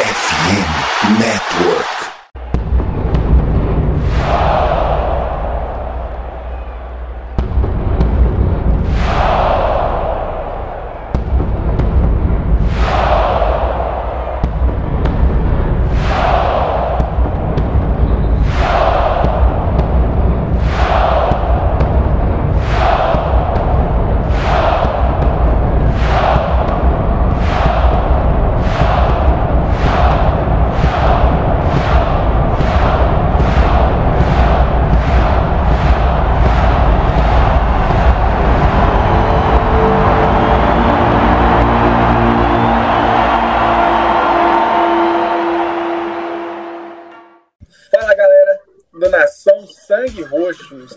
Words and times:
FM 0.00 1.18
Network. 1.18 2.09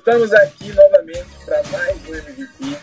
Estamos 0.06 0.34
aqui 0.34 0.74
novamente 0.74 1.30
para 1.46 1.64
mais 1.72 1.96
um 2.10 2.14
MVP, 2.14 2.78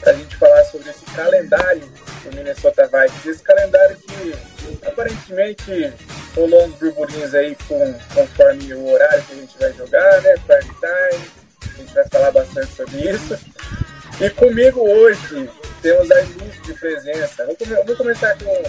para 0.00 0.12
a 0.12 0.14
gente 0.14 0.36
falar 0.36 0.64
sobre 0.66 0.90
esse 0.90 1.04
calendário 1.06 1.80
do 1.80 2.36
Minnesota 2.36 2.86
Vikings, 2.86 3.28
esse 3.28 3.42
calendário 3.42 3.96
que 3.96 4.32
aparentemente 4.86 5.92
rolou 6.36 6.66
uns 6.66 6.74
burburinhos 6.76 7.34
aí 7.34 7.56
com, 7.66 7.92
conforme 8.14 8.74
o 8.74 8.92
horário 8.92 9.24
que 9.24 9.32
a 9.32 9.36
gente 9.36 9.58
vai 9.58 9.72
jogar, 9.72 10.22
né, 10.22 10.36
prime 10.46 10.74
time, 10.76 11.30
a 11.62 11.78
gente 11.78 11.94
vai 11.94 12.08
falar 12.08 12.30
bastante 12.30 12.72
sobre 12.76 13.10
isso. 13.10 13.36
E 14.20 14.30
comigo 14.30 14.88
hoje 14.88 15.50
temos 15.82 16.08
a 16.12 16.20
ilustre 16.20 16.74
presença, 16.74 17.44
vou, 17.44 17.56
vou 17.84 17.96
começar 17.96 18.38
com, 18.38 18.62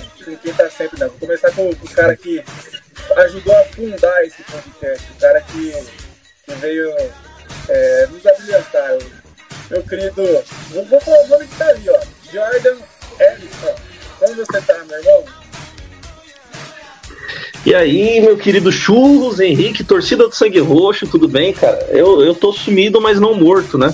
aí, 17.88 18.22
meu 18.22 18.38
querido 18.38 18.72
Churros, 18.72 19.40
Henrique, 19.40 19.84
torcida 19.84 20.28
do 20.28 20.36
Sangue 20.36 20.60
Roxo, 20.60 21.08
tudo 21.08 21.28
bem, 21.28 21.54
cara? 21.54 21.88
Eu, 21.90 22.22
eu 22.22 22.36
tô 22.36 22.52
sumido, 22.52 23.02
mas 23.02 23.20
não 23.20 23.34
morto, 23.34 23.78
né? 23.78 23.94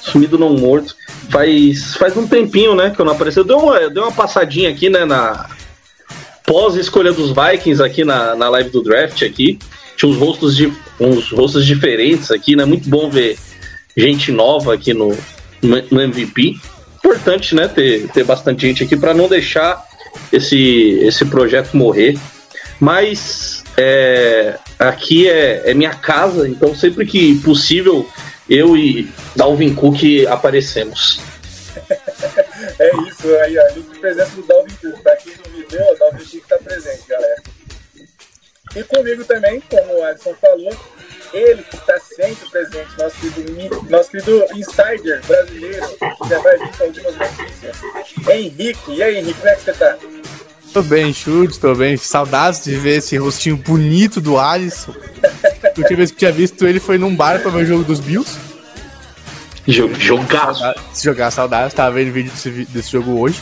Sumido, 0.00 0.38
não 0.38 0.50
morto. 0.50 0.96
Faz, 1.30 1.94
faz 1.94 2.16
um 2.16 2.26
tempinho, 2.26 2.74
né, 2.74 2.90
que 2.90 3.00
eu 3.00 3.04
não 3.04 3.12
apareci. 3.12 3.38
Eu 3.38 3.44
dei 3.44 3.56
uma, 3.56 3.76
eu 3.76 3.90
dei 3.90 4.02
uma 4.02 4.12
passadinha 4.12 4.70
aqui, 4.70 4.90
né, 4.90 5.04
na 5.04 5.48
pós-escolha 6.44 7.12
dos 7.12 7.30
Vikings 7.30 7.82
aqui 7.82 8.04
na, 8.04 8.34
na 8.34 8.48
live 8.48 8.70
do 8.70 8.82
draft 8.82 9.22
aqui. 9.22 9.58
Tinha 9.96 10.10
uns 10.10 10.16
rostos, 10.16 10.56
de, 10.56 10.72
uns 10.98 11.30
rostos 11.30 11.66
diferentes 11.66 12.30
aqui, 12.30 12.56
né? 12.56 12.64
Muito 12.64 12.88
bom 12.88 13.10
ver 13.10 13.36
gente 13.96 14.30
nova 14.32 14.74
aqui 14.74 14.94
no, 14.94 15.16
no, 15.62 16.00
MVP. 16.00 16.56
Importante, 16.96 17.54
né, 17.54 17.68
ter, 17.68 18.08
ter 18.08 18.24
bastante 18.24 18.66
gente 18.66 18.84
aqui 18.84 18.96
para 18.96 19.12
não 19.12 19.28
deixar 19.28 19.82
esse, 20.32 21.00
esse 21.02 21.24
projeto 21.24 21.76
morrer. 21.76 22.18
Mas 22.80 23.64
é, 23.76 24.58
aqui 24.78 25.28
é, 25.28 25.70
é 25.70 25.74
minha 25.74 25.94
casa, 25.94 26.48
então 26.48 26.74
sempre 26.74 27.04
que 27.06 27.38
possível 27.40 28.08
eu 28.48 28.76
e 28.76 29.10
Dalvin 29.34 29.74
Cook 29.74 30.26
aparecemos. 30.28 31.20
É 32.78 32.90
isso 33.08 33.36
aí. 33.36 33.58
A 33.58 33.72
presença 34.00 34.30
do 34.32 34.42
Dalvin 34.42 34.74
Cook. 34.74 35.02
Pra 35.02 35.16
quem 35.16 35.32
não 35.44 35.58
me 35.58 35.64
deu, 35.66 35.92
o 35.92 35.98
Dalvin 35.98 36.24
Cook 36.24 36.46
tá 36.48 36.58
presente, 36.58 37.02
galera. 37.08 37.42
E 38.76 38.84
comigo 38.84 39.24
também, 39.24 39.62
como 39.70 39.98
o 39.98 40.04
Alisson 40.04 40.34
falou, 40.34 40.76
ele 41.32 41.62
que 41.62 41.76
está 41.76 41.98
sempre 41.98 42.48
presente, 42.50 42.98
nosso 42.98 43.16
querido, 43.18 43.86
nosso 43.88 44.10
querido 44.10 44.44
insider 44.54 45.24
brasileiro, 45.26 45.88
que 45.88 46.28
já 46.28 46.38
vai 46.40 46.58
vir 46.58 46.76
com 46.76 46.84
algumas 46.84 47.16
notícias. 47.16 47.76
Henrique, 48.28 48.94
e 48.94 49.02
aí, 49.02 49.18
Henrique, 49.18 49.38
como 49.38 49.48
é 49.48 49.54
que 49.54 49.62
você 49.62 49.72
tá? 49.72 49.98
Tô 50.72 50.82
bem, 50.82 51.12
chute, 51.12 51.58
tô 51.58 51.74
bem. 51.74 51.96
Saudades 51.96 52.62
de 52.64 52.76
ver 52.76 52.98
esse 52.98 53.16
rostinho 53.16 53.56
bonito 53.56 54.20
do 54.20 54.38
Alisson. 54.38 54.92
A 55.64 55.68
última 55.80 55.96
vez 55.96 56.10
que 56.10 56.18
tinha 56.18 56.32
visto 56.32 56.66
ele 56.66 56.78
foi 56.78 56.98
num 56.98 57.14
bar 57.14 57.40
pra 57.40 57.50
ver 57.50 57.62
o 57.64 57.66
jogo 57.66 57.84
dos 57.84 58.00
Bills. 58.00 58.36
Jo- 59.66 59.90
Jogaço. 59.98 60.62
Se 60.92 61.04
jogar 61.04 61.30
saudades, 61.30 61.74
tava 61.74 61.92
vendo 61.96 62.12
vídeo 62.12 62.30
desse, 62.30 62.50
desse 62.66 62.90
jogo 62.92 63.18
hoje. 63.20 63.40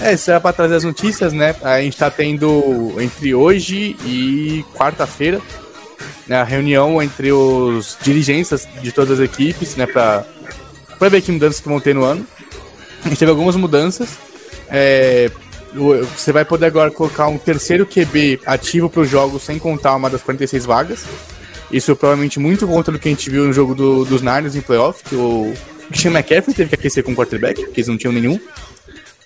É, 0.00 0.12
isso 0.14 0.30
era 0.30 0.40
pra 0.40 0.52
trazer 0.52 0.76
as 0.76 0.84
notícias, 0.84 1.32
né? 1.32 1.54
A 1.62 1.80
gente 1.80 1.96
tá 1.96 2.10
tendo 2.10 2.94
entre 2.98 3.34
hoje 3.34 3.96
e 4.04 4.64
quarta-feira 4.74 5.40
né, 6.26 6.36
a 6.40 6.44
reunião 6.44 7.00
entre 7.02 7.30
os 7.32 7.96
dirigentes 8.02 8.66
de 8.82 8.92
todas 8.92 9.18
as 9.18 9.24
equipes, 9.24 9.76
né? 9.76 9.86
Pra, 9.86 10.24
pra 10.98 11.08
ver 11.08 11.20
que 11.22 11.30
mudanças 11.32 11.60
que 11.60 11.68
vão 11.68 11.80
ter 11.80 11.94
no 11.94 12.04
ano. 12.04 12.26
A 13.04 13.08
gente 13.08 13.18
teve 13.18 13.30
algumas 13.30 13.54
mudanças. 13.56 14.10
É, 14.68 15.30
você 15.74 16.32
vai 16.32 16.44
poder 16.44 16.66
agora 16.66 16.90
colocar 16.90 17.28
um 17.28 17.38
terceiro 17.38 17.86
QB 17.86 18.40
ativo 18.46 18.88
pro 18.88 19.04
jogo 19.04 19.38
sem 19.38 19.58
contar 19.58 19.94
uma 19.96 20.08
das 20.10 20.22
46 20.22 20.64
vagas. 20.64 21.04
Isso 21.70 21.94
provavelmente 21.94 22.38
muito 22.40 22.66
contra 22.66 22.90
do 22.92 22.98
que 22.98 23.08
a 23.08 23.10
gente 23.10 23.28
viu 23.28 23.44
no 23.44 23.52
jogo 23.52 23.74
do- 23.74 24.04
dos 24.04 24.22
Niners 24.22 24.56
em 24.56 24.60
playoff, 24.62 25.02
que 25.04 25.14
o 25.14 25.52
Christian 25.88 26.12
McCaffrey 26.12 26.54
teve 26.54 26.70
que 26.70 26.74
aquecer 26.76 27.04
com 27.04 27.12
o 27.12 27.14
quarterback, 27.14 27.62
porque 27.64 27.80
eles 27.80 27.88
não 27.88 27.98
tinham 27.98 28.12
nenhum. 28.12 28.40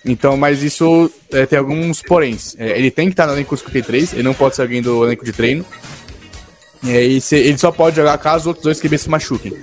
Então, 0.05 0.35
mas 0.35 0.61
isso 0.61 1.09
é, 1.31 1.45
tem 1.45 1.57
alguns 1.57 2.01
poréns. 2.01 2.55
É, 2.59 2.77
ele 2.77 2.91
tem 2.91 3.07
que 3.07 3.13
estar 3.13 3.25
no 3.25 3.31
elenco 3.33 3.55
53, 3.55 4.11
ele 4.13 4.23
não 4.23 4.33
pode 4.33 4.55
ser 4.57 4.63
alguém 4.63 4.81
do 4.81 5.05
elenco 5.05 5.23
de 5.23 5.31
treino. 5.31 5.65
E 6.83 6.91
aí 6.91 7.21
se- 7.21 7.37
ele 7.37 7.57
só 7.57 7.71
pode 7.71 7.95
jogar 7.95 8.17
caso 8.17 8.41
os 8.41 8.47
outros 8.47 8.63
dois 8.65 8.81
QB 8.81 8.97
se 8.97 9.09
machuquem. 9.09 9.53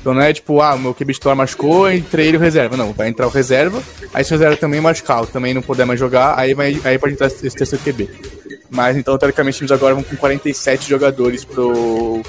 Então 0.00 0.14
não 0.14 0.22
é 0.22 0.32
tipo, 0.32 0.60
ah, 0.62 0.76
meu 0.76 0.94
QB 0.94 1.12
titular 1.12 1.36
machucou, 1.36 1.90
entrei 1.92 2.28
ele 2.28 2.38
reserva. 2.38 2.76
Não, 2.76 2.92
vai 2.92 3.08
entrar 3.08 3.26
o 3.26 3.30
reserva, 3.30 3.82
aí 4.14 4.24
se 4.24 4.32
o 4.32 4.34
reserva 4.34 4.56
também 4.56 4.80
machucar, 4.80 5.26
também 5.26 5.52
não 5.52 5.60
puder 5.60 5.84
mais 5.84 6.00
jogar, 6.00 6.38
aí, 6.38 6.54
vai, 6.54 6.80
aí 6.84 6.98
pode 6.98 7.12
entrar 7.12 7.26
esse 7.26 7.50
terceiro 7.50 7.84
QB. 7.84 8.08
Mas 8.70 8.96
então, 8.96 9.18
teoricamente, 9.18 9.54
os 9.54 9.58
times 9.58 9.72
agora 9.72 9.94
vão 9.94 10.02
com 10.02 10.16
47 10.16 10.88
jogadores 10.88 11.44
pro, 11.44 12.22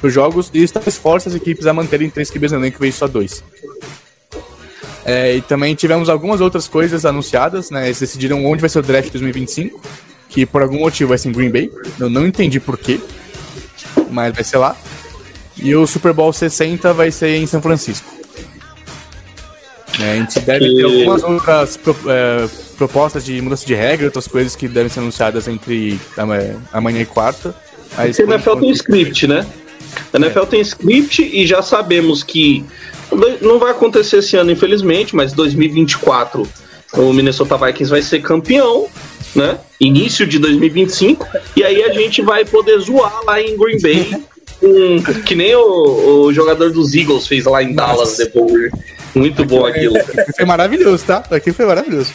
pros 0.00 0.12
jogos, 0.12 0.50
e 0.52 0.62
isso 0.62 0.74
talvez 0.74 0.96
força 0.96 1.28
as 1.28 1.34
equipes 1.34 1.66
a 1.66 1.72
manterem 1.72 2.10
três 2.10 2.30
QBs 2.30 2.52
no 2.52 2.58
elenco, 2.58 2.84
de 2.84 2.92
só 2.92 3.06
dois. 3.06 3.44
É, 5.04 5.36
e 5.36 5.42
também 5.42 5.72
tivemos 5.76 6.08
algumas 6.08 6.40
outras 6.40 6.66
coisas 6.66 7.06
anunciadas, 7.06 7.70
né? 7.70 7.84
Eles 7.84 8.00
decidiram 8.00 8.44
onde 8.44 8.60
vai 8.60 8.68
ser 8.68 8.80
o 8.80 8.82
draft 8.82 9.12
2025, 9.12 9.80
que 10.28 10.44
por 10.44 10.62
algum 10.62 10.80
motivo 10.80 11.10
vai 11.10 11.18
ser 11.18 11.28
em 11.28 11.32
Green 11.32 11.50
Bay. 11.50 11.70
Eu 12.00 12.10
não 12.10 12.26
entendi 12.26 12.58
porquê, 12.58 12.98
mas 14.10 14.34
vai 14.34 14.42
ser 14.42 14.56
lá. 14.56 14.76
E 15.58 15.74
o 15.74 15.86
Super 15.86 16.12
Bowl 16.12 16.32
60 16.32 16.92
vai 16.92 17.10
ser 17.10 17.36
em 17.36 17.46
São 17.46 17.62
Francisco. 17.62 18.06
É, 20.00 20.12
a 20.12 20.16
gente 20.16 20.40
deve 20.40 20.58
ter 20.66 20.72
E- 20.80 20.82
algumas 20.84 21.22
outras 21.22 21.76
pro- 21.78 21.96
é, 22.08 22.46
propostas 22.76 23.24
de 23.24 23.40
mudança 23.40 23.64
de 23.64 23.74
regra, 23.74 24.06
outras 24.06 24.28
coisas 24.28 24.54
que 24.54 24.68
devem 24.68 24.90
ser 24.90 25.00
anunciadas 25.00 25.48
entre 25.48 25.98
é, 26.18 26.54
amanhã 26.72 27.00
e 27.00 27.06
quarta. 27.06 27.54
Mas, 27.96 28.16
Porque 28.16 28.30
a 28.30 28.34
NFL 28.36 28.56
tem 28.60 28.70
script, 28.72 29.26
né? 29.26 29.46
A 30.12 30.18
NFL 30.18 30.42
tem 30.44 30.60
script 30.60 31.22
e 31.22 31.46
já 31.46 31.62
sabemos 31.62 32.22
que 32.22 32.62
não 33.40 33.58
vai 33.58 33.70
acontecer 33.70 34.18
esse 34.18 34.36
ano, 34.36 34.50
infelizmente, 34.50 35.16
mas 35.16 35.32
2024 35.32 36.46
o 36.92 37.12
Minnesota 37.14 37.56
Vikings 37.56 37.90
vai 37.90 38.02
ser 38.02 38.20
campeão, 38.20 38.88
né? 39.34 39.58
Início 39.80 40.26
de 40.26 40.38
2025, 40.38 41.26
e 41.56 41.64
aí 41.64 41.82
a 41.84 41.92
gente 41.92 42.20
vai 42.20 42.44
poder 42.44 42.78
zoar 42.80 43.20
lá 43.24 43.40
em 43.40 43.56
Green 43.56 43.80
Bay, 43.80 44.22
com, 44.60 45.02
que 45.24 45.34
nem 45.34 45.54
o, 45.54 46.24
o 46.26 46.32
jogador 46.32 46.70
dos 46.72 46.94
Eagles 46.94 47.26
fez 47.26 47.44
lá 47.44 47.62
em 47.62 47.74
Dallas 47.74 48.16
depois. 48.16 48.70
Muito 49.14 49.44
bom 49.44 49.64
aquilo. 49.66 49.94
Foi 50.36 50.44
maravilhoso, 50.44 51.04
tá? 51.06 51.24
Aqui 51.30 51.52
foi 51.52 51.64
maravilhoso. 51.64 52.12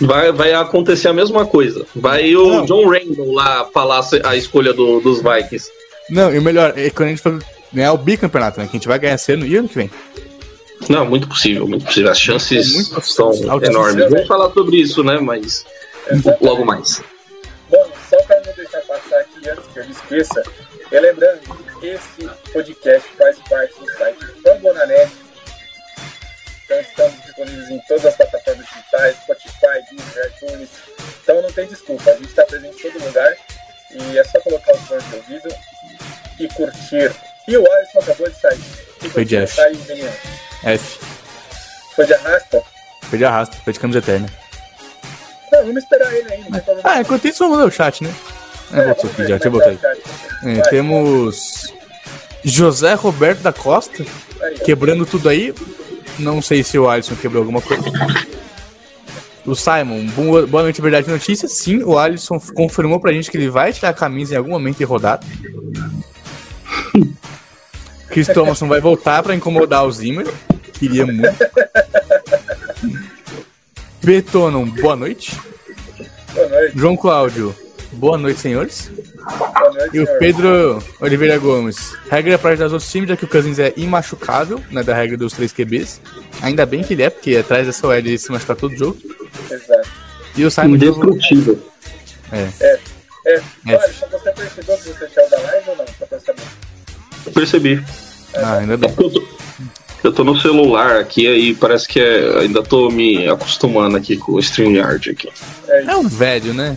Vai, 0.00 0.32
vai 0.32 0.52
acontecer 0.52 1.08
a 1.08 1.12
mesma 1.14 1.46
coisa. 1.46 1.86
Vai 1.94 2.34
o 2.34 2.48
Não. 2.48 2.64
John 2.66 2.88
Randall 2.88 3.32
lá 3.32 3.64
falar 3.72 4.04
a 4.24 4.36
escolha 4.36 4.72
do- 4.72 5.00
dos 5.00 5.22
Vikings. 5.22 5.70
Não, 6.10 6.34
e 6.34 6.38
o 6.38 6.42
melhor, 6.42 6.74
é 6.76 6.90
quando 6.90 7.06
a 7.06 7.10
gente 7.10 7.22
for 7.22 7.42
ganhar 7.72 7.92
o 7.92 7.98
bicampeonato, 7.98 8.60
né? 8.60 8.66
Que 8.66 8.72
a 8.76 8.78
gente 8.78 8.88
vai 8.88 8.98
ganhar 8.98 9.14
esse 9.14 9.32
ano 9.32 9.46
e 9.46 9.56
ano 9.56 9.68
que 9.68 9.76
vem. 9.76 9.90
Não, 10.90 11.06
muito 11.06 11.26
possível, 11.28 11.66
muito 11.66 11.86
possível. 11.86 12.10
As 12.10 12.20
chances 12.20 12.92
É 12.94 13.00
são 13.00 13.28
altíssimo. 13.28 13.54
enormes. 13.78 14.10
Vamos 14.10 14.26
falar 14.26 14.50
sobre 14.52 14.76
isso, 14.76 15.02
né? 15.02 15.18
Mas 15.20 15.64
logo 16.42 16.64
mais. 16.66 17.00
Bom, 17.70 17.86
só 18.10 18.16
para 18.24 18.42
não 18.44 18.52
deixar 18.54 18.80
passar 18.82 19.16
aqui 19.20 19.48
antes 19.48 19.64
que 19.72 19.78
eu 19.80 19.84
me 19.86 19.90
esqueça, 19.92 20.42
relembrando 20.94 21.40
que 21.80 21.86
esse 21.88 22.28
podcast 22.52 23.08
faz 23.18 23.36
parte 23.50 23.74
do 23.80 23.92
site 23.98 24.26
Fambonanet. 24.44 25.10
Então 26.64 26.80
estamos 26.80 27.22
disponíveis 27.22 27.70
em 27.70 27.78
todas 27.80 28.06
as 28.06 28.16
plataformas 28.16 28.66
digitais, 28.66 29.16
Spotify, 29.16 29.82
Deezer, 29.90 30.32
iTunes. 30.36 30.68
Então 31.22 31.42
não 31.42 31.52
tem 31.52 31.66
desculpa, 31.66 32.10
a 32.10 32.14
gente 32.14 32.28
está 32.28 32.44
presente 32.44 32.86
em 32.86 32.92
todo 32.92 33.04
lugar 33.04 33.36
e 33.90 34.18
é 34.18 34.24
só 34.24 34.40
colocar 34.40 34.72
o 34.72 34.78
fone 34.78 35.02
de 35.02 35.16
ouvido 35.16 35.48
e 36.38 36.48
curtir. 36.48 37.12
E 37.48 37.56
o 37.56 37.72
Alisson 37.72 37.98
acabou 37.98 38.30
de 38.30 38.40
sair. 38.40 38.60
Que 39.00 39.08
Foi 39.10 39.24
de 39.24 39.36
F. 39.36 39.52
Saiu, 39.52 39.78
menino. 39.88 40.12
F. 40.62 41.00
Foi 41.96 42.06
de 42.06 42.14
arrasta? 42.14 42.62
Foi 43.02 43.18
de 43.18 43.24
arrasto, 43.24 43.56
foi 43.56 43.72
de 43.72 43.80
camisa 43.80 43.98
eterna. 43.98 44.28
Não, 45.50 45.58
vamos 45.66 45.82
esperar 45.82 46.14
ele 46.14 46.24
problema. 46.60 46.82
Ah, 46.84 47.00
enquanto 47.00 47.26
isso, 47.26 47.40
vamos 47.40 47.58
ler 47.58 47.64
o 47.64 47.70
chat, 47.70 48.02
né? 48.02 48.14
É, 48.74 48.82
vamos 48.82 49.04
aqui 49.04 49.22
já, 49.22 49.28
deixa 49.28 49.46
eu 49.46 49.52
botar 49.52 49.68
aí. 49.68 49.78
É, 50.42 50.60
temos 50.68 51.72
José 52.42 52.94
Roberto 52.94 53.40
da 53.40 53.52
Costa 53.52 54.04
quebrando 54.64 55.06
tudo 55.06 55.28
aí. 55.28 55.54
Não 56.18 56.42
sei 56.42 56.62
se 56.62 56.78
o 56.78 56.88
Alisson 56.88 57.14
quebrou 57.14 57.42
alguma 57.42 57.60
coisa. 57.60 57.84
O 59.46 59.54
Simon, 59.54 60.06
boa, 60.46 60.62
noite, 60.62 60.80
verdade 60.80 61.08
notícia. 61.08 61.46
Sim, 61.46 61.82
o 61.84 61.98
Alisson 61.98 62.40
confirmou 62.54 62.98
pra 62.98 63.12
gente 63.12 63.30
que 63.30 63.36
ele 63.36 63.48
vai 63.48 63.72
tirar 63.72 63.90
a 63.90 63.94
camisa 63.94 64.34
em 64.34 64.36
algum 64.36 64.50
momento 64.50 64.80
e 64.80 64.84
rodar. 64.84 65.20
Chris 68.08 68.26
Thomason 68.28 68.66
vai 68.66 68.80
voltar 68.80 69.22
pra 69.22 69.34
incomodar 69.34 69.84
o 69.84 69.92
Zimmer. 69.92 70.26
Queria 70.72 71.06
muito. 71.06 71.36
Betonon, 74.02 74.66
boa 74.66 74.96
noite. 74.96 75.38
Boa 76.32 76.48
noite, 76.48 76.78
João 76.78 76.96
Cláudio, 76.96 77.54
boa 77.94 78.18
noite, 78.18 78.40
senhores. 78.40 78.90
boa 79.38 79.70
noite, 79.72 79.96
E 79.96 80.00
o. 80.00 80.18
Pedro 80.18 80.82
Oliveira 81.00 81.38
Gomes. 81.38 81.94
Regra 82.10 82.38
para 82.38 82.56
das 82.56 82.72
outros 82.72 82.90
times 82.90 83.10
é 83.10 83.16
que 83.16 83.24
o 83.24 83.28
Cousins 83.28 83.58
é 83.58 83.72
imachucável, 83.76 84.60
né? 84.70 84.82
Da 84.82 84.94
regra 84.94 85.16
dos 85.16 85.32
três 85.32 85.52
QBs. 85.52 86.00
Ainda 86.42 86.66
bem 86.66 86.82
que 86.82 86.94
ele 86.94 87.02
é, 87.02 87.10
porque 87.10 87.36
atrás 87.36 87.66
dessa 87.66 87.86
OL 87.86 87.94
ele 87.94 88.18
se 88.18 88.30
machucar 88.30 88.56
todo 88.56 88.76
jogo. 88.76 88.96
Exato. 89.50 89.88
E 90.36 90.44
o 90.44 90.50
Simon 90.50 90.76
de 90.76 90.86
novo- 90.86 91.04
Indestrutível. 91.04 91.58
É, 92.32 92.48
É. 93.26 93.40
olha, 93.68 93.92
só 93.92 94.06
você 94.08 94.30
percebeu 94.32 94.76
que 94.76 94.88
você 94.88 95.08
saiu 95.08 95.30
da 95.30 95.38
live 95.38 95.70
ou 95.70 95.76
não? 95.76 95.84
Só 95.98 96.06
pra 96.06 96.20
saber. 96.20 96.42
Percebi. 97.32 97.84
Ah, 98.34 98.58
ainda 98.58 98.76
bem. 98.76 98.90
Eu 98.98 99.10
tô, 99.10 99.22
eu 100.04 100.12
tô 100.12 100.24
no 100.24 100.38
celular 100.40 100.96
aqui 100.98 101.26
aí 101.28 101.54
parece 101.54 101.86
que 101.88 102.00
é, 102.00 102.40
ainda 102.40 102.62
tô 102.62 102.90
me 102.90 103.26
acostumando 103.28 103.96
aqui 103.96 104.16
com 104.16 104.32
o 104.32 104.38
StreamYard 104.40 105.10
aqui. 105.10 105.30
É. 105.68 105.84
É 105.84 105.96
um 105.96 106.06
velho, 106.08 106.52
né? 106.52 106.76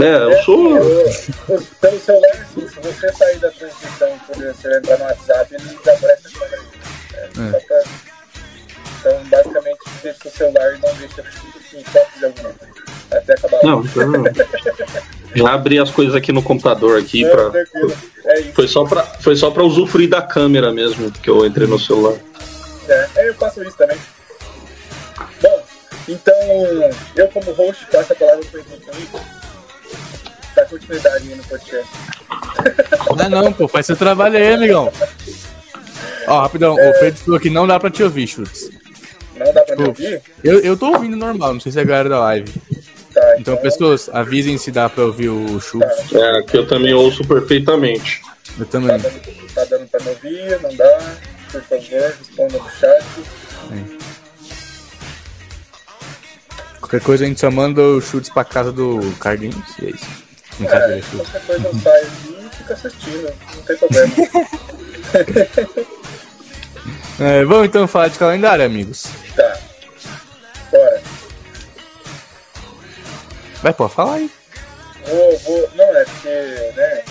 É, 0.00 0.14
eu 0.16 0.42
sou. 0.42 0.76
Eu- 0.76 1.10
eu- 1.48 1.66
pelo 1.80 2.00
celular, 2.00 2.46
se 2.52 2.80
você 2.80 3.12
sair 3.12 3.38
da 3.38 3.50
transmissão 3.50 4.08
e 4.08 4.42
você 4.52 4.76
entrar 4.76 4.98
no 4.98 5.04
WhatsApp, 5.04 5.54
ele 5.54 5.62
desaparece 5.62 6.26
a 6.26 6.38
câmera. 6.38 6.62
É, 7.14 7.50
só 7.50 7.60
pra... 7.66 7.82
Então, 9.00 9.24
basicamente, 9.24 9.78
deixa 10.02 10.28
o 10.28 10.30
celular 10.30 10.74
e 10.74 10.78
não 10.78 10.94
deixa 10.94 11.24
em 11.74 11.80
hipótese 11.80 12.24
alguma. 12.24 12.50
Até 13.10 13.34
acabar 13.34 13.62
Não, 13.62 13.84
então, 13.84 14.24
já 15.36 15.52
abri 15.52 15.78
as 15.78 15.90
coisas 15.90 16.14
aqui 16.14 16.32
no 16.32 16.42
computador 16.42 16.98
aqui 16.98 17.22
Não, 17.22 17.50
pra. 17.50 17.60
É. 18.24 18.42
Foi 18.54 18.66
só 18.66 18.84
pra, 18.84 19.02
foi 19.02 19.36
só 19.36 19.50
pra 19.50 19.62
usufruir 19.62 20.08
da 20.08 20.22
câmera 20.22 20.72
mesmo 20.72 21.12
que 21.12 21.28
eu 21.28 21.44
entrei 21.44 21.68
no 21.68 21.78
celular. 21.78 22.18
É, 22.88 23.08
é, 23.16 23.28
eu 23.28 23.34
faço 23.34 23.62
isso 23.62 23.76
também. 23.76 23.98
Bom, 25.42 25.62
então, 26.08 26.34
eu 27.14 27.28
como 27.28 27.52
host 27.52 27.86
passo 27.92 28.12
a 28.12 28.16
palavra 28.16 28.44
para 28.50 28.60
o 28.60 28.62
Henrique. 28.62 29.43
Dá 30.54 30.64
continuidade 30.66 31.28
aí 31.28 31.34
no 31.34 31.44
podcast. 31.44 31.90
Não, 33.16 33.28
não, 33.42 33.52
pô, 33.52 33.66
faz 33.68 33.86
seu 33.86 33.96
trabalho 33.96 34.36
aí, 34.36 34.54
amigão. 34.54 34.92
Ó, 36.26 36.40
rapidão, 36.42 36.74
o 36.74 37.00
Pedro 37.00 37.16
falou 37.24 37.40
que 37.40 37.50
não 37.50 37.66
dá 37.66 37.78
pra 37.78 37.90
te 37.90 38.02
ouvir, 38.02 38.26
Chutes. 38.26 38.70
Não 39.36 39.52
dá 39.52 39.62
para 39.62 39.76
me 39.76 39.82
Pô. 39.82 39.88
ouvir? 39.88 40.22
Eu, 40.42 40.60
eu 40.60 40.76
tô 40.76 40.86
ouvindo 40.92 41.16
normal, 41.16 41.54
não 41.54 41.60
sei 41.60 41.72
se 41.72 41.78
é 41.78 41.82
a 41.82 41.84
galera 41.84 42.08
da 42.08 42.20
live. 42.20 42.52
Tá, 43.12 43.36
Então, 43.38 43.56
pessoas, 43.56 44.08
avisem 44.12 44.56
se 44.58 44.70
dá 44.70 44.88
pra 44.88 45.04
ouvir 45.04 45.28
o 45.28 45.60
Chutes. 45.60 46.12
É, 46.12 46.42
que 46.42 46.56
eu 46.56 46.66
também 46.66 46.94
ouço 46.94 47.26
perfeitamente. 47.26 48.22
Eu 48.58 48.66
também. 48.66 48.98
Tá 48.98 49.08
dando, 49.08 49.54
tá 49.54 49.64
dando 49.64 49.88
pra 49.88 50.00
me 50.00 50.08
ouvir? 50.10 50.60
Não 50.62 50.74
dá? 50.76 51.16
Por 51.50 51.62
favor, 51.62 52.14
responda 52.18 52.58
no 52.58 52.70
chat. 52.70 53.04
Qualquer 56.80 57.00
coisa 57.00 57.24
a 57.24 57.28
gente 57.28 57.40
só 57.40 57.50
manda 57.50 57.80
o 57.82 58.00
Chutes 58.00 58.30
pra 58.30 58.44
casa 58.44 58.70
do 58.72 59.00
Carlinhos 59.18 59.56
e 59.80 59.86
é 59.86 59.90
isso. 59.90 60.23
Brincadeira, 60.58 60.98
É, 60.98 61.02
Chutes. 61.02 61.16
qualquer 61.30 61.46
coisa 61.46 61.68
eu 61.68 61.74
saio 61.80 62.06
e 62.06 62.56
fico 62.56 62.72
assistindo. 62.72 63.34
Não 63.54 63.62
tem 63.62 63.76
problema. 63.76 64.14
É, 67.20 67.44
vamos 67.44 67.66
então 67.66 67.86
falar 67.86 68.08
de 68.08 68.18
calendário, 68.18 68.64
amigos. 68.64 69.06
tá. 69.36 69.56
Bora. 70.72 71.02
Vai, 73.62 73.72
pô, 73.72 73.88
fala 73.88 74.16
aí. 74.16 74.28
Vou, 75.06 75.38
vou. 75.38 75.70
Não, 75.76 75.96
é 75.96 76.04
porque, 76.04 76.72
né? 76.76 77.04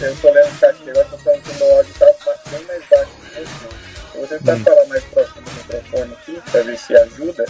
Eu 0.00 0.16
tô 0.16 0.30
lendo 0.32 0.48
o 0.48 0.58
chat 0.58 0.70
aqui 0.70 0.90
agora, 0.90 1.04
tô 1.10 1.18
falando 1.18 1.42
que 1.42 1.50
o 1.50 1.54
meu 1.56 1.76
áudio 1.76 1.94
tá 1.98 2.06
bem 2.50 2.64
mais 2.64 2.82
baixo 2.90 3.10
do 3.12 3.28
que 3.30 3.40
o. 3.42 4.14
Eu 4.14 4.26
vou 4.26 4.38
tentar 4.38 4.56
falar 4.64 4.86
mais 4.86 5.04
próximo 5.04 5.42
do 5.42 5.50
microfone 5.52 6.12
aqui, 6.14 6.42
pra 6.50 6.62
ver 6.62 6.78
se 6.78 6.96
ajuda. 6.96 7.44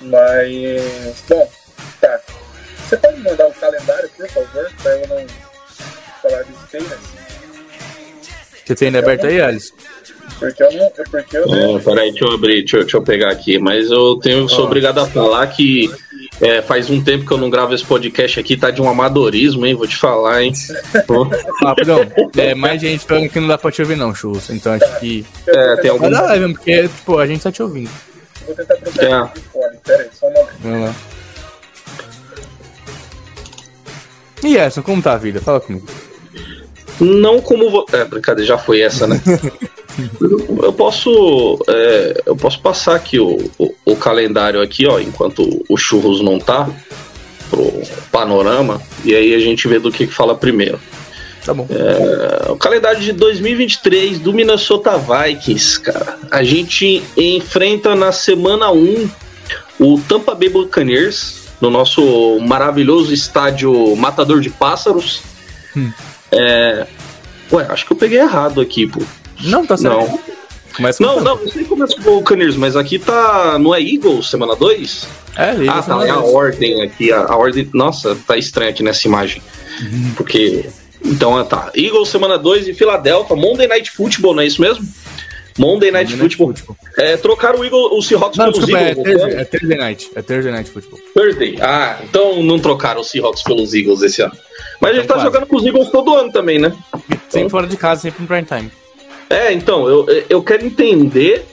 Mas. 0.00 1.22
Bom. 1.28 1.50
Você 2.92 2.96
pode 2.98 3.20
mandar 3.22 3.46
o 3.46 3.52
calendário, 3.54 4.10
por 4.14 4.28
favor, 4.28 4.70
pra 4.82 4.92
eu 4.98 5.08
não 5.08 5.26
falar 6.20 6.44
besteiras? 6.44 6.98
Você 8.66 8.74
tem 8.74 8.88
ele 8.88 8.98
aberto 8.98 9.26
aí, 9.26 9.40
Alisson? 9.40 9.74
Porque 10.38 10.62
eu 10.62 10.72
não. 10.72 10.90
Porque 11.10 11.36
eu 11.38 11.46
não. 11.46 11.76
É, 11.78 11.80
peraí, 11.80 12.10
deixa 12.10 12.24
eu 12.26 12.32
abrir, 12.32 12.56
deixa 12.60 12.76
eu, 12.76 12.80
deixa 12.82 12.96
eu 12.98 13.02
pegar 13.02 13.30
aqui. 13.30 13.58
Mas 13.58 13.90
eu 13.90 14.16
tenho, 14.16 14.46
sou 14.46 14.66
obrigado 14.66 14.98
a 14.98 15.06
falar 15.06 15.46
que 15.46 15.90
é, 16.38 16.60
faz 16.60 16.90
um 16.90 17.02
tempo 17.02 17.24
que 17.24 17.32
eu 17.32 17.38
não 17.38 17.48
gravo 17.48 17.72
esse 17.74 17.84
podcast 17.84 18.38
aqui, 18.38 18.58
tá 18.58 18.70
de 18.70 18.82
um 18.82 18.90
amadorismo, 18.90 19.64
hein? 19.64 19.74
Vou 19.74 19.86
te 19.86 19.96
falar, 19.96 20.42
hein? 20.42 20.52
Pô, 21.06 21.24
Rapidão, 21.64 22.00
é 22.36 22.54
mais 22.54 22.78
gente 22.78 23.06
falando 23.06 23.30
que 23.30 23.40
não 23.40 23.48
dá 23.48 23.56
pra 23.56 23.72
te 23.72 23.80
ouvir, 23.80 23.96
não, 23.96 24.14
Churros. 24.14 24.50
Então 24.50 24.74
acho 24.74 25.00
que. 25.00 25.24
É, 25.46 25.76
tem 25.76 25.90
algum- 25.90 26.10
mesmo, 26.10 26.54
porque, 26.54 26.88
tipo, 26.88 27.18
a 27.18 27.26
gente 27.26 27.42
tá 27.42 27.50
te 27.50 27.62
ouvindo. 27.62 27.90
Vou 28.44 28.54
tentar 28.54 28.74
trocar 28.76 29.02
É. 29.04 29.12
aqui 29.14 29.40
de 29.40 29.46
fone. 29.46 29.76
Pera 29.82 30.02
aí, 30.02 30.08
só 30.12 30.26
um 30.26 30.32
momento. 30.32 30.52
Vamos 30.60 30.80
lá. 30.88 30.94
E 34.44 34.56
essa, 34.56 34.82
como 34.82 35.02
tá 35.02 35.12
a 35.14 35.18
vida? 35.18 35.40
Fala 35.40 35.60
comigo. 35.60 35.86
não 37.00 37.40
como. 37.40 37.70
Vo... 37.70 37.86
É, 37.92 38.04
brincadeira, 38.04 38.46
já 38.46 38.58
foi 38.58 38.80
essa, 38.80 39.06
né? 39.06 39.20
eu 40.62 40.72
posso. 40.72 41.58
é, 41.68 42.22
eu 42.26 42.36
posso 42.36 42.60
passar 42.60 42.96
aqui 42.96 43.18
o, 43.18 43.50
o, 43.58 43.74
o 43.84 43.96
calendário 43.96 44.60
aqui, 44.60 44.86
ó, 44.86 44.98
enquanto 44.98 45.64
o 45.68 45.76
churros 45.76 46.20
não 46.20 46.38
tá. 46.38 46.68
Pro 47.50 47.82
panorama. 48.10 48.80
E 49.04 49.14
aí 49.14 49.34
a 49.34 49.38
gente 49.38 49.68
vê 49.68 49.78
do 49.78 49.92
que, 49.92 50.06
que 50.06 50.14
fala 50.14 50.34
primeiro. 50.34 50.80
Tá 51.44 51.52
bom. 51.52 51.66
É, 51.68 52.50
o 52.50 52.56
calendário 52.56 53.00
de 53.00 53.12
2023 53.12 54.18
do 54.20 54.32
Minnesota 54.32 54.96
Vikings, 54.96 55.80
cara. 55.80 56.18
A 56.30 56.42
gente 56.42 57.02
enfrenta 57.16 57.94
na 57.94 58.12
semana 58.12 58.70
1 58.70 59.10
o 59.80 60.00
Tampa 60.08 60.34
Bay 60.34 60.48
Buccaneers 60.48 61.41
no 61.62 61.70
nosso 61.70 62.38
maravilhoso 62.40 63.14
estádio 63.14 63.94
Matador 63.96 64.40
de 64.40 64.50
Pássaros. 64.50 65.22
Hum. 65.76 65.90
É, 66.32 66.86
Ué, 67.52 67.66
acho 67.68 67.86
que 67.86 67.92
eu 67.92 67.96
peguei 67.96 68.18
errado 68.18 68.60
aqui, 68.60 68.86
pô. 68.86 69.00
Não, 69.44 69.64
tá 69.64 69.76
certo. 69.76 69.96
Não. 69.96 70.20
Começa 70.74 71.02
Não, 71.02 71.20
não, 71.20 71.36
não 71.36 71.48
sei 71.48 71.64
como 71.64 71.84
é 71.84 71.86
o 71.86 72.00
Buccaneers, 72.00 72.56
mas 72.56 72.76
aqui 72.76 72.98
tá. 72.98 73.58
Não 73.58 73.74
é 73.74 73.80
Eagles, 73.80 74.28
semana 74.28 74.56
2? 74.56 75.06
É, 75.36 75.52
liga, 75.52 75.72
Ah, 75.72 75.82
tá, 75.82 76.06
é 76.06 76.10
a 76.10 76.18
ordem 76.18 76.82
aqui, 76.82 77.12
a, 77.12 77.24
a 77.26 77.36
ordem. 77.36 77.68
Nossa, 77.74 78.16
tá 78.26 78.36
estranho 78.36 78.70
aqui 78.70 78.82
nessa 78.82 79.06
imagem. 79.06 79.42
Porque. 80.16 80.68
Então, 81.04 81.36
ah, 81.36 81.44
tá. 81.44 81.70
Eagles 81.74 82.08
semana 82.08 82.38
2 82.38 82.68
e 82.68 82.74
Filadélfia, 82.74 83.36
Monday 83.36 83.68
Night 83.68 83.90
Football, 83.90 84.34
não 84.34 84.42
é 84.42 84.46
isso 84.46 84.60
mesmo? 84.60 84.86
Monday 85.58 85.90
Night 85.90 86.10
Monday 86.12 86.22
Night 86.22 86.36
Football. 86.36 86.54
Football. 86.56 86.76
É, 86.98 87.16
trocaram 87.16 87.60
o, 87.60 87.64
Eagle, 87.64 87.96
o 87.96 88.02
Seahawks 88.02 88.38
Não, 88.38 88.52
pelos 88.52 88.66
desculpa, 88.66 88.84
é 88.84 88.90
Eagles. 88.90 89.06
Thursday, 89.06 89.40
é 89.40 89.44
Thursday 89.44 89.76
Night. 89.78 90.10
É 90.14 90.22
Thursday 90.22 90.52
Night 90.52 90.70
Football. 90.70 91.00
Thursday. 91.14 91.58
Ah, 91.60 91.98
então 92.02 92.42
não 92.42 92.58
trocaram 92.58 93.00
o 93.00 93.04
Seahawks 93.04 93.42
pelos 93.42 93.74
Eagles 93.74 94.02
esse 94.02 94.22
ano. 94.22 94.32
Mas 94.80 94.90
a 94.90 94.94
gente 94.94 95.04
Então 95.04 95.16
tá 95.16 95.22
quase. 95.22 95.26
jogando 95.34 95.48
com 95.48 95.56
os 95.56 95.64
Eagles 95.66 95.88
todo 95.90 96.14
ano 96.14 96.32
também, 96.32 96.58
né? 96.58 96.72
Sempre 97.28 97.50
fora 97.50 97.66
de 97.66 97.76
casa, 97.76 98.02
sempre 98.02 98.22
no 98.22 98.26
prime 98.28 98.44
time. 98.44 98.70
É, 99.30 99.52
então, 99.52 99.88
eu, 99.88 100.06
eu 100.28 100.42
quero 100.42 100.64
entender 100.66 101.44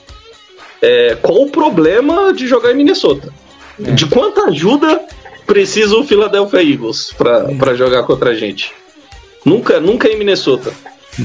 é, 0.82 1.16
qual 1.20 1.42
o 1.42 1.50
problema 1.50 2.32
de 2.32 2.46
jogar 2.46 2.72
em 2.72 2.76
Minnesota. 2.76 3.32
É. 3.82 3.92
De 3.92 4.06
quanta 4.06 4.42
ajuda 4.44 5.00
precisa 5.46 5.96
o 5.96 6.04
Philadelphia 6.04 6.62
Eagles 6.62 7.12
pra, 7.16 7.44
pra 7.58 7.74
jogar 7.74 8.02
contra 8.02 8.30
a 8.30 8.34
gente? 8.34 8.72
Nunca, 9.44 9.80
nunca 9.80 10.08
em 10.08 10.16
Minnesota. 10.18 10.72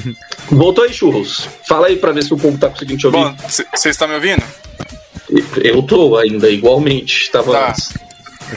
Voltou 0.51 0.83
aí, 0.83 0.93
churros. 0.93 1.47
Fala 1.67 1.87
aí 1.87 1.97
pra 1.97 2.11
ver 2.11 2.23
se 2.23 2.33
o 2.33 2.37
povo 2.37 2.57
tá 2.57 2.69
conseguindo 2.69 2.99
te 2.99 3.07
ouvir. 3.07 3.17
Bom, 3.19 3.35
vocês 3.47 3.85
estão 3.85 4.07
me 4.07 4.15
ouvindo? 4.15 4.43
eu 5.63 5.81
tô 5.83 6.17
ainda, 6.17 6.49
igualmente. 6.49 7.31
Tava 7.31 7.51
Tá. 7.51 7.69
antes. 7.69 7.93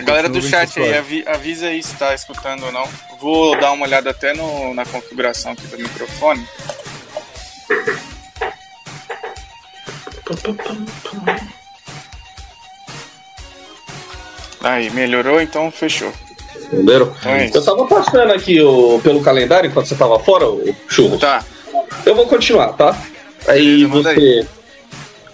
Galera 0.04 0.28
do 0.28 0.42
chat 0.42 0.78
aí, 0.78 0.94
avi- 0.96 1.24
avisa 1.26 1.68
aí 1.68 1.82
se 1.82 1.94
tá 1.96 2.14
escutando 2.14 2.66
ou 2.66 2.70
não. 2.72 2.86
Vou 3.20 3.58
dar 3.58 3.72
uma 3.72 3.86
olhada 3.86 4.10
até 4.10 4.34
no, 4.34 4.74
na 4.74 4.84
configuração 4.84 5.52
aqui 5.52 5.66
do 5.66 5.78
microfone. 5.78 6.46
Aí, 14.60 14.90
melhorou, 14.90 15.40
então 15.40 15.70
fechou. 15.70 16.12
Entenderam? 16.72 17.12
É. 17.24 17.50
Eu 17.52 17.64
tava 17.64 17.86
passando 17.86 18.32
aqui 18.32 18.60
o, 18.60 19.00
pelo 19.02 19.22
calendário 19.22 19.68
enquanto 19.68 19.86
você 19.86 19.94
tava 19.94 20.18
fora, 20.18 20.48
o 20.48 20.74
churro. 20.88 21.18
Tá. 21.18 21.44
Eu 22.04 22.14
vou 22.14 22.26
continuar, 22.26 22.72
tá? 22.74 22.96
Aí 23.46 23.86
Beleza, 23.86 24.14
você. 24.14 24.46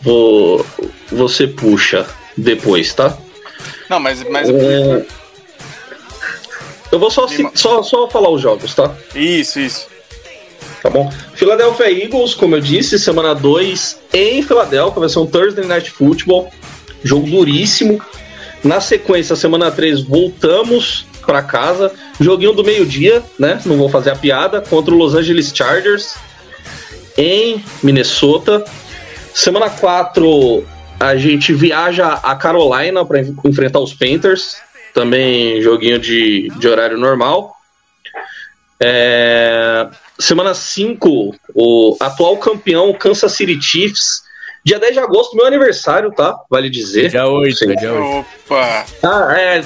Vou, 0.01 0.67
você 1.11 1.47
puxa 1.47 2.07
depois, 2.37 2.93
tá? 2.95 3.17
Não, 3.89 3.99
mas, 3.99 4.23
mas 4.29 4.49
É, 4.49 5.07
Eu 6.93 6.99
vou 6.99 7.11
só, 7.11 7.27
só, 7.55 7.83
só 7.83 8.09
falar 8.09 8.31
os 8.31 8.41
jogos, 8.41 8.75
tá? 8.75 8.95
isso, 9.15 9.59
isso. 9.59 9.87
Tá 10.83 10.91
bom? 10.91 11.11
Philadelphia 11.35 11.91
Eagles, 11.91 12.35
como 12.35 12.57
eu 12.57 12.61
disse, 12.61 12.99
semana 12.99 13.35
2 13.35 14.01
em 14.13 14.43
Filadélfia, 14.43 15.01
vai 15.01 15.09
ser 15.09 15.19
um 15.19 15.27
Thursday 15.27 15.65
Night 15.65 15.91
Football, 15.91 16.51
jogo 17.03 17.27
duríssimo. 17.27 18.01
Na 18.63 18.81
sequência, 18.81 19.35
semana 19.35 19.71
3, 19.71 20.03
voltamos 20.03 21.07
pra 21.25 21.43
casa, 21.43 21.93
joguinho 22.21 22.53
do 22.53 22.65
meio-dia, 22.65 23.23
né? 23.39 23.61
Não 23.65 23.77
vou 23.77 23.89
fazer 23.89 24.11
a 24.11 24.17
piada, 24.17 24.61
contra 24.61 24.95
o 24.95 24.97
Los 24.97 25.15
Angeles 25.15 25.53
Chargers 25.55 26.15
em 27.17 27.65
Minnesota. 27.83 28.65
Semana 29.33 29.71
4, 29.71 30.65
a 31.01 31.17
gente 31.17 31.53
viaja 31.53 32.15
a 32.15 32.35
Carolina 32.37 33.05
para 33.05 33.21
enfrentar 33.45 33.81
os 33.81 33.93
Panthers, 33.93 34.57
também 34.93 35.61
joguinho 35.61 35.99
de, 35.99 36.49
de 36.57 36.69
horário 36.69 36.97
normal. 36.97 37.55
É, 38.81 39.89
Semana 40.19 40.55
5, 40.55 41.35
o 41.55 41.97
atual 42.01 42.37
campeão 42.37 42.93
Kansas 42.93 43.33
City 43.33 43.61
Chiefs. 43.61 44.24
Dia 44.65 44.79
10 44.79 44.95
de 44.95 44.99
agosto, 44.99 45.37
meu 45.37 45.45
aniversário, 45.47 46.11
tá? 46.11 46.35
Vale 46.49 46.71
dizer. 46.71 47.11
Dia 47.11 47.27
8, 47.27 47.55
Sim. 47.59 47.73
é 47.73 47.75
dia 47.77 47.93
8. 47.93 48.27
Opa! 48.49 48.87
Ah, 49.03 49.35
é, 49.39 49.63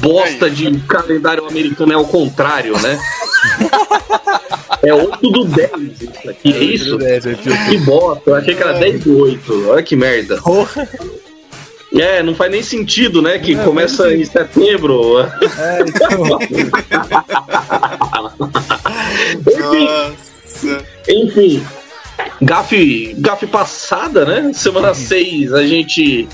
bosta 0.00 0.50
de 0.50 0.76
calendário 0.80 1.46
americano 1.46 1.92
é 1.92 1.94
ao 1.94 2.04
contrário, 2.04 2.76
né? 2.80 2.98
é 4.82 4.92
8 4.92 5.20
do 5.30 5.44
10 5.44 5.70
isso 6.02 6.28
aqui, 6.30 6.52
é 6.52 6.58
isso? 6.64 6.98
Que 7.68 7.78
bosta, 7.78 8.30
eu 8.30 8.34
achei 8.34 8.56
que 8.56 8.62
era 8.62 8.72
10 8.72 9.04
do 9.04 9.18
8. 9.22 9.68
Olha 9.68 9.82
que 9.84 9.94
merda. 9.94 10.36
Porra. 10.42 10.88
É, 11.94 12.20
não 12.22 12.34
faz 12.34 12.50
nem 12.50 12.62
sentido, 12.62 13.20
né? 13.22 13.38
Que 13.38 13.54
Não, 13.54 13.64
começa 13.64 14.04
mas- 14.04 14.20
em 14.20 14.24
setembro. 14.24 15.20
É, 15.20 15.80
então. 15.82 16.38
Enfim, 19.40 19.84
Nossa! 19.84 20.84
Enfim, 21.08 21.66
gafe, 22.42 23.14
gafe 23.18 23.46
passada, 23.46 24.24
né? 24.24 24.52
Semana 24.52 24.94
6 24.94 25.52
a 25.52 25.66
gente 25.66 26.28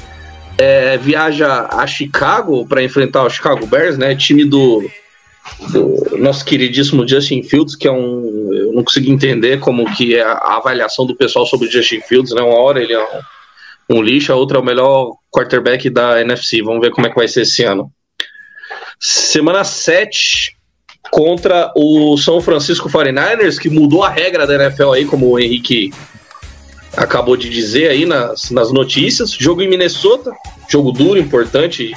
é, 0.58 0.96
viaja 0.96 1.68
a 1.70 1.86
Chicago 1.86 2.66
para 2.66 2.82
enfrentar 2.82 3.24
o 3.24 3.30
Chicago 3.30 3.66
Bears, 3.66 3.98
né? 3.98 4.14
Time 4.14 4.44
do, 4.44 4.88
do 5.70 6.18
nosso 6.18 6.44
queridíssimo 6.44 7.06
Justin 7.06 7.42
Fields, 7.42 7.76
que 7.76 7.86
é 7.86 7.92
um. 7.92 8.50
Eu 8.52 8.72
não 8.72 8.84
consigo 8.84 9.10
entender 9.10 9.60
como 9.60 9.92
que 9.94 10.16
é 10.16 10.22
a 10.22 10.56
avaliação 10.56 11.06
do 11.06 11.16
pessoal 11.16 11.46
sobre 11.46 11.68
o 11.68 11.70
Justin 11.70 12.00
Fields, 12.00 12.32
né? 12.32 12.42
Uma 12.42 12.58
hora 12.58 12.82
ele 12.82 12.92
é 12.92 13.00
um, 13.00 13.98
um 13.98 14.02
lixo, 14.02 14.32
a 14.32 14.36
outra 14.36 14.58
é 14.58 14.60
o 14.60 14.64
melhor 14.64 15.12
quarterback 15.30 15.90
da 15.90 16.20
NFC. 16.20 16.62
Vamos 16.62 16.80
ver 16.80 16.90
como 16.90 17.06
é 17.06 17.10
que 17.10 17.16
vai 17.16 17.28
ser 17.28 17.42
esse 17.42 17.62
ano. 17.62 17.90
Semana 18.98 19.62
7, 19.62 20.55
contra 21.10 21.72
o 21.76 22.16
São 22.18 22.40
Francisco 22.40 22.88
49ers, 22.88 23.58
que 23.58 23.68
mudou 23.70 24.02
a 24.04 24.08
regra 24.10 24.46
da 24.46 24.54
NFL 24.54 24.90
aí, 24.92 25.04
como 25.04 25.28
o 25.30 25.38
Henrique 25.38 25.92
acabou 26.96 27.36
de 27.36 27.48
dizer 27.50 27.90
aí 27.90 28.04
nas, 28.06 28.50
nas 28.50 28.72
notícias. 28.72 29.30
Jogo 29.32 29.62
em 29.62 29.68
Minnesota, 29.68 30.32
jogo 30.68 30.92
duro, 30.92 31.18
importante, 31.18 31.92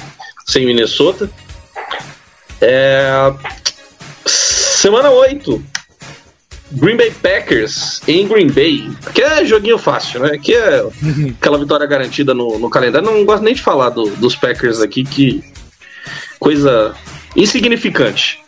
sem 0.46 0.66
Minnesota. 0.66 1.30
É, 2.62 3.10
Semana 4.26 5.10
8, 5.10 5.64
Green 6.72 6.98
Bay 6.98 7.12
Packers 7.12 8.02
em 8.08 8.28
Green 8.28 8.48
Bay. 8.50 8.90
Que 9.14 9.22
é 9.22 9.46
joguinho 9.46 9.78
fácil, 9.78 10.20
né? 10.22 10.38
Que 10.38 10.54
é 10.56 10.84
aquela 11.38 11.58
vitória 11.58 11.86
garantida 11.86 12.34
no, 12.34 12.60
no 12.60 12.70
calendário. 12.70 13.10
Não 13.10 13.26
gosto 13.26 13.44
nem 13.44 13.54
de 13.54 13.62
falar 13.62 13.90
do- 13.90 14.10
dos 14.18 14.36
Packers 14.36 14.80
aqui, 14.82 15.04
que 15.04 15.44
coisa 16.40 16.94
insignificante. 17.36 18.40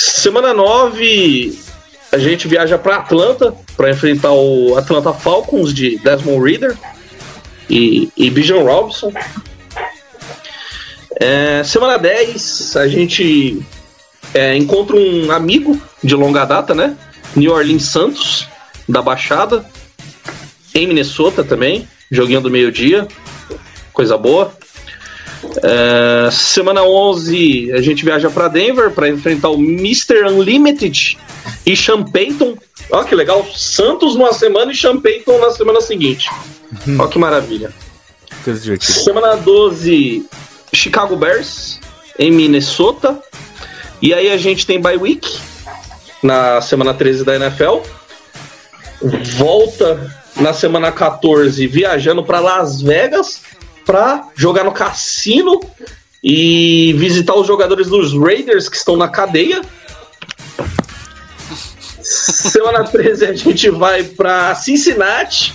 Semana 0.00 0.54
9, 0.54 1.58
a 2.12 2.18
gente 2.18 2.46
viaja 2.46 2.78
para 2.78 2.98
Atlanta 2.98 3.52
para 3.76 3.90
enfrentar 3.90 4.30
o 4.30 4.76
Atlanta 4.76 5.12
Falcons 5.12 5.74
de 5.74 5.98
Desmond 5.98 6.40
Reader 6.40 6.78
e, 7.68 8.08
e 8.16 8.30
Bijan 8.30 8.62
Robinson. 8.62 9.12
É, 11.20 11.64
semana 11.64 11.98
10, 11.98 12.76
a 12.76 12.86
gente 12.86 13.60
é, 14.32 14.56
encontra 14.56 14.94
um 14.94 15.32
amigo 15.32 15.80
de 16.02 16.14
longa 16.14 16.44
data, 16.44 16.76
né? 16.76 16.96
New 17.34 17.52
Orleans 17.52 17.86
Santos, 17.86 18.48
da 18.88 19.02
Baixada, 19.02 19.68
em 20.72 20.86
Minnesota 20.86 21.42
também, 21.42 21.88
joguinho 22.08 22.40
do 22.40 22.48
meio-dia, 22.48 23.08
coisa 23.92 24.16
boa. 24.16 24.52
É, 25.62 26.30
semana 26.30 26.82
11, 26.82 27.72
a 27.72 27.80
gente 27.80 28.04
viaja 28.04 28.28
para 28.30 28.48
Denver 28.48 28.90
para 28.90 29.08
enfrentar 29.08 29.50
o 29.50 29.54
Mr. 29.54 30.24
Unlimited 30.26 31.16
e 31.64 31.76
Sean 31.76 32.02
Payton. 32.04 32.56
Olha 32.90 33.04
que 33.04 33.14
legal, 33.14 33.46
Santos 33.54 34.14
numa 34.14 34.32
semana 34.32 34.72
e 34.72 34.76
Sean 34.76 35.00
Payton 35.00 35.38
na 35.38 35.50
semana 35.50 35.80
seguinte. 35.80 36.30
Olha 36.98 37.08
que 37.08 37.18
maravilha. 37.18 37.72
Semana 38.80 39.36
12, 39.36 40.26
Chicago 40.72 41.16
Bears 41.16 41.80
em 42.18 42.30
Minnesota. 42.30 43.20
E 44.00 44.14
aí 44.14 44.30
a 44.30 44.36
gente 44.36 44.66
tem 44.66 44.80
bye 44.80 44.96
week 44.96 45.38
na 46.22 46.60
semana 46.60 46.94
13 46.94 47.24
da 47.24 47.36
NFL. 47.36 47.80
Volta 49.36 50.12
na 50.36 50.52
semana 50.52 50.90
14 50.90 51.66
viajando 51.66 52.24
para 52.24 52.40
Las 52.40 52.80
Vegas 52.80 53.42
para 53.88 54.28
jogar 54.36 54.64
no 54.64 54.72
cassino 54.72 55.58
e 56.22 56.92
visitar 56.98 57.34
os 57.34 57.46
jogadores 57.46 57.86
dos 57.86 58.12
Raiders 58.12 58.68
que 58.68 58.76
estão 58.76 58.98
na 58.98 59.08
cadeia. 59.08 59.62
Semana 62.02 62.84
13 62.92 63.24
a 63.24 63.32
gente 63.32 63.70
vai 63.70 64.04
para 64.04 64.54
Cincinnati 64.56 65.54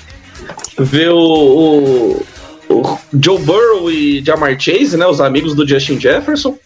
ver 0.79 1.11
o, 1.11 1.19
o, 1.19 2.25
o 2.69 2.99
Joe 3.21 3.37
Burrow 3.37 3.91
e 3.91 4.25
Jamar 4.25 4.59
Chase, 4.59 4.97
né, 4.97 5.05
os 5.05 5.21
amigos 5.21 5.53
do 5.53 5.67
Justin 5.67 5.99
Jefferson. 5.99 6.57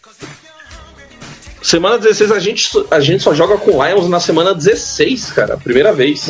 Semana 1.61 1.97
16 1.97 2.31
a 2.31 2.39
gente, 2.39 2.69
a 2.89 3.01
gente 3.01 3.21
só 3.21 3.33
joga 3.33 3.57
com 3.57 3.85
Lions 3.85 4.07
na 4.07 4.21
semana 4.21 4.55
16, 4.55 5.31
cara, 5.33 5.57
primeira 5.57 5.91
vez. 5.91 6.29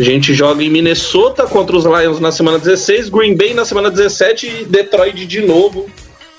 A 0.00 0.02
gente 0.02 0.32
joga 0.32 0.64
em 0.64 0.70
Minnesota 0.70 1.46
contra 1.46 1.76
os 1.76 1.84
Lions 1.84 2.20
na 2.20 2.32
semana 2.32 2.58
16, 2.58 3.10
Green 3.10 3.36
Bay 3.36 3.52
na 3.52 3.66
semana 3.66 3.90
17 3.90 4.46
e 4.46 4.64
Detroit 4.64 5.26
de 5.26 5.42
novo 5.42 5.90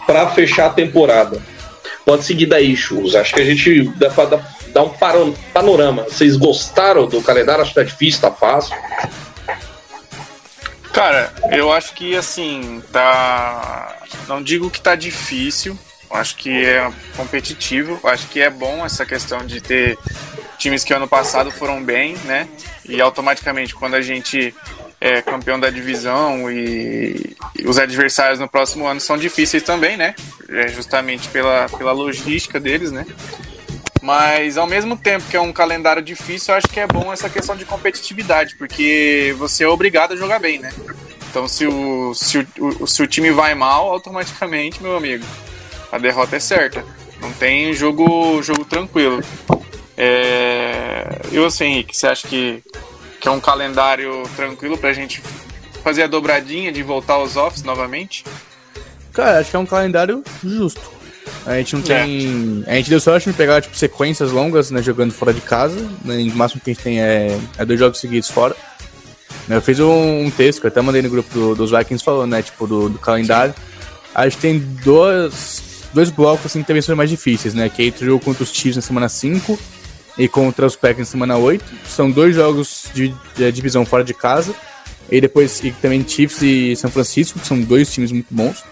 para 0.08 0.28
fechar 0.32 0.66
a 0.66 0.70
temporada. 0.72 1.40
Pode 2.04 2.24
seguir 2.24 2.48
daí, 2.48 2.76
Chus. 2.76 3.14
Acho 3.14 3.36
que 3.36 3.40
a 3.40 3.46
gente 3.46 3.84
dá 4.00 4.10
pra 4.10 4.26
dar, 4.26 4.82
um 4.82 5.32
panorama. 5.54 6.06
Vocês 6.06 6.38
gostaram 6.38 7.06
do 7.06 7.22
calendário? 7.22 7.62
Acho 7.62 7.70
que 7.70 7.76
tá 7.76 7.84
difícil, 7.84 8.22
tá 8.22 8.32
fácil. 8.32 8.76
Cara, 10.92 11.32
eu 11.52 11.72
acho 11.72 11.94
que 11.94 12.16
assim, 12.16 12.82
tá. 12.92 13.96
Não 14.28 14.42
digo 14.42 14.72
que 14.72 14.82
tá 14.82 14.96
difícil, 14.96 15.78
acho 16.10 16.36
que 16.36 16.66
é 16.66 16.92
competitivo, 17.16 18.00
acho 18.06 18.28
que 18.28 18.42
é 18.42 18.50
bom 18.50 18.84
essa 18.84 19.06
questão 19.06 19.46
de 19.46 19.62
ter 19.62 20.00
times 20.62 20.84
que 20.84 20.94
ano 20.94 21.08
passado 21.08 21.52
foram 21.52 21.84
bem, 21.84 22.16
né? 22.26 22.48
E 22.88 23.02
automaticamente 23.02 23.74
quando 23.74 23.96
a 23.96 24.02
gente 24.02 24.54
é 25.00 25.22
campeão 25.22 25.60
da 25.60 25.70
divisão 25.72 26.52
e, 26.52 27.36
os 27.66 27.80
adversários 27.80 28.40
no 28.40 28.48
próximo 28.48 28.86
ano 28.86 29.00
são 29.00 29.18
difíceis 29.18 29.64
também, 29.64 29.98
né? 29.98 30.14
É 30.50 30.68
justamente 30.68 31.28
pela, 31.30 31.68
pela 31.78 31.92
logística 31.92 32.60
deles, 32.60 32.92
né? 32.92 33.06
Mas 34.02 34.58
ao 34.58 34.68
mesmo 34.68 34.96
tempo 34.98 35.26
que 35.30 35.38
é 35.38 35.42
um 35.42 35.52
calendário 35.54 36.02
difícil, 36.02 36.54
eu 36.54 36.58
acho 36.58 36.68
que 36.68 36.80
é 36.80 36.88
bom 36.88 37.12
essa 37.14 37.30
questão 37.30 37.56
de 37.56 37.66
competitividade, 37.66 38.56
porque 38.56 39.36
você 39.38 39.64
é 39.64 39.68
obrigado 39.68 40.14
a 40.14 40.16
jogar 40.16 40.40
bem, 40.40 40.60
né? 40.60 40.72
Então 41.30 41.48
se 41.48 41.66
o, 41.66 42.14
se 42.14 42.48
o- 42.60 42.86
se 42.88 43.02
o 43.02 43.08
time 43.08 43.32
vai 43.32 43.56
mal, 43.56 43.92
automaticamente, 43.92 44.82
meu 44.82 44.96
amigo, 44.98 45.24
a 45.92 45.98
derrota 45.98 46.36
é 46.36 46.40
certa. 46.40 46.84
Não 47.20 47.32
tem 47.34 47.74
jogo, 47.74 48.42
jogo 48.42 48.66
tranquilo. 48.66 49.24
É... 50.04 51.22
E 51.32 51.38
você, 51.38 51.64
Henrique, 51.66 51.96
você 51.96 52.08
acha 52.08 52.28
que, 52.28 52.64
que 53.20 53.28
é 53.28 53.32
um 53.32 53.40
calendário 53.40 54.24
tranquilo 54.36 54.76
pra 54.76 54.94
gente 54.94 55.22
fazer 55.84 56.02
a 56.02 56.08
dobradinha 56.08 56.72
de 56.72 56.82
voltar 56.82 57.14
aos 57.14 57.36
offs 57.36 57.62
novamente? 57.62 58.26
Cara, 59.14 59.38
acho 59.38 59.52
que 59.52 59.56
é 59.56 59.60
um 59.60 59.66
calendário 59.66 60.24
justo. 60.44 60.82
A 61.46 61.56
gente 61.58 61.76
não 61.76 61.84
tem. 61.84 62.64
A 62.66 62.74
gente 62.74 62.90
deu 62.90 63.00
sorte 63.00 63.30
de 63.30 63.38
pegar 63.38 63.62
tipo, 63.62 63.78
sequências 63.78 64.32
longas, 64.32 64.72
né? 64.72 64.82
Jogando 64.82 65.14
fora 65.14 65.32
de 65.32 65.42
casa. 65.42 65.78
Né, 66.04 66.18
o 66.34 66.36
máximo 66.36 66.62
que 66.62 66.72
a 66.72 66.74
gente 66.74 66.84
tem 66.84 67.00
é, 67.00 67.40
é 67.60 67.64
dois 67.64 67.80
jogos 67.80 68.00
seguidos 68.00 68.30
fora. 68.30 68.56
Eu 69.48 69.62
fiz 69.62 69.80
um, 69.80 70.26
um 70.26 70.32
texto 70.32 70.62
que 70.62 70.66
eu 70.66 70.70
até 70.70 70.82
mandei 70.82 71.04
no 71.04 71.10
grupo 71.10 71.32
do, 71.32 71.56
dos 71.56 71.70
Vikings 71.70 72.04
falando, 72.04 72.32
né? 72.32 72.42
Tipo, 72.42 72.66
do, 72.66 72.90
do 72.90 72.98
calendário. 72.98 73.54
A 74.16 74.28
gente 74.28 74.38
tem 74.40 74.60
dois, 74.60 75.62
dois 75.94 76.10
blocos 76.10 76.48
assim, 76.48 76.64
que 76.64 76.68
também 76.68 76.96
mais 76.96 77.10
difíceis, 77.10 77.54
né? 77.54 77.70
Que 77.70 77.88
é 77.88 78.04
o 78.04 78.06
jogo 78.06 78.26
contra 78.26 78.44
os 78.44 78.52
Chiefs 78.52 78.76
na 78.76 78.82
semana 78.82 79.08
5 79.08 79.60
e 80.18 80.28
contra 80.28 80.66
os 80.66 80.76
Packers 80.76 81.08
na 81.08 81.12
semana 81.12 81.38
8. 81.38 81.64
São 81.88 82.10
dois 82.12 82.36
jogos 82.36 82.90
de, 82.94 83.14
de 83.36 83.52
divisão 83.52 83.86
fora 83.86 84.04
de 84.04 84.14
casa. 84.14 84.54
E 85.10 85.20
depois 85.20 85.62
e 85.64 85.72
também 85.72 86.08
Chiefs 86.08 86.42
e 86.42 86.76
São 86.76 86.90
Francisco, 86.90 87.38
que 87.40 87.46
são 87.46 87.60
dois 87.62 87.92
times 87.92 88.12
muito 88.12 88.28
bons. 88.32 88.64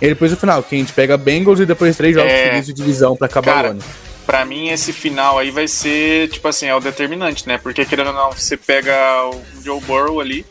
E 0.00 0.08
depois 0.08 0.32
o 0.32 0.36
final, 0.36 0.62
que 0.62 0.74
a 0.74 0.78
gente 0.78 0.92
pega 0.92 1.16
Bengals 1.16 1.60
e 1.60 1.66
depois 1.66 1.96
três 1.96 2.14
jogos 2.14 2.30
É. 2.32 2.60
de 2.60 2.72
divisão 2.72 3.14
pra 3.14 3.26
acabar 3.26 3.54
Cara, 3.54 3.68
o 3.68 3.70
ano. 3.72 3.82
Pra 4.26 4.44
mim, 4.44 4.68
esse 4.70 4.92
final 4.92 5.38
aí 5.38 5.50
vai 5.50 5.68
ser, 5.68 6.28
tipo 6.30 6.46
assim, 6.48 6.66
é 6.66 6.74
o 6.74 6.80
determinante, 6.80 7.46
né? 7.46 7.58
Porque, 7.58 7.84
querendo 7.84 8.08
ou 8.08 8.12
não, 8.14 8.32
você 8.32 8.56
pega 8.56 8.94
o 9.28 9.42
Joe 9.62 9.80
Burrow 9.82 10.20
ali 10.20 10.46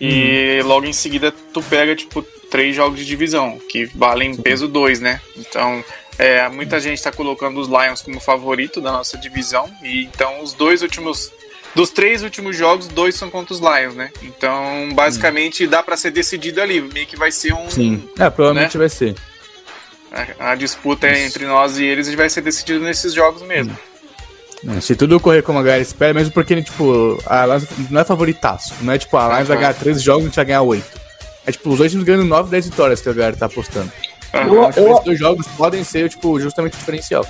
e 0.00 0.60
logo 0.64 0.86
em 0.86 0.92
seguida 0.92 1.32
tu 1.52 1.62
pega, 1.62 1.94
tipo, 1.94 2.22
três 2.50 2.74
jogos 2.74 2.98
de 2.98 3.04
divisão, 3.04 3.58
que 3.68 3.84
valem 3.94 4.34
peso 4.36 4.66
2, 4.68 5.00
né? 5.00 5.20
Então, 5.36 5.84
é, 6.20 6.48
muita 6.48 6.78
gente 6.78 7.02
tá 7.02 7.10
colocando 7.10 7.60
os 7.60 7.68
Lions 7.68 8.02
como 8.02 8.20
favorito 8.20 8.80
da 8.80 8.92
nossa 8.92 9.16
divisão, 9.16 9.70
e 9.82 10.04
então 10.04 10.42
os 10.42 10.52
dois 10.52 10.82
últimos. 10.82 11.32
Dos 11.72 11.90
três 11.90 12.24
últimos 12.24 12.56
jogos, 12.56 12.88
dois 12.88 13.14
são 13.14 13.30
contra 13.30 13.54
os 13.54 13.60
Lions, 13.60 13.94
né? 13.94 14.10
Então, 14.22 14.88
basicamente, 14.92 15.68
dá 15.68 15.84
pra 15.84 15.96
ser 15.96 16.10
decidido 16.10 16.60
ali. 16.60 16.80
Meio 16.80 17.06
que 17.06 17.16
vai 17.16 17.30
ser 17.30 17.52
um. 17.54 17.70
Sim. 17.70 18.02
É, 18.18 18.28
provavelmente 18.28 18.76
Né? 18.76 18.80
vai 18.80 18.88
ser. 18.88 19.14
A, 20.40 20.50
a 20.50 20.54
disputa 20.56 21.08
entre 21.08 21.46
nós 21.46 21.78
e 21.78 21.84
eles 21.84 22.12
vai 22.16 22.28
ser 22.28 22.40
decidida 22.40 22.80
nesses 22.80 23.14
jogos 23.14 23.42
mesmo. 23.42 23.78
É, 24.76 24.80
Se 24.80 24.96
tudo 24.96 25.20
correr 25.20 25.42
como 25.42 25.60
a 25.60 25.62
galera 25.62 25.80
espera, 25.80 26.12
mesmo 26.12 26.32
porque, 26.32 26.60
tipo, 26.60 27.16
a 27.24 27.46
Lions 27.46 27.64
não 27.88 28.00
é 28.00 28.04
favoritaço. 28.04 28.74
Não 28.80 28.92
é 28.92 28.98
tipo, 28.98 29.16
a 29.16 29.28
Lions 29.36 29.46
vai 29.46 29.56
Aham. 29.56 29.66
ganhar 29.68 29.74
13 29.74 30.00
jogos 30.00 30.22
e 30.22 30.24
a 30.24 30.28
gente 30.28 30.36
vai 30.36 30.44
ganhar 30.46 30.62
8. 30.62 31.00
É 31.46 31.52
tipo, 31.52 31.70
os 31.70 31.78
dois 31.78 31.92
times 31.92 32.04
ganhando 32.04 32.24
9, 32.24 32.50
10 32.50 32.64
vitórias 32.68 33.00
que 33.00 33.08
a 33.08 33.12
galera 33.12 33.36
tá 33.36 33.46
apostando. 33.46 33.92
Aham. 34.32 34.44
Então, 34.44 34.70
tipo, 34.72 34.90
esses 34.92 35.04
dois 35.04 35.18
jogos 35.18 35.46
podem 35.56 35.82
ser, 35.84 36.08
tipo, 36.08 36.38
justamente 36.40 36.74
o 36.74 36.78
diferencial. 36.78 37.26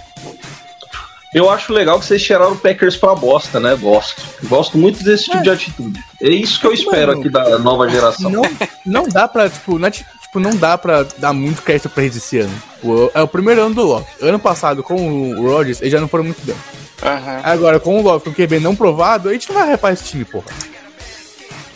Eu 1.33 1.49
acho 1.49 1.73
legal 1.73 1.99
que 2.01 2.07
vocês 2.07 2.21
tiraram 2.21 2.53
o 2.53 2.57
Packers 2.57 2.97
pra 2.97 3.15
bosta, 3.15 3.61
né? 3.61 3.77
Gosto. 3.77 4.21
Gosto 4.45 4.77
muito 4.77 5.05
desse 5.05 5.25
tipo 5.27 5.43
de 5.43 5.51
atitude. 5.51 6.01
É 6.21 6.29
isso 6.29 6.59
que 6.61 6.67
eu 6.67 6.73
espero 6.73 7.09
Mano, 7.13 7.21
aqui 7.21 7.29
da 7.31 7.57
nova 7.59 7.89
geração. 7.89 8.29
Não, 8.31 8.43
não 8.85 9.03
dá 9.09 9.29
pra, 9.29 9.49
tipo, 9.49 9.79
não 9.79 9.87
é, 9.87 9.91
ti- 9.93 10.05
tipo, 10.23 10.41
não 10.41 10.51
dá 10.57 10.77
pra 10.77 11.07
dar 11.19 11.33
muito 11.33 11.63
crédito 11.63 11.89
pra 11.89 12.03
eles 12.03 12.17
esse 12.17 12.39
ano. 12.41 12.53
O- 12.83 13.11
é 13.15 13.23
o 13.23 13.29
primeiro 13.29 13.63
ano 13.63 13.75
do 13.77 13.83
Love. 13.85 14.07
Ano 14.21 14.41
passado, 14.41 14.83
com 14.83 14.97
o 15.31 15.47
Rodgers, 15.49 15.81
eles 15.81 15.93
já 15.93 16.01
não 16.01 16.09
foram 16.09 16.25
muito 16.25 16.45
bem. 16.45 16.57
Aham. 17.01 17.41
Agora, 17.45 17.79
com 17.79 18.01
o 18.01 18.03
Love, 18.03 18.25
com 18.25 18.31
o 18.31 18.35
QB 18.35 18.59
não 18.59 18.75
provado, 18.75 19.29
a 19.29 19.33
gente 19.33 19.49
não 19.53 19.61
vai 19.61 19.69
repar 19.71 19.93
esse 19.93 20.03
time, 20.05 20.25
porra. 20.25 20.47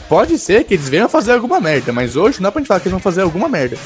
Pode 0.08 0.36
ser 0.36 0.64
que 0.64 0.74
eles 0.74 0.88
venham 0.88 1.08
fazer 1.08 1.32
alguma 1.32 1.60
merda, 1.60 1.92
mas 1.92 2.16
hoje 2.16 2.38
não 2.38 2.48
dá 2.48 2.52
pra 2.52 2.60
gente 2.60 2.68
falar 2.68 2.80
que 2.80 2.88
eles 2.88 2.92
vão 2.92 3.00
fazer 3.00 3.22
alguma 3.22 3.48
merda. 3.48 3.76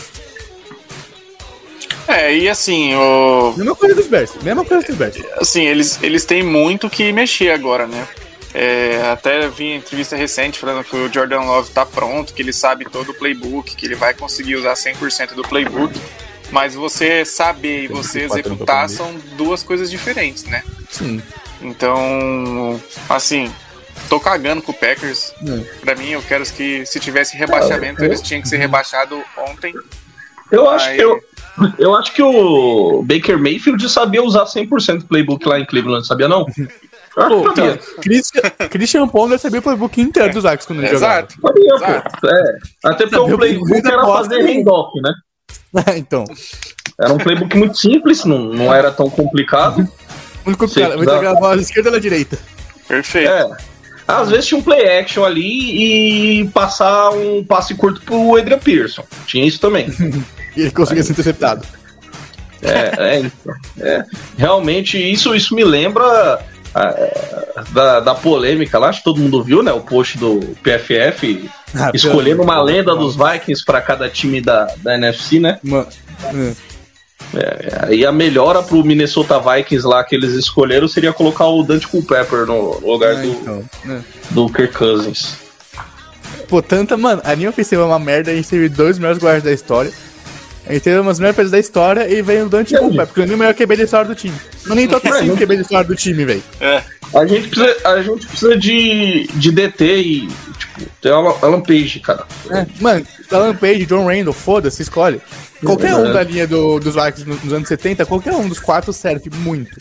É, 2.09 2.35
e 2.35 2.49
assim, 2.49 2.95
o, 2.95 3.55
Mesma 3.57 3.77
coisa 3.77 3.95
dos 3.95 4.07
Bears, 4.07 4.35
mesma 4.43 4.65
coisa 4.65 4.87
dos 4.87 4.97
Bears. 4.97 5.17
assim 5.39 5.67
eles, 5.67 5.99
eles 6.03 6.25
têm 6.25 6.43
muito 6.43 6.89
que 6.89 7.13
mexer 7.13 7.51
agora, 7.51 7.87
né? 7.87 8.09
É, 8.55 9.11
até 9.13 9.47
vi 9.49 9.75
entrevista 9.75 10.17
recente 10.17 10.59
falando 10.59 10.83
que 10.83 10.97
o 10.97 11.13
Jordan 11.13 11.43
Love 11.43 11.71
tá 11.71 11.85
pronto, 11.85 12.33
que 12.33 12.41
ele 12.41 12.53
sabe 12.53 12.87
todo 12.87 13.11
o 13.11 13.15
playbook, 13.15 13.77
que 13.77 13.87
ele 13.87 13.95
vai 13.95 14.15
conseguir 14.15 14.57
usar 14.57 14.73
100% 14.73 15.35
do 15.35 15.43
playbook. 15.43 16.01
Mas 16.51 16.75
você 16.75 17.27
saber 17.27 17.85
e 17.85 17.89
você 17.89 18.21
24 18.21 18.41
executar 18.41 18.89
são 18.89 19.15
duas 19.37 19.63
coisas 19.63 19.91
diferentes, 19.91 20.45
né? 20.45 20.63
Sim. 20.91 21.23
Então, 21.61 22.81
assim, 23.09 23.53
tô 24.09 24.19
cagando 24.19 24.63
pro 24.63 24.73
Packers. 24.73 25.35
Hum. 25.43 25.63
Pra 25.83 25.95
mim, 25.95 26.11
eu 26.11 26.23
quero 26.23 26.45
que 26.47 26.87
se 26.87 26.99
tivesse 26.99 27.37
rebaixamento, 27.37 28.03
eles 28.03 28.23
tinham 28.23 28.41
que 28.41 28.49
ser 28.49 28.57
rebaixados 28.57 29.21
ontem. 29.37 29.75
Eu 30.51 30.71
acho, 30.71 30.89
Aí- 30.89 30.97
que 30.97 31.05
eu, 31.05 31.23
eu 31.79 31.95
acho 31.95 32.13
que 32.13 32.23
o 32.23 33.03
Baker 33.03 33.39
Mayfield 33.39 33.89
sabia 33.89 34.23
usar 34.23 34.45
100% 34.45 34.99
do 34.99 35.07
playbook 35.07 35.47
lá 35.47 35.59
em 35.59 35.65
Cleveland, 35.67 36.07
sabia 36.07 36.29
não? 36.29 36.45
Pô, 37.15 37.45
sabia. 37.49 37.73
então, 37.73 37.79
Christian, 38.01 38.43
Christian 38.71 39.09
Paul 39.09 39.39
sabia 39.39 39.59
o 39.59 39.63
playbook 39.63 40.01
inteiro 40.01 40.33
dos 40.33 40.47
Ajax 40.47 40.67
quando 40.67 40.81
ele 40.81 40.89
jogava. 40.89 41.21
Exato. 41.21 41.41
Sabia, 41.41 41.75
Exato. 41.75 42.21
pô. 42.21 42.29
É. 42.29 42.59
Até 42.85 43.07
porque 43.07 43.17
Sabia 43.17 43.35
o 43.35 43.39
playbook 43.39 43.87
era 43.87 44.07
fazer 44.07 44.43
handoff, 44.43 45.01
né? 45.01 45.13
então, 45.97 46.25
Era 47.01 47.13
um 47.13 47.19
playbook 47.19 47.57
muito 47.57 47.77
simples, 47.77 48.25
não, 48.25 48.39
não 48.39 48.73
era 48.73 48.91
tão 48.91 49.11
complicado. 49.11 49.81
o 50.45 50.49
único 50.49 50.69
Sim, 50.69 50.81
cara, 50.81 50.97
vai 50.97 51.05
exato. 51.05 51.25
entregar 51.25 51.51
a 51.53 51.57
esquerda 51.57 51.89
ou 51.89 51.95
da 51.95 52.01
direita. 52.01 52.39
Perfeito. 52.87 53.31
É. 53.31 53.57
Às 54.07 54.31
vezes 54.31 54.47
tinha 54.47 54.59
um 54.59 54.63
play 54.63 54.99
action 55.01 55.23
ali 55.23 56.41
e 56.41 56.49
passar 56.49 57.11
um 57.11 57.45
passe 57.45 57.75
curto 57.75 58.01
pro 58.01 58.37
Adrian 58.39 58.59
Pearson. 58.59 59.05
Tinha 59.27 59.45
isso 59.45 59.61
também. 59.61 59.87
E 60.59 60.63
ele 60.63 60.71
conseguia 60.73 61.05
ser 61.05 61.13
interceptado. 61.13 61.65
É, 62.61 62.93
é, 62.99 63.19
então. 63.21 63.55
É. 63.81 64.05
Realmente, 64.37 64.99
isso, 64.99 65.33
isso 65.35 65.55
me 65.55 65.63
lembra 65.63 66.41
ah, 66.75 66.95
da, 67.73 68.01
da 68.01 68.15
polêmica 68.15 68.77
lá, 68.77 68.89
acho 68.89 68.99
que 68.99 69.05
todo 69.05 69.21
mundo 69.21 69.43
viu, 69.45 69.63
né? 69.63 69.73
O 69.73 69.81
post 69.81 70.19
do 70.19 70.41
PFF 70.63 71.49
Ah, 71.75 71.93
escolhendo 71.95 72.43
uma 72.43 72.61
lenda 72.61 72.97
dos 72.97 73.15
Vikings 73.15 73.65
para 73.65 73.81
cada 73.81 74.09
time 74.09 74.41
da, 74.41 74.67
da 74.79 74.95
NFC, 74.95 75.39
né? 75.39 75.61
Mano, 75.63 75.87
hum. 76.35 76.53
E 77.91 78.05
a 78.05 78.11
melhora 78.11 78.63
pro 78.63 78.83
Minnesota 78.83 79.39
Vikings 79.39 79.87
lá 79.87 80.03
que 80.03 80.17
eles 80.17 80.33
escolheram 80.33 80.89
seria 80.89 81.13
colocar 81.13 81.47
o 81.47 81.63
Dante 81.63 81.87
Culpepper 81.87 82.47
no 82.47 82.81
lugar 82.81 83.15
Ah, 83.15 83.21
do, 83.21 83.29
então, 83.29 83.65
né. 83.85 84.03
do 84.31 84.49
Kirk 84.49 84.75
Cousins. 84.75 85.37
Pô, 86.49 86.63
tanta, 86.63 86.97
mano, 86.97 87.21
a 87.25 87.35
linha 87.35 87.51
ofensiva 87.51 87.83
é 87.83 87.85
uma 87.85 87.99
merda, 87.99 88.31
a 88.31 88.35
gente 88.35 88.49
teve 88.49 88.69
dois 88.69 88.99
melhores 88.99 89.19
guardas 89.19 89.43
da 89.43 89.53
história. 89.53 89.93
Gente 90.69 90.81
teve 90.83 90.99
umas 91.01 91.19
melhores 91.19 91.37
peças 91.37 91.51
da 91.51 91.59
história 91.59 92.09
e 92.09 92.21
veio 92.23 92.47
o 92.47 92.49
Dante. 92.49 92.77
Culpepper, 92.77 93.07
porque 93.07 93.21
ele 93.23 93.33
é 93.33 93.35
o 93.35 93.39
melhor 93.39 93.55
QB 93.55 93.77
da 93.77 93.85
história 93.85 94.07
do 94.09 94.15
time. 94.15 94.35
Não 94.67 94.77
nem 94.77 94.87
toca 94.89 95.09
assim 95.09 95.27
Não. 95.27 95.35
o 95.35 95.39
QB 95.39 95.57
da 95.57 95.63
história 95.63 95.87
do 95.89 95.97
time, 95.97 96.25
velho. 96.25 96.43
É. 96.61 96.83
A 97.15 97.27
gente 97.27 97.49
precisa, 97.49 97.77
a 97.89 98.03
gente 98.03 98.27
precisa 98.27 98.57
de, 98.59 99.27
de 99.35 99.51
DT 99.51 99.85
e, 100.03 100.27
tipo, 100.59 100.81
ter 101.01 101.11
Alan, 101.11 101.35
Alan 101.41 101.61
Page, 101.63 102.01
cara. 102.01 102.27
É, 102.51 102.67
mano, 102.81 103.07
Alan 103.33 103.55
Page, 103.57 103.87
John 103.87 104.07
Randall, 104.07 104.35
foda-se, 104.35 104.83
escolhe. 104.83 105.21
Qualquer 105.65 105.95
um 105.95 106.07
É. 106.07 106.13
da 106.13 106.23
linha 106.23 106.47
do- 106.47 106.79
dos 106.79 106.95
Vikings 106.95 107.27
nos, 107.27 107.43
nos 107.43 107.53
anos 107.55 107.67
70, 107.67 108.05
qualquer 108.05 108.35
um 108.35 108.47
dos 108.47 108.61
quatro 108.61 108.93
serve 108.93 109.31
muito. 109.37 109.77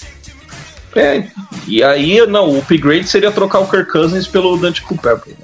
É, 0.95 1.25
e 1.67 1.83
aí, 1.83 2.25
não, 2.27 2.49
o 2.49 2.59
upgrade 2.59 3.07
seria 3.07 3.31
trocar 3.31 3.59
o 3.59 3.67
Kirk 3.67 3.91
Cousins 3.91 4.25
pelo 4.25 4.57
Dante. 4.57 4.83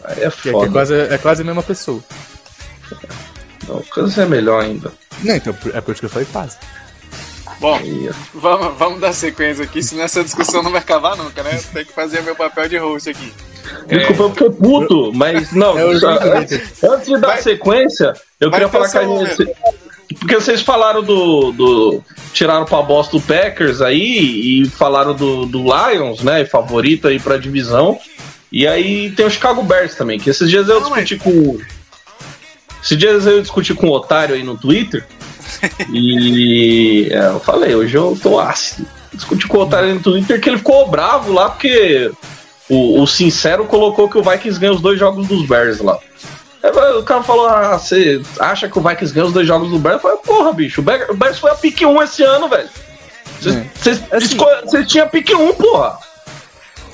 Aí 0.06 0.14
é 0.14 0.16
Que 0.16 0.26
é, 0.26 0.30
que 0.32 0.50
é 0.50 0.52
foda. 0.54 0.72
quase, 0.72 0.94
é 0.96 1.18
quase 1.18 1.42
a 1.42 1.46
mesma 1.46 1.62
pessoa. 1.62 2.02
Não, 3.68 3.78
o 3.78 3.84
Cousins 3.84 4.18
é 4.18 4.26
melhor 4.26 4.64
ainda. 4.64 4.92
Não, 5.24 5.36
então, 5.36 5.56
é 5.74 5.82
por 5.82 5.92
isso 5.92 6.02
que 6.02 6.06
eu 6.06 6.10
falei 6.10 6.28
quase. 6.32 6.58
Bom, 7.60 7.80
vamos, 8.34 8.78
vamos 8.78 9.00
dar 9.00 9.14
sequência 9.14 9.64
aqui, 9.64 9.82
senão 9.82 10.04
essa 10.04 10.24
discussão 10.24 10.62
não 10.62 10.72
vai 10.72 10.82
acabar 10.82 11.16
nunca, 11.16 11.42
né? 11.44 11.62
Tem 11.74 11.86
que 11.86 11.94
fazer 11.94 12.22
meu 12.22 12.36
papel 12.36 12.68
de 12.68 12.78
host 12.78 13.10
aqui. 13.10 13.32
Desculpa, 13.88 14.24
eu 14.24 14.30
fiquei 14.32 14.50
puto, 14.50 15.14
mas 15.14 15.52
não. 15.54 15.78
É 15.80 16.00
só- 16.00 16.10
antes, 16.10 16.84
antes 16.84 17.08
de 17.08 17.18
dar 17.20 17.28
Vai- 17.28 17.42
sequência, 17.42 18.14
eu 18.40 18.52
queria 18.52 18.68
falar 18.68 18.90
que 18.90 18.98
a 18.98 19.06
gente. 19.06 19.56
Porque 20.20 20.36
vocês 20.36 20.62
falaram 20.62 21.02
do. 21.02 21.52
do 21.54 22.04
tiraram 22.34 22.66
pra 22.66 22.82
bosta 22.82 23.16
do 23.18 23.22
Packers 23.22 23.82
aí 23.82 24.62
e 24.64 24.70
falaram 24.70 25.14
do, 25.14 25.46
do 25.46 25.60
Lions, 25.64 26.22
né? 26.22 26.44
Favorito 26.46 27.08
aí 27.08 27.20
pra 27.20 27.38
divisão. 27.38 27.98
E 28.52 28.68
aí 28.68 29.10
tem 29.12 29.26
o 29.26 29.30
Chicago 29.30 29.64
Bears 29.64 29.96
também, 29.96 30.20
que 30.20 30.30
esses 30.30 30.50
dias 30.50 30.68
eu 30.68 30.82
Não, 30.82 30.90
discuti 30.92 31.18
com. 31.18 31.58
Esses 32.84 32.98
dias 32.98 33.26
eu 33.26 33.42
discuti 33.42 33.74
com 33.74 33.88
o 33.88 33.92
otário 33.94 34.36
aí 34.36 34.44
no 34.44 34.58
Twitter. 34.58 35.06
e 35.92 37.08
é, 37.12 37.28
eu 37.28 37.40
falei, 37.40 37.74
hoje 37.76 37.96
eu 37.96 38.18
tô 38.22 38.40
ácido. 38.40 38.86
Discuti 39.14 39.48
com 39.48 39.58
o 39.58 39.62
otário 39.62 39.94
no 39.94 40.02
Twitter 40.02 40.42
que 40.42 40.50
ele 40.50 40.58
ficou 40.58 40.90
bravo 40.90 41.32
lá 41.32 41.50
porque 41.50 42.12
o, 42.68 43.02
o 43.02 43.08
Sincero 43.08 43.66
colocou 43.66 44.10
que 44.10 44.18
o 44.18 44.24
Vikings 44.24 44.60
ganha 44.60 44.74
os 44.74 44.82
dois 44.82 45.00
jogos 45.00 45.28
dos 45.28 45.48
Bears 45.48 45.80
lá. 45.80 45.98
Aí, 46.64 46.72
O 46.98 47.04
cara 47.04 47.22
falou: 47.24 47.48
Ah, 47.48 47.78
você 47.78 48.22
acha 48.40 48.68
que 48.68 48.78
o 48.78 48.82
Vikings 48.82 49.14
ganha 49.14 49.28
os 49.28 49.34
dois 49.34 49.48
jogos 49.48 49.70
do 49.70 49.78
Bears? 49.80 49.98
Eu 49.98 50.02
falei: 50.02 50.18
Porra, 50.26 50.54
bicho, 50.54 50.82
o 50.82 50.84
Bears, 50.84 51.10
o 51.10 51.14
Bears 51.14 51.38
foi 51.38 51.52
a 51.52 51.56
pique 51.56 51.86
1 51.86 52.02
esse 52.04 52.24
ano, 52.24 52.50
velho. 52.50 52.70
É. 53.46 53.66
Vocês 53.76 54.02
Assim- 54.12 54.38
assim, 54.66 54.84
tinham 54.86 55.08
pique 55.10 55.36
1, 55.36 55.54
porra. 55.54 55.98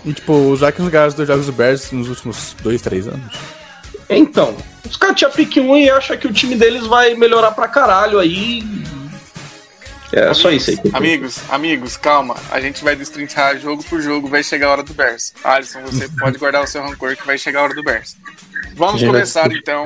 E, 0.04 0.13
tipo, 0.13 0.34
os 0.34 0.60
Vikings 0.62 0.89
ganharam 0.91 1.10
os 1.10 1.13
dois 1.13 1.28
jogos 1.28 1.45
do 1.45 1.52
Bears 1.54 1.91
nos 1.91 2.10
últimos 2.10 2.56
dois, 2.62 2.82
três 2.82 3.08
anos. 3.08 3.34
Então, 4.09 4.55
os 4.85 4.97
caras 4.97 5.15
tinham 5.17 5.31
pique 5.31 5.59
1 5.59 5.77
e 5.77 5.89
acham 5.89 6.17
que 6.17 6.27
o 6.27 6.33
time 6.33 6.55
deles 6.55 6.85
vai 6.87 7.13
melhorar 7.15 7.51
pra 7.51 7.67
caralho 7.67 8.17
aí. 8.19 8.63
É 10.11 10.33
só 10.33 10.49
isso 10.49 10.71
aí. 10.71 10.79
Amigos, 10.93 11.39
amigos, 11.49 11.95
calma. 11.95 12.35
A 12.49 12.59
gente 12.59 12.83
vai 12.83 12.95
destrinchar 12.95 13.59
jogo 13.59 13.83
por 13.83 14.01
jogo, 14.01 14.27
vai 14.27 14.43
chegar 14.43 14.67
a 14.67 14.71
hora 14.71 14.83
do 14.83 14.93
Bears. 14.93 15.33
Alisson, 15.43 15.81
você 15.83 16.09
pode 16.19 16.37
guardar 16.39 16.63
o 16.63 16.67
seu 16.67 16.81
rancor 16.81 17.15
que 17.15 17.25
vai 17.27 17.37
chegar 17.37 17.59
a 17.59 17.63
hora 17.63 17.75
do 17.75 17.83
Bears. 17.83 18.17
Vamos 18.73 19.03
começar 19.03 19.51
então. 19.51 19.85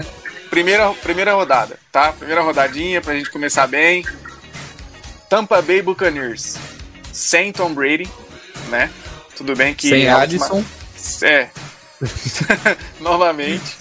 Primeira, 0.50 0.94
primeira 0.94 1.34
rodada, 1.34 1.78
tá? 1.92 2.14
Primeira 2.14 2.42
rodadinha 2.42 3.02
pra 3.02 3.14
gente 3.16 3.30
começar 3.30 3.68
bem. 3.68 4.06
Tampa 5.30 5.62
Bay 5.62 5.82
Buccaneers. 5.82 6.56
Sem 7.12 7.52
Tom 7.52 7.74
Brady, 7.74 8.08
né? 8.70 8.90
Tudo 9.36 9.56
bem 9.56 9.74
que. 9.74 9.90
Sem 9.90 10.08
a 10.08 10.20
última- 10.20 10.46
Addison. 10.46 10.64
É. 11.24 11.50
Novamente. 13.00 13.78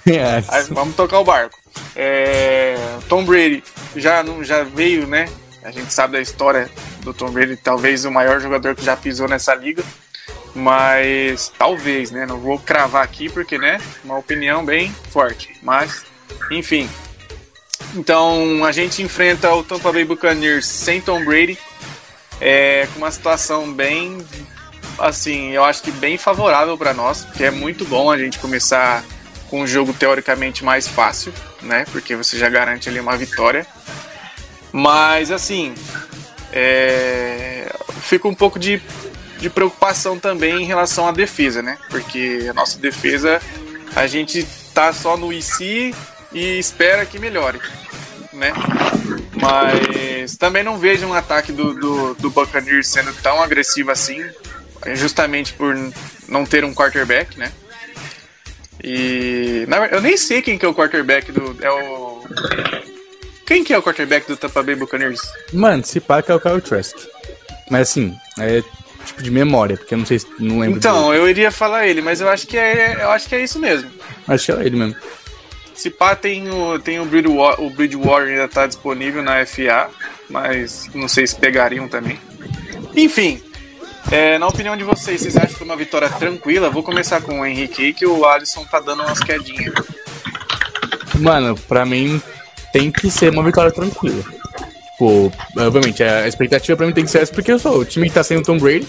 Aí, 0.48 0.64
vamos 0.70 0.96
tocar 0.96 1.18
o 1.20 1.24
barco. 1.24 1.58
É, 1.94 2.76
Tom 3.08 3.24
Brady 3.24 3.62
já, 3.96 4.22
não, 4.22 4.42
já 4.42 4.62
veio, 4.62 5.06
né? 5.06 5.28
A 5.62 5.70
gente 5.70 5.92
sabe 5.92 6.14
da 6.14 6.20
história 6.20 6.70
do 7.00 7.14
Tom 7.14 7.30
Brady, 7.30 7.56
talvez 7.56 8.04
o 8.04 8.10
maior 8.10 8.40
jogador 8.40 8.74
que 8.74 8.84
já 8.84 8.96
pisou 8.96 9.28
nessa 9.28 9.54
liga. 9.54 9.84
Mas 10.54 11.52
talvez, 11.56 12.10
né? 12.10 12.26
Não 12.26 12.38
vou 12.38 12.58
cravar 12.58 13.02
aqui 13.02 13.28
porque, 13.28 13.58
né? 13.58 13.80
Uma 14.04 14.18
opinião 14.18 14.64
bem 14.64 14.94
forte. 15.10 15.54
Mas, 15.62 16.04
enfim. 16.50 16.88
Então 17.94 18.64
a 18.64 18.72
gente 18.72 19.02
enfrenta 19.02 19.52
o 19.54 19.62
Tampa 19.62 19.92
Bay 19.92 20.04
Buccaneers 20.04 20.66
sem 20.66 21.00
Tom 21.00 21.24
Brady, 21.24 21.58
é, 22.40 22.88
com 22.92 22.98
uma 22.98 23.10
situação 23.10 23.72
bem, 23.72 24.18
assim, 24.98 25.50
eu 25.50 25.64
acho 25.64 25.82
que 25.82 25.90
bem 25.90 26.18
favorável 26.18 26.76
para 26.76 26.92
nós, 26.94 27.24
porque 27.24 27.44
é 27.44 27.50
muito 27.50 27.84
bom 27.84 28.10
a 28.10 28.18
gente 28.18 28.38
começar 28.38 29.04
com 29.48 29.60
um 29.62 29.66
jogo 29.66 29.92
teoricamente 29.92 30.64
mais 30.64 30.88
fácil, 30.88 31.32
né? 31.60 31.84
Porque 31.92 32.16
você 32.16 32.38
já 32.38 32.48
garante 32.48 32.88
ali 32.88 32.98
uma 32.98 33.16
vitória. 33.16 33.66
Mas 34.72 35.30
assim, 35.30 35.74
é, 36.52 37.70
fica 38.00 38.26
um 38.26 38.34
pouco 38.34 38.58
de, 38.58 38.80
de 39.38 39.50
preocupação 39.50 40.18
também 40.18 40.62
em 40.62 40.64
relação 40.64 41.06
à 41.06 41.12
defesa, 41.12 41.62
né? 41.62 41.78
Porque 41.90 42.46
a 42.48 42.54
nossa 42.54 42.78
defesa, 42.78 43.40
a 43.94 44.06
gente 44.06 44.46
tá 44.72 44.92
só 44.92 45.16
no 45.16 45.32
IC 45.32 45.94
e 46.32 46.58
espera 46.58 47.04
que 47.04 47.18
melhore, 47.18 47.60
né? 48.32 48.52
Mas 49.40 50.36
também 50.36 50.62
não 50.62 50.78
vejo 50.78 51.06
um 51.06 51.12
ataque 51.12 51.52
do, 51.52 51.74
do, 51.74 52.14
do 52.14 52.30
Buccaneers 52.30 52.88
sendo 52.88 53.12
tão 53.22 53.42
agressivo 53.42 53.90
assim, 53.90 54.24
justamente 54.94 55.52
por 55.52 55.74
não 56.28 56.44
ter 56.44 56.64
um 56.64 56.74
quarterback, 56.74 57.38
né? 57.38 57.52
E 58.82 59.64
na, 59.68 59.86
eu 59.86 60.00
nem 60.00 60.16
sei 60.16 60.42
quem 60.42 60.58
que 60.58 60.64
é 60.64 60.68
o 60.68 60.74
quarterback 60.74 61.30
do 61.30 61.56
é 61.60 61.70
o 61.70 62.22
quem 63.46 63.62
que 63.62 63.72
é 63.72 63.78
o 63.78 63.82
quarterback 63.82 64.26
do 64.26 64.36
Tampa 64.36 64.62
Bay 64.62 64.74
Buccaneers? 64.74 65.20
Mano, 65.52 65.84
se 65.84 66.00
pá 66.00 66.22
que 66.22 66.32
é 66.32 66.34
o 66.34 66.40
Kyle 66.40 66.60
Trask. 66.60 66.96
Mas 67.70 67.90
assim, 67.90 68.16
é 68.38 68.62
tipo 69.04 69.22
de 69.22 69.30
memória, 69.30 69.76
porque 69.76 69.94
eu 69.94 69.98
não 69.98 70.06
sei 70.06 70.18
se 70.18 70.26
não 70.38 70.60
lembro. 70.60 70.78
Então, 70.78 71.12
eu 71.12 71.28
iria 71.28 71.50
falar 71.50 71.86
ele, 71.86 72.00
mas 72.00 72.20
eu 72.20 72.28
acho 72.28 72.46
que 72.46 72.56
é 72.56 72.96
eu 73.02 73.10
acho 73.10 73.28
que 73.28 73.34
é 73.34 73.42
isso 73.42 73.58
mesmo. 73.58 73.90
Acho 74.26 74.46
que 74.46 74.52
é 74.52 74.66
ele 74.66 74.76
mesmo. 74.76 74.96
Se 75.74 75.90
pá, 75.90 76.14
tem 76.14 76.48
o, 76.50 76.78
tem 76.78 77.00
o 77.00 77.04
Bridgewater, 77.04 77.64
o 77.64 77.70
Bridgewater 77.70 78.28
ainda 78.28 78.48
tá 78.48 78.66
disponível 78.66 79.22
na 79.22 79.44
FA, 79.44 79.90
mas 80.28 80.88
não 80.94 81.08
sei 81.08 81.26
se 81.26 81.34
pegariam 81.34 81.88
também. 81.88 82.18
Enfim, 82.94 83.42
é, 84.10 84.38
na 84.38 84.46
opinião 84.46 84.76
de 84.76 84.84
vocês, 84.84 85.20
vocês 85.20 85.36
acham 85.36 85.56
que 85.56 85.64
uma 85.64 85.76
vitória 85.76 86.08
tranquila? 86.08 86.70
Vou 86.70 86.82
começar 86.82 87.20
com 87.20 87.40
o 87.40 87.46
Henrique 87.46 87.92
que 87.92 88.06
o 88.06 88.26
Alisson 88.26 88.64
tá 88.64 88.80
dando 88.80 89.02
umas 89.02 89.20
quedinhas. 89.20 89.74
Mano, 91.18 91.56
pra 91.68 91.84
mim 91.84 92.20
tem 92.72 92.90
que 92.90 93.10
ser 93.10 93.30
uma 93.30 93.42
vitória 93.42 93.70
tranquila. 93.70 94.22
Tipo, 94.92 95.32
obviamente, 95.58 96.02
a 96.02 96.28
expectativa 96.28 96.76
pra 96.76 96.86
mim 96.86 96.92
tem 96.92 97.04
que 97.04 97.10
ser 97.10 97.22
essa, 97.22 97.32
porque 97.32 97.52
eu 97.52 97.58
sou 97.58 97.78
o 97.78 97.84
time 97.84 98.08
que 98.08 98.14
tá 98.14 98.22
sem 98.22 98.36
o 98.36 98.42
Tom 98.42 98.58
Brady. 98.58 98.86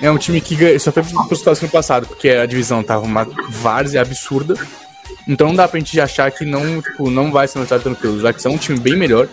É 0.00 0.10
um 0.10 0.18
time 0.18 0.40
que 0.40 0.78
só 0.78 0.90
foi 0.92 1.02
pro 1.02 1.36
situação 1.36 1.66
no 1.66 1.72
passado, 1.72 2.06
porque 2.06 2.30
a 2.30 2.46
divisão 2.46 2.82
tava 2.82 3.04
uma 3.04 3.26
várzea 3.48 4.02
absurda. 4.02 4.54
Então 5.26 5.48
não 5.48 5.54
dá 5.54 5.66
pra 5.68 5.78
gente 5.78 6.00
achar 6.00 6.30
que 6.30 6.44
não, 6.44 6.82
tipo, 6.82 7.10
não 7.10 7.32
vai 7.32 7.48
ser 7.48 7.58
uma 7.58 7.64
vitória 7.64 7.82
tranquila. 7.82 8.20
Já 8.20 8.32
que 8.32 8.42
são 8.42 8.52
um 8.52 8.58
time 8.58 8.78
bem 8.78 8.96
melhor. 8.96 9.28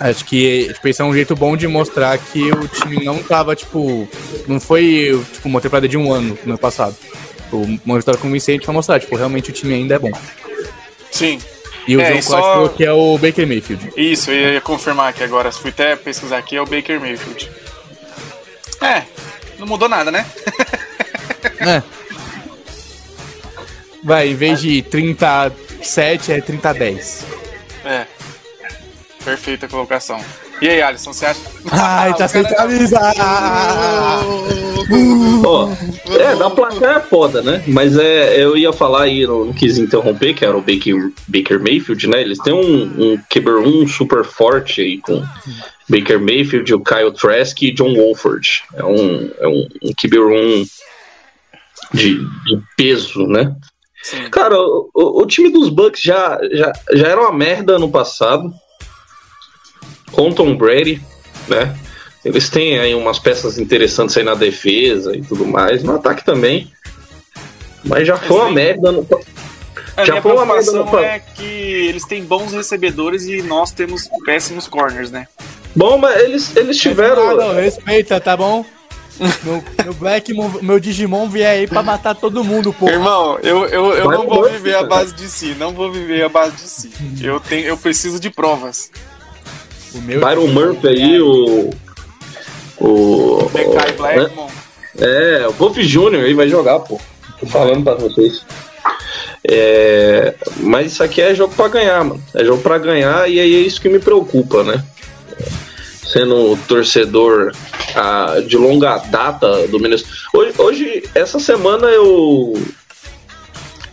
Acho 0.00 0.24
que 0.24 0.72
tipo, 0.72 0.88
esse 0.88 1.02
é 1.02 1.04
um 1.04 1.12
jeito 1.12 1.36
bom 1.36 1.54
de 1.54 1.68
mostrar 1.68 2.16
que 2.16 2.50
o 2.50 2.66
time 2.66 3.04
não 3.04 3.22
tava, 3.22 3.54
tipo. 3.54 4.08
Não 4.48 4.58
foi 4.58 5.22
tipo, 5.30 5.46
uma 5.46 5.60
temporada 5.60 5.86
de 5.86 5.98
um 5.98 6.10
ano 6.10 6.38
no 6.42 6.52
ano 6.52 6.58
passado. 6.58 6.96
Tipo, 7.42 7.58
uma 7.84 7.98
vitória 7.98 8.18
convincente 8.18 8.64
pra 8.64 8.72
mostrar, 8.72 8.98
tipo, 8.98 9.14
realmente 9.14 9.50
o 9.50 9.52
time 9.52 9.74
ainda 9.74 9.96
é 9.96 9.98
bom. 9.98 10.10
Sim. 11.10 11.38
E 11.86 11.98
o 11.98 12.00
é, 12.00 12.22
João 12.22 12.22
só... 12.22 12.68
que 12.68 12.82
é 12.82 12.90
o 12.90 13.18
Baker 13.18 13.46
Mayfield. 13.46 13.92
Isso, 13.94 14.30
eu 14.30 14.54
ia 14.54 14.60
confirmar 14.62 15.10
aqui 15.10 15.22
agora. 15.22 15.52
Fui 15.52 15.68
até 15.70 15.94
pesquisar 15.96 16.38
aqui, 16.38 16.56
é 16.56 16.62
o 16.62 16.66
Baker 16.66 16.98
Mayfield. 16.98 17.50
É, 18.80 19.02
não 19.58 19.66
mudou 19.66 19.88
nada, 19.88 20.10
né? 20.10 20.24
é. 21.60 21.82
Vai, 24.02 24.28
em 24.28 24.34
vez 24.34 24.62
de 24.62 24.80
37, 24.80 26.32
é 26.32 26.40
30 26.40 26.70
a 26.70 26.72
10. 26.72 27.26
É. 27.84 28.19
Perfeita 29.30 29.68
colocação. 29.68 30.18
E 30.60 30.68
aí, 30.68 30.82
Alisson, 30.82 31.12
você 31.12 31.26
acha. 31.26 31.40
Ai, 31.70 32.12
tá 32.16 32.26
sem 32.26 32.42
camisa! 32.42 32.98
Ó, 35.46 35.68
é, 36.18 36.34
da 36.34 36.50
placar 36.50 36.96
é 36.96 37.00
foda, 37.00 37.40
né? 37.40 37.62
Mas 37.68 37.96
é, 37.96 38.42
eu 38.42 38.56
ia 38.56 38.72
falar 38.72 39.04
aí, 39.04 39.24
não, 39.24 39.44
não 39.44 39.52
quis 39.52 39.78
interromper, 39.78 40.34
que 40.34 40.44
era 40.44 40.56
o 40.56 40.60
Baker, 40.60 41.12
Baker 41.28 41.60
Mayfield, 41.60 42.08
né? 42.08 42.22
Eles 42.22 42.38
têm 42.38 42.52
um, 42.52 43.12
um 43.12 43.18
QB1 43.32 43.86
super 43.86 44.24
forte 44.24 44.80
aí 44.80 44.98
com 44.98 45.22
Baker 45.88 46.18
Mayfield, 46.18 46.74
o 46.74 46.80
Kyle 46.80 47.12
Trask 47.12 47.62
e 47.62 47.70
John 47.70 47.94
Wolford. 47.94 48.64
É 48.74 48.84
um, 48.84 49.30
é 49.38 49.46
um, 49.46 49.68
um 49.80 49.92
QB1 49.92 50.68
de, 51.94 52.16
de 52.18 52.62
peso, 52.76 53.28
né? 53.28 53.54
Sim. 54.02 54.28
Cara, 54.28 54.58
o, 54.58 54.90
o, 54.92 55.22
o, 55.22 55.26
time 55.26 55.50
dos 55.50 55.68
Bucks 55.68 56.02
já, 56.02 56.36
já, 56.50 56.72
já 56.94 57.06
era 57.06 57.20
uma 57.20 57.32
merda 57.32 57.78
no 57.78 57.88
passado 57.88 58.52
com 60.12 60.32
Tom 60.32 60.56
Brady, 60.56 61.00
né? 61.48 61.76
Eles 62.24 62.48
têm 62.50 62.78
aí 62.78 62.94
umas 62.94 63.18
peças 63.18 63.58
interessantes 63.58 64.16
aí 64.16 64.22
na 64.22 64.34
defesa 64.34 65.16
e 65.16 65.22
tudo 65.22 65.46
mais, 65.46 65.82
no 65.82 65.94
ataque 65.94 66.24
também. 66.24 66.70
Mas 67.82 68.06
já 68.06 68.16
foi 68.16 68.36
uma 68.36 68.50
merda 68.50 68.92
no. 68.92 69.06
A 69.96 70.04
já 70.04 70.20
foi 70.20 70.32
uma 70.32 70.44
merda 70.44 70.72
no. 70.72 70.98
é 70.98 71.18
que 71.18 71.42
eles 71.42 72.04
têm 72.04 72.22
bons 72.22 72.52
recebedores 72.52 73.24
e 73.24 73.42
nós 73.42 73.70
temos 73.70 74.08
péssimos 74.24 74.66
corners, 74.66 75.10
né? 75.10 75.26
Bom, 75.74 75.96
mas 75.96 76.20
eles, 76.20 76.56
eles 76.56 76.76
tiveram. 76.76 77.36
Não, 77.36 77.54
respeita, 77.54 78.20
tá 78.20 78.36
bom? 78.36 78.64
meu, 79.42 79.62
meu 79.84 79.94
Black, 79.94 80.32
meu 80.62 80.80
Digimon 80.80 81.28
vier 81.28 81.50
aí 81.50 81.66
pra 81.66 81.82
matar 81.82 82.14
todo 82.14 82.42
mundo, 82.42 82.72
pô. 82.72 82.88
Irmão, 82.88 83.38
eu, 83.42 83.66
eu, 83.66 83.92
eu 83.92 84.10
não 84.10 84.26
vou 84.26 84.48
viver 84.48 84.74
a 84.74 84.84
base 84.84 85.14
de 85.14 85.28
si, 85.28 85.54
não 85.58 85.72
vou 85.72 85.92
viver 85.92 86.24
a 86.24 86.28
base 86.28 86.56
de 86.56 86.62
si. 86.62 86.90
Eu, 87.20 87.38
tenho, 87.38 87.66
eu 87.66 87.76
preciso 87.76 88.18
de 88.18 88.30
provas. 88.30 88.90
O 89.94 89.98
meu 90.02 90.20
Byron 90.20 90.46
Murphy 90.48 90.88
aí, 90.88 91.20
o. 91.20 91.70
O. 92.80 93.50
Bekai 93.52 93.92
Blackmon. 93.92 94.48
É, 94.98 95.46
o 95.48 95.52
Wolf 95.52 95.78
Jr. 95.78 96.24
aí 96.24 96.34
vai 96.34 96.48
jogar, 96.48 96.80
pô. 96.80 97.00
Tô 97.38 97.46
falando 97.46 97.82
pra 97.82 97.94
vocês. 97.94 98.44
É, 99.48 100.34
mas 100.58 100.92
isso 100.92 101.02
aqui 101.02 101.20
é 101.20 101.34
jogo 101.34 101.54
para 101.54 101.68
ganhar, 101.68 102.04
mano. 102.04 102.22
É 102.34 102.44
jogo 102.44 102.62
para 102.62 102.78
ganhar 102.78 103.28
e 103.28 103.40
aí 103.40 103.54
é 103.54 103.60
isso 103.60 103.80
que 103.80 103.88
me 103.88 103.98
preocupa, 103.98 104.62
né? 104.62 104.84
Sendo 106.04 106.58
torcedor 106.68 107.52
ah, 107.94 108.40
de 108.46 108.56
longa 108.56 108.98
data 108.98 109.66
do 109.68 109.80
Minnesota. 109.80 110.10
Hoje, 110.34 110.54
hoje, 110.58 111.02
essa 111.14 111.38
semana 111.38 111.86
eu 111.86 112.54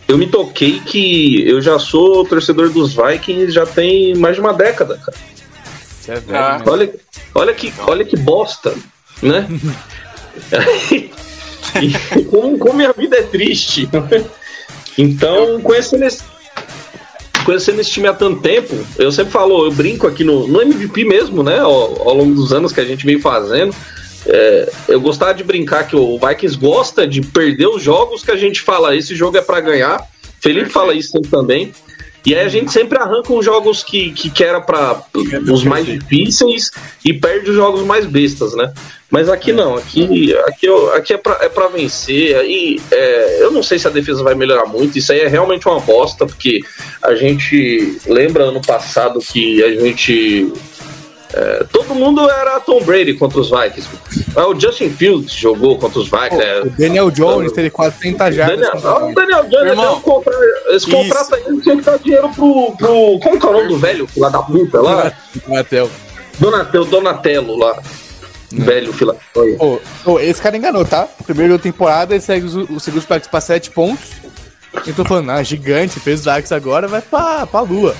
eu 0.06 0.18
me 0.18 0.26
toquei 0.26 0.80
que 0.80 1.46
eu 1.48 1.60
já 1.60 1.78
sou 1.78 2.24
torcedor 2.24 2.70
dos 2.70 2.94
Vikings 2.94 3.52
já 3.52 3.66
tem 3.66 4.14
mais 4.14 4.34
de 4.34 4.40
uma 4.40 4.52
década, 4.52 4.98
cara. 4.98 5.16
Você 6.08 6.12
é 6.12 6.20
velho, 6.20 6.38
ah. 6.38 6.62
olha, 6.66 6.94
olha, 7.34 7.54
que, 7.54 7.74
olha 7.86 8.04
que 8.04 8.16
bosta, 8.16 8.74
né? 9.20 9.46
e 11.82 12.24
como, 12.24 12.58
como 12.58 12.74
minha 12.74 12.94
vida 12.94 13.18
é 13.18 13.22
triste. 13.24 13.86
Então, 14.96 15.60
conhecendo 15.60 16.04
esse, 16.04 16.24
conhecendo 17.44 17.82
esse 17.82 17.90
time 17.90 18.08
há 18.08 18.14
tanto 18.14 18.40
tempo, 18.40 18.74
eu 18.96 19.12
sempre 19.12 19.32
falo, 19.32 19.66
eu 19.66 19.70
brinco 19.70 20.06
aqui 20.06 20.24
no, 20.24 20.48
no 20.48 20.62
MVP 20.62 21.04
mesmo, 21.04 21.42
né? 21.42 21.58
Ao, 21.58 22.08
ao 22.08 22.14
longo 22.14 22.34
dos 22.34 22.54
anos 22.54 22.72
que 22.72 22.80
a 22.80 22.86
gente 22.86 23.04
vem 23.04 23.20
fazendo. 23.20 23.74
É, 24.24 24.72
eu 24.88 25.00
gostava 25.02 25.34
de 25.34 25.44
brincar 25.44 25.86
que 25.86 25.94
o 25.94 26.18
Vikings 26.18 26.58
gosta 26.58 27.06
de 27.06 27.20
perder 27.20 27.66
os 27.66 27.82
jogos 27.82 28.24
que 28.24 28.30
a 28.30 28.36
gente 28.36 28.62
fala, 28.62 28.96
esse 28.96 29.14
jogo 29.14 29.36
é 29.36 29.42
para 29.42 29.60
ganhar. 29.60 30.02
Felipe 30.40 30.70
fala 30.70 30.94
isso 30.94 31.20
também. 31.30 31.70
E 32.26 32.34
aí 32.34 32.44
a 32.44 32.48
gente 32.48 32.72
sempre 32.72 32.98
arranca 32.98 33.32
os 33.32 33.44
jogos 33.44 33.82
que, 33.82 34.12
que, 34.12 34.30
que 34.30 34.44
era 34.44 34.60
para 34.60 35.02
os 35.50 35.64
mais 35.64 35.86
difíceis 35.86 36.70
e 37.04 37.12
perde 37.12 37.50
os 37.50 37.56
jogos 37.56 37.82
mais 37.82 38.06
bestas, 38.06 38.54
né? 38.54 38.72
Mas 39.10 39.30
aqui 39.30 39.52
não, 39.52 39.74
aqui, 39.76 40.36
aqui, 40.46 40.68
aqui 40.94 41.14
é 41.14 41.16
para 41.16 41.64
é 41.64 41.68
vencer. 41.68 42.36
Aí 42.36 42.78
é, 42.90 43.42
eu 43.42 43.50
não 43.50 43.62
sei 43.62 43.78
se 43.78 43.86
a 43.86 43.90
defesa 43.90 44.22
vai 44.22 44.34
melhorar 44.34 44.66
muito, 44.66 44.98
isso 44.98 45.12
aí 45.12 45.20
é 45.20 45.28
realmente 45.28 45.66
uma 45.66 45.80
bosta, 45.80 46.26
porque 46.26 46.60
a 47.02 47.14
gente 47.14 47.98
lembra 48.06 48.44
ano 48.44 48.60
passado 48.60 49.18
que 49.20 49.62
a 49.62 49.80
gente 49.80 50.52
é, 51.34 51.64
todo 51.70 51.94
mundo 51.94 52.28
era 52.30 52.58
Tom 52.60 52.82
Brady 52.82 53.14
contra 53.14 53.40
os 53.40 53.50
Vikings. 53.50 53.88
Ah, 54.34 54.46
o 54.46 54.58
Justin 54.58 54.90
Fields 54.90 55.32
jogou 55.32 55.78
contra 55.78 55.98
os 55.98 56.08
Vikings. 56.08 56.42
É. 56.42 56.62
O 56.62 56.70
Daniel 56.70 57.10
Jones 57.10 57.52
teve 57.52 57.70
430 57.70 58.32
jardas. 58.32 58.82
Daniel, 58.82 59.10
o 59.10 59.14
Daniel 59.14 59.44
Jones, 59.44 59.70
Irmão, 59.70 60.02
esse 60.70 60.90
contrato 60.90 61.34
aí 61.34 61.60
tinha 61.60 61.76
que 61.76 61.82
dar 61.82 61.98
dinheiro 61.98 62.28
pro, 62.30 62.72
pro. 62.76 63.18
Como 63.20 63.38
que 63.38 63.46
é 63.46 63.48
o 63.48 63.52
nome 63.52 63.68
do 63.68 63.78
velho 63.78 64.08
lá 64.16 64.28
da 64.30 64.42
puta 64.42 64.80
lá? 64.80 65.12
Donatello. 65.46 65.90
Donatello, 66.38 66.84
Donatello 66.86 67.58
lá. 67.58 67.82
Velho 68.50 68.92
Philadelphia. 68.94 69.56
Ô, 69.58 69.78
ô, 70.06 70.18
esse 70.18 70.40
cara 70.40 70.56
enganou, 70.56 70.84
tá? 70.84 71.06
Primeiro 71.26 71.58
da 71.58 71.62
temporada, 71.62 72.14
ele 72.14 72.22
segue 72.22 72.46
os, 72.46 72.54
os 72.54 72.82
segundos 72.82 73.04
para 73.04 73.20
pra 73.20 73.40
7 73.40 73.70
pontos. 73.70 74.12
Eu 74.86 74.94
tô 74.94 75.04
falando, 75.04 75.30
ah, 75.30 75.42
gigante, 75.42 76.00
fez 76.00 76.22
o 76.22 76.24
Dax 76.24 76.52
agora, 76.52 76.88
vai 76.88 77.02
pra, 77.02 77.46
pra 77.46 77.60
lua. 77.60 77.94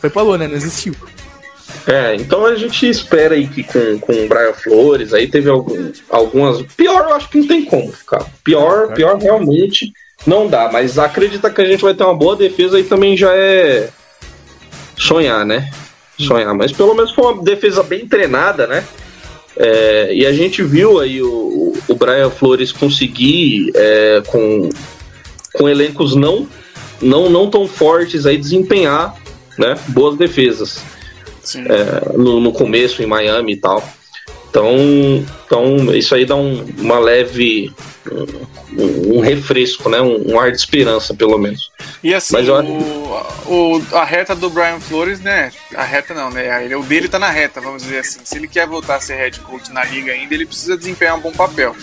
Foi 0.00 0.08
pra 0.08 0.22
lua, 0.22 0.38
né? 0.38 0.46
Não 0.46 0.54
existiu. 0.54 0.94
É, 1.86 2.14
então 2.14 2.44
a 2.44 2.54
gente 2.54 2.88
espera 2.88 3.34
aí 3.34 3.46
que 3.46 3.62
com, 3.62 3.98
com 3.98 4.12
o 4.12 4.28
Brian 4.28 4.52
Flores, 4.52 5.14
aí 5.14 5.26
teve 5.26 5.48
algum, 5.48 5.90
algumas. 6.10 6.62
Pior, 6.74 7.08
eu 7.08 7.14
acho 7.14 7.28
que 7.28 7.38
não 7.38 7.46
tem 7.46 7.64
como 7.64 7.92
ficar. 7.92 8.26
Pior, 8.44 8.92
pior 8.92 9.16
realmente 9.18 9.92
não 10.26 10.48
dá, 10.48 10.68
mas 10.72 10.98
acredita 10.98 11.50
que 11.50 11.60
a 11.60 11.64
gente 11.64 11.82
vai 11.82 11.94
ter 11.94 12.04
uma 12.04 12.14
boa 12.14 12.36
defesa 12.36 12.76
aí 12.76 12.84
também 12.84 13.16
já 13.16 13.34
é 13.34 13.88
sonhar, 14.96 15.46
né? 15.46 15.70
Sonhar. 16.18 16.54
Mas 16.54 16.72
pelo 16.72 16.94
menos 16.94 17.12
foi 17.12 17.32
uma 17.32 17.42
defesa 17.42 17.82
bem 17.82 18.06
treinada, 18.06 18.66
né? 18.66 18.84
É, 19.56 20.14
e 20.14 20.26
a 20.26 20.32
gente 20.32 20.62
viu 20.62 21.00
aí 21.00 21.22
o, 21.22 21.74
o 21.88 21.94
Brian 21.94 22.30
Flores 22.30 22.70
conseguir 22.70 23.72
é, 23.74 24.22
com, 24.26 24.68
com 25.52 25.68
elencos 25.68 26.14
não, 26.14 26.46
não, 27.00 27.28
não 27.28 27.50
tão 27.50 27.66
fortes 27.66 28.26
aí 28.26 28.36
desempenhar 28.36 29.16
né, 29.56 29.74
boas 29.88 30.16
defesas 30.16 30.80
é, 31.56 32.16
no, 32.16 32.40
no, 32.40 32.52
começo 32.52 33.02
em 33.02 33.06
Miami 33.06 33.52
e 33.52 33.56
tal. 33.56 33.82
Então, 34.50 34.74
então 35.46 35.94
isso 35.94 36.14
aí 36.14 36.24
dá 36.24 36.34
um, 36.34 36.64
uma 36.78 36.98
leve 36.98 37.72
um, 38.72 39.18
um, 39.18 39.20
refresco, 39.20 39.88
né? 39.88 40.00
Um, 40.00 40.32
um, 40.32 40.40
ar 40.40 40.50
de 40.50 40.58
esperança, 40.58 41.14
pelo 41.14 41.38
menos. 41.38 41.70
E 42.02 42.14
assim, 42.14 42.34
Mas, 42.34 42.48
o, 42.48 42.62
o, 43.46 43.82
a 43.92 44.04
reta 44.04 44.34
do 44.34 44.48
Brian 44.48 44.80
Flores, 44.80 45.20
né? 45.20 45.52
A 45.74 45.84
reta 45.84 46.14
não, 46.14 46.30
né? 46.30 46.74
O 46.76 46.82
dele 46.82 47.08
tá 47.08 47.18
na 47.18 47.30
reta, 47.30 47.60
vamos 47.60 47.82
dizer 47.82 47.98
assim. 47.98 48.20
Se 48.24 48.36
ele 48.36 48.48
quer 48.48 48.66
voltar 48.66 48.96
a 48.96 49.00
ser 49.00 49.16
head 49.16 49.40
coach 49.40 49.72
na 49.72 49.84
liga 49.84 50.12
ainda, 50.12 50.34
ele 50.34 50.46
precisa 50.46 50.76
desempenhar 50.76 51.16
um 51.16 51.20
bom 51.20 51.32
papel. 51.32 51.76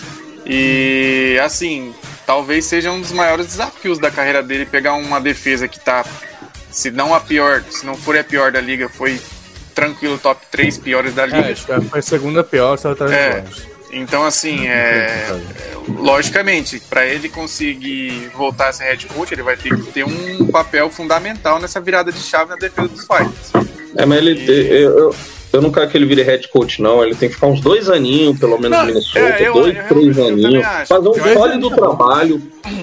E 0.44 1.38
assim, 1.42 1.92
talvez 2.24 2.64
seja 2.64 2.90
um 2.90 3.00
dos 3.00 3.12
maiores 3.12 3.46
desafios 3.46 3.98
da 3.98 4.10
carreira 4.10 4.42
dele 4.42 4.66
pegar 4.66 4.94
uma 4.94 5.20
defesa 5.20 5.66
que 5.66 5.80
tá, 5.80 6.04
se 6.70 6.90
não 6.90 7.14
a 7.14 7.20
pior, 7.20 7.64
se 7.68 7.84
não 7.84 7.94
for 7.94 8.16
a 8.16 8.24
pior 8.24 8.52
da 8.52 8.60
liga, 8.60 8.88
foi 8.88 9.20
tranquilo 9.76 10.18
top 10.18 10.40
3 10.50 10.78
piores 10.78 11.14
da 11.14 11.26
liga. 11.26 11.50
É, 11.50 11.54
foi 11.54 12.00
a 12.00 12.02
segunda 12.02 12.42
pior, 12.42 12.78
só 12.78 12.94
tá 12.94 13.04
é, 13.14 13.44
Então, 13.92 14.24
assim, 14.24 14.66
é, 14.66 15.28
logicamente, 15.86 16.80
para 16.80 17.06
ele 17.06 17.28
conseguir 17.28 18.30
voltar 18.34 18.70
a 18.70 18.72
ser 18.72 18.84
head 18.84 19.06
coach, 19.06 19.32
ele 19.32 19.42
vai 19.42 19.56
ter 19.56 19.76
que 19.76 19.92
ter 19.92 20.04
um 20.04 20.46
papel 20.46 20.90
fundamental 20.90 21.60
nessa 21.60 21.78
virada 21.78 22.10
de 22.10 22.18
chave 22.18 22.50
na 22.50 22.56
defesa 22.56 22.88
dos 22.88 23.06
Vikings. 23.06 23.76
É, 23.96 24.06
mas 24.06 24.18
ele. 24.18 24.32
E... 24.32 24.82
Eu, 24.82 24.98
eu 24.98 25.16
não 25.62 25.70
quero 25.70 25.88
que 25.88 25.96
ele 25.96 26.06
vire 26.06 26.22
head 26.22 26.48
coach, 26.48 26.80
não. 26.80 27.04
Ele 27.04 27.14
tem 27.14 27.28
que 27.28 27.34
ficar 27.34 27.46
uns 27.46 27.60
dois 27.60 27.88
aninhos, 27.88 28.38
pelo 28.38 28.58
menos, 28.58 28.78
no 28.78 28.86
Minnesota. 28.86 29.18
É, 29.18 29.48
eu, 29.48 29.52
dois, 29.52 29.76
eu, 29.76 29.84
três 29.84 30.18
eu, 30.18 30.26
aninhos. 30.26 30.66
Fazer 30.86 31.08
um 31.08 31.34
sólido 31.34 31.70
trabalho. 31.70 32.42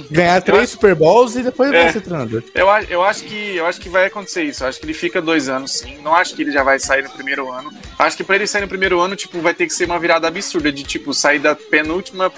Ganhar 0.09 0.41
três 0.41 0.69
Super 0.69 0.95
Bowls 0.95 1.35
e 1.35 1.43
depois 1.43 1.71
é, 1.71 1.83
vai 1.83 1.91
ser 1.91 2.01
treinador. 2.01 2.43
Eu, 2.53 2.67
eu, 2.89 3.03
acho 3.03 3.23
que, 3.23 3.55
eu 3.55 3.65
acho 3.65 3.79
que 3.79 3.89
vai 3.89 4.05
acontecer 4.05 4.43
isso. 4.43 4.63
Eu 4.63 4.67
acho 4.67 4.79
que 4.79 4.85
ele 4.85 4.93
fica 4.93 5.21
dois 5.21 5.49
anos, 5.49 5.71
sim. 5.71 5.97
Não 6.03 6.15
acho 6.15 6.35
que 6.35 6.41
ele 6.41 6.51
já 6.51 6.63
vai 6.63 6.79
sair 6.79 7.03
no 7.03 7.09
primeiro 7.09 7.51
ano. 7.51 7.71
Acho 7.97 8.17
que 8.17 8.23
pra 8.23 8.35
ele 8.35 8.47
sair 8.47 8.61
no 8.61 8.67
primeiro 8.67 8.99
ano, 8.99 9.15
tipo, 9.15 9.39
vai 9.39 9.53
ter 9.53 9.65
que 9.65 9.73
ser 9.73 9.85
uma 9.85 9.99
virada 9.99 10.27
absurda 10.27 10.71
de, 10.71 10.83
tipo, 10.83 11.13
sair 11.13 11.39
da 11.39 11.55
penúltima 11.55 12.31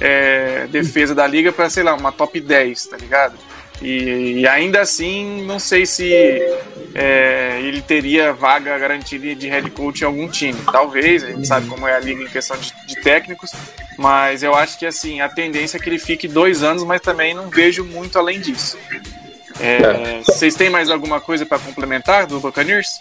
é, 0.00 0.66
defesa 0.70 1.14
da 1.14 1.26
liga 1.26 1.52
pra, 1.52 1.68
sei 1.70 1.82
lá, 1.82 1.94
uma 1.94 2.12
top 2.12 2.40
10, 2.40 2.86
tá 2.86 2.96
ligado? 2.96 3.34
E, 3.82 4.40
e, 4.40 4.48
ainda 4.48 4.80
assim, 4.80 5.42
não 5.42 5.58
sei 5.58 5.84
se 5.84 6.12
é, 6.94 7.60
ele 7.62 7.82
teria 7.82 8.32
vaga 8.32 8.78
garantida 8.78 9.34
de 9.34 9.48
head 9.48 9.70
coach 9.70 10.00
em 10.00 10.04
algum 10.04 10.28
time. 10.28 10.58
Talvez, 10.70 11.22
a 11.22 11.28
gente 11.28 11.46
sabe 11.46 11.66
como 11.68 11.86
é 11.86 11.94
a 11.94 12.00
liga 12.00 12.22
em 12.22 12.28
questão 12.28 12.56
de, 12.56 12.72
de 12.86 13.00
técnicos, 13.02 13.50
mas 13.98 14.42
eu 14.42 14.54
acho 14.54 14.78
que 14.78 14.86
assim 14.86 15.20
a 15.20 15.28
tendência 15.28 15.76
é 15.76 15.80
que 15.80 15.88
ele 15.88 15.98
fique 15.98 16.26
dois 16.26 16.62
anos, 16.62 16.84
mas 16.84 17.00
também 17.00 17.34
não 17.34 17.50
vejo 17.50 17.84
muito 17.84 18.18
além 18.18 18.40
disso. 18.40 18.78
É, 19.60 19.76
é. 19.76 20.22
Vocês 20.24 20.54
têm 20.54 20.70
mais 20.70 20.90
alguma 20.90 21.20
coisa 21.20 21.44
para 21.44 21.58
complementar 21.58 22.26
do 22.26 22.40
Buccaneers? 22.40 23.00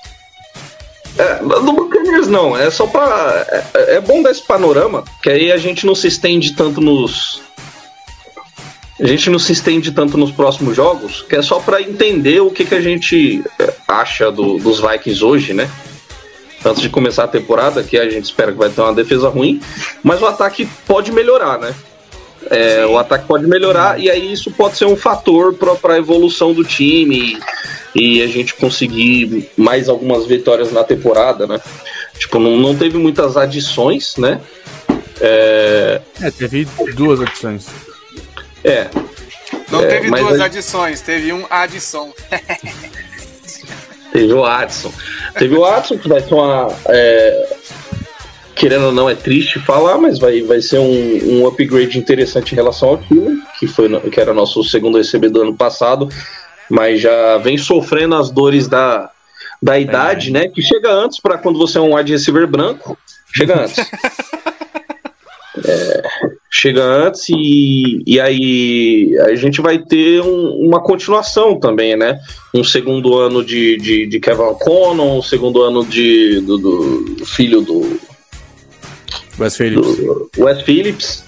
É, 1.18 1.36
do 1.36 1.72
Buccaneers 1.72 2.28
não, 2.28 2.58
é 2.58 2.70
só 2.70 2.86
para 2.88 3.46
é, 3.74 3.96
é 3.96 4.02
bom 4.02 4.22
dar 4.22 4.32
esse 4.32 4.46
panorama, 4.46 5.06
que 5.24 5.30
aí 5.30 5.52
a 5.52 5.58
gente 5.58 5.86
não 5.86 5.96
se 5.96 6.08
estende 6.08 6.54
tanto 6.54 6.82
nos 6.82 7.45
a 9.00 9.08
gente 9.08 9.30
não 9.30 9.40
se 9.40 9.52
estende 9.52 9.92
tanto 9.92 10.18
nos 10.18 10.32
próximos 10.32 10.76
jogos, 10.76 11.22
que 11.28 11.36
é 11.36 11.42
só 11.42 11.60
para 11.60 11.82
entender 11.82 12.40
o 12.40 12.50
que, 12.50 12.64
que 12.64 12.76
a 12.76 12.82
gente 12.82 13.44
é, 13.60 13.74
acha 13.88 14.32
do, 14.32 14.58
dos 14.58 14.80
Vikings 14.80 15.24
hoje, 15.24 15.54
né? 15.54 15.70
Antes 16.64 16.82
de 16.82 16.90
começar 16.90 17.26
a 17.26 17.28
temporada, 17.28 17.84
que 17.84 17.98
a 17.98 18.10
gente 18.10 18.24
espera 18.24 18.52
que 18.52 18.58
vai 18.58 18.70
ter 18.70 18.82
uma 18.82 18.94
defesa 18.94 19.28
ruim, 19.28 19.62
mas 20.02 20.22
o 20.22 20.26
ataque 20.26 20.68
pode 20.88 21.12
melhorar, 21.12 21.60
né? 21.60 21.76
É, 22.50 22.86
o 22.86 22.98
ataque 22.98 23.26
pode 23.28 23.48
melhorar 23.48 24.00
e 24.00 24.10
aí 24.10 24.32
isso 24.32 24.52
pode 24.52 24.78
ser 24.78 24.86
um 24.86 24.96
fator 24.96 25.56
para 25.56 25.96
a 25.96 25.98
evolução 25.98 26.54
do 26.54 26.64
time 26.64 27.40
e, 27.96 28.20
e, 28.20 28.22
a 28.22 28.28
gente 28.28 28.54
conseguir 28.54 29.50
mais 29.58 29.90
algumas 29.90 30.28
vitórias 30.28 30.72
na 30.72 30.84
temporada, 30.84 31.48
né? 31.48 31.60
Tipo, 32.18 32.40
não, 32.40 32.56
não 32.58 32.76
teve 32.76 32.98
muitas 32.98 33.36
adições, 33.36 34.16
né? 34.18 34.40
É... 35.20 36.02
é, 36.22 36.32
teve 36.32 36.68
duas 36.94 37.20
adições. 37.20 37.68
É. 38.66 38.90
Não 39.72 39.82
é, 39.82 39.88
teve 39.88 40.10
duas 40.10 40.42
adições, 40.42 41.02
teve 41.02 41.32
um 41.32 41.46
adição. 41.50 42.14
teve 44.12 44.34
o 44.34 44.44
Adson. 44.44 44.92
Teve 45.38 45.56
o 45.56 45.64
Adson, 45.64 45.98
que 45.98 46.10
vai 46.10 46.22
ser 46.22 46.34
uma. 46.34 46.68
É, 46.88 47.58
querendo 48.56 48.88
ou 48.88 48.92
não, 48.92 49.10
é 49.10 49.16
triste 49.16 49.60
falar, 49.60 49.98
mas 49.98 50.18
vai, 50.18 50.42
vai 50.42 50.62
ser 50.62 50.80
um, 50.80 51.42
um 51.42 51.48
upgrade 51.48 52.00
interessante 52.00 52.54
em 52.54 52.56
relação 52.56 52.90
ao 52.90 52.98
time, 52.98 53.40
que, 53.60 53.68
foi, 53.68 53.88
que 54.10 54.20
era 54.20 54.34
nosso 54.34 54.64
segundo 54.64 54.98
recebedor 54.98 55.44
do 55.44 55.50
ano 55.50 55.58
passado, 55.58 56.10
mas 56.70 57.02
já 57.02 57.38
vem 57.38 57.58
sofrendo 57.58 58.16
as 58.16 58.32
dores 58.32 58.68
da, 58.68 59.12
da 59.62 59.78
idade, 59.78 60.30
é. 60.30 60.32
né? 60.32 60.48
Que 60.48 60.62
chega 60.62 60.90
antes 60.90 61.20
para 61.20 61.38
quando 61.38 61.60
você 61.60 61.78
é 61.78 61.82
um 61.82 61.96
wide 61.96 62.12
receiver 62.12 62.48
branco. 62.48 62.98
Chega 63.34 63.62
antes. 63.62 63.78
é, 65.66 66.02
chega 66.58 66.82
antes 66.82 67.28
e, 67.28 68.02
e 68.08 68.20
aí 68.20 69.14
a 69.26 69.36
gente 69.36 69.62
vai 69.62 69.78
ter 69.78 70.22
um, 70.22 70.68
uma 70.68 70.80
continuação 70.80 71.60
também, 71.60 71.98
né? 71.98 72.18
Um 72.54 72.64
segundo 72.64 73.18
ano 73.18 73.44
de, 73.44 73.76
de, 73.76 74.06
de 74.06 74.20
Kevin 74.22 74.54
Connon, 74.62 75.20
um 75.20 75.22
segundo 75.22 75.62
ano 75.62 75.86
de, 75.86 76.40
do, 76.42 76.58
do 76.58 77.26
filho 77.26 77.60
do 77.60 78.00
Wes 79.38 79.58
Phillips. 79.58 79.98
Do 79.98 80.30
Wes 80.38 80.62
Phillips. 80.62 81.26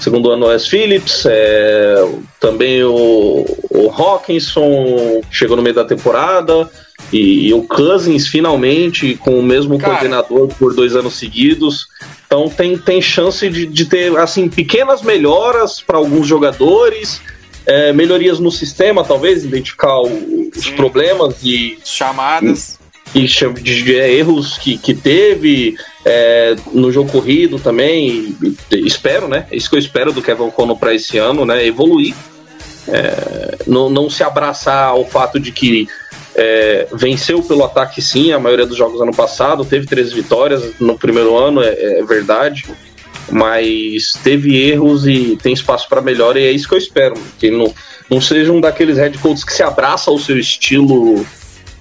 Segundo 0.00 0.30
ano 0.30 0.46
Wes 0.46 0.66
Phillips, 0.66 1.24
é, 1.26 2.04
também 2.40 2.82
o, 2.82 3.46
o 3.70 3.88
Hawkinson 3.88 5.22
chegou 5.30 5.56
no 5.56 5.62
meio 5.62 5.76
da 5.76 5.84
temporada. 5.84 6.68
E, 7.12 7.48
e, 7.48 7.54
o 7.54 7.62
Cousins 7.62 8.26
finalmente 8.26 9.14
com 9.14 9.38
o 9.38 9.42
mesmo 9.42 9.78
Cara. 9.78 9.92
coordenador 9.92 10.48
por 10.58 10.74
dois 10.74 10.96
anos 10.96 11.14
seguidos. 11.14 11.86
Então 12.26 12.48
tem, 12.48 12.76
tem 12.76 13.00
chance 13.00 13.48
de, 13.48 13.66
de 13.66 13.84
ter 13.86 14.16
assim 14.18 14.48
pequenas 14.48 15.02
melhoras 15.02 15.80
para 15.80 15.96
alguns 15.96 16.26
jogadores, 16.26 17.20
é, 17.64 17.92
melhorias 17.92 18.38
no 18.38 18.50
sistema, 18.50 19.04
talvez, 19.04 19.44
identificar 19.44 20.00
o, 20.00 20.50
os 20.54 20.70
problemas 20.70 21.36
e 21.42 21.78
chamadas. 21.84 22.78
E, 23.14 23.20
e 23.20 23.26
de, 23.26 23.82
de, 23.82 23.98
é, 23.98 24.12
erros 24.12 24.58
que, 24.58 24.76
que 24.76 24.92
teve 24.92 25.76
é, 26.04 26.56
no 26.72 26.90
jogo 26.92 27.10
corrido 27.10 27.58
também. 27.58 28.36
E, 28.70 28.86
espero, 28.86 29.28
né? 29.28 29.46
Isso 29.50 29.70
que 29.70 29.76
eu 29.76 29.80
espero 29.80 30.12
do 30.12 30.22
Kevin 30.22 30.50
Cono 30.50 30.76
para 30.76 30.94
esse 30.94 31.16
ano, 31.18 31.44
né? 31.44 31.64
Evoluir. 31.64 32.14
É, 32.88 33.58
não, 33.66 33.88
não 33.90 34.08
se 34.08 34.22
abraçar 34.22 34.88
ao 34.88 35.04
fato 35.04 35.40
de 35.40 35.50
que 35.50 35.88
é, 36.36 36.86
venceu 36.92 37.42
pelo 37.42 37.64
ataque, 37.64 38.02
sim, 38.02 38.30
a 38.30 38.38
maioria 38.38 38.66
dos 38.66 38.76
jogos 38.76 39.00
ano 39.00 39.14
passado. 39.14 39.64
Teve 39.64 39.86
três 39.86 40.12
vitórias 40.12 40.78
no 40.78 40.98
primeiro 40.98 41.36
ano, 41.36 41.62
é, 41.62 41.98
é 41.98 42.04
verdade. 42.04 42.64
Mas 43.30 44.12
teve 44.22 44.54
erros 44.56 45.06
e 45.06 45.36
tem 45.42 45.52
espaço 45.52 45.88
para 45.88 46.00
melhora, 46.00 46.38
e 46.38 46.44
é 46.44 46.52
isso 46.52 46.68
que 46.68 46.74
eu 46.74 46.78
espero. 46.78 47.14
Que 47.38 47.50
não, 47.50 47.74
não 48.08 48.20
seja 48.20 48.52
um 48.52 48.60
daqueles 48.60 48.98
head 48.98 49.18
coaches 49.18 49.42
que 49.42 49.52
se 49.52 49.62
abraça 49.62 50.10
ao 50.10 50.18
seu 50.18 50.38
estilo 50.38 51.26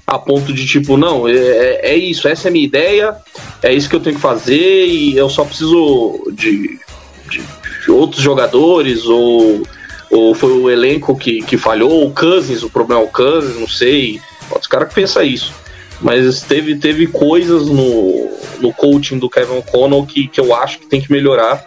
a 0.07 0.19
ponto 0.19 0.53
de 0.53 0.65
tipo, 0.65 0.97
não, 0.97 1.27
é, 1.27 1.33
é, 1.33 1.79
é 1.93 1.95
isso, 1.95 2.27
essa 2.27 2.47
é 2.47 2.49
a 2.49 2.51
minha 2.51 2.65
ideia, 2.65 3.15
é 3.61 3.73
isso 3.73 3.89
que 3.89 3.95
eu 3.95 3.99
tenho 3.99 4.15
que 4.15 4.21
fazer 4.21 4.85
e 4.85 5.17
eu 5.17 5.27
só 5.29 5.43
preciso 5.43 6.31
de, 6.31 6.79
de, 7.27 7.43
de 7.83 7.91
outros 7.91 8.21
jogadores 8.21 9.03
ou, 9.05 9.63
ou 10.11 10.35
foi 10.35 10.51
o 10.51 10.69
elenco 10.69 11.17
que, 11.17 11.41
que 11.41 11.57
falhou, 11.57 12.05
o 12.05 12.11
Cousins, 12.11 12.61
o 12.61 12.69
problema 12.69 13.01
é 13.01 13.03
o 13.03 13.07
Cousins, 13.07 13.59
não 13.59 13.67
sei. 13.67 14.21
Os 14.51 14.67
caras 14.67 14.89
que 14.89 14.95
pensam 14.95 15.23
isso. 15.23 15.53
Mas 16.01 16.41
teve, 16.41 16.75
teve 16.75 17.07
coisas 17.07 17.67
no, 17.67 18.29
no 18.59 18.73
coaching 18.73 19.17
do 19.17 19.29
Kevin 19.29 19.57
O'Connell 19.57 20.05
que, 20.05 20.27
que 20.27 20.39
eu 20.39 20.53
acho 20.53 20.79
que 20.79 20.87
tem 20.87 21.01
que 21.01 21.11
melhorar. 21.11 21.65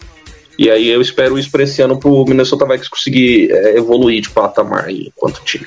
E 0.58 0.70
aí 0.70 0.88
eu 0.88 1.00
espero 1.00 1.38
isso 1.38 1.50
para 1.50 1.62
esse 1.62 1.80
ano 1.80 1.98
pro 1.98 2.24
Minnesota 2.24 2.66
Vikings 2.66 2.90
conseguir 2.90 3.50
é, 3.52 3.78
evoluir 3.78 4.20
de 4.20 4.30
patamar 4.30 4.90
enquanto 4.90 5.42
time. 5.44 5.66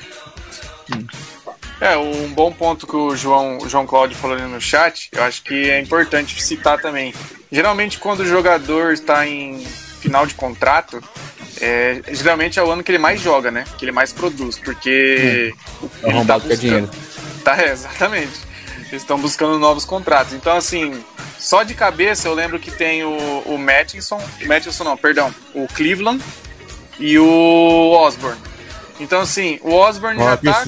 É, 1.80 1.96
um 1.96 2.28
bom 2.32 2.52
ponto 2.52 2.86
que 2.86 2.94
o 2.94 3.16
João, 3.16 3.58
o 3.58 3.68
João 3.68 3.86
Cláudio 3.86 4.16
falou 4.16 4.36
ali 4.36 4.46
no 4.46 4.60
chat, 4.60 5.08
eu 5.10 5.22
acho 5.24 5.42
que 5.42 5.68
é 5.68 5.80
importante 5.80 6.40
citar 6.40 6.80
também. 6.80 7.12
Geralmente, 7.50 7.98
quando 7.98 8.20
o 8.20 8.26
jogador 8.26 8.92
está 8.92 9.26
em 9.26 9.66
final 10.02 10.26
de 10.26 10.34
contrato, 10.34 11.02
é, 11.60 12.02
geralmente 12.10 12.58
é 12.58 12.62
o 12.62 12.70
ano 12.70 12.82
que 12.82 12.90
ele 12.90 12.98
mais 12.98 13.20
joga, 13.20 13.50
né? 13.50 13.64
Que 13.78 13.84
ele 13.84 13.92
mais 13.92 14.12
produz, 14.12 14.58
porque. 14.58 15.54
Hum. 15.80 15.88
É 16.02 16.08
ele 16.10 16.24
tá 16.24 16.38
buscando... 16.38 16.60
dinheiro. 16.60 16.90
Tá, 17.44 17.62
é, 17.62 17.72
exatamente. 17.72 18.52
Eles 18.90 19.02
estão 19.02 19.18
buscando 19.18 19.58
novos 19.58 19.84
contratos. 19.84 20.34
Então, 20.34 20.56
assim, 20.56 21.02
só 21.38 21.62
de 21.62 21.72
cabeça 21.72 22.28
eu 22.28 22.34
lembro 22.34 22.58
que 22.58 22.70
tem 22.70 23.04
o, 23.04 23.42
o 23.46 23.56
Mattinson. 23.56 24.20
Mattinson 24.44 24.84
não, 24.84 24.96
perdão. 24.96 25.34
O 25.54 25.66
Cleveland 25.68 26.22
e 26.98 27.18
o 27.18 27.92
Osborne. 27.92 28.40
Então, 29.00 29.20
assim, 29.20 29.58
o 29.62 29.72
Osborne 29.72 30.22
já 30.22 30.36
tá. 30.36 30.64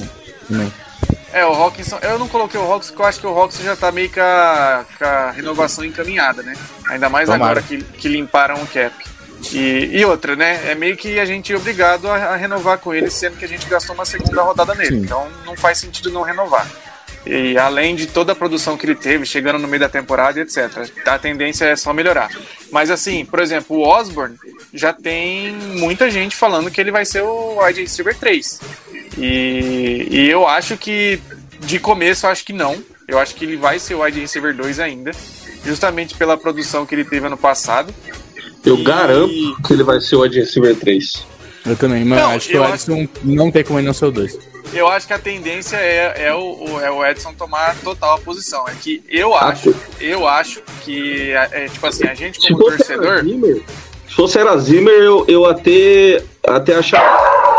É, 1.33 1.45
o 1.45 1.53
Hawkinson. 1.53 1.99
Eu 2.01 2.19
não 2.19 2.29
coloquei 2.29 2.59
o 2.59 2.63
Hawkinson 2.63 2.93
porque 2.93 3.03
eu 3.03 3.07
acho 3.07 3.21
que 3.21 3.27
o 3.27 3.37
Hawkinson 3.37 3.65
já 3.65 3.77
tá 3.77 3.91
meio 3.91 4.09
com 4.09 4.21
a, 4.21 4.85
com 4.97 5.05
a 5.05 5.31
renovação 5.33 5.85
encaminhada, 5.85 6.43
né? 6.45 6.55
Ainda 6.89 7.09
mais 7.09 7.29
Tomara. 7.29 7.45
agora 7.45 7.63
que, 7.63 7.83
que 7.83 8.09
limparam 8.09 8.55
o 8.63 8.67
cap. 8.69 8.95
E, 9.53 9.99
e, 9.99 10.05
outra, 10.05 10.37
né? 10.37 10.71
É 10.71 10.75
meio 10.75 10.97
que 10.97 11.19
a 11.19 11.25
gente 11.25 11.53
é 11.53 11.57
obrigado 11.57 12.09
a, 12.09 12.15
a, 12.15 12.37
renovar 12.37 12.79
com 12.79 12.95
ele, 12.95 13.11
sendo 13.11 13.37
que 13.37 13.45
a 13.45 13.49
gente 13.49 13.67
gastou 13.69 13.95
uma 13.95 14.05
segunda 14.05 14.43
rodada 14.43 14.75
nele. 14.75 14.97
Sim. 14.97 15.03
Então 15.03 15.29
não 15.45 15.57
faz 15.57 15.79
sentido 15.79 16.11
não 16.11 16.23
renovar. 16.23 16.67
E 17.27 17.57
além 17.57 17.95
de 17.95 18.07
toda 18.07 18.33
a 18.33 18.37
produção 18.37 18.77
que 18.77 18.85
ele 18.85 18.95
teve, 18.95 19.25
chegando 19.25 19.59
no 19.59 19.67
meio 19.67 19.81
da 19.81 19.89
temporada 19.89 20.41
etc. 20.41 20.91
A 21.07 21.19
tendência 21.19 21.65
é 21.65 21.75
só 21.75 21.93
melhorar. 21.93 22.31
Mas 22.71 22.91
assim, 22.91 23.25
por 23.25 23.41
exemplo, 23.41 23.79
o 23.79 23.83
Osborne 23.83 24.37
já 24.73 24.93
tem 24.93 25.53
muita 25.53 26.11
gente 26.11 26.37
falando 26.37 26.71
que 26.71 26.81
ele 26.81 26.91
vai 26.91 27.05
ser 27.05 27.23
o 27.23 27.63
wide 27.63 27.81
receiver 27.81 28.15
3. 28.17 28.61
E, 29.17 30.09
e 30.11 30.31
eu 30.31 30.47
acho 30.47 30.77
que 30.77 31.19
de 31.61 31.79
começo 31.79 32.27
eu 32.27 32.31
acho 32.31 32.45
que 32.45 32.53
não. 32.53 32.83
Eu 33.07 33.19
acho 33.19 33.35
que 33.35 33.45
ele 33.45 33.57
vai 33.57 33.79
ser 33.79 33.95
o 33.95 34.03
wide 34.03 34.21
receiver 34.21 34.55
2 34.55 34.81
ainda, 34.81 35.11
justamente 35.65 36.15
pela 36.15 36.37
produção 36.37 36.87
que 36.87 36.95
ele 36.95 37.05
teve 37.05 37.27
ano 37.27 37.37
passado. 37.37 37.95
Eu 38.65 38.79
e... 38.79 38.83
garanto 38.83 39.57
que 39.67 39.73
ele 39.73 39.83
vai 39.83 40.01
ser 40.01 40.17
o 40.17 40.23
wide 40.23 40.39
receiver 40.39 40.75
3. 40.77 41.27
Eu 41.67 41.77
também, 41.77 42.05
mas 42.05 42.21
não, 42.21 42.31
acho 42.31 42.49
que 42.49 42.59
o 42.59 42.65
Edson 42.65 43.03
acho... 43.03 43.11
não 43.23 43.51
tem 43.51 43.65
como 43.65 43.79
ele 43.79 43.87
não 43.87 43.95
ser 43.95 44.07
o 44.07 44.11
2. 44.11 44.39
Eu 44.73 44.89
acho 44.89 45.07
que 45.07 45.13
a 45.13 45.19
tendência 45.19 45.77
é, 45.77 46.27
é, 46.27 46.35
o, 46.35 46.81
é 46.81 46.91
o 46.91 47.05
Edson 47.05 47.33
tomar 47.33 47.77
total 47.77 48.17
a 48.17 48.19
posição. 48.19 48.67
É 48.69 48.73
que 48.75 49.03
eu 49.09 49.35
ah, 49.35 49.49
acho, 49.49 49.75
eu 50.01 50.27
acho 50.27 50.63
que, 50.83 51.31
é, 51.31 51.49
é, 51.53 51.69
tipo 51.69 51.87
assim, 51.87 52.07
a 52.07 52.15
gente 52.15 52.41
como 52.41 52.59
torcedor. 52.59 53.23
Zimmer, 53.23 53.63
se 54.09 54.15
fosse 54.15 54.39
era 54.39 54.57
Zimmer, 54.59 54.95
eu, 54.95 55.25
eu 55.29 55.47
até, 55.47 56.23
até 56.47 56.75
achava 56.75 57.55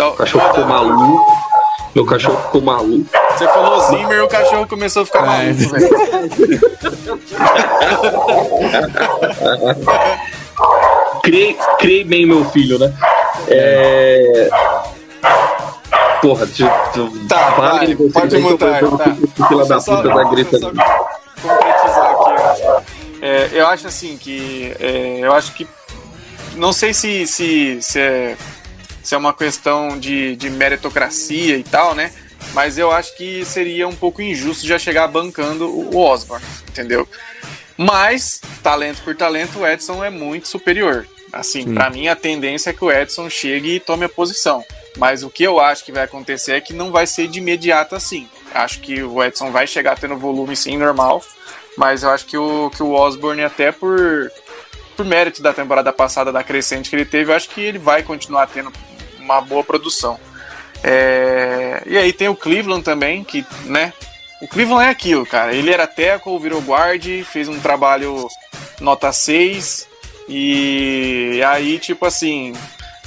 o 0.00 0.12
cachorro 0.12 0.48
ficou 0.48 0.66
maluco. 0.66 1.51
Meu 1.94 2.06
cachorro 2.06 2.42
ficou 2.44 2.62
maluco. 2.62 3.06
Você 3.30 3.46
falou 3.48 3.80
Zimmer 3.80 4.18
e 4.18 4.20
o 4.20 4.28
cachorro 4.28 4.66
começou 4.66 5.02
a 5.02 5.06
ficar 5.06 5.24
é. 5.24 5.52
maluco, 5.52 5.68
velho. 5.70 5.90
criei, 11.22 11.56
criei 11.78 12.04
bem 12.04 12.26
meu 12.26 12.44
filho, 12.46 12.78
né? 12.78 12.92
É. 13.48 14.48
Porra, 16.22 16.46
tu, 16.46 16.64
tu, 16.94 17.26
tá, 17.26 17.50
vai, 17.50 17.94
vai, 17.94 18.08
pode 18.08 18.38
mutar, 18.38 18.80
tá. 18.80 19.16
Fila 19.48 19.66
da 19.66 19.80
puta 19.80 20.08
da 20.08 20.24
grita. 20.24 20.58
Concretizar 20.60 22.12
aqui, 22.12 22.92
é, 23.20 23.50
eu 23.52 23.66
acho 23.66 23.86
assim 23.86 24.16
que. 24.16 24.74
É, 24.80 25.18
eu 25.20 25.32
acho 25.32 25.52
que. 25.52 25.66
Não 26.56 26.72
sei 26.72 26.94
se, 26.94 27.26
se, 27.26 27.80
se 27.80 28.00
é 28.00 28.36
se 29.02 29.14
é 29.14 29.18
uma 29.18 29.34
questão 29.34 29.98
de, 29.98 30.36
de 30.36 30.48
meritocracia 30.50 31.56
e 31.56 31.64
tal, 31.64 31.94
né? 31.94 32.12
Mas 32.52 32.76
eu 32.76 32.90
acho 32.90 33.16
que 33.16 33.44
seria 33.44 33.86
um 33.88 33.94
pouco 33.94 34.20
injusto 34.20 34.66
já 34.66 34.78
chegar 34.78 35.06
bancando 35.08 35.68
o 35.68 35.96
Osborne, 35.96 36.44
entendeu? 36.68 37.08
Mas, 37.76 38.40
talento 38.62 39.02
por 39.02 39.16
talento, 39.16 39.60
o 39.60 39.66
Edson 39.66 40.04
é 40.04 40.10
muito 40.10 40.48
superior. 40.48 41.06
Assim, 41.32 41.72
para 41.72 41.88
mim 41.88 42.08
a 42.08 42.16
tendência 42.16 42.70
é 42.70 42.72
que 42.72 42.84
o 42.84 42.92
Edson 42.92 43.30
chegue 43.30 43.76
e 43.76 43.80
tome 43.80 44.04
a 44.04 44.08
posição. 44.08 44.62
Mas 44.98 45.22
o 45.22 45.30
que 45.30 45.42
eu 45.42 45.58
acho 45.58 45.84
que 45.84 45.92
vai 45.92 46.04
acontecer 46.04 46.52
é 46.52 46.60
que 46.60 46.74
não 46.74 46.90
vai 46.90 47.06
ser 47.06 47.26
de 47.26 47.38
imediato 47.38 47.94
assim. 47.94 48.28
Acho 48.52 48.80
que 48.80 49.02
o 49.02 49.22
Edson 49.24 49.50
vai 49.50 49.66
chegar 49.66 49.98
tendo 49.98 50.18
volume 50.18 50.54
sim, 50.54 50.76
normal. 50.76 51.24
Mas 51.76 52.02
eu 52.02 52.10
acho 52.10 52.26
que 52.26 52.36
o, 52.36 52.70
que 52.70 52.82
o 52.82 52.92
Osborne, 52.92 53.42
até 53.42 53.72
por, 53.72 54.30
por 54.94 55.06
mérito 55.06 55.40
da 55.40 55.54
temporada 55.54 55.90
passada, 55.90 56.30
da 56.30 56.44
crescente 56.44 56.90
que 56.90 56.96
ele 56.96 57.06
teve, 57.06 57.32
eu 57.32 57.36
acho 57.36 57.48
que 57.48 57.62
ele 57.62 57.78
vai 57.78 58.02
continuar 58.02 58.46
tendo 58.46 58.70
uma 59.22 59.40
boa 59.40 59.64
produção. 59.64 60.18
É... 60.82 61.82
E 61.86 61.96
aí 61.96 62.12
tem 62.12 62.28
o 62.28 62.36
Cleveland 62.36 62.82
também, 62.82 63.22
que, 63.22 63.44
né? 63.64 63.92
O 64.40 64.48
Cleveland 64.48 64.86
é 64.86 64.90
aquilo, 64.90 65.24
cara. 65.24 65.54
Ele 65.54 65.70
era 65.70 65.86
tackle, 65.86 66.38
virou 66.38 66.60
guard, 66.60 67.06
fez 67.24 67.48
um 67.48 67.60
trabalho 67.60 68.28
nota 68.80 69.12
6. 69.12 69.88
E 70.28 71.40
aí, 71.46 71.78
tipo 71.78 72.04
assim, 72.04 72.52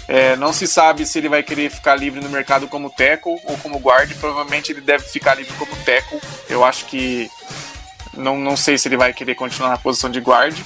é, 0.08 0.36
não 0.36 0.54
se 0.54 0.68
sabe 0.68 1.06
se 1.06 1.18
ele 1.18 1.28
vai 1.28 1.44
querer 1.44 1.70
ficar 1.70 1.96
livre 1.96 2.22
no 2.22 2.30
mercado 2.30 2.68
como 2.68 2.90
tackle 2.90 3.40
ou 3.44 3.58
como 3.58 3.80
guard. 3.80 4.14
Provavelmente 4.16 4.72
ele 4.72 4.82
deve 4.82 5.04
ficar 5.06 5.36
livre 5.36 5.54
como 5.56 5.76
tackle. 5.84 6.22
Eu 6.50 6.64
acho 6.64 6.86
que. 6.86 7.30
Não, 8.14 8.38
não 8.38 8.56
sei 8.56 8.78
se 8.78 8.88
ele 8.88 8.96
vai 8.96 9.12
querer 9.12 9.36
continuar 9.36 9.70
na 9.70 9.78
posição 9.78 10.10
de 10.10 10.20
guard. 10.20 10.58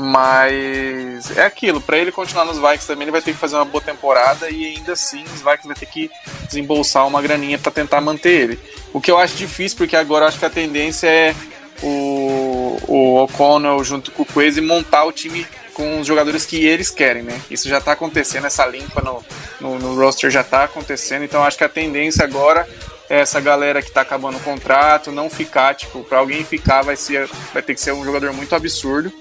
Mas 0.00 1.36
é 1.36 1.44
aquilo, 1.44 1.80
para 1.80 1.98
ele 1.98 2.12
continuar 2.12 2.44
nos 2.44 2.56
Vikings 2.56 2.86
também, 2.86 3.02
ele 3.02 3.10
vai 3.10 3.20
ter 3.20 3.32
que 3.32 3.38
fazer 3.38 3.56
uma 3.56 3.64
boa 3.64 3.82
temporada 3.82 4.48
e 4.48 4.64
ainda 4.64 4.92
assim 4.92 5.24
os 5.24 5.42
Vikings 5.42 5.66
vai 5.66 5.74
ter 5.74 5.86
que 5.86 6.08
desembolsar 6.46 7.04
uma 7.04 7.20
graninha 7.20 7.58
para 7.58 7.72
tentar 7.72 8.00
manter 8.00 8.30
ele. 8.30 8.60
O 8.92 9.00
que 9.00 9.10
eu 9.10 9.18
acho 9.18 9.34
difícil, 9.34 9.76
porque 9.76 9.96
agora 9.96 10.24
eu 10.24 10.28
acho 10.28 10.38
que 10.38 10.44
a 10.44 10.50
tendência 10.50 11.08
é 11.08 11.34
o, 11.82 12.78
o 12.86 13.24
O'Connell 13.24 13.82
junto 13.82 14.12
com 14.12 14.22
o 14.22 14.26
Quase 14.26 14.60
montar 14.60 15.02
o 15.02 15.10
time 15.10 15.44
com 15.74 15.98
os 15.98 16.06
jogadores 16.06 16.46
que 16.46 16.64
eles 16.64 16.90
querem, 16.90 17.24
né? 17.24 17.40
Isso 17.50 17.68
já 17.68 17.80
tá 17.80 17.90
acontecendo, 17.90 18.46
essa 18.46 18.64
limpa 18.64 19.02
no, 19.02 19.24
no, 19.60 19.80
no 19.80 20.00
roster 20.00 20.30
já 20.30 20.44
tá 20.44 20.62
acontecendo, 20.62 21.24
então 21.24 21.42
acho 21.42 21.58
que 21.58 21.64
a 21.64 21.68
tendência 21.68 22.22
agora 22.22 22.68
é 23.10 23.18
essa 23.18 23.40
galera 23.40 23.82
que 23.82 23.90
tá 23.90 24.02
acabando 24.02 24.36
o 24.36 24.42
contrato, 24.42 25.10
não 25.10 25.28
ficar, 25.28 25.74
tipo, 25.74 26.04
para 26.04 26.18
alguém 26.18 26.44
ficar 26.44 26.82
vai 26.82 26.94
ser 26.94 27.28
vai 27.52 27.62
ter 27.62 27.74
que 27.74 27.80
ser 27.80 27.92
um 27.92 28.04
jogador 28.04 28.32
muito 28.32 28.54
absurdo 28.54 29.12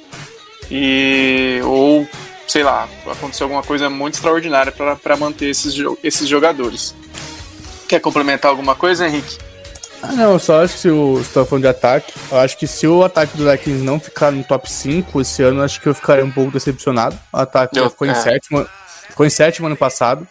e 0.70 1.60
ou 1.64 2.08
sei 2.48 2.64
lá, 2.64 2.88
aconteceu 3.06 3.46
alguma 3.46 3.62
coisa 3.62 3.90
muito 3.90 4.16
extraordinária 4.16 4.72
para 4.72 5.18
manter 5.18 5.50
esses, 5.50 5.76
esses 6.04 6.28
jogadores. 6.28 6.96
Quer 7.88 8.00
complementar 8.00 8.50
alguma 8.50 8.74
coisa, 8.74 9.06
Henrique? 9.08 9.38
Ah, 10.02 10.14
não, 10.14 10.38
só 10.38 10.64
acho 10.64 10.76
que 10.76 10.80
se 10.80 10.90
o 10.90 11.18
você 11.18 11.34
tá 11.34 11.46
falando 11.46 11.64
de 11.64 11.70
ataque, 11.70 12.14
eu 12.32 12.38
acho 12.40 12.58
que 12.58 12.68
se 12.68 12.88
o 12.88 13.04
ataque 13.04 13.36
do 13.36 13.50
Vikings 13.50 13.84
não 13.84 14.00
ficar 14.00 14.32
no 14.32 14.44
top 14.44 14.72
5 14.72 15.22
esse 15.22 15.42
ano, 15.44 15.62
acho 15.62 15.82
que 15.82 15.88
eu 15.88 15.94
ficaria 15.94 16.24
um 16.24 16.32
pouco 16.32 16.52
decepcionado. 16.52 17.18
O 17.34 17.38
ataque 17.38 17.80
eu, 17.80 17.90
ficou, 17.90 18.08
é. 18.08 18.12
em 18.12 18.16
sétimo, 18.16 18.66
ficou 19.10 19.26
em 19.26 19.30
sétimo 19.30 19.68
ano 19.68 19.76
passado, 19.76 20.28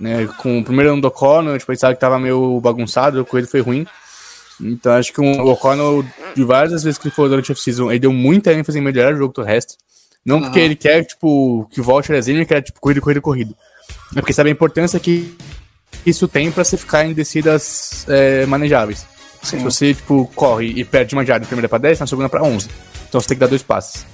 né? 0.00 0.26
Com 0.38 0.58
o 0.58 0.64
primeiro 0.64 0.92
ano 0.92 1.02
do 1.02 1.08
O'Connell, 1.08 1.50
a 1.50 1.58
gente 1.58 1.66
pensava 1.66 1.94
que 1.94 2.00
tava 2.00 2.18
meio 2.18 2.58
bagunçado, 2.60 3.20
a 3.20 3.24
coisa 3.24 3.46
foi 3.46 3.60
ruim. 3.60 3.86
Então 4.60 4.92
acho 4.92 5.12
que 5.12 5.20
o 5.20 5.46
O'Connell, 5.46 6.04
de 6.34 6.44
várias 6.44 6.82
vezes 6.82 6.98
que 6.98 7.08
ele 7.08 7.14
foi 7.14 7.28
durante 7.28 7.50
a 7.50 7.52
off-season, 7.52 7.90
ele 7.90 8.00
deu 8.00 8.12
muita 8.12 8.52
ênfase 8.52 8.78
em 8.78 8.82
melhorar 8.82 9.14
o 9.14 9.18
jogo 9.18 9.32
terrestre. 9.32 9.76
Não 10.24 10.36
uhum. 10.36 10.42
porque 10.42 10.60
ele 10.60 10.76
quer, 10.76 11.04
tipo, 11.04 11.66
que 11.70 11.80
volte 11.80 12.12
a 12.12 12.14
desenho, 12.14 12.38
ele 12.38 12.46
quer, 12.46 12.62
tipo, 12.62 12.80
corrida, 12.80 13.00
corrida, 13.00 13.20
corrida. 13.20 13.54
É 14.14 14.20
porque 14.20 14.32
sabe 14.32 14.50
a 14.50 14.52
importância 14.52 15.00
que 15.00 15.36
isso 16.06 16.28
tem 16.28 16.50
para 16.50 16.64
você 16.64 16.76
ficar 16.76 17.04
em 17.04 17.12
descidas 17.12 18.06
é, 18.08 18.46
manejáveis. 18.46 19.06
Sim. 19.42 19.58
Se 19.58 19.64
você, 19.64 19.94
tipo, 19.94 20.30
corre 20.34 20.66
e 20.66 20.84
perde 20.84 21.14
uma 21.14 21.24
jarda 21.24 21.44
na 21.44 21.48
primeira 21.48 21.68
para 21.68 21.78
10, 21.78 22.00
na 22.00 22.06
segunda 22.06 22.28
para 22.28 22.42
11. 22.42 22.68
Então 23.08 23.20
você 23.20 23.28
tem 23.28 23.36
que 23.36 23.40
dar 23.40 23.48
dois 23.48 23.62
passes. 23.62 24.06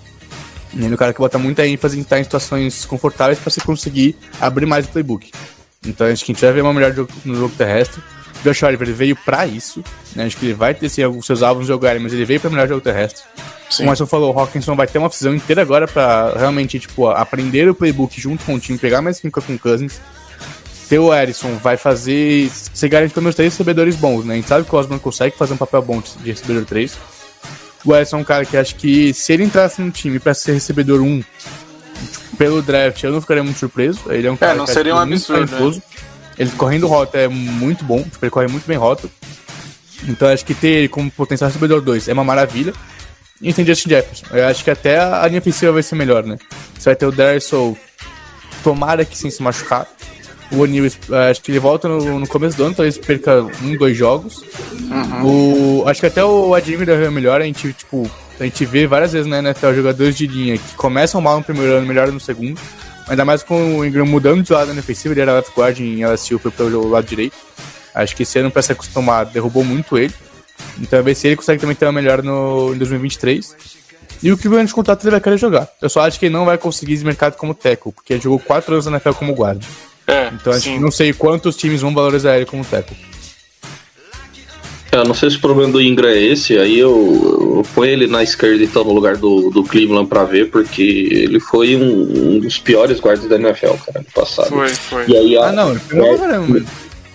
E 0.74 0.78
ele 0.78 0.92
é 0.92 0.94
o 0.94 0.98
cara 0.98 1.12
que 1.12 1.18
bota 1.18 1.38
muita 1.38 1.66
ênfase 1.66 1.98
em 1.98 2.02
estar 2.02 2.18
em 2.18 2.24
situações 2.24 2.84
confortáveis 2.84 3.38
para 3.38 3.50
você 3.50 3.60
conseguir 3.60 4.16
abrir 4.40 4.66
mais 4.66 4.86
o 4.86 4.88
playbook. 4.88 5.30
Então 5.86 6.06
acho 6.06 6.24
que 6.24 6.32
a 6.32 6.34
gente 6.34 6.44
vai 6.44 6.52
ver 6.52 6.62
uma 6.62 6.74
melhor 6.74 6.94
no 7.24 7.34
jogo 7.34 7.54
terrestre. 7.56 8.02
Josh 8.44 8.62
Oliver 8.62 8.92
veio 8.92 9.16
para 9.16 9.46
isso, 9.46 9.82
né? 10.14 10.24
Acho 10.24 10.36
que 10.36 10.46
ele 10.46 10.54
vai 10.54 10.74
ter 10.74 10.88
sim, 10.88 11.02
seus 11.22 11.42
álbuns 11.42 11.66
jogarem, 11.66 12.00
mas 12.00 12.12
ele 12.12 12.24
veio 12.24 12.40
para 12.40 12.50
melhor 12.50 12.68
jogo 12.68 12.80
terrestre. 12.80 13.22
Sim. 13.70 13.84
Como 13.84 14.02
o 14.02 14.06
falou, 14.06 14.34
o 14.34 14.38
Hawkinson 14.38 14.74
vai 14.74 14.86
ter 14.86 14.98
uma 14.98 15.08
precisão 15.08 15.34
inteira 15.34 15.60
agora 15.60 15.86
para 15.86 16.32
realmente, 16.36 16.78
tipo, 16.78 17.08
aprender 17.08 17.68
o 17.68 17.74
playbook 17.74 18.18
junto 18.20 18.44
com 18.44 18.54
o 18.54 18.60
time, 18.60 18.78
pegar 18.78 19.02
mais 19.02 19.20
química 19.20 19.40
com 19.40 19.54
o 19.54 19.58
Cousins. 19.58 20.00
Ter 20.88 20.98
o 20.98 21.14
Erison 21.14 21.54
vai 21.56 21.76
fazer. 21.76 22.50
Você 22.50 22.88
garante 22.88 23.12
pelo 23.12 23.24
menos 23.24 23.36
três 23.36 23.52
recebedores 23.52 23.94
bons, 23.94 24.24
né? 24.24 24.34
A 24.34 24.36
gente 24.36 24.48
sabe 24.48 24.64
que 24.64 24.74
o 24.74 24.78
Osman 24.78 24.98
consegue 24.98 25.36
fazer 25.36 25.52
um 25.52 25.58
papel 25.58 25.82
bom 25.82 26.00
de 26.00 26.30
recebedor 26.30 26.64
3. 26.64 26.96
O 27.84 27.94
Erison 27.94 28.16
é 28.16 28.20
um 28.20 28.24
cara 28.24 28.46
que 28.46 28.56
acho 28.56 28.74
que 28.76 29.12
se 29.12 29.32
ele 29.34 29.44
entrasse 29.44 29.82
no 29.82 29.90
time 29.90 30.18
para 30.18 30.32
ser 30.32 30.52
recebedor 30.52 31.02
1 31.02 31.20
tipo, 31.20 32.36
pelo 32.38 32.62
draft, 32.62 33.02
eu 33.02 33.12
não 33.12 33.20
ficaria 33.20 33.44
muito 33.44 33.58
surpreso. 33.58 34.00
Ele 34.08 34.28
é 34.28 34.30
um 34.30 34.36
cara 34.36 34.52
é, 34.52 34.56
não 34.56 34.64
que 34.64 34.72
seria 34.72 34.94
um 34.94 34.98
absurdo. 34.98 35.76
Né? 35.76 35.82
Ele 36.38 36.50
correndo 36.52 36.86
rota 36.86 37.18
é 37.18 37.28
muito 37.28 37.84
bom, 37.84 38.02
tipo, 38.02 38.24
ele 38.24 38.30
corre 38.30 38.46
muito 38.46 38.66
bem 38.66 38.76
rota. 38.76 39.08
Então 40.06 40.28
acho 40.28 40.44
que 40.44 40.54
ter 40.54 40.68
ele 40.68 40.88
como 40.88 41.10
potencial 41.10 41.48
recebedor 41.48 41.80
2 41.80 42.08
é 42.08 42.12
uma 42.12 42.24
maravilha. 42.24 42.72
E 43.40 43.52
tem 43.52 43.64
Justin 43.64 43.90
Jefferson. 43.90 44.26
Eu 44.32 44.46
acho 44.46 44.64
que 44.64 44.70
até 44.70 44.98
a 44.98 45.26
linha 45.26 45.40
ofensiva 45.40 45.72
vai 45.72 45.82
ser 45.82 45.94
melhor, 45.94 46.24
né? 46.24 46.36
Você 46.76 46.90
vai 46.90 46.96
ter 46.96 47.06
o 47.06 47.12
Darrell 47.12 47.40
tomara 48.62 49.04
que 49.04 49.16
sem 49.16 49.30
se 49.30 49.42
machucar. 49.42 49.86
O 50.50 50.60
O'Neal, 50.60 50.86
é, 50.86 51.30
acho 51.30 51.42
que 51.42 51.50
ele 51.50 51.58
volta 51.58 51.88
no, 51.88 52.20
no, 52.20 52.26
começo 52.26 52.56
do 52.56 52.64
ano, 52.64 52.74
talvez 52.74 52.96
perca 52.96 53.42
um, 53.62 53.76
dois 53.76 53.96
jogos. 53.96 54.42
Uhum. 54.90 55.82
O, 55.82 55.88
acho 55.88 56.00
que 56.00 56.06
até 56.06 56.24
o 56.24 56.54
Admir 56.54 56.88
é 56.88 57.10
melhor, 57.10 57.40
a 57.42 57.44
gente, 57.44 57.72
tipo, 57.74 58.10
a 58.40 58.44
gente 58.44 58.64
vê 58.64 58.86
várias 58.86 59.12
vezes 59.12 59.26
na 59.26 59.40
NFL 59.40 59.74
jogadores 59.74 60.16
de 60.16 60.26
linha 60.26 60.56
que 60.56 60.74
começam 60.74 61.20
mal 61.20 61.38
no 61.38 61.44
primeiro 61.44 61.74
ano, 61.74 61.86
melhoram 61.86 62.12
no 62.12 62.20
segundo. 62.20 62.58
Ainda 63.08 63.24
mais 63.24 63.42
com 63.42 63.78
o 63.78 63.84
Ingram 63.84 64.06
mudando 64.06 64.42
de 64.42 64.52
lado 64.52 64.68
na 64.68 64.74
defensiva, 64.74 65.14
ele 65.14 65.20
era 65.20 65.34
left 65.34 65.52
guard 65.56 65.78
em 65.80 66.04
LSU, 66.04 66.38
foi 66.38 66.50
pelo 66.50 66.88
lado 66.88 67.06
direito. 67.06 67.36
Acho 67.94 68.14
que 68.14 68.22
esse 68.22 68.38
ano, 68.38 68.50
pra 68.50 68.62
se 68.62 68.72
acostumar, 68.72 69.26
derrubou 69.26 69.64
muito 69.64 69.96
ele. 69.96 70.14
Então, 70.80 71.02
ver 71.02 71.14
se 71.14 71.26
ele 71.26 71.36
consegue 71.36 71.60
também 71.60 71.74
ter 71.74 71.86
uma 71.86 71.92
melhor 71.92 72.22
no, 72.22 72.74
em 72.74 72.78
2023. 72.78 73.56
E 74.22 74.32
o 74.32 74.36
que 74.36 74.48
grande 74.48 74.72
contrato 74.72 75.04
ele 75.04 75.12
vai 75.12 75.20
querer 75.20 75.38
jogar. 75.38 75.68
Eu 75.80 75.88
só 75.88 76.00
acho 76.02 76.18
que 76.18 76.26
ele 76.26 76.32
não 76.32 76.44
vai 76.44 76.58
conseguir 76.58 76.94
esse 76.94 77.04
mercado 77.04 77.36
como 77.36 77.54
teco, 77.54 77.92
porque 77.92 78.12
ele 78.12 78.20
jogou 78.20 78.38
4 78.38 78.72
anos 78.72 78.86
na 78.86 78.92
NFL 78.92 79.12
como 79.12 79.34
guarda. 79.34 79.64
É, 80.06 80.28
então, 80.28 80.52
acho 80.52 80.70
que 80.70 80.78
não 80.78 80.90
sei 80.90 81.12
quantos 81.12 81.56
times 81.56 81.80
vão 81.80 81.94
valorizar 81.94 82.36
ele 82.36 82.46
como 82.46 82.64
teco. 82.64 82.94
Eu 84.90 85.04
não 85.04 85.14
sei 85.14 85.28
se 85.30 85.36
o 85.36 85.40
problema 85.40 85.70
do 85.70 85.82
Ingram 85.82 86.08
é 86.08 86.18
esse, 86.18 86.56
aí 86.56 86.78
eu, 86.78 86.90
eu 87.58 87.62
ponho 87.74 87.90
ele 87.90 88.06
na 88.06 88.22
esquerda 88.22 88.64
então 88.64 88.84
no 88.84 88.92
lugar 88.92 89.16
do, 89.18 89.50
do 89.50 89.62
Cleveland 89.62 90.08
pra 90.08 90.24
ver, 90.24 90.50
porque 90.50 91.08
ele 91.10 91.38
foi 91.38 91.76
um, 91.76 92.36
um 92.36 92.38
dos 92.38 92.58
piores 92.58 92.98
guardas 92.98 93.28
da 93.28 93.36
NFL, 93.36 93.74
cara, 93.84 93.98
no 94.00 94.12
passado. 94.14 94.48
Foi, 94.48 94.68
foi. 94.68 95.04
E 95.06 95.16
aí, 95.16 95.36
ah, 95.36 95.52
não, 95.52 95.70
ele 95.72 95.80
foi 95.80 95.98
é, 95.98 96.62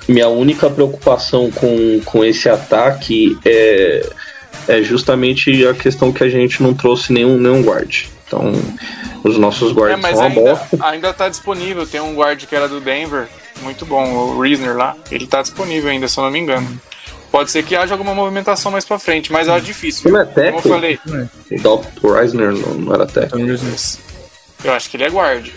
minha 0.08 0.28
única 0.28 0.70
preocupação 0.70 1.50
com, 1.50 2.00
com 2.06 2.24
esse 2.24 2.48
ataque 2.48 3.38
é, 3.44 4.08
é 4.68 4.82
justamente 4.84 5.66
a 5.66 5.74
questão 5.74 6.12
que 6.12 6.24
a 6.24 6.30
gente 6.30 6.62
não 6.62 6.76
trouxe 6.76 7.12
nenhum, 7.12 7.38
nenhum 7.38 7.64
guard. 7.64 8.06
Então, 8.28 8.52
os 9.24 9.38
nossos 9.38 9.72
guards 9.72 9.98
é, 9.98 10.02
mas 10.02 10.18
são 10.18 10.28
ainda, 10.28 10.68
ainda 10.80 11.14
tá 11.14 11.28
disponível, 11.28 11.88
tem 11.88 12.02
um 12.02 12.16
guard 12.16 12.46
que 12.46 12.56
era 12.56 12.68
do 12.68 12.80
Denver, 12.80 13.28
muito 13.62 13.86
bom, 13.86 14.36
o 14.36 14.40
Reisner 14.40 14.76
lá, 14.76 14.96
ele 15.10 15.26
tá 15.26 15.42
disponível 15.42 15.90
ainda, 15.90 16.08
se 16.08 16.20
eu 16.20 16.24
não 16.24 16.32
me 16.32 16.40
engano. 16.40 16.80
Pode 17.34 17.50
ser 17.50 17.64
que 17.64 17.76
haja 17.76 17.96
alguma 17.96 18.14
movimentação 18.14 18.72
mais 18.72 18.86
pra 18.86 19.00
frente, 19.00 19.32
mas 19.32 19.48
é 19.48 19.60
difícil. 19.60 20.12
Não 20.12 20.22
é 20.22 20.26
técnico? 20.26 20.62
Como 20.62 20.76
eu 20.76 20.80
falei. 20.80 21.00
O 22.04 22.14
Reisner 22.14 22.52
não, 22.52 22.76
não 22.76 22.94
era 22.94 23.08
técnico. 23.08 23.60
Eu 24.64 24.72
acho 24.72 24.88
que 24.88 24.98
ele 24.98 25.06
é 25.06 25.10
guard. 25.10 25.50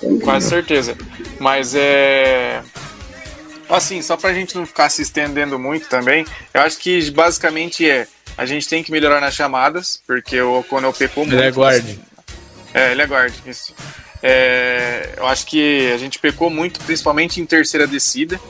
Tenho 0.00 0.20
quase 0.20 0.48
certeza. 0.48 0.96
Mas 1.38 1.74
é. 1.74 2.62
Assim, 3.68 4.00
só 4.00 4.16
pra 4.16 4.32
gente 4.32 4.56
não 4.56 4.64
ficar 4.64 4.88
se 4.88 5.02
estendendo 5.02 5.58
muito 5.58 5.86
também, 5.86 6.24
eu 6.54 6.62
acho 6.62 6.78
que 6.78 7.10
basicamente 7.10 7.86
é. 7.86 8.08
A 8.34 8.46
gente 8.46 8.66
tem 8.66 8.82
que 8.82 8.90
melhorar 8.90 9.20
nas 9.20 9.34
chamadas, 9.34 10.02
porque 10.06 10.40
o 10.40 10.60
O'Connell 10.60 10.94
pecou 10.94 11.26
muito. 11.26 11.38
Ele 11.38 11.46
é 11.46 11.50
guard. 11.50 11.98
É, 12.72 12.92
ele 12.92 13.02
é 13.02 13.06
guard, 13.06 13.34
isso. 13.46 13.74
É, 14.22 15.10
eu 15.18 15.26
acho 15.26 15.44
que 15.44 15.92
a 15.92 15.98
gente 15.98 16.18
pecou 16.18 16.48
muito, 16.48 16.80
principalmente 16.80 17.38
em 17.38 17.44
terceira 17.44 17.86
descida. 17.86 18.40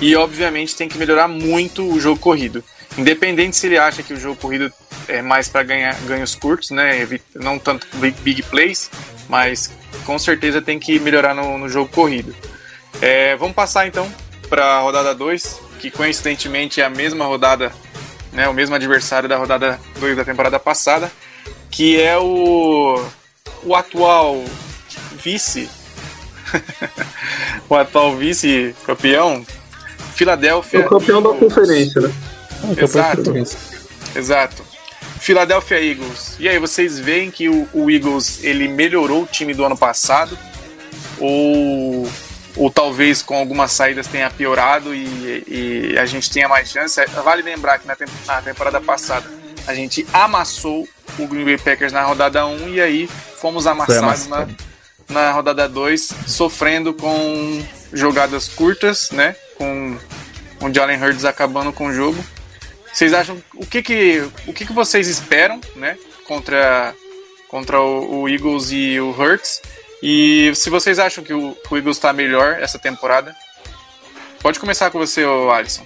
E 0.00 0.14
obviamente 0.16 0.76
tem 0.76 0.88
que 0.88 0.98
melhorar 0.98 1.28
muito 1.28 1.82
o 1.82 2.00
jogo 2.00 2.20
corrido. 2.20 2.62
Independente 2.96 3.56
se 3.56 3.66
ele 3.66 3.78
acha 3.78 4.02
que 4.02 4.12
o 4.12 4.18
jogo 4.18 4.40
corrido 4.40 4.72
é 5.06 5.22
mais 5.22 5.48
para 5.48 5.62
ganhar 5.62 5.94
ganhos 6.02 6.34
curtos, 6.34 6.70
né? 6.70 7.08
Não 7.34 7.58
tanto 7.58 7.86
big, 7.96 8.20
big, 8.20 8.42
plays, 8.44 8.90
mas 9.28 9.70
com 10.04 10.18
certeza 10.18 10.60
tem 10.60 10.78
que 10.78 10.98
melhorar 10.98 11.34
no, 11.34 11.58
no 11.58 11.68
jogo 11.68 11.90
corrido. 11.90 12.34
É, 13.00 13.36
vamos 13.36 13.54
passar 13.54 13.86
então 13.86 14.10
para 14.48 14.64
a 14.64 14.80
rodada 14.80 15.14
2, 15.14 15.60
que 15.78 15.90
coincidentemente 15.90 16.80
é 16.80 16.84
a 16.84 16.90
mesma 16.90 17.24
rodada, 17.24 17.72
né, 18.32 18.48
o 18.48 18.54
mesmo 18.54 18.74
adversário 18.74 19.28
da 19.28 19.36
rodada 19.36 19.78
2 20.00 20.16
da 20.16 20.24
temporada 20.24 20.58
passada, 20.58 21.10
que 21.70 22.00
é 22.00 22.16
o, 22.18 23.04
o 23.62 23.74
atual 23.74 24.42
vice, 25.22 25.68
o 27.68 27.74
atual 27.74 28.16
vice-campeão, 28.16 29.44
Filadélfia. 30.18 30.80
O 30.80 30.88
campeão 30.88 31.18
Eagles. 31.18 31.34
da 31.34 31.46
conferência, 31.46 32.00
né? 32.00 32.12
Ah, 32.64 32.82
Exato. 32.82 33.34
Exato. 34.16 34.64
Philadelphia 35.20 35.80
Eagles. 35.80 36.34
E 36.40 36.48
aí, 36.48 36.58
vocês 36.58 36.98
veem 36.98 37.30
que 37.30 37.48
o, 37.48 37.68
o, 37.72 37.88
Eagles 37.88 38.42
ele 38.42 38.66
melhorou 38.66 39.22
o 39.22 39.26
time 39.26 39.54
do 39.54 39.64
ano 39.64 39.76
passado? 39.76 40.36
Ou, 41.20 42.10
ou 42.56 42.70
talvez 42.70 43.22
com 43.22 43.36
algumas 43.36 43.70
saídas 43.70 44.08
tenha 44.08 44.28
piorado 44.28 44.92
e, 44.92 45.44
e 45.46 45.98
a 45.98 46.04
gente 46.04 46.28
tenha 46.30 46.48
mais 46.48 46.68
chance? 46.68 47.00
Vale 47.22 47.42
lembrar 47.42 47.78
que 47.78 47.86
na, 47.86 47.94
temp 47.94 48.08
na 48.26 48.42
temporada 48.42 48.80
passada 48.80 49.26
a 49.68 49.74
gente 49.74 50.04
amassou 50.12 50.88
o 51.16 51.26
Green 51.28 51.44
Bay 51.44 51.58
Packers 51.58 51.92
na 51.92 52.02
rodada 52.02 52.44
1 52.44 52.68
e 52.70 52.80
aí 52.80 53.10
fomos 53.40 53.66
amassados 53.66 54.26
na, 54.26 54.48
na 55.08 55.32
rodada 55.32 55.68
2, 55.68 56.10
sofrendo 56.26 56.92
com 56.92 57.62
jogadas 57.92 58.48
curtas, 58.48 59.10
né? 59.10 59.36
Com 59.58 59.98
o 60.62 60.72
Jalen 60.72 61.02
Hurts 61.02 61.24
acabando 61.24 61.72
com 61.72 61.88
o 61.88 61.92
jogo. 61.92 62.24
Vocês 62.92 63.12
acham 63.12 63.36
o 63.54 63.66
que 63.66 63.82
que 63.82 64.22
o 64.46 64.52
que 64.52 64.64
que 64.64 64.72
vocês 64.72 65.08
esperam, 65.08 65.60
né, 65.76 65.98
contra 66.24 66.94
contra 67.48 67.80
o, 67.80 68.22
o 68.22 68.28
Eagles 68.28 68.70
e 68.70 68.98
o 68.98 69.10
Hurts? 69.10 69.60
E 70.02 70.52
se 70.54 70.70
vocês 70.70 70.98
acham 70.98 71.22
que 71.22 71.34
o, 71.34 71.56
o 71.70 71.76
Eagles 71.76 71.96
está 71.96 72.12
melhor 72.12 72.58
essa 72.60 72.78
temporada? 72.78 73.34
Pode 74.40 74.58
começar 74.60 74.90
com 74.90 74.98
você, 74.98 75.24
Alisson. 75.52 75.84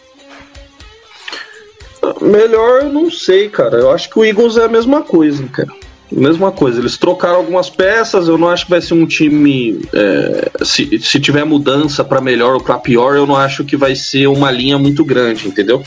Melhor, 2.20 2.83
eu 2.83 2.93
não 2.93 3.11
sei, 3.11 3.49
cara. 3.49 3.77
Eu 3.79 3.91
acho 3.91 4.11
que 4.11 4.18
o 4.18 4.25
Eagles 4.25 4.57
é 4.57 4.64
a 4.64 4.68
mesma 4.68 5.03
coisa, 5.03 5.47
cara 5.49 5.82
mesma 6.21 6.53
coisa. 6.53 6.81
Eles 6.81 6.97
trocaram 6.97 7.37
algumas 7.37 7.71
peças. 7.71 8.29
Eu 8.29 8.39
não 8.39 8.49
acho 8.49 8.65
que 8.65 8.71
vai 8.71 8.81
ser 8.81 8.95
um 8.95 9.07
time. 9.07 9.81
É, 9.93 10.51
se, 10.65 10.99
se 11.01 11.21
tiver 11.21 11.45
mudança 11.45 12.05
para 12.05 12.21
melhor 12.21 12.55
ou 12.55 12.61
para 12.61 12.79
pior, 12.79 13.17
eu 13.17 13.27
não 13.27 13.37
acho 13.37 13.65
que 13.65 13.77
vai 13.77 13.95
ser 13.95 14.27
uma 14.27 14.51
linha 14.51 14.79
muito 14.79 15.05
grande, 15.05 15.49
entendeu? 15.49 15.83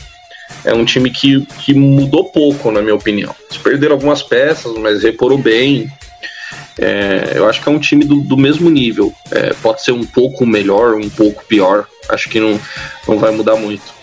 É 0.64 0.74
um 0.74 0.84
time 0.84 1.10
que, 1.10 1.46
que 1.60 1.74
mudou 1.74 2.24
pouco, 2.24 2.70
na 2.70 2.82
minha 2.82 2.94
opinião. 2.94 3.34
Eles 3.48 3.62
perderam 3.62 3.94
algumas 3.94 4.22
peças, 4.22 4.76
mas 4.78 5.02
reporam 5.02 5.40
bem. 5.40 5.90
É, 6.78 7.32
eu 7.34 7.48
acho 7.48 7.62
que 7.62 7.68
é 7.68 7.72
um 7.72 7.78
time 7.78 8.04
do, 8.04 8.20
do 8.20 8.36
mesmo 8.36 8.68
nível. 8.68 9.12
É, 9.30 9.54
pode 9.54 9.82
ser 9.82 9.92
um 9.92 10.04
pouco 10.04 10.44
melhor, 10.44 10.94
um 10.94 11.08
pouco 11.08 11.44
pior. 11.46 11.86
Acho 12.08 12.28
que 12.28 12.38
não, 12.38 12.60
não 13.08 13.18
vai 13.18 13.30
mudar 13.30 13.56
muito. 13.56 13.94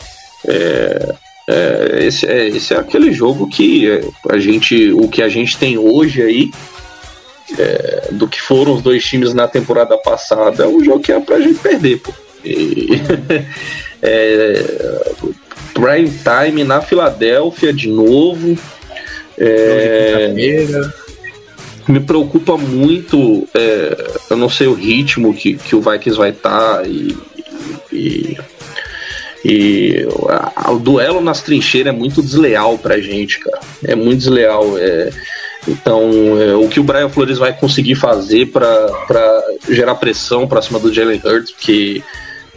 É, 0.48 1.14
é, 1.48 2.00
esse, 2.02 2.26
é, 2.26 2.48
esse 2.48 2.74
é 2.74 2.78
aquele 2.78 3.12
jogo 3.12 3.48
que 3.48 3.90
é, 3.90 4.04
a 4.30 4.38
gente, 4.38 4.92
o 4.94 5.08
que 5.08 5.22
a 5.22 5.30
gente 5.30 5.58
tem 5.58 5.78
hoje 5.78 6.22
aí, 6.22 6.52
é, 7.58 8.10
do 8.12 8.28
que 8.28 8.42
foram 8.42 8.74
os 8.76 8.82
dois 8.82 9.04
times 9.04 9.34
na 9.34 9.48
temporada 9.48 9.98
passada, 9.98 10.64
é 10.64 10.68
um 10.68 10.84
jogo 10.84 11.02
que 11.02 11.12
é 11.12 11.20
pra 11.20 11.40
gente 11.40 11.60
perder, 11.60 12.00
pô. 12.00 12.14
E, 12.44 12.90
é, 14.02 15.12
prime 15.74 16.10
time 16.10 16.64
na 16.64 16.82
Filadélfia 16.82 17.74
de 17.74 17.90
novo. 17.90 18.58
É, 19.38 20.34
me 21.88 22.00
preocupa 22.00 22.58
muito, 22.58 23.48
é, 23.54 24.12
eu 24.30 24.38
não 24.38 24.50
sei 24.50 24.68
o 24.68 24.74
ritmo 24.74 25.34
que, 25.34 25.56
que 25.56 25.76
o 25.76 25.82
Vikings 25.82 26.18
vai 26.18 26.30
estar 26.30 26.78
tá 26.78 26.84
e, 26.84 27.18
e 27.92 28.38
e 29.44 30.08
a, 30.56 30.72
o 30.72 30.80
duelo 30.80 31.20
nas 31.22 31.42
trincheiras 31.42 31.94
é 31.94 31.98
muito 31.98 32.22
desleal 32.22 32.78
pra 32.78 33.00
gente, 33.00 33.40
cara. 33.40 33.60
É 33.84 33.96
muito 33.96 34.20
desleal. 34.20 34.78
É, 34.78 35.10
então, 35.68 36.12
é, 36.42 36.56
o 36.56 36.68
que 36.68 36.80
o 36.80 36.84
Brian 36.84 37.10
Flores 37.10 37.38
vai 37.38 37.54
conseguir 37.54 37.96
fazer 37.96 38.48
para 38.48 39.44
gerar 39.70 39.96
pressão 39.96 40.48
para 40.48 40.62
cima 40.62 40.80
do 40.80 40.94
Jalen 40.94 41.22
Hurts, 41.24 41.52
porque 41.52 42.02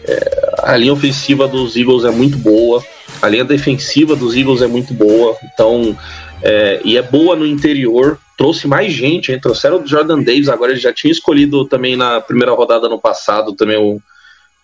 é, 0.05 0.55
a 0.63 0.77
linha 0.77 0.93
ofensiva 0.93 1.49
dos 1.49 1.77
Eagles 1.77 2.05
é 2.05 2.11
muito 2.11 2.39
boa, 2.39 2.85
a 3.21 3.29
linha 3.29 3.45
defensiva 3.45 4.15
dos 4.15 4.37
Eagles 4.37 4.63
é 4.63 4.67
muito 4.67 4.93
boa, 4.93 5.37
então, 5.53 5.97
é, 6.43 6.81
e 6.85 6.97
é 6.97 7.03
boa 7.03 7.35
no 7.37 7.47
interior. 7.47 8.19
Trouxe 8.37 8.69
mais 8.69 8.93
gente, 8.93 9.33
hein? 9.33 9.41
trouxeram 9.41 9.83
o 9.83 9.87
Jordan 9.87 10.23
Davis, 10.23 10.51
agora 10.51 10.73
ele 10.73 10.81
já 10.81 10.93
tinha 10.93 11.11
escolhido 11.11 11.65
também 11.65 11.97
na 11.97 12.21
primeira 12.21 12.53
rodada 12.53 12.87
no 12.87 12.99
passado 12.99 13.55
também 13.55 13.79
o 13.79 13.99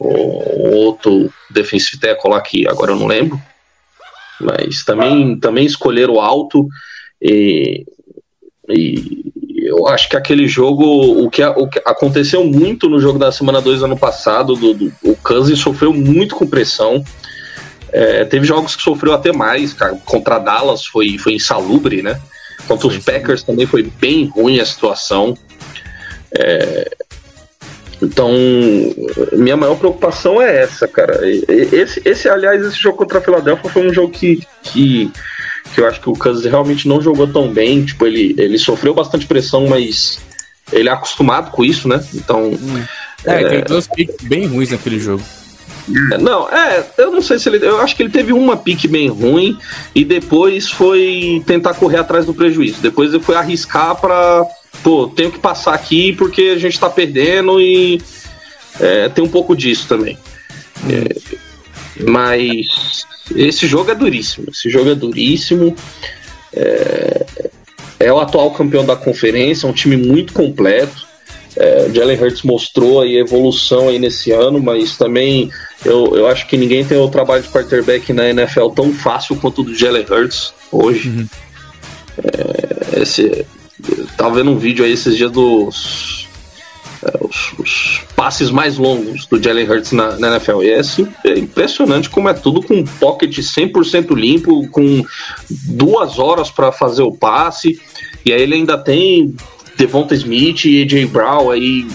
o 0.09 0.74
outro 0.74 1.32
defensive 1.50 1.98
tackle 1.98 2.30
lá 2.30 2.40
que 2.40 2.68
agora 2.68 2.92
eu 2.92 2.96
não 2.96 3.07
lembro, 3.07 3.40
mas 4.40 4.84
também, 4.84 5.38
também 5.38 5.64
escolheram 5.64 6.20
alto 6.20 6.68
e, 7.20 7.84
e 8.68 9.22
eu 9.64 9.86
acho 9.86 10.09
que 10.09 10.16
aquele 10.16 10.46
jogo, 10.46 10.84
o 11.24 11.30
que, 11.30 11.44
o 11.44 11.68
que 11.68 11.80
aconteceu 11.84 12.44
muito 12.44 12.88
no 12.88 13.00
jogo 13.00 13.18
da 13.18 13.30
semana 13.30 13.61
2 13.61 13.82
ano 13.82 13.96
passado, 13.96 14.55
do, 14.55 14.74
do, 14.74 14.92
o 15.03 15.16
Kansas 15.16 15.59
sofreu 15.59 15.92
muito 15.92 16.34
com 16.34 16.46
pressão. 16.46 17.03
É, 17.92 18.24
teve 18.24 18.46
jogos 18.46 18.74
que 18.74 18.82
sofreu 18.82 19.12
até 19.12 19.32
mais, 19.32 19.72
cara. 19.72 19.94
Contra 20.05 20.38
Dallas 20.38 20.84
foi, 20.84 21.16
foi 21.16 21.34
insalubre, 21.34 22.03
né? 22.03 22.20
Contra 22.66 22.86
os 22.86 22.98
Packers 22.98 23.42
também 23.42 23.66
foi 23.66 23.82
bem 23.82 24.26
ruim 24.26 24.61
a 24.61 24.66
situação. 24.66 25.36
É, 26.36 26.90
então, 28.03 28.30
minha 29.32 29.57
maior 29.57 29.76
preocupação 29.76 30.42
é 30.42 30.62
essa, 30.62 30.88
cara. 30.88 31.20
Esse, 31.24 32.03
esse 32.05 32.28
aliás, 32.28 32.61
esse 32.61 32.76
jogo 32.76 32.98
contra 32.98 33.18
a 33.18 33.22
Filadélfia 33.22 33.70
foi 33.70 33.86
um 33.88 33.94
jogo 33.94 34.11
que, 34.11 34.42
que, 34.62 35.11
que 35.72 35.80
eu 35.80 35.86
acho 35.86 36.00
que 36.00 36.11
o 36.11 36.14
Kansas 36.14 36.44
realmente 36.44 36.88
não 36.88 37.00
jogou 37.00 37.28
tão 37.28 37.53
bem. 37.53 37.84
Tipo, 37.84 38.07
ele, 38.07 38.34
ele 38.36 38.59
sofreu 38.59 38.92
bastante 38.92 39.26
pressão, 39.26 39.68
mas 39.68 40.18
ele 40.72 40.88
é 40.88 40.92
acostumado 40.92 41.53
com 41.53 41.64
isso, 41.64 41.86
né? 41.86 42.05
Então, 42.12 42.50
hum. 42.50 42.84
É, 43.24 43.48
tem 43.48 43.64
duas 43.64 43.86
picks 43.86 44.16
bem 44.26 44.46
ruins 44.46 44.70
naquele 44.70 44.98
jogo. 44.98 45.22
Não, 46.20 46.48
é, 46.48 46.84
eu 46.98 47.11
não 47.11 47.22
sei 47.22 47.38
se 47.38 47.48
ele. 47.48 47.64
Eu 47.64 47.80
acho 47.80 47.94
que 47.94 48.03
ele 48.03 48.11
teve 48.11 48.32
uma 48.32 48.57
pique 48.57 48.88
bem 48.88 49.09
ruim 49.09 49.57
e 49.94 50.05
depois 50.05 50.70
foi 50.70 51.42
tentar 51.46 51.74
correr 51.74 51.98
atrás 51.98 52.26
do 52.26 52.34
prejuízo. 52.34 52.80
Depois 52.80 53.12
ele 53.12 53.22
foi 53.22 53.36
arriscar 53.36 53.94
pra. 53.96 54.44
Pô, 54.82 55.06
tenho 55.08 55.30
que 55.30 55.38
passar 55.38 55.74
aqui 55.74 56.12
porque 56.12 56.52
a 56.54 56.58
gente 56.58 56.78
tá 56.78 56.90
perdendo 56.90 57.60
e. 57.60 58.00
É, 58.80 59.08
tem 59.08 59.22
um 59.22 59.28
pouco 59.28 59.54
disso 59.54 59.86
também. 59.86 60.18
É, 60.88 61.40
mas 62.08 63.06
esse 63.34 63.66
jogo 63.66 63.90
é 63.90 63.94
duríssimo. 63.94 64.46
Esse 64.50 64.68
jogo 64.70 64.90
é 64.90 64.94
duríssimo. 64.94 65.76
É, 66.54 67.26
é 68.00 68.12
o 68.12 68.18
atual 68.18 68.50
campeão 68.50 68.84
da 68.84 68.96
conferência, 68.96 69.68
um 69.68 69.72
time 69.72 69.96
muito 69.96 70.32
completo. 70.32 71.06
É, 71.54 71.86
o 71.88 71.94
Jalen 71.94 72.18
Hurts 72.18 72.42
mostrou 72.42 73.02
aí 73.02 73.16
evolução 73.16 73.88
aí 73.88 73.98
nesse 73.98 74.32
ano, 74.32 74.58
mas 74.58 74.96
também 74.96 75.50
eu, 75.84 76.16
eu 76.16 76.26
acho 76.26 76.46
que 76.46 76.56
ninguém 76.56 76.84
tem 76.84 76.98
o 76.98 77.08
trabalho 77.08 77.42
de 77.42 77.50
quarterback 77.50 78.12
na 78.12 78.28
NFL 78.30 78.68
tão 78.68 78.92
fácil 78.92 79.36
quanto 79.36 79.60
o 79.60 79.64
do 79.64 79.74
Jalen 79.74 80.06
Hurts 80.08 80.54
hoje. 80.70 81.10
Uhum. 81.10 81.28
É, 82.24 83.02
esse, 83.02 83.46
tava 84.16 84.36
vendo 84.36 84.50
um 84.50 84.58
vídeo 84.58 84.84
aí 84.84 84.92
esses 84.92 85.16
dias 85.16 85.30
dos 85.30 86.28
é, 87.04 87.18
os, 87.20 87.52
os, 87.58 88.00
passes 88.14 88.50
mais 88.50 88.78
longos 88.78 89.26
do 89.26 89.42
Jalen 89.42 89.68
Hurts 89.68 89.90
na, 89.92 90.16
na 90.18 90.28
NFL. 90.28 90.62
E 90.62 90.70
é, 90.70 90.78
assim, 90.78 91.08
é, 91.24 91.36
impressionante 91.36 92.08
como 92.08 92.28
é 92.28 92.34
tudo 92.34 92.62
com 92.62 92.84
pocket 92.84 93.36
100% 93.36 94.14
limpo, 94.14 94.68
com 94.68 95.04
duas 95.50 96.18
horas 96.18 96.50
para 96.50 96.70
fazer 96.70 97.02
o 97.02 97.12
passe. 97.12 97.80
E 98.24 98.32
aí 98.32 98.40
ele 98.40 98.54
ainda 98.54 98.78
tem 98.78 99.34
Devonta 99.76 100.14
Smith 100.14 100.64
e 100.64 100.82
AJ 100.82 101.06
Brown 101.06 101.50
aí, 101.50 101.88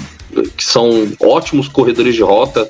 que 0.57 0.63
são 0.63 1.07
ótimos 1.21 1.69
corredores 1.69 2.13
de 2.13 2.21
rota. 2.21 2.67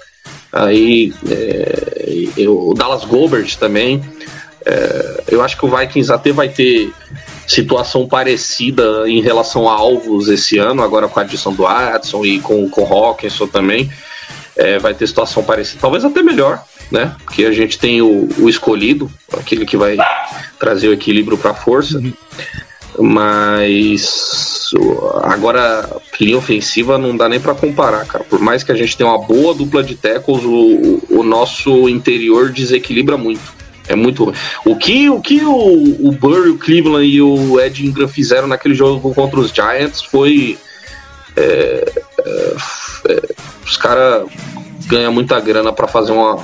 Aí 0.53 1.11
é, 1.28 2.47
o 2.47 2.74
Dallas 2.76 3.03
Gobert 3.03 3.55
também. 3.57 4.01
É, 4.63 5.24
eu 5.30 5.41
acho 5.41 5.57
que 5.57 5.65
o 5.65 5.76
Vikings 5.76 6.11
até 6.11 6.32
vai 6.32 6.49
ter 6.49 6.91
situação 7.48 8.06
parecida 8.06 9.10
em 9.10 9.22
relação 9.22 9.70
a 9.70 9.74
alvos 9.74 10.28
esse 10.28 10.58
ano, 10.58 10.84
agora 10.84 11.08
com 11.08 11.20
a 11.20 11.24
adição 11.24 11.54
do 11.54 11.66
Adson 11.66 12.26
e 12.26 12.39
com, 12.41 12.70
com 12.70 12.84
o 12.84 12.86
Hawkinson 12.86 13.48
também. 13.48 13.89
É, 14.56 14.78
vai 14.80 14.93
ter 14.93 15.08
situação 15.08 15.43
parecida, 15.43 15.80
talvez 15.80 16.04
até 16.04 16.24
melhor, 16.24 16.64
né? 16.91 17.16
Porque 17.24 17.45
a 17.45 17.52
gente 17.52 17.78
tem 17.78 18.02
o, 18.02 18.28
o 18.39 18.50
escolhido, 18.50 19.10
aquele 19.34 19.68
que 19.68 19.78
vai 19.78 19.95
trazer 20.60 20.88
o 20.89 20.93
equilíbrio 20.93 21.38
para 21.38 21.52
a 21.52 21.54
força. 21.54 22.02
Mas 23.00 24.72
agora, 25.24 25.88
linha 26.20 26.38
ofensiva 26.38 26.98
não 26.98 27.16
dá 27.16 27.30
nem 27.30 27.39
para 27.39 27.54
comparar, 27.54 28.06
cara. 28.06 28.24
Por 28.24 28.39
mais 28.39 28.64
que 28.64 28.72
a 28.72 28.76
gente 28.76 28.98
tenha 28.98 29.10
uma 29.10 29.20
boa 29.20 29.54
dupla 29.54 29.84
de 29.84 29.95
tackles, 29.95 30.43
o, 30.43 31.04
o 31.10 31.24
nosso 31.24 31.88
interior 31.88 32.52
desequilibra 32.52 33.16
muito. 33.16 33.57
É 33.88 33.96
muito 33.96 34.26
ruim. 34.26 34.36
O 34.66 34.76
que 34.76 35.10
o, 35.10 35.22
que 35.22 35.44
o, 35.44 36.08
o 36.08 36.12
Burry, 36.12 36.50
o 36.50 36.58
Cleveland 36.58 37.06
e 37.06 37.22
o 37.22 37.60
Ed 37.60 37.86
Ingram 37.86 38.08
fizeram 38.08 38.48
naquele 38.48 38.76
jogo 38.76 39.14
contra 39.14 39.40
os 39.40 39.52
Giants 39.52 40.02
foi. 40.02 40.58
É, 41.36 41.94
é, 42.26 42.56
é, 43.10 43.22
os 43.66 43.78
caras 43.78 44.28
ganham 44.88 45.14
muita 45.14 45.40
grana 45.40 45.72
para 45.72 45.88
fazer 45.88 46.12
uma, 46.12 46.38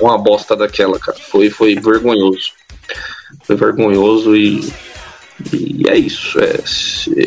uma 0.00 0.18
bosta 0.18 0.56
daquela, 0.56 0.98
cara. 0.98 1.18
Foi, 1.30 1.50
foi 1.50 1.74
vergonhoso. 1.74 2.52
Foi 3.44 3.56
vergonhoso 3.56 4.36
e 4.36 4.72
e 5.52 5.88
é 5.88 5.96
isso. 5.96 6.38
É, 6.38 6.60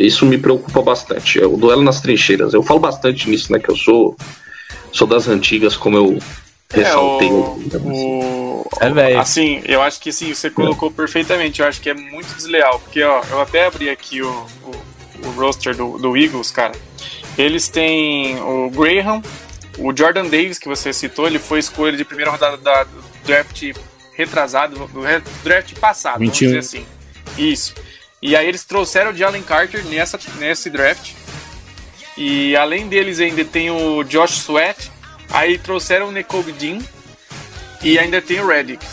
isso 0.01 0.25
me 0.25 0.37
preocupa 0.37 0.81
bastante. 0.81 1.39
É 1.39 1.45
o 1.45 1.57
duelo 1.57 1.81
nas 1.81 1.99
trincheiras. 1.99 2.53
Eu 2.53 2.63
falo 2.63 2.79
bastante 2.79 3.29
nisso, 3.29 3.51
né? 3.51 3.59
Que 3.59 3.69
eu 3.69 3.75
sou, 3.75 4.15
sou 4.91 5.07
das 5.07 5.27
antigas, 5.27 5.75
como 5.75 5.97
eu. 5.97 6.19
É, 6.81 6.95
o, 6.95 7.17
o, 7.85 8.69
é 8.79 8.89
velho. 8.89 9.19
Assim, 9.19 9.61
eu 9.65 9.81
acho 9.81 9.99
que 9.99 10.11
sim, 10.11 10.33
você 10.33 10.49
colocou 10.49 10.89
é. 10.89 10.93
perfeitamente. 10.93 11.61
Eu 11.61 11.67
acho 11.67 11.81
que 11.81 11.89
é 11.89 11.93
muito 11.93 12.33
desleal. 12.35 12.79
Porque, 12.79 13.03
ó, 13.03 13.21
eu 13.29 13.41
até 13.41 13.65
abri 13.65 13.89
aqui 13.89 14.21
o, 14.21 14.29
o, 14.63 15.27
o 15.27 15.31
roster 15.31 15.75
do, 15.75 15.97
do 15.97 16.17
Eagles, 16.17 16.51
cara. 16.51 16.73
Eles 17.37 17.67
têm 17.67 18.39
o 18.39 18.69
Graham, 18.69 19.21
o 19.77 19.95
Jordan 19.95 20.25
Davis, 20.25 20.57
que 20.57 20.67
você 20.67 20.93
citou, 20.93 21.27
ele 21.27 21.39
foi 21.39 21.59
escolha 21.59 21.97
de 21.97 22.05
primeira 22.05 22.31
rodada 22.31 22.57
da, 22.57 22.83
do 22.83 23.03
draft 23.25 23.73
retrasado, 24.13 24.87
do 24.87 25.01
draft 25.43 25.73
passado, 25.77 26.19
21. 26.19 26.27
vamos 26.27 26.39
dizer 26.39 26.57
assim. 26.59 26.85
Isso. 27.37 27.75
E 28.21 28.35
aí 28.35 28.47
eles 28.47 28.63
trouxeram 28.63 29.11
o 29.11 29.15
Jalen 29.15 29.43
Carter 29.43 29.85
nessa, 29.85 30.17
nesse 30.37 30.69
draft. 30.69 31.11
E 32.17 32.55
além 32.55 32.87
deles 32.87 33.19
ainda 33.19 33.43
tem 33.43 33.69
o 33.69 34.03
Josh 34.03 34.37
Sweat. 34.37 34.91
Aí 35.35 35.57
trouxeram 35.57 36.07
o 36.07 36.11
Nekobe 36.11 36.53
Dean. 36.53 36.79
E 37.83 37.99
ainda 37.99 38.19
tem 38.19 38.39
o 38.39 38.47
Reddick, 38.47 38.83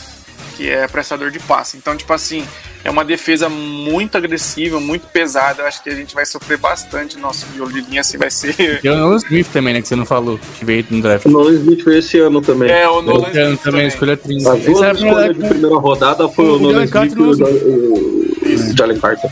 que 0.54 0.68
é 0.68 0.86
prestador 0.86 1.30
de 1.30 1.38
passe. 1.38 1.78
Então, 1.78 1.96
tipo 1.96 2.12
assim, 2.12 2.46
é 2.84 2.90
uma 2.90 3.04
defesa 3.04 3.48
muito 3.48 4.18
agressiva, 4.18 4.78
muito 4.80 5.06
pesada. 5.06 5.62
Eu 5.62 5.66
acho 5.66 5.82
que 5.82 5.88
a 5.88 5.94
gente 5.94 6.14
vai 6.14 6.26
sofrer 6.26 6.58
bastante 6.58 7.16
no 7.16 7.22
nosso 7.22 7.46
miolo 7.54 7.72
de 7.72 7.80
linha, 7.80 8.02
assim 8.02 8.18
vai 8.18 8.30
ser. 8.30 8.80
E 8.84 8.88
o 8.88 8.94
Nolan 8.94 9.16
Smith 9.16 9.48
também, 9.50 9.72
né? 9.72 9.80
Que 9.80 9.88
você 9.88 9.96
não 9.96 10.04
falou, 10.04 10.38
que 10.58 10.64
veio 10.64 10.84
no 10.90 11.00
draft. 11.00 11.24
O 11.24 11.30
Nolan 11.30 11.52
Smith 11.52 11.82
foi 11.82 11.98
esse 11.98 12.18
ano 12.18 12.42
também. 12.42 12.70
É, 12.70 12.86
o 12.86 13.00
Nolan 13.00 13.28
Smith 13.28 13.34
também, 13.34 13.56
também 13.56 13.86
escolheu 13.86 14.16
30. 14.16 14.52
As 14.52 14.62
duas 14.62 14.98
escolhas 14.98 15.36
de 15.36 15.48
primeira 15.48 15.76
rodada 15.76 16.28
foi 16.28 16.44
o, 16.44 16.56
o 16.56 16.58
Nolan 16.58 16.84
Smith 16.84 17.14
e 17.14 17.20
o, 17.20 18.36
isso. 18.42 18.76
Jalen 18.76 18.98
Carter. 18.98 19.30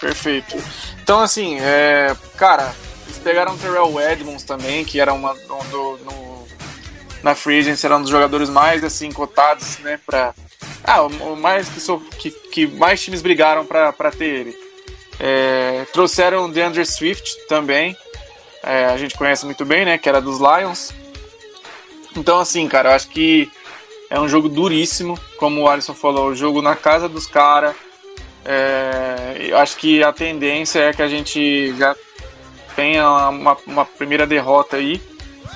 Perfeito. 0.00 0.56
Então, 1.02 1.20
assim, 1.20 1.58
é, 1.60 2.14
cara, 2.38 2.72
eles 3.06 3.18
pegaram 3.18 3.54
o 3.54 3.58
Terrell 3.58 4.00
Edmonds 4.00 4.44
também, 4.44 4.84
que 4.84 4.98
era 4.98 5.12
uma 5.12 5.34
do, 5.34 5.98
no, 6.04 6.33
na 7.24 7.34
Free 7.34 7.60
Agency, 7.60 7.86
era 7.86 7.96
um 7.96 8.02
dos 8.02 8.10
jogadores 8.10 8.50
mais 8.50 8.84
assim 8.84 9.10
cotados, 9.10 9.78
né, 9.78 9.98
para 10.04 10.34
ah, 10.84 11.02
o 11.04 11.34
mais 11.34 11.66
que, 11.70 11.80
so, 11.80 11.98
que, 12.18 12.30
que, 12.30 12.66
mais 12.66 13.02
times 13.02 13.22
brigaram 13.22 13.64
para 13.64 14.10
ter 14.10 14.26
ele. 14.26 14.58
É, 15.18 15.86
trouxeram 15.90 16.44
o 16.44 16.52
DeAndre 16.52 16.84
Swift 16.84 17.46
também, 17.48 17.96
é, 18.62 18.84
a 18.84 18.98
gente 18.98 19.16
conhece 19.16 19.46
muito 19.46 19.64
bem, 19.64 19.86
né, 19.86 19.96
que 19.96 20.06
era 20.06 20.20
dos 20.20 20.38
Lions. 20.38 20.92
Então, 22.14 22.38
assim, 22.38 22.68
cara, 22.68 22.90
eu 22.90 22.94
acho 22.94 23.08
que 23.08 23.50
é 24.10 24.20
um 24.20 24.28
jogo 24.28 24.50
duríssimo, 24.50 25.18
como 25.38 25.62
o 25.62 25.68
Alisson 25.68 25.94
falou, 25.94 26.28
o 26.28 26.36
jogo 26.36 26.60
na 26.60 26.76
casa 26.76 27.08
dos 27.08 27.26
caras. 27.26 27.74
É, 28.44 29.38
eu 29.48 29.56
acho 29.56 29.78
que 29.78 30.02
a 30.04 30.12
tendência 30.12 30.80
é 30.80 30.92
que 30.92 31.00
a 31.00 31.08
gente 31.08 31.74
já 31.78 31.96
tenha 32.76 33.30
uma, 33.30 33.56
uma 33.66 33.86
primeira 33.86 34.26
derrota 34.26 34.76
aí, 34.76 35.00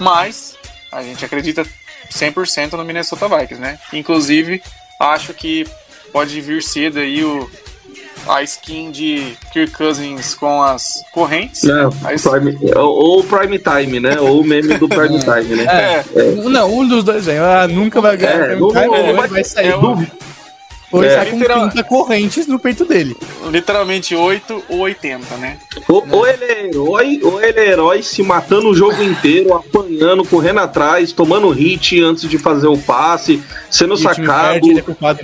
mas 0.01 0.58
a 0.91 1.03
gente 1.03 1.25
acredita 1.25 1.67
100% 2.11 2.73
no 2.73 2.85
Minnesota 2.85 3.29
Vikings, 3.29 3.61
né? 3.61 3.79
Inclusive, 3.93 4.63
acho 5.01 5.35
que 5.35 5.67
pode 6.13 6.41
vir 6.41 6.63
cedo 6.63 6.99
aí 6.99 7.23
o, 7.23 7.49
a 8.27 8.43
skin 8.43 8.91
de 8.91 9.37
Kirk 9.53 9.73
Cousins 9.73 10.35
com 10.35 10.63
as 10.63 11.05
correntes. 11.13 11.63
Não, 11.63 11.91
prime, 11.91 12.59
ou, 12.75 13.25
Prime 13.25 13.59
Time, 13.59 14.01
né? 14.01 14.19
Ou 14.21 14.41
o 14.41 14.45
meme 14.45 14.75
do 14.75 14.89
Prime 14.89 15.19
Time, 15.19 15.57
né? 15.57 15.65
É, 15.65 16.05
é. 16.17 16.33
Não, 16.33 16.73
um 16.73 16.87
dos 16.87 17.05
dois, 17.05 17.29
hein? 17.29 17.39
Ah, 17.39 17.67
nunca 17.69 18.01
vai 18.01 18.17
ganhar. 18.17 18.51
É, 18.51 18.57
Prime 18.57 18.73
Time, 18.73 18.97
é, 18.97 19.13
vai, 19.13 19.29
vai 19.29 19.45
sair. 19.45 19.69
É, 19.69 19.77
ou 20.91 21.03
ele 21.03 21.13
é. 21.13 21.17
sai 21.17 21.31
com 21.31 21.37
Literal... 21.37 21.71
30 21.71 21.85
correntes 21.85 22.47
no 22.47 22.59
peito 22.59 22.85
dele. 22.85 23.17
Literalmente 23.51 24.15
8 24.15 24.65
ou 24.69 24.79
80, 24.81 25.37
né? 25.37 25.59
Ou, 25.89 26.07
ou, 26.11 26.27
ele 26.27 26.45
é 26.45 26.67
herói, 26.67 27.21
ou 27.23 27.43
ele 27.43 27.61
é 27.61 27.69
herói 27.69 28.03
se 28.03 28.23
matando 28.23 28.69
o 28.69 28.75
jogo 28.75 29.03
inteiro, 29.03 29.55
apanhando, 29.55 30.25
correndo 30.25 30.61
atrás, 30.61 31.13
tomando 31.13 31.51
hit 31.51 32.01
antes 32.03 32.29
de 32.29 32.39
fazer 32.39 32.69
o 32.69 32.79
passe, 32.79 33.43
sendo 33.71 33.95
e 33.95 33.99
sacado. 33.99 34.53
Perde, 34.53 34.71
ele 34.71 34.81
é 34.81 34.83
culpado 34.83 35.21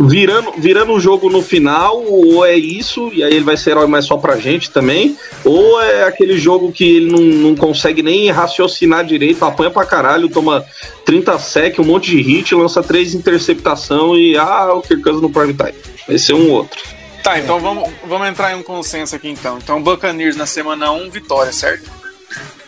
virando, 0.00 0.52
virando 0.58 0.92
o 0.92 1.00
jogo 1.00 1.28
no 1.28 1.42
final, 1.42 2.02
ou 2.04 2.44
é 2.44 2.56
isso, 2.56 3.10
e 3.12 3.22
aí 3.22 3.34
ele 3.34 3.44
vai 3.44 3.56
ser 3.56 3.70
herói 3.70 3.86
mais 3.86 4.04
só 4.04 4.16
pra 4.16 4.36
gente 4.36 4.70
também, 4.70 5.16
ou 5.44 5.80
é 5.80 6.04
aquele 6.04 6.38
jogo 6.38 6.72
que 6.72 6.96
ele 6.96 7.10
não, 7.10 7.20
não 7.20 7.56
consegue 7.56 8.02
nem 8.02 8.30
raciocinar 8.30 9.04
direito, 9.04 9.44
apanha 9.44 9.70
pra 9.70 9.84
caralho, 9.84 10.28
toma 10.28 10.64
30 11.04 11.38
sec, 11.38 11.78
um 11.78 11.84
monte 11.84 12.10
de 12.10 12.20
hit, 12.20 12.54
lança 12.54 12.82
três 12.82 13.14
interceptação 13.14 14.16
e 14.16 14.36
ah, 14.36 14.72
o 14.72 14.82
Kirk 14.82 15.02
no 15.12 15.30
prime 15.30 15.54
time. 15.54 15.74
Vai 16.06 16.18
ser 16.18 16.34
um 16.34 16.50
outro. 16.50 16.82
Tá, 17.22 17.38
então 17.38 17.60
vamos, 17.60 17.88
vamos 18.04 18.26
entrar 18.28 18.52
em 18.52 18.56
um 18.56 18.62
consenso 18.62 19.14
aqui 19.14 19.28
então. 19.28 19.58
Então, 19.58 19.80
Buccaneers 19.80 20.36
na 20.36 20.46
semana 20.46 20.90
1, 20.90 21.10
vitória, 21.10 21.52
certo? 21.52 21.88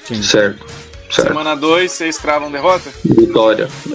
Sim. 0.05 0.23
Certo. 0.23 0.84
Certo. 1.11 1.29
Semana 1.29 1.55
2, 1.55 1.93
vocês 1.93 2.19
cravam 2.19 2.51
derrota? 2.51 2.91
Vitória. 3.05 3.69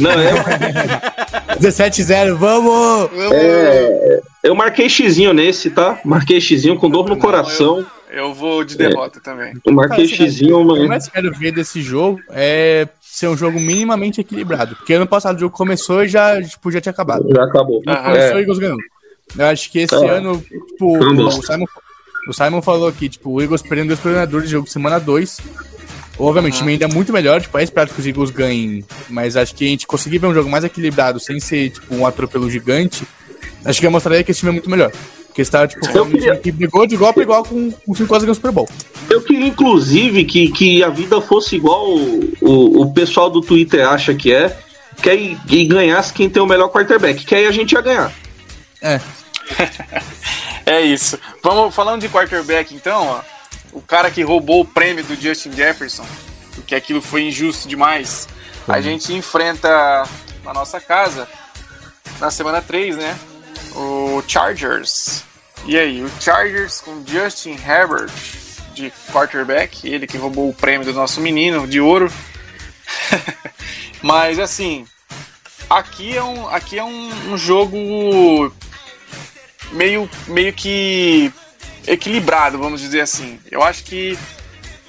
Não, 0.00 0.10
é. 0.10 1.58
17-0, 1.58 2.34
vamos! 2.38 3.10
É, 3.32 4.20
eu 4.42 4.54
marquei 4.54 4.88
xizinho 4.88 5.32
nesse, 5.32 5.70
tá? 5.70 6.00
Marquei 6.04 6.40
xizinho 6.40 6.76
com 6.76 6.88
dor 6.88 7.08
no 7.08 7.14
Não, 7.14 7.18
coração. 7.18 7.86
Eu, 8.10 8.26
eu, 8.26 8.34
vou 8.34 8.64
de 8.64 8.76
derrota 8.76 9.18
é. 9.18 9.22
também. 9.22 9.54
Eu 9.64 9.72
marquei 9.72 10.06
Cara, 10.06 10.16
xizinho, 10.16 10.64
mas. 10.64 10.70
O 10.70 10.74
que 10.74 10.82
eu 10.82 10.88
mais 10.88 11.08
quero 11.08 11.32
ver 11.32 11.52
desse 11.52 11.80
jogo 11.80 12.20
é 12.30 12.88
ser 13.00 13.28
um 13.28 13.36
jogo 13.36 13.60
minimamente 13.60 14.20
equilibrado. 14.20 14.76
Porque 14.76 14.94
ano 14.94 15.06
passado 15.06 15.36
o 15.36 15.40
jogo 15.40 15.56
começou 15.56 16.04
e 16.04 16.08
já, 16.08 16.40
tipo, 16.42 16.70
já 16.70 16.80
tinha 16.80 16.92
acabado. 16.92 17.26
Já 17.34 17.44
acabou. 17.44 17.82
Uhum. 17.86 17.94
Começou 17.94 18.36
é. 18.36 18.38
e 18.38 18.40
Eagles 18.40 18.58
ganhou. 18.58 18.78
Eu 19.38 19.46
acho 19.46 19.70
que 19.70 19.80
esse 19.80 19.94
ah. 19.94 20.12
ano, 20.12 20.40
tipo, 20.40 20.98
o 20.98 21.30
Simon, 21.42 21.66
o 22.28 22.32
Simon 22.32 22.62
falou 22.62 22.88
aqui, 22.88 23.08
tipo, 23.08 23.30
o 23.30 23.40
Eagles 23.40 23.62
perdendo 23.62 23.88
dois 23.88 24.00
coordenadores 24.00 24.46
de 24.46 24.52
jogo 24.52 24.68
semana 24.68 24.98
2 24.98 25.40
Obviamente, 26.18 26.54
o 26.54 26.56
time 26.58 26.72
ainda 26.72 26.84
é 26.84 26.88
muito 26.88 27.12
melhor, 27.12 27.40
tipo, 27.40 27.56
é 27.58 27.62
esperado 27.62 27.92
que 27.92 27.98
os 28.00 28.06
Eagles 28.06 28.30
ganhem, 28.30 28.84
mas 29.08 29.36
acho 29.36 29.54
que 29.54 29.64
a 29.64 29.68
gente 29.68 29.86
conseguir 29.86 30.18
ver 30.18 30.26
um 30.26 30.34
jogo 30.34 30.48
mais 30.50 30.62
equilibrado, 30.62 31.18
sem 31.18 31.40
ser, 31.40 31.70
tipo, 31.70 31.94
um 31.94 32.06
atropelo 32.06 32.50
gigante, 32.50 33.02
acho 33.64 33.80
que 33.80 33.86
eu 33.86 33.90
mostraria 33.90 34.22
que 34.22 34.30
esse 34.30 34.40
time 34.40 34.50
é 34.50 34.52
muito 34.52 34.70
melhor. 34.70 34.92
Porque 35.26 35.40
está, 35.40 35.66
tipo, 35.66 35.84
Eu 35.96 36.04
um 36.04 36.10
queria- 36.10 36.32
time 36.32 36.42
que 36.42 36.52
brigou 36.52 36.86
de 36.86 36.94
igual 36.94 37.12
para 37.14 37.22
igual 37.22 37.42
com 37.42 37.56
o 37.86 37.94
time 37.94 37.96
que 37.96 38.06
quase 38.06 38.26
ganhou 38.26 38.32
o 38.32 38.34
Super 38.34 38.52
Bowl. 38.52 38.68
Eu 39.08 39.22
queria, 39.22 39.46
inclusive, 39.46 40.24
que, 40.26 40.52
que 40.52 40.84
a 40.84 40.90
vida 40.90 41.20
fosse 41.22 41.56
igual 41.56 41.88
o, 41.88 42.32
o, 42.42 42.82
o 42.82 42.92
pessoal 42.92 43.30
do 43.30 43.40
Twitter 43.40 43.88
acha 43.88 44.14
que 44.14 44.30
é, 44.32 44.54
que 45.02 45.08
aí 45.08 45.38
e 45.48 45.64
ganhasse 45.64 46.12
quem 46.12 46.28
tem 46.28 46.42
o 46.42 46.46
melhor 46.46 46.68
quarterback, 46.68 47.24
que 47.24 47.34
aí 47.34 47.46
a 47.46 47.50
gente 47.50 47.72
ia 47.72 47.80
ganhar. 47.80 48.12
É. 48.82 49.00
É 50.64 50.80
isso. 50.80 51.18
Vamos 51.42 51.74
falando 51.74 52.02
de 52.02 52.08
quarterback, 52.08 52.72
então, 52.72 53.04
ó. 53.08 53.20
O 53.72 53.80
cara 53.80 54.10
que 54.10 54.22
roubou 54.22 54.60
o 54.60 54.64
prêmio 54.66 55.02
do 55.04 55.14
Justin 55.14 55.52
Jefferson, 55.52 56.06
porque 56.54 56.74
aquilo 56.74 57.00
foi 57.00 57.22
injusto 57.22 57.68
demais. 57.68 58.28
A 58.68 58.80
gente 58.80 59.12
enfrenta 59.12 59.68
na 60.44 60.52
nossa 60.52 60.80
casa, 60.80 61.26
na 62.20 62.30
semana 62.30 62.60
3, 62.60 62.96
né? 62.96 63.18
O 63.74 64.22
Chargers. 64.28 65.24
E 65.64 65.78
aí, 65.78 66.02
o 66.02 66.10
Chargers 66.20 66.80
com 66.80 67.04
Justin 67.06 67.52
Herbert 67.66 68.10
de 68.74 68.92
quarterback, 69.12 69.88
ele 69.88 70.06
que 70.06 70.16
roubou 70.16 70.48
o 70.48 70.54
prêmio 70.54 70.86
do 70.86 70.92
nosso 70.92 71.20
menino 71.20 71.66
de 71.66 71.80
ouro. 71.80 72.12
Mas 74.02 74.38
assim, 74.38 74.86
aqui 75.70 76.16
é 76.16 76.22
um, 76.22 76.48
aqui 76.48 76.78
é 76.78 76.84
um, 76.84 77.32
um 77.32 77.38
jogo 77.38 78.52
meio, 79.72 80.08
meio 80.26 80.52
que 80.52 81.32
equilibrado, 81.86 82.58
vamos 82.58 82.80
dizer 82.80 83.00
assim. 83.00 83.38
Eu 83.50 83.62
acho 83.62 83.84
que, 83.84 84.18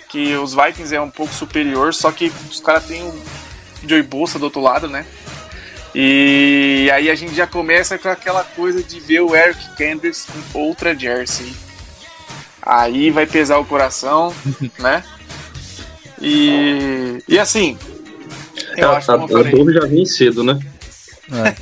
que 0.09 0.35
os 0.35 0.53
Vikings 0.53 0.95
é 0.95 1.01
um 1.01 1.09
pouco 1.09 1.33
superior, 1.33 1.93
só 1.93 2.11
que 2.11 2.31
os 2.49 2.59
caras 2.59 2.85
têm 2.85 3.03
o 3.03 3.21
Joey 3.87 4.03
Bolsa 4.03 4.39
do 4.39 4.45
outro 4.45 4.61
lado, 4.61 4.87
né? 4.87 5.05
E 5.95 6.89
aí 6.91 7.09
a 7.09 7.15
gente 7.15 7.35
já 7.35 7.45
começa 7.45 7.99
com 7.99 8.09
aquela 8.09 8.43
coisa 8.43 8.81
de 8.81 8.99
ver 8.99 9.21
o 9.21 9.35
Eric 9.35 9.75
Kendricks 9.75 10.25
com 10.25 10.59
outra 10.59 10.97
jersey. 10.97 11.53
Aí 12.61 13.11
vai 13.11 13.27
pesar 13.27 13.59
o 13.59 13.65
coração, 13.65 14.33
né? 14.79 15.03
E, 16.19 17.21
e 17.27 17.37
assim, 17.37 17.77
eu 18.77 18.91
a, 18.91 18.97
acho 18.97 19.11
a, 19.11 19.19
como 19.19 19.31
eu 19.31 19.39
a 19.39 19.43
dor 19.43 19.73
já 19.73 19.85
vem 19.85 20.05
cedo, 20.05 20.43
né? 20.43 20.59
É. 21.31 21.55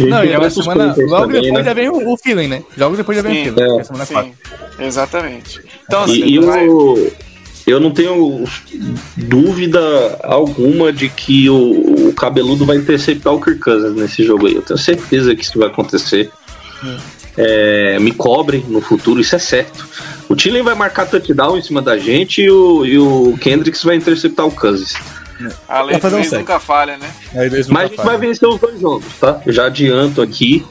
Não, 0.00 0.24
e 0.24 0.28
tem 0.28 0.34
a 0.34 0.38
outros 0.40 0.54
semana, 0.64 0.94
logo 0.96 1.26
também, 1.26 1.42
depois 1.42 1.52
né? 1.52 1.64
já 1.64 1.74
vem 1.74 1.88
o, 1.88 2.12
o 2.12 2.16
feeling, 2.16 2.48
né? 2.48 2.62
Logo 2.76 2.96
depois 2.96 3.16
já 3.16 3.22
vem 3.22 3.44
Sim, 3.44 3.50
o 3.50 3.54
feeling, 3.54 3.70
é. 3.70 3.74
que 3.74 3.80
é 3.80 3.84
semana 3.84 4.06
4. 4.06 4.30
Sim, 4.32 4.84
exatamente. 4.84 5.60
Então, 5.86 6.02
assim, 6.04 6.24
E, 6.24 6.34
e 6.34 6.38
vai- 6.38 6.66
eu, 6.66 7.12
eu 7.66 7.80
não 7.80 7.90
tenho 7.90 8.44
dúvida 9.16 10.18
alguma 10.22 10.92
de 10.92 11.08
que 11.08 11.48
o, 11.48 12.08
o 12.08 12.12
cabeludo 12.14 12.64
vai 12.66 12.76
interceptar 12.76 13.32
o 13.32 13.40
Kirk 13.40 13.60
Cousins 13.60 13.94
nesse 13.96 14.24
jogo 14.24 14.46
aí. 14.46 14.54
Eu 14.54 14.62
tenho 14.62 14.78
certeza 14.78 15.34
que 15.34 15.44
isso 15.44 15.58
vai 15.58 15.68
acontecer. 15.68 16.30
É, 17.36 17.98
me 17.98 18.12
cobrem 18.12 18.64
no 18.68 18.80
futuro, 18.80 19.20
isso 19.20 19.34
é 19.34 19.38
certo. 19.40 19.88
O 20.28 20.36
Tillen 20.36 20.62
vai 20.62 20.74
marcar 20.74 21.06
touchdown 21.06 21.58
em 21.58 21.62
cima 21.62 21.82
da 21.82 21.98
gente 21.98 22.42
e 22.42 22.50
o, 22.50 22.84
e 22.86 22.96
o 22.98 23.36
Kendricks 23.40 23.82
vai 23.82 23.96
interceptar 23.96 24.46
o 24.46 24.52
Cousins. 24.52 24.94
A 25.68 25.82
lei 25.82 25.98
vai 25.98 26.10
do 26.10 26.16
um 26.16 26.38
nunca 26.38 26.58
falha, 26.60 26.96
né? 26.98 27.10
Aí 27.34 27.46
eles 27.46 27.68
Mas 27.68 27.76
a 27.76 27.82
nunca 27.84 27.88
gente 27.88 27.96
vai 27.96 28.06
fazem. 28.14 28.28
vencer 28.28 28.48
os 28.48 28.60
dois 28.60 28.80
jogos, 28.80 29.04
tá? 29.20 29.40
Eu 29.44 29.52
já 29.52 29.66
adianto 29.66 30.22
aqui 30.22 30.64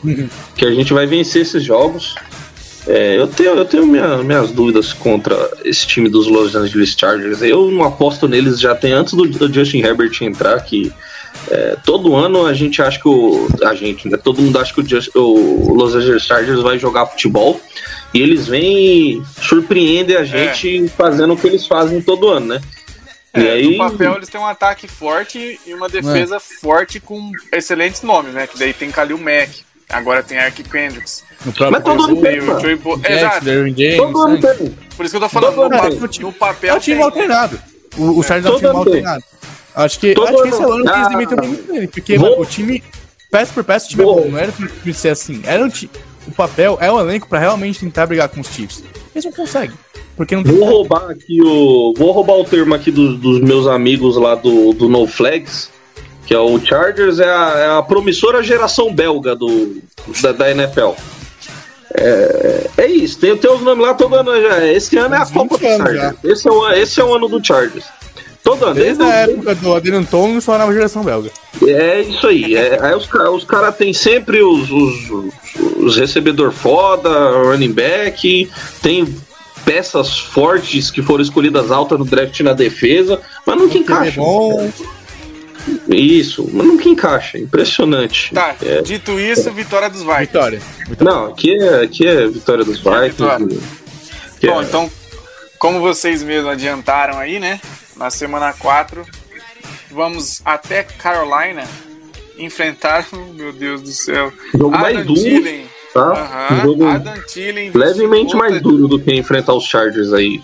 que 0.55 0.65
a 0.65 0.71
gente 0.71 0.93
vai 0.93 1.05
vencer 1.05 1.41
esses 1.41 1.63
jogos. 1.63 2.15
É, 2.85 3.17
eu 3.17 3.27
tenho, 3.27 3.51
eu 3.51 3.63
tenho 3.65 3.85
minha- 3.87 4.17
minhas 4.17 4.51
dúvidas 4.51 4.91
contra 4.91 5.35
esse 5.63 5.87
time 5.87 6.09
dos 6.09 6.27
Los 6.27 6.53
Angeles 6.55 6.95
Chargers. 6.99 7.41
Eu 7.41 7.71
não 7.71 7.83
aposto 7.85 8.27
neles 8.27 8.59
já 8.59 8.75
tem 8.75 8.91
antes 8.91 9.13
do, 9.13 9.25
do 9.25 9.51
Justin 9.53 9.79
Herbert 9.79 10.11
entrar, 10.21 10.59
que 10.61 10.91
é, 11.49 11.77
todo 11.85 12.13
ano 12.15 12.45
a 12.45 12.53
gente 12.53 12.81
acha 12.81 12.99
que 12.99 13.07
o. 13.07 13.47
A 13.63 13.73
gente, 13.73 14.09
né? 14.09 14.17
Todo 14.17 14.41
mundo 14.41 14.59
acha 14.59 14.73
que 14.73 14.81
o, 14.81 14.85
Just- 14.87 15.11
o 15.15 15.73
Los 15.73 15.95
Angeles 15.95 16.23
Chargers 16.23 16.61
vai 16.61 16.77
jogar 16.77 17.05
futebol. 17.05 17.59
E 18.13 18.21
eles 18.21 18.47
vêm 18.47 18.77
e 18.77 19.21
surpreendem 19.41 20.15
a 20.17 20.23
gente 20.23 20.87
fazendo 20.89 21.33
o 21.33 21.37
que 21.37 21.47
eles 21.47 21.65
fazem 21.65 21.99
todo 22.01 22.27
ano, 22.27 22.45
né? 22.47 22.61
E 23.35 23.47
É, 23.47 23.51
aí. 23.51 23.71
No 23.71 23.77
papel 23.77 24.15
eles 24.15 24.29
têm 24.29 24.39
um 24.39 24.45
ataque 24.45 24.87
forte 24.87 25.59
e 25.65 25.73
uma 25.73 25.89
defesa 25.89 26.39
forte 26.39 26.99
com 26.99 27.31
excelentes 27.51 28.01
nomes, 28.01 28.33
né? 28.33 28.45
Que 28.47 28.57
daí 28.59 28.73
tem 28.73 28.91
Kalil 28.91 29.17
Mack, 29.17 29.63
agora 29.89 30.21
tem 30.23 30.37
Eric 30.37 30.63
Kendricks. 30.63 31.23
Mas 31.71 31.83
todo 31.83 32.07
mundo 32.07 32.21
tem, 32.21 32.35
e 32.37 32.39
o 32.39 32.45
Exato. 33.05 33.45
Todo 33.97 34.27
né? 34.29 34.53
tem. 34.55 34.77
Por 34.95 35.05
isso 35.05 35.11
que 35.11 35.17
eu 35.17 35.21
tô 35.21 35.29
falando, 35.29 35.55
Todo 35.55 35.63
no, 35.69 35.77
pa- 35.77 35.89
no 35.89 36.29
É 36.29 36.31
papel 36.31 36.75
um 36.75 36.79
time 36.79 36.95
tem, 36.95 37.03
mal 37.03 37.11
treinado. 37.11 37.59
O, 37.97 38.19
o 38.19 38.23
Chargers 38.23 38.45
é 38.45 38.49
um 38.49 38.59
Todo 38.59 38.71
time 38.71 38.91
treinado. 38.91 39.23
Acho 39.75 39.99
que, 39.99 40.13
Todo 40.13 40.27
acho 40.27 40.41
que 40.43 40.49
esse 40.49 40.61
é 40.61 40.65
o 40.67 40.71
ano- 40.71 40.83
que 40.83 40.89
eles 40.91 41.05
Ah. 41.05 41.09
devem 41.09 41.27
ter 41.27 41.41
muito 41.41 41.73
nele. 41.73 41.87
Porque 41.87 42.17
mano, 42.19 42.39
o 42.39 42.45
time, 42.45 42.83
peça 43.31 43.51
por 43.53 43.63
peça, 43.63 43.85
o 43.87 43.89
time 43.89 44.01
é 44.03 44.05
Vou- 44.05 44.21
bom. 44.21 44.29
Não 44.29 44.37
era 44.37 44.51
pra 44.51 44.93
ser 44.93 45.09
assim. 45.09 45.41
Era 45.45 45.63
um 45.63 45.69
ti- 45.69 45.89
o 46.27 46.31
papel 46.31 46.77
é 46.79 46.91
o 46.91 46.99
elenco 46.99 47.27
pra 47.27 47.39
realmente 47.39 47.79
tentar 47.79 48.05
brigar 48.05 48.29
com 48.29 48.39
os 48.41 48.47
Chiefs. 48.47 48.83
Eles 49.13 49.25
não 49.25 49.31
conseguem. 49.31 49.75
Porque 50.15 50.35
não 50.35 50.43
tem. 50.43 50.55
Vou 50.55 50.67
roubar 50.67 51.09
aqui 51.09 51.41
o. 51.41 51.93
Vou 51.97 52.11
roubar 52.11 52.37
o 52.37 52.45
termo 52.45 52.73
aqui 52.73 52.91
dos, 52.91 53.17
dos 53.19 53.39
meus 53.39 53.67
amigos 53.67 54.15
lá 54.15 54.35
do, 54.35 54.73
do 54.73 54.87
No 54.87 55.07
Flags. 55.07 55.71
Que 56.25 56.33
é 56.33 56.39
o 56.39 56.57
Chargers, 56.57 57.19
é 57.19 57.29
a, 57.29 57.53
é 57.57 57.77
a 57.77 57.81
promissora 57.81 58.41
geração 58.41 58.93
belga 58.93 59.35
do, 59.35 59.81
da, 60.21 60.31
da 60.31 60.51
NFL. 60.51 60.91
É, 61.95 62.69
é 62.77 62.87
isso, 62.87 63.19
tem, 63.19 63.35
tem 63.37 63.51
os 63.51 63.61
nomes 63.61 63.85
lá 63.85 63.93
todo 63.93 64.15
ano 64.15 64.41
já. 64.41 64.65
Esse 64.65 64.97
ano 64.97 65.15
é 65.15 65.17
a 65.17 65.25
Copa 65.25 65.57
20 65.57 65.69
do 65.69 65.77
Chargers. 65.77 66.15
Esse 66.23 66.47
é, 66.47 66.51
o, 66.51 66.71
esse 66.71 67.01
é 67.01 67.03
o 67.03 67.13
ano 67.13 67.27
do 67.27 67.45
Chargers. 67.45 67.85
Todo 68.43 68.65
ano. 68.65 68.75
Desde 68.75 68.97
Desde 68.97 69.03
a 69.03 69.15
época 69.19 69.55
do 69.55 69.75
Adrian 69.75 70.03
Tom, 70.03 70.41
só 70.41 70.57
na 70.57 70.71
geração 70.71 71.03
belga. 71.03 71.29
É 71.61 72.01
isso 72.01 72.27
aí. 72.27 72.55
É, 72.55 72.79
aí 72.81 72.95
os, 72.95 73.07
os 73.33 73.43
caras 73.43 73.75
têm 73.75 73.93
sempre 73.93 74.41
os, 74.41 74.71
os, 74.71 75.09
os, 75.09 75.33
os 75.77 75.97
recebedor 75.97 76.51
foda, 76.51 77.09
running 77.31 77.71
back, 77.71 78.49
tem 78.81 79.05
peças 79.65 80.17
fortes 80.19 80.91
que 80.91 81.01
foram 81.01 81.21
escolhidas 81.23 81.71
altas 81.71 81.97
no 81.99 82.05
draft 82.05 82.39
na 82.41 82.53
defesa, 82.53 83.21
mas 83.45 83.57
nunca 83.57 83.75
É 83.77 83.79
encaixa. 83.79 84.21
Isso, 85.89 86.49
mas 86.51 86.67
nunca 86.67 86.89
encaixa. 86.89 87.37
Impressionante. 87.37 88.33
Tá, 88.33 88.55
É, 88.61 88.81
dito 88.81 89.17
isso, 89.19 89.49
vitória 89.51 89.89
dos 89.89 90.01
Vikings. 90.01 90.19
Vitória. 90.27 90.61
Vitória. 90.89 91.13
não, 91.13 91.25
aqui 91.27 91.53
é, 91.53 91.83
aqui 91.83 92.05
é 92.07 92.27
vitória 92.27 92.65
dos 92.65 92.77
vitória. 92.77 93.09
Vikings. 93.09 93.61
Que 94.39 94.47
Bom, 94.47 94.61
é- 94.61 94.65
então, 94.65 94.91
como 95.57 95.79
vocês 95.79 96.21
mesmos 96.21 96.51
adiantaram 96.51 97.17
aí, 97.17 97.39
né? 97.39 97.61
Na 97.95 98.09
semana 98.09 98.51
4, 98.53 99.05
vamos 99.89 100.41
até 100.43 100.83
Carolina 100.83 101.63
enfrentar, 102.37 103.07
meu 103.33 103.53
Deus 103.53 103.81
do 103.81 103.91
céu, 103.93 104.33
jogo 104.53 104.71
mais 104.71 104.97
Adam 104.97 105.05
duro, 105.13 105.21
Thielen. 105.21 105.65
Tá? 105.93 106.01
Aham, 106.11 106.55
Um 106.55 106.61
jogo 106.61 106.83
levemente 107.77 108.35
mais 108.35 108.61
duro 108.61 108.87
do 108.87 108.99
que 108.99 109.13
enfrentar 109.13 109.53
os 109.53 109.65
Chargers 109.65 110.11
aí. 110.13 110.41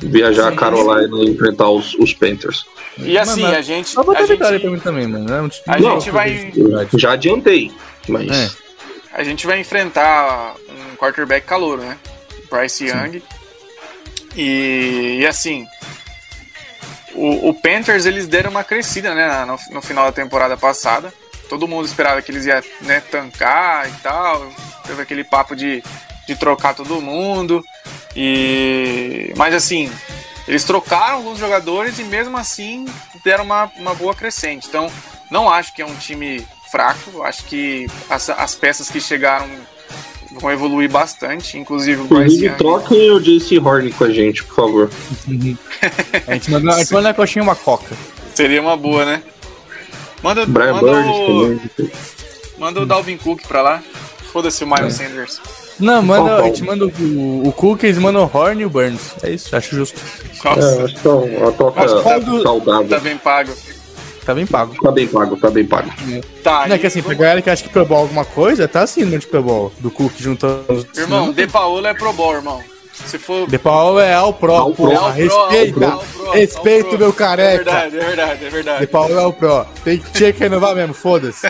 Viajar 0.00 0.48
a 0.48 0.50
Sim. 0.52 0.56
Carolina 0.56 1.16
e 1.24 1.30
enfrentar 1.30 1.68
os, 1.68 1.94
os 1.94 2.14
Panthers. 2.14 2.64
E 2.98 3.18
assim, 3.18 3.42
Mano, 3.42 3.56
a 3.56 3.62
gente. 3.62 3.88
Só 3.88 4.04
botar 4.04 4.20
A 4.20 4.26
vitória 4.26 4.60
pra 4.60 4.68
gente, 4.68 4.78
mim 4.78 4.78
também, 4.78 5.06
mano. 5.08 5.32
É 5.34 5.42
um 5.42 5.48
time- 5.48 5.64
a 5.66 5.78
Não, 5.80 5.98
gente 6.00 6.10
vai. 6.12 6.52
Já 6.96 7.12
adiantei, 7.12 7.72
mas. 8.08 8.30
É. 8.30 8.50
A 9.12 9.24
gente 9.24 9.44
vai 9.46 9.58
enfrentar 9.58 10.54
um 10.92 10.96
quarterback 10.96 11.44
calouro, 11.46 11.82
né? 11.82 11.98
Bryce 12.50 12.84
Young. 12.86 13.22
E, 14.36 15.18
e 15.20 15.26
assim, 15.26 15.66
o, 17.14 17.48
o 17.50 17.54
Panthers 17.54 18.06
eles 18.06 18.26
deram 18.26 18.50
uma 18.50 18.64
crescida, 18.64 19.14
né? 19.14 19.44
No, 19.44 19.58
no 19.74 19.82
final 19.82 20.04
da 20.06 20.12
temporada 20.12 20.56
passada. 20.56 21.12
Todo 21.48 21.68
mundo 21.68 21.84
esperava 21.86 22.22
que 22.22 22.30
eles 22.32 22.46
iam 22.46 22.62
né, 22.82 23.00
tancar 23.10 23.88
e 23.88 23.92
tal. 24.02 24.48
Teve 24.84 25.02
aquele 25.02 25.24
papo 25.24 25.54
de, 25.54 25.82
de 26.26 26.36
trocar 26.36 26.74
todo 26.74 27.00
mundo. 27.00 27.62
E 28.14 29.32
mas 29.36 29.54
assim, 29.54 29.90
eles 30.46 30.64
trocaram 30.64 31.16
alguns 31.16 31.38
jogadores 31.38 31.98
e 31.98 32.04
mesmo 32.04 32.36
assim 32.36 32.86
deram 33.24 33.44
uma, 33.44 33.70
uma 33.76 33.94
boa 33.94 34.14
crescente. 34.14 34.66
Então, 34.68 34.90
não 35.30 35.48
acho 35.48 35.74
que 35.74 35.82
é 35.82 35.86
um 35.86 35.94
time 35.94 36.46
fraco. 36.70 37.22
Acho 37.22 37.44
que 37.44 37.86
as, 38.10 38.28
as 38.30 38.54
peças 38.54 38.90
que 38.90 39.00
chegaram 39.00 39.48
vão 40.40 40.50
evoluir 40.50 40.90
bastante. 40.90 41.58
Inclusive 41.58 42.02
o 42.02 42.04
Bryce 42.04 42.44
Young. 42.44 42.56
troquem 42.56 43.10
o 43.10 43.20
JC 43.20 43.58
Horn 43.58 43.92
com 43.92 44.04
a 44.04 44.10
gente, 44.10 44.42
por 44.44 44.54
favor. 44.56 44.90
A 46.26 46.34
gente 46.34 46.50
manda, 46.50 46.74
a 46.74 46.78
gente 46.78 46.92
manda 46.92 47.08
na 47.08 47.14
coxinha 47.14 47.42
uma 47.42 47.56
coca. 47.56 47.96
Seria 48.34 48.62
uma 48.62 48.76
boa, 48.76 49.04
né? 49.04 49.22
Manda, 50.22 50.46
Brian 50.46 50.74
manda, 50.74 50.86
Burns 50.86 51.08
o, 51.08 51.26
também. 51.76 51.92
manda 52.56 52.80
o 52.80 52.86
Dalvin 52.86 53.16
Cook 53.16 53.42
pra 53.46 53.60
lá. 53.60 53.82
Foda-se 54.32 54.64
o 54.64 54.66
Miles 54.66 54.94
Sanders. 54.94 55.40
Não, 55.78 56.02
manda, 56.02 56.36
a 56.36 56.42
gente 56.44 56.62
manda 56.62 56.86
o, 56.86 57.48
o 57.48 57.52
Cookies, 57.52 57.98
manda 57.98 58.18
o 58.20 58.30
Horn 58.32 58.62
e 58.62 58.64
o 58.66 58.70
Burns. 58.70 59.14
É 59.22 59.30
isso, 59.30 59.54
acho 59.54 59.74
justo. 59.74 60.00
Nossa, 60.44 60.60
É, 60.60 60.84
acho 60.84 60.94
que 60.96 61.06
é 61.08 61.10
uma 61.10 61.52
qual 61.52 62.20
do- 62.20 62.42
saudável. 62.42 62.88
tá 62.88 62.98
bem 62.98 63.16
pago. 63.18 63.52
Tá 64.24 64.34
bem 64.34 64.46
pago. 64.46 64.74
Tá 64.80 64.90
bem 64.92 65.06
pago, 65.08 65.36
tá 65.36 65.50
bem 65.50 65.64
pago. 65.66 65.90
Tá, 66.44 66.66
Não, 66.68 66.76
é 66.76 66.78
que 66.78 66.86
assim, 66.86 67.02
pra 67.02 67.12
galera 67.14 67.42
que 67.42 67.50
acha 67.50 67.62
que 67.64 67.68
Pro 67.68 67.84
Bowl 67.84 67.98
é 67.98 68.02
alguma 68.02 68.24
coisa, 68.24 68.68
tá 68.68 68.82
acima 68.82 69.18
de 69.18 69.26
Pro 69.26 69.42
Bowl. 69.42 69.72
Do 69.80 69.90
Cook 69.90 70.12
juntando 70.18 70.64
os 70.72 70.86
Irmão, 70.96 71.26
não, 71.26 71.32
De 71.32 71.46
Paola 71.46 71.88
é 71.88 71.94
Pro 71.94 72.12
Bowl, 72.12 72.34
irmão. 72.34 72.62
Se 72.92 73.18
for. 73.18 73.48
De 73.48 73.58
Paul 73.58 73.98
é 74.00 74.14
ao 74.14 74.32
pro, 74.32 74.52
Ao 74.54 74.72
pro. 74.72 74.88
porra. 74.90 75.18
É 75.18 75.24
o 75.26 75.28
pro, 75.28 75.48
Respeita. 75.48 75.86
ao 75.90 75.98
pro, 75.98 76.30
Respeita 76.30 76.84
pro. 76.88 76.96
o 76.96 76.98
meu 77.00 77.08
É 77.08 77.12
careca. 77.12 77.64
verdade, 77.64 77.96
é 77.96 78.00
verdade, 78.04 78.32
é 78.32 78.36
De 78.44 78.50
verdade. 78.50 78.86
Paul 78.86 79.18
é 79.18 79.26
o 79.26 79.32
pro. 79.32 79.66
Tem 79.82 79.98
que, 79.98 80.10
tinha 80.12 80.32
que 80.32 80.38
renovar 80.38 80.74
mesmo, 80.76 80.94
foda-se. 80.94 81.48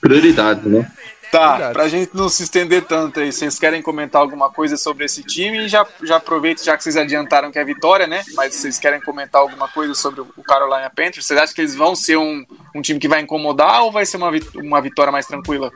Prioridade, 0.00 0.68
né? 0.68 0.90
Tá, 1.30 1.50
Verdade. 1.52 1.72
pra 1.74 1.88
gente 1.88 2.10
não 2.12 2.28
se 2.28 2.42
estender 2.42 2.82
tanto 2.82 3.20
aí, 3.20 3.32
vocês 3.32 3.56
querem 3.56 3.80
comentar 3.80 4.20
alguma 4.20 4.50
coisa 4.50 4.76
sobre 4.76 5.04
esse 5.04 5.22
time? 5.22 5.66
E 5.66 5.68
já, 5.68 5.86
já 6.02 6.16
aproveito, 6.16 6.64
já 6.64 6.76
que 6.76 6.82
vocês 6.82 6.96
adiantaram 6.96 7.52
que 7.52 7.58
é 7.58 7.64
vitória, 7.64 8.06
né? 8.06 8.22
Mas 8.34 8.56
vocês 8.56 8.80
querem 8.80 9.00
comentar 9.00 9.40
alguma 9.40 9.68
coisa 9.68 9.94
sobre 9.94 10.22
o 10.22 10.42
Carolina 10.42 10.90
Panthers? 10.90 11.26
Vocês 11.26 11.38
acham 11.38 11.54
que 11.54 11.60
eles 11.60 11.76
vão 11.76 11.94
ser 11.94 12.16
um, 12.16 12.44
um 12.74 12.82
time 12.82 12.98
que 12.98 13.06
vai 13.06 13.20
incomodar 13.20 13.84
ou 13.84 13.92
vai 13.92 14.04
ser 14.04 14.16
uma, 14.16 14.30
uma 14.56 14.80
vitória 14.80 15.12
mais 15.12 15.26
tranquila? 15.26 15.70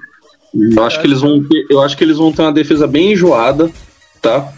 Eu 0.52 0.84
acho 0.84 1.00
que 1.00 1.06
eles 1.06 1.20
vão 1.20 1.42
ter, 1.44 1.66
eu 1.70 1.80
acho 1.80 1.96
que 1.96 2.02
eles 2.02 2.16
vão 2.16 2.32
ter 2.32 2.42
uma 2.42 2.52
defesa 2.52 2.86
bem 2.86 3.12
enjoada, 3.12 3.70
tá? 4.20 4.52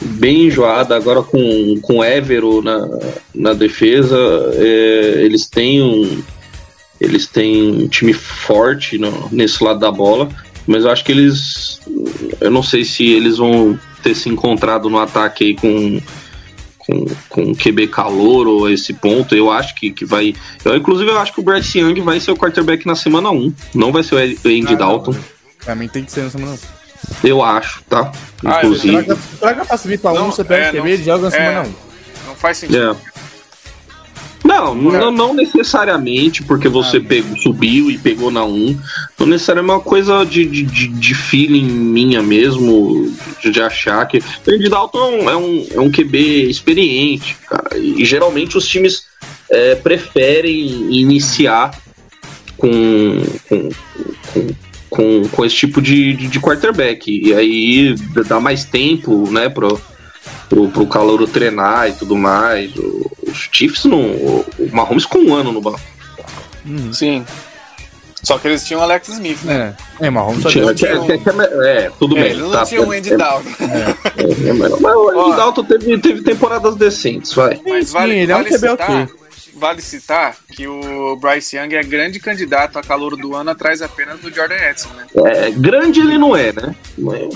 Bem 0.00 0.46
enjoada. 0.46 0.94
Agora 0.94 1.22
com 1.22 1.80
com 1.82 2.04
Évero 2.04 2.62
na, 2.62 2.86
na 3.34 3.52
defesa, 3.52 4.16
é, 4.54 5.22
eles 5.22 5.48
têm 5.48 5.82
um 5.82 6.22
eles 7.00 7.26
têm 7.26 7.70
um 7.84 7.88
time 7.88 8.12
forte 8.12 8.98
no- 8.98 9.28
nesse 9.32 9.62
lado 9.64 9.78
da 9.80 9.90
bola, 9.90 10.28
mas 10.66 10.84
eu 10.84 10.90
acho 10.90 11.04
que 11.04 11.12
eles 11.12 11.80
eu 12.40 12.50
não 12.50 12.62
sei 12.62 12.84
se 12.84 13.08
eles 13.10 13.38
vão 13.38 13.78
ter 14.02 14.14
se 14.14 14.28
encontrado 14.28 14.88
no 14.90 14.98
ataque 14.98 15.44
aí 15.44 15.54
com 15.56 16.00
com, 16.78 17.04
com 17.28 17.54
QB 17.54 17.86
calor 17.88 18.48
ou 18.48 18.66
a 18.66 18.72
esse 18.72 18.92
ponto, 18.94 19.34
eu 19.36 19.50
acho 19.50 19.74
que, 19.76 19.90
que 19.92 20.04
vai. 20.04 20.34
Eu, 20.64 20.76
inclusive, 20.76 21.08
eu 21.08 21.18
acho 21.20 21.32
que 21.32 21.38
o 21.38 21.42
Bryce 21.42 21.78
Young 21.78 22.00
vai 22.00 22.18
ser 22.18 22.32
o 22.32 22.36
quarterback 22.36 22.84
na 22.86 22.96
semana 22.96 23.30
1. 23.30 23.52
Não 23.74 23.92
vai 23.92 24.02
ser 24.02 24.14
o 24.16 24.18
Andy 24.18 24.38
Ah, 24.66 24.70
não, 24.70 24.76
Dalton. 24.76 25.14
Pra 25.64 25.74
mim 25.76 25.86
tem 25.86 26.02
que 26.02 26.10
ser 26.10 26.22
no 26.24 26.30
semana 26.30 26.52
1. 26.52 26.58
Eu 27.28 27.42
acho, 27.44 27.82
tá? 27.88 28.10
Ah, 28.44 28.58
Inclusive. 28.58 29.04
Traga, 29.04 29.20
traga 29.38 29.64
pra 29.66 29.76
subir 29.76 29.98
pra 30.00 30.10
1, 30.12 30.14
Não, 30.14 30.32
você 30.32 30.42
pega 30.42 30.64
é, 30.64 30.68
o 30.70 30.72
QB 30.82 30.88
não- 30.88 30.88
e 30.88 31.04
joga 31.04 31.22
na 31.30 31.36
é. 31.36 31.38
semana 31.38 31.60
1. 31.68 32.26
Não 32.28 32.34
faz 32.34 32.56
sentido. 32.58 32.90
é. 32.90 33.09
Não, 34.42 34.74
não, 34.74 35.10
não 35.10 35.34
necessariamente 35.34 36.42
porque 36.42 36.68
você 36.68 36.96
Ah, 36.96 37.00
pegou, 37.00 37.36
subiu 37.36 37.90
e 37.90 37.98
pegou 37.98 38.30
na 38.30 38.44
1. 38.44 38.78
Não 39.18 39.26
necessariamente 39.26 39.72
é 39.72 39.76
uma 39.76 39.82
coisa 39.82 40.24
de, 40.24 40.46
de, 40.46 40.64
de, 40.64 41.14
feeling 41.14 41.64
minha 41.64 42.22
mesmo, 42.22 43.12
de, 43.42 43.50
de 43.50 43.60
achar 43.60 44.06
que. 44.08 44.18
O 44.18 44.50
Andy 44.50 44.68
Dalton 44.68 45.28
é 45.28 45.36
um, 45.36 45.66
é 45.72 45.80
um 45.80 45.90
QB 45.90 46.48
experiente, 46.48 47.36
cara. 47.48 47.78
E 47.78 48.04
geralmente 48.04 48.56
os 48.56 48.66
times 48.66 49.04
é, 49.50 49.74
preferem 49.74 50.90
iniciar 50.90 51.72
com, 52.56 53.22
com, 53.48 53.68
com, 54.32 54.46
com, 54.88 55.28
com 55.28 55.44
esse 55.44 55.56
tipo 55.56 55.82
de, 55.82 56.14
de, 56.14 56.28
de 56.28 56.40
quarterback. 56.40 57.10
E 57.10 57.34
aí 57.34 57.94
dá 58.26 58.40
mais 58.40 58.64
tempo, 58.64 59.30
né, 59.30 59.48
pro, 59.48 59.80
pro, 60.50 60.68
pro 60.68 60.86
calouro 60.86 61.26
treinar 61.26 61.88
e 61.88 61.92
tudo 61.94 62.14
mais. 62.16 62.76
O- 62.76 63.10
Os 63.26 63.48
Chiefs 63.50 63.84
não. 63.86 64.00
O 64.02 64.44
o 64.58 64.68
Mahomes 64.76 65.06
com 65.06 65.18
um 65.20 65.34
ano 65.34 65.50
no 65.52 65.60
banco. 65.62 65.80
Uhum. 66.66 66.92
Sim. 66.92 67.24
Só 68.22 68.36
que 68.36 68.48
eles 68.48 68.62
tinham 68.66 68.80
o 68.80 68.84
Alex 68.84 69.08
Smith, 69.08 69.42
né? 69.44 69.74
É, 69.98 70.06
é 70.08 70.10
Mahomes 70.10 70.42
só 70.42 70.50
Tinha- 70.50 70.64
é, 70.64 70.98
um- 71.00 71.62
é, 71.64 71.90
tudo 71.98 72.18
É, 72.18 72.22
bem. 72.22 72.30
eles 72.32 72.42
não 72.42 72.50
tá, 72.50 72.64
tinham 72.66 72.86
o 72.86 72.92
é, 72.92 72.98
Andy 72.98 73.12
é, 73.14 73.16
Dalton. 73.16 73.48
é, 73.64 74.48
é, 74.48 74.52
mas 74.52 74.70
mas 74.78 74.94
o. 74.94 75.08
Andy 75.20 75.36
Dalton 75.36 75.64
teve, 75.64 75.98
teve 75.98 76.22
temporadas 76.22 76.76
decentes, 76.76 77.32
vai. 77.32 77.58
Mas 77.66 77.86
Sim, 77.86 77.92
vale, 77.94 78.18
ele 78.18 78.30
é 78.30 78.34
um 78.34 78.38
vale 78.42 78.50
QB 78.50 78.68
citar, 78.68 78.90
ok. 79.04 79.14
Vale 79.60 79.80
citar 79.82 80.36
que 80.52 80.66
o 80.66 81.14
Bryce 81.16 81.56
Young 81.56 81.74
é 81.74 81.82
grande 81.82 82.18
candidato 82.18 82.78
a 82.78 82.82
calor 82.82 83.16
do 83.16 83.36
ano 83.36 83.50
atrás 83.50 83.82
apenas 83.82 84.18
do 84.20 84.34
Jordan 84.34 84.56
Edson, 84.56 84.88
né? 84.94 85.06
É, 85.26 85.50
grande 85.50 86.00
ele 86.00 86.18
não 86.18 86.34
é, 86.34 86.52
né? 86.52 86.74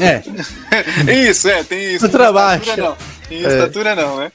É, 0.00 1.12
Isso, 1.28 1.48
é, 1.48 1.62
tem 1.62 1.94
isso. 1.94 2.08
Baixa. 2.08 2.70
estatura 2.70 2.76
não. 2.88 2.96
Em 3.30 3.44
É. 3.44 3.48
estatura 3.48 3.94
não, 3.94 4.16
né? 4.16 4.32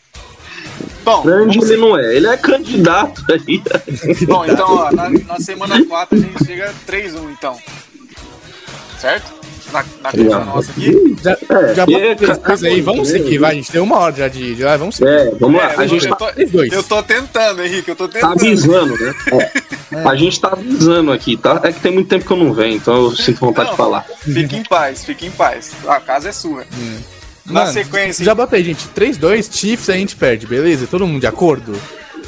Bom, 1.04 1.24
Grande 1.24 1.58
ele 1.58 1.78
não 1.78 1.98
é. 1.98 2.16
Ele 2.16 2.28
é 2.28 2.38
candidato 2.38 3.24
aí. 3.32 3.62
bom 4.28 4.46
então, 4.46 4.68
ó, 4.70 4.92
na, 4.92 5.10
na 5.10 5.40
semana 5.40 5.84
4 5.84 6.18
a 6.18 6.22
gente 6.22 6.46
chega 6.46 6.74
3-1, 6.88 7.32
então. 7.32 7.58
Certo? 9.00 9.39
Na, 9.72 9.84
na 10.02 10.12
conta 10.12 10.30
Já. 10.30 10.40
nossa 10.46 10.72
aqui. 10.72 11.16
já, 11.24 11.32
É, 11.32 11.76
já 11.76 11.86
três 11.86 12.38
coisas 12.40 12.64
aí, 12.64 12.82
vamos 12.82 13.08
seguir, 13.10 13.38
vai, 13.38 13.52
a 13.52 13.56
gente 13.56 13.72
tem 13.72 13.80
uma 13.82 13.98
hora 14.00 14.16
já 14.16 14.28
de, 14.28 14.56
de 14.56 14.64
vai, 14.64 14.78
vamos 14.78 14.96
seguir. 14.96 15.10
É, 15.10 15.32
vamos 15.40 15.62
lá. 15.62 15.72
É, 15.74 15.78
A 15.78 15.84
eu, 15.84 15.88
gente 15.88 16.06
eu 16.08 16.16
tá, 16.16 16.32
tô, 16.34 16.46
dois. 16.52 16.72
eu 16.74 16.84
tô 16.84 17.04
tentando, 17.04 17.64
Henrique, 17.64 17.90
eu 17.90 17.96
tô 17.96 18.08
tá 18.08 18.14
tentando. 18.14 18.34
avisando, 18.34 18.98
né? 18.98 19.16
É. 19.92 20.08
A 20.08 20.16
gente 20.16 20.40
tá 20.40 20.50
avisando 20.50 21.12
aqui, 21.12 21.36
tá? 21.36 21.60
É 21.64 21.72
que 21.72 21.80
tem 21.80 21.92
muito 21.92 22.08
tempo 22.08 22.24
que 22.24 22.32
eu 22.32 22.38
não 22.38 22.54
venho, 22.54 22.76
então 22.76 22.94
eu 23.06 23.16
sinto 23.16 23.40
vontade 23.40 23.70
Não, 23.70 23.72
de 23.74 23.78
falar. 23.78 24.06
Fique 24.22 24.56
em 24.56 24.64
paz, 24.64 25.04
fique 25.04 25.26
em 25.26 25.32
paz. 25.32 25.72
A 25.88 26.00
casa 26.00 26.30
é 26.30 26.32
sua. 26.32 26.64
Na 27.44 27.62
Mano, 27.62 27.74
sequência, 27.74 28.24
Já 28.24 28.36
botei, 28.36 28.64
gente. 28.64 28.88
3-2, 28.96 29.52
Chiefs 29.52 29.90
a 29.90 29.94
gente 29.94 30.16
perde, 30.16 30.46
beleza? 30.46 30.86
Todo 30.86 31.08
mundo 31.08 31.22
de 31.22 31.26
acordo? 31.26 31.74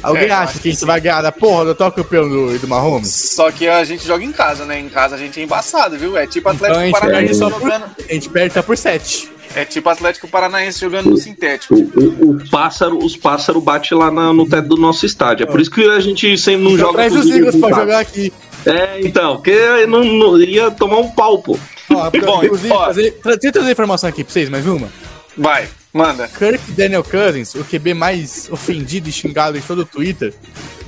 Alguém 0.02 0.24
É, 0.28 0.32
acha 0.32 0.52
que 0.54 0.58
a 0.58 0.62
que 0.62 0.70
gente 0.70 0.80
sim. 0.80 0.86
vai 0.86 1.00
ganhar 1.00 1.22
da 1.22 1.30
porra 1.32 1.64
do 1.66 1.70
atual 1.72 1.92
campeão 1.92 2.28
do, 2.28 2.58
do 2.58 2.68
Mahomes? 2.68 3.08
Só 3.34 3.50
que 3.52 3.68
a 3.68 3.84
gente 3.84 4.06
joga 4.06 4.24
em 4.24 4.32
casa, 4.32 4.64
né? 4.64 4.78
Em 4.80 4.88
casa 4.88 5.14
a 5.14 5.18
gente 5.18 5.38
é 5.40 5.42
embaçado, 5.42 5.96
viu? 5.98 6.16
É 6.16 6.26
tipo 6.26 6.50
Então 6.50 6.66
Atlético 6.68 6.80
gente 6.86 6.92
Paranaense 7.00 7.34
só 7.34 7.50
por, 7.50 7.60
jogando. 7.60 7.84
a 8.08 8.12
gente 8.12 8.28
perde 8.28 8.54
só 8.54 8.62
por 8.62 8.76
7. 8.76 9.30
É 9.54 9.64
tipo 9.66 9.88
Atlético 9.88 10.26
Paranaense 10.28 10.80
jogando 10.80 11.10
no 11.10 11.16
sintético. 11.18 11.74
O, 11.74 11.78
o- 11.78 12.30
o 12.32 12.50
pássaro, 12.50 12.98
os 12.98 13.16
pássaros 13.16 13.62
batem 13.62 13.96
lá 13.98 14.10
na- 14.10 14.32
no 14.32 14.48
teto 14.48 14.68
do 14.68 14.76
nosso 14.76 15.04
estádio. 15.04 15.44
É 15.44 15.46
por 15.46 15.60
isso 15.60 15.70
que 15.70 15.84
a 15.84 16.00
gente 16.00 16.36
sempre 16.38 16.64
não 16.64 16.76
joga 16.78 16.94
Traz 16.94 17.14
os 17.14 17.30
Eagles 17.30 17.56
pra 17.56 17.68
jogar 17.68 17.98
aqui. 18.00 18.32
É, 18.64 19.00
então, 19.02 19.36
porque 19.36 19.86
não, 19.86 20.02
não 20.04 20.40
ia 20.40 20.70
tomar 20.70 20.98
um 20.98 21.10
pau, 21.10 21.38
pô. 21.42 21.58
Ó, 21.90 22.10
Bom, 22.24 22.44
inclusive, 22.44 22.72
ó. 22.72 22.84
trazer, 22.84 23.10
tra- 23.22 23.32
deixa 23.32 23.48
eu 23.48 23.52
trazer 23.52 23.72
informação 23.72 24.08
aqui 24.08 24.24
pra 24.24 24.32
vocês, 24.32 24.48
mais 24.48 24.66
uma. 24.66 24.88
Vai, 25.36 25.68
manda. 25.92 26.28
Kirk 26.28 26.72
Daniel 26.72 27.04
Cousins, 27.04 27.54
o 27.54 27.64
QB 27.64 27.94
mais 27.94 28.48
ofendido 28.50 29.08
e 29.08 29.12
xingado 29.12 29.58
de 29.60 29.66
todo 29.66 29.80
o 29.80 29.84
Twitter, 29.86 30.32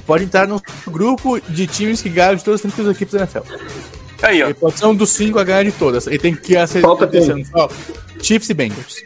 pode 0.07 0.25
entrar 0.25 0.47
no 0.49 0.61
grupo 0.87 1.41
de 1.41 1.67
times 1.67 2.01
que 2.03 2.09
ganham 2.09 2.35
de 2.37 2.45
todas 2.45 2.65
as 2.65 2.73
30 2.73 2.91
equipes 2.91 3.15
da 3.15 3.21
NFL. 3.21 3.41
Aí, 4.23 4.43
ó. 4.43 4.47
Ele 4.47 4.55
pode 4.55 4.79
ser 4.79 4.87
um 4.87 4.95
dos 4.95 5.11
cinco 5.11 5.39
a 5.39 5.45
ganhar 5.45 5.65
de 5.65 5.73
todas. 5.73 6.07
Ele 6.07 6.19
tem 6.19 6.35
que 6.35 6.55
deixando 7.11 7.45
só 7.47 7.69
Chiefs 8.23 8.49
e 8.49 8.55
Bengals. 8.55 8.97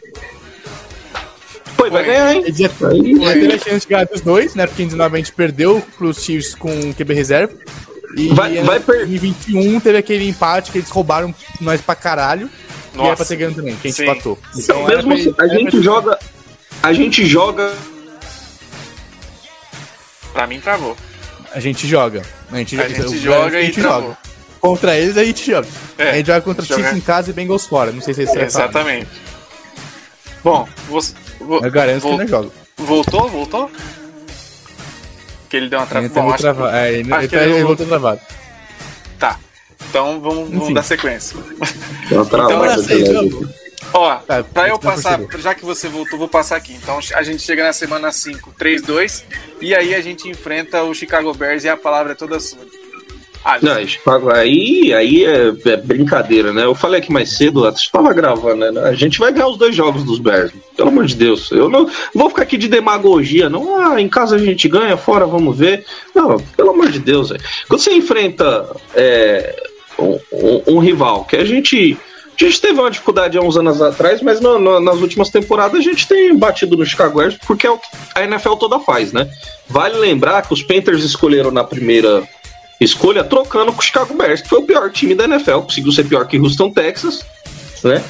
Pô, 1.75 1.89
vai 1.89 2.05
ganhar, 2.05 2.35
hein? 2.35 2.43
Ele 2.45 2.53
já, 2.57 2.69
Aí, 2.89 3.15
já 3.15 3.33
teve 3.33 3.53
a 3.53 3.57
chance 3.59 3.79
de 3.81 3.87
ganhar 3.87 4.05
dos 4.05 4.21
dois, 4.21 4.55
né? 4.55 4.67
Porque 4.67 4.83
em 4.83 4.87
19 4.87 5.15
a 5.15 5.17
gente 5.17 5.31
perdeu 5.31 5.81
pros 5.97 6.23
Chiefs 6.23 6.55
com 6.55 6.69
o 6.89 6.93
QB 6.93 7.13
reserva. 7.13 7.53
E 8.17 8.27
Vai- 8.33 8.57
em 8.57 8.63
vai 8.63 8.79
per- 8.79 8.97
2021 9.05 9.79
teve 9.79 9.97
aquele 9.97 10.27
empate 10.27 10.71
que 10.71 10.77
eles 10.79 10.89
roubaram 10.89 11.33
nós 11.61 11.79
pra 11.79 11.95
caralho. 11.95 12.49
E 12.93 12.97
era 12.97 13.03
pra 13.03 13.09
Nossa. 13.09 13.25
ter 13.25 13.35
ganho 13.35 13.53
também, 13.53 13.75
que 13.75 13.87
a 13.87 13.91
gente 13.91 13.97
Sim. 13.97 14.03
empatou. 14.09 14.39
Então, 14.55 14.89
era 14.89 15.01
mesmo 15.03 15.33
pra- 15.33 15.45
a 15.45 15.47
pra 15.49 15.57
gente 15.57 15.71
ter- 15.71 15.81
joga. 15.83 16.19
A 16.83 16.93
gente 16.93 17.25
joga. 17.25 17.73
Pra 20.33 20.47
mim 20.47 20.59
travou. 20.59 20.95
A 21.53 21.59
gente 21.59 21.87
joga. 21.87 22.21
A 22.51 22.57
gente, 22.57 22.79
A 22.79 22.87
gente 22.87 23.01
o- 23.01 23.17
joga 23.17 23.57
a 23.57 23.61
e 23.61 23.65
gente 23.67 23.81
travou. 23.81 24.01
joga. 24.09 24.17
Contra 24.59 24.95
eles 24.97 25.17
a 25.17 25.23
gente 25.23 25.45
joga. 25.51 25.67
É, 25.97 26.09
a 26.11 26.13
gente 26.15 26.27
joga 26.27 26.41
contra 26.41 26.65
Chiefs 26.65 26.93
em 26.95 26.99
casa 27.01 27.29
e 27.29 27.33
Bengals 27.33 27.65
fora. 27.65 27.91
Não 27.91 28.01
sei 28.01 28.13
se 28.13 28.25
sabem. 28.25 28.43
Exatamente. 28.43 29.07
Bom, 30.43 30.67
você. 30.87 31.13
vo- 31.39 31.63
Eu 31.63 31.71
garanto 31.71 32.01
vol- 32.01 32.11
que 32.13 32.17
não 32.19 32.27
joga. 32.27 32.49
Voltou? 32.77 33.27
Voltou? 33.29 33.71
Que 35.49 35.57
ele 35.57 35.69
deu 35.69 35.79
uma 35.79 35.83
Ele 35.85 36.09
travada. 36.09 36.13
tá 36.13 36.33
acho 36.35 36.43
trava- 36.43 36.77
é, 36.79 36.89
ele, 36.93 36.99
ele 37.13 37.27
tá- 37.27 37.37
ele 37.43 37.53
ele 37.55 37.63
voltou 37.63 37.85
travado. 37.85 38.21
Então 39.89 40.19
vamos, 40.19 40.49
vamos 40.49 40.73
dar 40.73 40.83
sequência. 40.83 41.37
Então, 42.05 42.25
seis, 42.83 43.03
galera. 43.09 43.29
vamos. 43.29 43.49
Ó, 43.93 44.15
Tá, 44.17 44.43
pra 44.43 44.67
eu 44.69 44.77
passar, 44.77 45.17
percebi. 45.17 45.41
já 45.41 45.55
que 45.55 45.65
você 45.65 45.87
voltou, 45.87 46.19
vou 46.19 46.27
passar 46.27 46.57
aqui. 46.57 46.73
Então 46.73 46.99
a 47.15 47.23
gente 47.23 47.41
chega 47.41 47.63
na 47.63 47.73
semana 47.73 48.11
5, 48.11 48.53
3-2, 48.59 49.23
e 49.61 49.73
aí 49.73 49.95
a 49.95 50.01
gente 50.01 50.27
enfrenta 50.29 50.83
o 50.83 50.93
Chicago 50.93 51.33
Bears 51.33 51.63
e 51.63 51.69
a 51.69 51.77
palavra 51.77 52.11
é 52.11 52.15
toda 52.15 52.39
sua. 52.39 52.59
Ah, 53.43 53.57
Não, 53.61 53.87
Chicago, 53.87 54.31
aí, 54.33 54.93
aí 54.93 55.23
é, 55.25 55.53
é 55.65 55.77
brincadeira, 55.77 56.51
né? 56.51 56.65
Eu 56.65 56.75
falei 56.75 56.99
aqui 56.99 57.11
mais 57.11 57.37
cedo, 57.37 57.65
eu 57.65 57.69
estava 57.71 58.13
gravando, 58.13 58.71
né? 58.71 58.81
A 58.81 58.93
gente 58.93 59.17
vai 59.17 59.31
ganhar 59.31 59.47
os 59.47 59.57
dois 59.57 59.75
jogos 59.75 60.03
dos 60.03 60.19
Bears, 60.19 60.51
pelo 60.75 60.89
amor 60.89 61.05
de 61.05 61.15
Deus. 61.15 61.49
Eu 61.51 61.69
não 61.69 61.89
vou 62.13 62.29
ficar 62.29 62.43
aqui 62.43 62.57
de 62.57 62.67
demagogia, 62.67 63.49
não. 63.49 63.77
Ah, 63.93 63.99
em 64.01 64.09
casa 64.09 64.35
a 64.35 64.39
gente 64.39 64.67
ganha, 64.67 64.97
fora 64.97 65.25
vamos 65.25 65.57
ver. 65.57 65.85
Não, 66.13 66.37
pelo 66.57 66.71
amor 66.71 66.89
de 66.91 66.99
Deus, 66.99 67.29
velho. 67.29 67.41
Quando 67.67 67.79
você 67.81 67.93
enfrenta 67.93 68.69
é, 68.93 69.55
um, 69.97 70.19
um- 70.33 70.63
um 70.75 70.79
rival 70.79 71.23
que 71.25 71.35
a 71.35 71.45
gente. 71.45 71.97
A 72.41 72.45
gente 72.45 72.61
teve 72.61 72.79
uma 72.79 72.89
dificuldade 72.89 73.37
há 73.37 73.41
uns 73.41 73.57
anos 73.57 73.81
atrás, 73.81 74.21
mas 74.21 74.39
no- 74.39 74.57
no- 74.57 74.79
nas 74.79 74.97
últimas 75.01 75.29
temporadas 75.29 75.77
a 75.77 75.83
gente 75.83 76.07
tem 76.07 76.33
batido 76.37 76.77
no 76.77 76.85
Chicago 76.85 77.17
Bears 77.19 77.37
porque 77.45 77.67
é 77.67 77.69
o 77.69 77.77
que 77.77 77.87
a 78.15 78.23
NFL 78.23 78.53
toda 78.53 78.79
faz, 78.79 79.11
né? 79.11 79.29
Vale 79.67 79.97
lembrar 79.97 80.41
que 80.47 80.53
os 80.53 80.63
Panthers 80.63 81.03
escolheram 81.03 81.51
na 81.51 81.65
primeira 81.65 82.25
escolha 82.85 83.23
trocando 83.23 83.73
com 83.73 83.79
o 83.79 83.83
Chicago 83.83 84.13
Bears, 84.13 84.41
que 84.41 84.49
foi 84.49 84.59
o 84.59 84.63
pior 84.63 84.89
time 84.91 85.15
da 85.15 85.25
NFL, 85.25 85.59
conseguiu 85.59 85.91
ser 85.91 86.05
pior 86.05 86.25
que 86.27 86.39
Houston, 86.39 86.71
Texas, 86.71 87.25
né? 87.83 88.03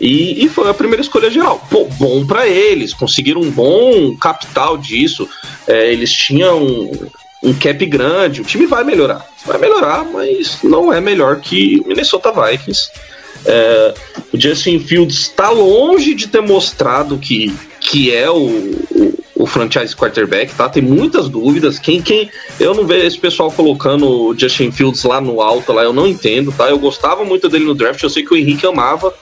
E, 0.00 0.44
e 0.44 0.48
foi 0.48 0.68
a 0.68 0.74
primeira 0.74 1.02
escolha 1.02 1.30
geral. 1.30 1.64
Pô, 1.70 1.86
bom 1.98 2.26
pra 2.26 2.46
eles, 2.48 2.92
conseguiram 2.92 3.40
um 3.40 3.50
bom 3.50 4.16
capital 4.16 4.76
disso. 4.76 5.28
É, 5.66 5.92
eles 5.92 6.10
tinham 6.12 6.62
um, 6.62 7.10
um 7.42 7.54
cap 7.54 7.84
grande, 7.86 8.40
o 8.40 8.44
time 8.44 8.66
vai 8.66 8.82
melhorar. 8.82 9.24
Vai 9.46 9.58
melhorar, 9.58 10.04
mas 10.04 10.58
não 10.62 10.92
é 10.92 11.00
melhor 11.00 11.40
que 11.40 11.82
Minnesota 11.86 12.32
Vikings. 12.32 12.90
É, 13.46 13.94
o 14.32 14.40
Justin 14.40 14.80
Fields 14.80 15.18
está 15.18 15.50
longe 15.50 16.14
de 16.14 16.28
ter 16.28 16.40
mostrado 16.40 17.18
que, 17.18 17.54
que 17.78 18.14
é 18.14 18.30
o, 18.30 18.36
o, 18.36 19.13
o, 19.44 19.46
franchise 19.46 19.94
quarterback, 19.94 20.54
tá? 20.54 20.68
Tem 20.68 20.82
muitas 20.82 21.28
dúvidas. 21.28 21.78
Quem, 21.78 22.00
quem 22.00 22.30
eu 22.58 22.74
não 22.74 22.86
vejo 22.86 23.06
esse 23.06 23.18
pessoal 23.18 23.50
colocando 23.50 24.08
o 24.08 24.38
Justin 24.38 24.70
Fields 24.70 25.04
lá 25.04 25.20
no 25.20 25.40
alto, 25.40 25.72
lá 25.72 25.82
eu 25.82 25.92
não 25.92 26.06
entendo, 26.06 26.52
tá? 26.52 26.68
Eu 26.68 26.78
gostava 26.78 27.24
muito 27.24 27.48
dele 27.48 27.64
no 27.64 27.74
draft, 27.74 28.02
eu 28.02 28.10
sei 28.10 28.24
que 28.24 28.32
o 28.32 28.36
Henrique 28.36 28.66
amava. 28.66 29.14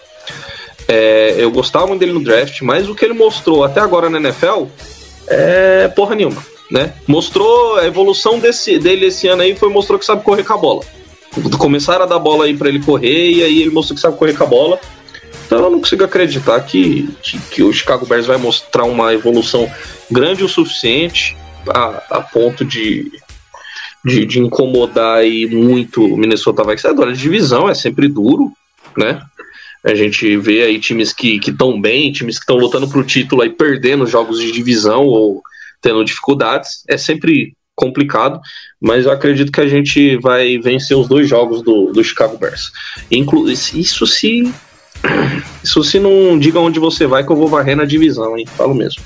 É, 0.89 1.37
eu 1.39 1.51
gostava 1.51 1.87
muito 1.87 2.01
dele 2.01 2.13
no 2.13 2.23
draft, 2.23 2.61
mas 2.63 2.89
o 2.89 2.95
que 2.95 3.05
ele 3.05 3.15
mostrou 3.15 3.65
até 3.65 3.81
agora 3.81 4.11
na 4.11 4.19
NFL 4.19 4.65
é 5.29 5.89
porra 5.89 6.15
nenhuma, 6.15 6.45
né? 6.71 6.95
Mostrou 7.07 7.77
a 7.77 7.87
evolução 7.87 8.39
desse, 8.39 8.79
dele 8.79 9.07
esse 9.07 9.29
ano 9.29 9.43
aí 9.43 9.55
foi 9.55 9.69
mostrou 9.69 9.99
que 9.99 10.05
sabe 10.05 10.25
correr 10.25 10.45
com 10.45 10.53
a 10.53 10.59
bola. 10.59 10.83
Começaram 11.59 12.05
a 12.05 12.07
dar 12.07 12.19
bola 12.19 12.45
aí 12.45 12.57
para 12.57 12.69
ele 12.69 12.81
correr 12.81 13.31
e 13.31 13.43
aí 13.43 13.63
ele 13.63 13.71
mostrou 13.71 13.95
que 13.95 14.03
sabe 14.03 14.19
correr 14.19 14.35
com 14.35 14.45
a 14.45 14.47
bola. 14.47 14.81
Então 15.47 15.65
eu 15.65 15.71
não 15.71 15.81
consigo 15.81 16.05
acreditar 16.05 16.59
que, 16.61 17.09
que, 17.23 17.39
que 17.39 17.63
o 17.63 17.73
Chicago 17.73 18.07
Bears 18.07 18.27
vai 18.27 18.39
mostrar 18.39 18.85
uma 18.85 19.13
evolução 19.13 19.71
grande 20.13 20.45
o 20.45 20.49
suficiente 20.49 21.37
a, 21.69 22.19
a 22.19 22.21
ponto 22.21 22.65
de, 22.65 23.11
de, 24.05 24.27
de, 24.27 24.39
incomodar 24.41 25.19
aí 25.19 25.47
muito 25.47 26.05
o 26.05 26.17
Minnesota 26.17 26.63
Vikings. 26.63 26.87
Agora, 26.87 27.11
a 27.11 27.15
divisão 27.15 27.69
é 27.69 27.75
sempre 27.75 28.09
duro, 28.09 28.53
né? 28.97 29.21
A 29.85 29.95
gente 29.95 30.37
vê 30.37 30.63
aí 30.63 30.79
times 30.79 31.13
que 31.13 31.41
estão 31.45 31.81
bem, 31.81 32.13
times 32.13 32.37
que 32.37 32.43
estão 32.43 32.57
lutando 32.57 32.89
para 32.89 33.01
o 33.01 33.05
título 33.05 33.43
aí 33.43 33.51
perdendo 33.51 34.07
jogos 34.07 34.39
de 34.39 34.53
divisão 34.53 35.05
ou 35.07 35.43
tendo 35.81 36.05
dificuldades. 36.05 36.85
É 36.89 36.97
sempre 36.97 37.57
complicado, 37.75 38.41
mas 38.81 39.07
eu 39.07 39.11
acredito 39.11 39.51
que 39.51 39.61
a 39.61 39.67
gente 39.67 40.17
vai 40.19 40.59
vencer 40.59 40.97
os 40.97 41.09
dois 41.09 41.29
jogos 41.29 41.63
do, 41.63 41.93
do 41.93 42.05
Chicago 42.05 42.39
Bears. 42.39 42.71
Inclu 43.11 43.51
isso 43.51 44.07
se 44.07 44.53
isso 45.65 45.83
se 45.83 45.99
não 45.99 46.39
diga 46.39 46.61
onde 46.61 46.79
você 46.79 47.07
vai 47.07 47.25
que 47.25 47.33
eu 47.33 47.37
vou 47.37 47.49
varrer 47.49 47.77
na 47.77 47.85
divisão, 47.85 48.39
hein? 48.39 48.47
Falo 48.47 48.75
mesmo. 48.75 49.03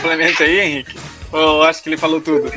Complementa 0.00 0.44
aí, 0.44 0.60
Henrique. 0.60 0.96
Eu 1.32 1.62
acho 1.62 1.82
que 1.82 1.88
ele 1.90 1.96
falou 1.96 2.20
tudo. 2.20 2.50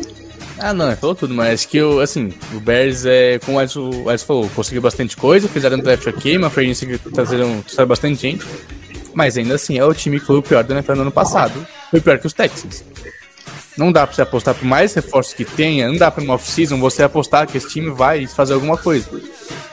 Ah, 0.60 0.74
não, 0.74 0.88
ele 0.88 0.96
falou 0.96 1.16
tudo, 1.16 1.34
mas 1.34 1.66
que 1.66 1.82
o, 1.82 2.00
assim, 2.00 2.32
o 2.54 2.60
Bears 2.60 3.06
é, 3.06 3.40
como 3.40 3.58
o 3.58 3.62
Edson, 3.62 3.90
Edson 4.10 4.26
falou, 4.26 4.50
conseguiu 4.50 4.82
bastante 4.82 5.18
coisa, 5.18 5.48
fizeram 5.48 5.78
um 5.78 5.82
draft 5.82 6.06
ok, 6.08 6.38
uma 6.38 6.48
agency 6.48 6.86
que 6.86 6.98
trazeram, 7.12 7.62
trouxeram 7.62 7.88
bastante 7.88 8.22
gente, 8.22 8.46
mas 9.14 9.38
ainda 9.38 9.56
assim 9.56 9.78
é 9.78 9.86
o 9.86 9.94
time 9.94 10.20
que 10.20 10.26
foi 10.26 10.38
o 10.38 10.42
pior 10.42 10.64
do 10.64 10.74
NFL 10.74 10.94
no 10.94 11.02
ano 11.02 11.12
passado, 11.12 11.68
foi 11.90 12.00
pior 12.00 12.18
que 12.20 12.28
os 12.28 12.34
Texans. 12.34 12.84
Não 13.76 13.92
dá 13.92 14.06
pra 14.06 14.16
você 14.16 14.22
apostar 14.22 14.54
por 14.54 14.66
mais 14.66 14.94
reforços 14.94 15.34
que 15.34 15.44
tenha, 15.44 15.88
não 15.88 15.98
dá 15.98 16.12
pra 16.12 16.24
uma 16.24 16.36
off-season 16.36 16.80
você 16.80 17.02
apostar 17.02 17.48
que 17.48 17.58
esse 17.58 17.68
time 17.70 17.90
vai 17.90 18.28
fazer 18.28 18.54
alguma 18.54 18.78
coisa. 18.78 19.10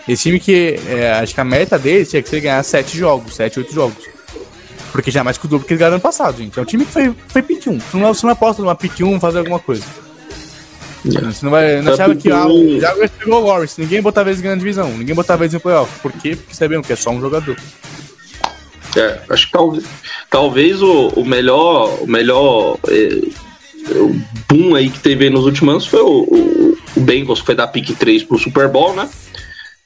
Esse 0.09 0.23
time 0.25 0.41
que, 0.41 0.81
é, 0.89 1.13
acho 1.13 1.35
que 1.35 1.41
a 1.41 1.45
meta 1.45 1.79
deles 1.79 2.09
tinha 2.09 2.23
que 2.23 2.29
ser 2.29 2.41
ganhar 2.41 2.63
7 2.63 2.97
jogos, 2.97 3.37
7, 3.37 3.61
8 3.61 3.75
jogos. 3.75 4.20
Porque 4.93 5.11
já 5.11 5.21
é 5.21 5.23
mais 5.23 5.39
que 5.39 5.47
o 5.47 5.49
dobro 5.49 5.67
que 5.67 5.73
eles 5.73 5.79
ganharam 5.79 5.97
ano 5.97 6.03
passado, 6.03 6.39
gente. 6.39 6.59
É 6.59 6.63
um 6.63 6.65
time 6.65 6.85
que 6.85 6.93
foi, 6.93 7.15
foi 7.29 7.43
pick 7.43 7.67
1. 7.67 7.81
Você 7.81 7.97
não, 7.97 8.15
você 8.15 8.27
não 8.27 8.33
aposta 8.33 8.63
numa 8.63 8.75
pick 8.75 9.01
1 9.01 9.21
fazer 9.21 9.39
alguma 9.39 9.59
coisa. 9.59 9.85
Você 11.05 11.45
não 11.45 11.51
vai. 11.51 11.81
Não 11.81 11.95
achava 11.95 12.15
que 12.15 12.31
ah, 12.31 12.47
o 12.47 12.79
Jaguars 12.79 13.11
pegou 13.19 13.43
o 13.43 13.47
Lawrence. 13.47 13.81
Ninguém 13.81 14.03
botava 14.03 14.29
eles 14.29 14.41
ganhando 14.41 14.59
divisão. 14.59 14.91
Ninguém 14.91 15.15
botava 15.15 15.45
eles 15.45 15.55
em 15.55 15.59
playoff. 15.59 15.99
Por 16.01 16.13
quê? 16.13 16.37
Porque 16.37 16.55
sabiam 16.55 16.83
que 16.83 16.93
é 16.93 16.97
só 16.97 17.11
um 17.11 17.21
jogador. 17.21 17.57
É, 18.97 19.21
acho 19.31 19.47
que 19.47 19.53
talvez, 19.53 19.85
talvez 20.29 20.83
o, 20.83 21.09
o 21.09 21.25
melhor. 21.25 22.03
O 22.03 22.07
melhor. 22.07 22.79
É, 22.89 23.51
o 23.97 24.21
boom 24.49 24.75
aí 24.75 24.91
que 24.91 25.01
teve 25.01 25.31
nos 25.31 25.47
últimos 25.47 25.73
anos 25.73 25.87
foi 25.87 26.01
o, 26.01 26.23
o, 26.29 26.79
o 26.97 27.01
Bengals, 27.01 27.41
que 27.41 27.47
foi 27.47 27.55
dar 27.55 27.69
pick 27.69 27.97
3 27.97 28.25
pro 28.25 28.39
Super 28.39 28.69
Bowl, 28.69 28.95
né? 28.95 29.09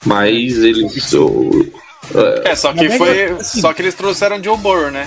Mas 0.04 0.58
eles. 0.58 1.12
O, 1.12 1.72
é, 2.14 2.50
é, 2.50 2.56
só 2.56 2.72
que 2.72 2.90
foi. 2.90 3.24
Assim, 3.24 3.60
só 3.60 3.72
que 3.72 3.82
eles 3.82 3.94
trouxeram 3.94 4.42
Joe 4.42 4.56
Burrow, 4.56 4.90
né? 4.90 5.06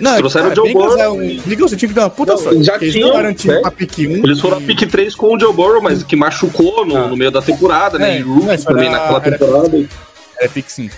Não, 0.00 0.16
trouxeram 0.16 0.50
o 0.50 0.54
Joe 0.54 0.72
Burrow. 0.72 0.98
É 0.98 1.08
um... 1.08 1.40
Bengals 1.40 1.70
tinha 1.70 1.88
que 1.88 1.94
dar 1.94 2.02
uma 2.02 2.10
puta 2.10 2.32
não, 2.32 2.38
sorte. 2.38 2.64
Já 2.64 2.78
tinham, 2.78 3.20
eles 3.20 3.44
não 3.44 3.62
né? 3.62 3.70
pick 3.70 3.98
1. 3.98 4.02
Eles 4.24 4.40
foram 4.40 4.58
a 4.58 4.60
pick 4.60 4.88
3 4.88 5.14
com 5.14 5.36
o 5.36 5.40
Joe 5.40 5.52
Burrow, 5.52 5.82
mas 5.82 6.02
que 6.02 6.16
machucou 6.16 6.84
no, 6.84 6.96
ah. 6.96 7.06
no 7.06 7.16
meio 7.16 7.30
da 7.30 7.40
temporada, 7.40 7.98
né? 7.98 8.16
É, 8.16 8.18
e 8.18 8.22
Rookie 8.22 8.64
também 8.64 8.90
naquela 8.90 9.20
temporada. 9.20 9.88
Era 10.38 10.48
pick 10.48 10.68
5. 10.68 10.94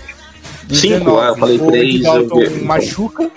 5, 0.69 1.19
ah, 1.19 1.27
eu 1.27 1.35
falei 1.35 1.59
3. 1.59 2.01
O 2.05 2.65
machuca. 2.65 3.31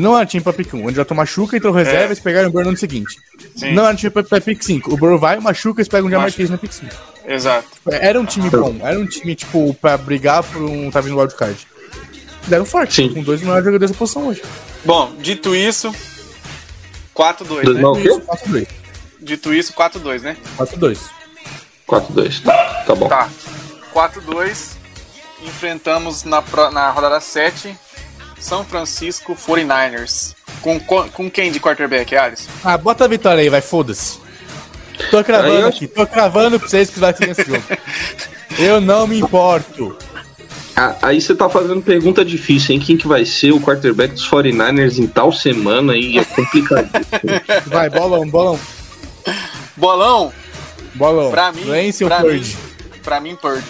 Não 0.00 0.16
era 0.16 0.26
time 0.26 0.42
pra 0.42 0.52
pick 0.52 0.74
1. 0.74 0.84
O 0.84 0.88
Andy 0.88 1.14
machuca, 1.14 1.56
entrou 1.56 1.72
reserva 1.72 1.98
é. 1.98 2.02
e 2.02 2.06
eles 2.06 2.20
pegaram 2.20 2.48
o 2.48 2.52
Burrow 2.52 2.72
no 2.72 2.76
seguinte. 2.76 3.18
Sim. 3.54 3.74
Não 3.74 3.86
era 3.86 3.94
time 3.94 4.10
pra, 4.10 4.24
pra 4.24 4.40
pick 4.40 4.62
5. 4.62 4.92
O 4.92 4.96
Burrow 4.96 5.18
vai, 5.18 5.38
machuca, 5.38 5.80
eles 5.80 5.88
pegam 5.88 6.08
o 6.08 6.10
Jamar 6.10 6.30
Chase 6.30 6.50
na 6.50 6.58
pick 6.58 6.72
5. 6.72 7.13
Exato. 7.26 7.68
Era 7.90 8.20
um 8.20 8.24
time 8.24 8.50
bom. 8.50 8.76
Era 8.82 8.98
um 8.98 9.06
time, 9.06 9.34
tipo, 9.34 9.74
pra 9.74 9.96
brigar 9.96 10.42
por 10.42 10.62
um. 10.62 10.90
Tava 10.90 11.08
no 11.08 11.18
wildcard 11.18 11.66
deram 12.46 12.64
forte. 12.64 12.94
Sim. 12.94 13.14
Com 13.14 13.22
dois 13.22 13.40
melhores 13.40 13.64
jogadores 13.64 13.90
da 13.90 13.98
posição 13.98 14.28
hoje. 14.28 14.42
Bom, 14.84 15.14
dito 15.18 15.54
isso, 15.54 15.94
4-2, 17.14 17.74
né? 17.74 17.80
Não, 17.80 17.94
4-2. 17.94 18.68
Dito 19.20 19.54
isso, 19.54 19.72
4-2, 19.72 20.20
né? 20.20 20.36
4-2. 20.58 20.98
4-2, 21.88 22.42
tá, 22.42 22.84
tá 22.86 22.94
bom. 22.94 23.08
Tá. 23.08 23.28
4-2. 23.94 24.74
Enfrentamos 25.42 26.24
na, 26.24 26.42
na 26.72 26.90
rodada 26.90 27.20
7 27.20 27.76
São 28.40 28.64
Francisco 28.64 29.36
49ers. 29.36 30.34
Com, 30.62 30.80
com 30.80 31.30
quem 31.30 31.52
de 31.52 31.60
quarterback, 31.60 32.16
Alisson? 32.16 32.50
Ah, 32.64 32.78
bota 32.78 33.04
a 33.04 33.08
vitória 33.08 33.42
aí, 33.42 33.50
vai, 33.50 33.60
foda-se. 33.60 34.18
Tô 35.10 35.22
cravando 35.24 35.66
aqui, 35.66 35.86
tô 35.86 36.06
cravando 36.06 36.58
pra 36.58 36.68
vocês 36.68 36.90
que 36.90 37.00
vai 37.00 37.14
ser 37.14 37.30
esse 37.30 37.44
jogo. 37.44 37.64
Eu 38.58 38.80
não 38.80 39.06
me 39.06 39.18
importo. 39.20 39.96
Aí 41.02 41.20
você 41.20 41.34
tá 41.34 41.48
fazendo 41.48 41.80
pergunta 41.82 42.24
difícil, 42.24 42.74
hein? 42.74 42.80
Quem 42.80 42.96
que 42.96 43.06
vai 43.06 43.24
ser 43.24 43.52
o 43.52 43.60
quarterback 43.60 44.14
dos 44.14 44.28
49ers 44.28 44.98
em 44.98 45.06
tal 45.06 45.32
semana 45.32 45.92
aí? 45.92 46.18
É 46.18 46.24
complicado. 46.24 46.88
vai, 47.66 47.88
bolão, 47.88 48.28
bolão. 48.28 48.58
Bolão? 49.76 50.32
Bolão. 50.94 51.30
Pra 51.30 51.52
mim, 51.52 51.62
Vence 51.62 52.04
pra, 52.04 52.22
mim 52.22 52.42
pra 53.02 53.20
mim, 53.20 53.36
Purge. 53.36 53.64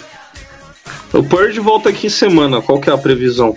O 1.13 1.23
Purge 1.23 1.59
volta 1.59 1.89
aqui 1.89 2.09
semana, 2.09 2.61
qual 2.61 2.79
que 2.79 2.89
é 2.89 2.93
a 2.93 2.97
previsão? 2.97 3.55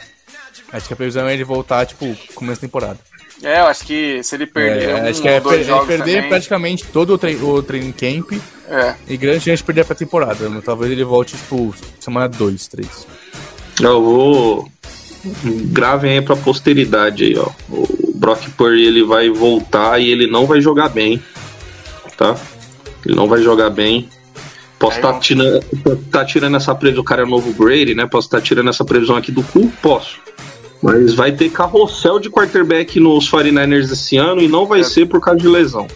Acho 0.73 0.87
que 0.87 0.93
a 0.93 0.97
previsão 0.97 1.27
é 1.27 1.33
ele 1.33 1.45
voltar, 1.45 1.87
tipo, 1.87 2.15
começo 2.35 2.61
da 2.61 2.67
temporada. 2.67 2.99
É, 3.43 3.61
eu 3.61 3.67
acho 3.67 3.85
que 3.85 4.23
se 4.23 4.35
ele 4.35 4.47
perder 4.47 4.89
é, 4.89 4.95
um, 4.95 5.09
acho 5.09 5.23
que 5.23 5.29
é, 5.29 5.41
dois 5.41 5.59
per 5.59 5.67
jogos 5.67 5.87
perder 5.87 6.15
também... 6.17 6.29
praticamente 6.29 6.85
todo 6.87 7.15
o, 7.15 7.19
tre 7.19 7.37
o 7.37 7.63
training 7.63 7.93
camp 7.93 8.33
é. 8.69 8.95
e 9.09 9.17
grande 9.17 9.45
chance 9.45 9.59
de 9.59 9.65
perder 9.65 9.85
pra 9.85 9.95
temporada. 9.95 10.51
Talvez 10.65 10.91
ele 10.91 11.05
volte, 11.05 11.37
tipo, 11.37 11.75
semana 12.01 12.29
2, 12.29 12.69
3. 12.69 13.07
Eu 13.81 14.03
vou. 14.03 14.69
Gravem 15.45 16.19
aí 16.19 16.23
pra 16.23 16.37
posteridade 16.37 17.25
aí, 17.25 17.39
ó. 17.39 17.51
O 17.71 18.13
Brock 18.15 18.49
Purdy 18.51 18.85
ele 18.85 19.05
vai 19.05 19.29
voltar 19.31 20.01
e 20.01 20.11
ele 20.11 20.27
não 20.27 20.47
vai 20.47 20.61
jogar 20.61 20.89
bem. 20.89 21.23
Tá? 22.17 22.37
Ele 23.07 23.15
não 23.15 23.29
vai 23.29 23.43
jogar 23.43 23.71
bem. 23.71 24.09
Posso 24.79 24.97
estar 24.97 25.15
tá 25.15 25.19
tirando, 25.19 25.61
tá 26.11 26.25
tirando 26.25 26.57
essa 26.57 26.75
previsão. 26.75 27.03
O 27.03 27.05
cara 27.05 27.23
é 27.23 27.25
o 27.25 27.29
novo 27.29 27.53
Brady, 27.53 27.95
né? 27.95 28.07
Posso 28.07 28.29
estar 28.29 28.39
tá 28.39 28.45
tirando 28.45 28.69
essa 28.69 28.85
previsão 28.85 29.17
aqui 29.17 29.33
do 29.33 29.43
cu? 29.43 29.73
Posso. 29.83 30.19
Mas 30.83 31.15
vai 31.15 31.33
ter 31.33 31.51
carrossel 31.51 32.19
de 32.19 32.31
quarterback 32.31 33.01
nos 33.01 33.31
49ers 33.31 33.91
esse 33.91 34.17
ano 34.17 34.41
e 34.41 34.49
não 34.49 34.67
vai 34.67 34.81
é. 34.81 34.85
ser 34.85 35.07
por 35.07 35.21
causa 35.21 35.41
de 35.41 35.49
lesão. 35.49 35.89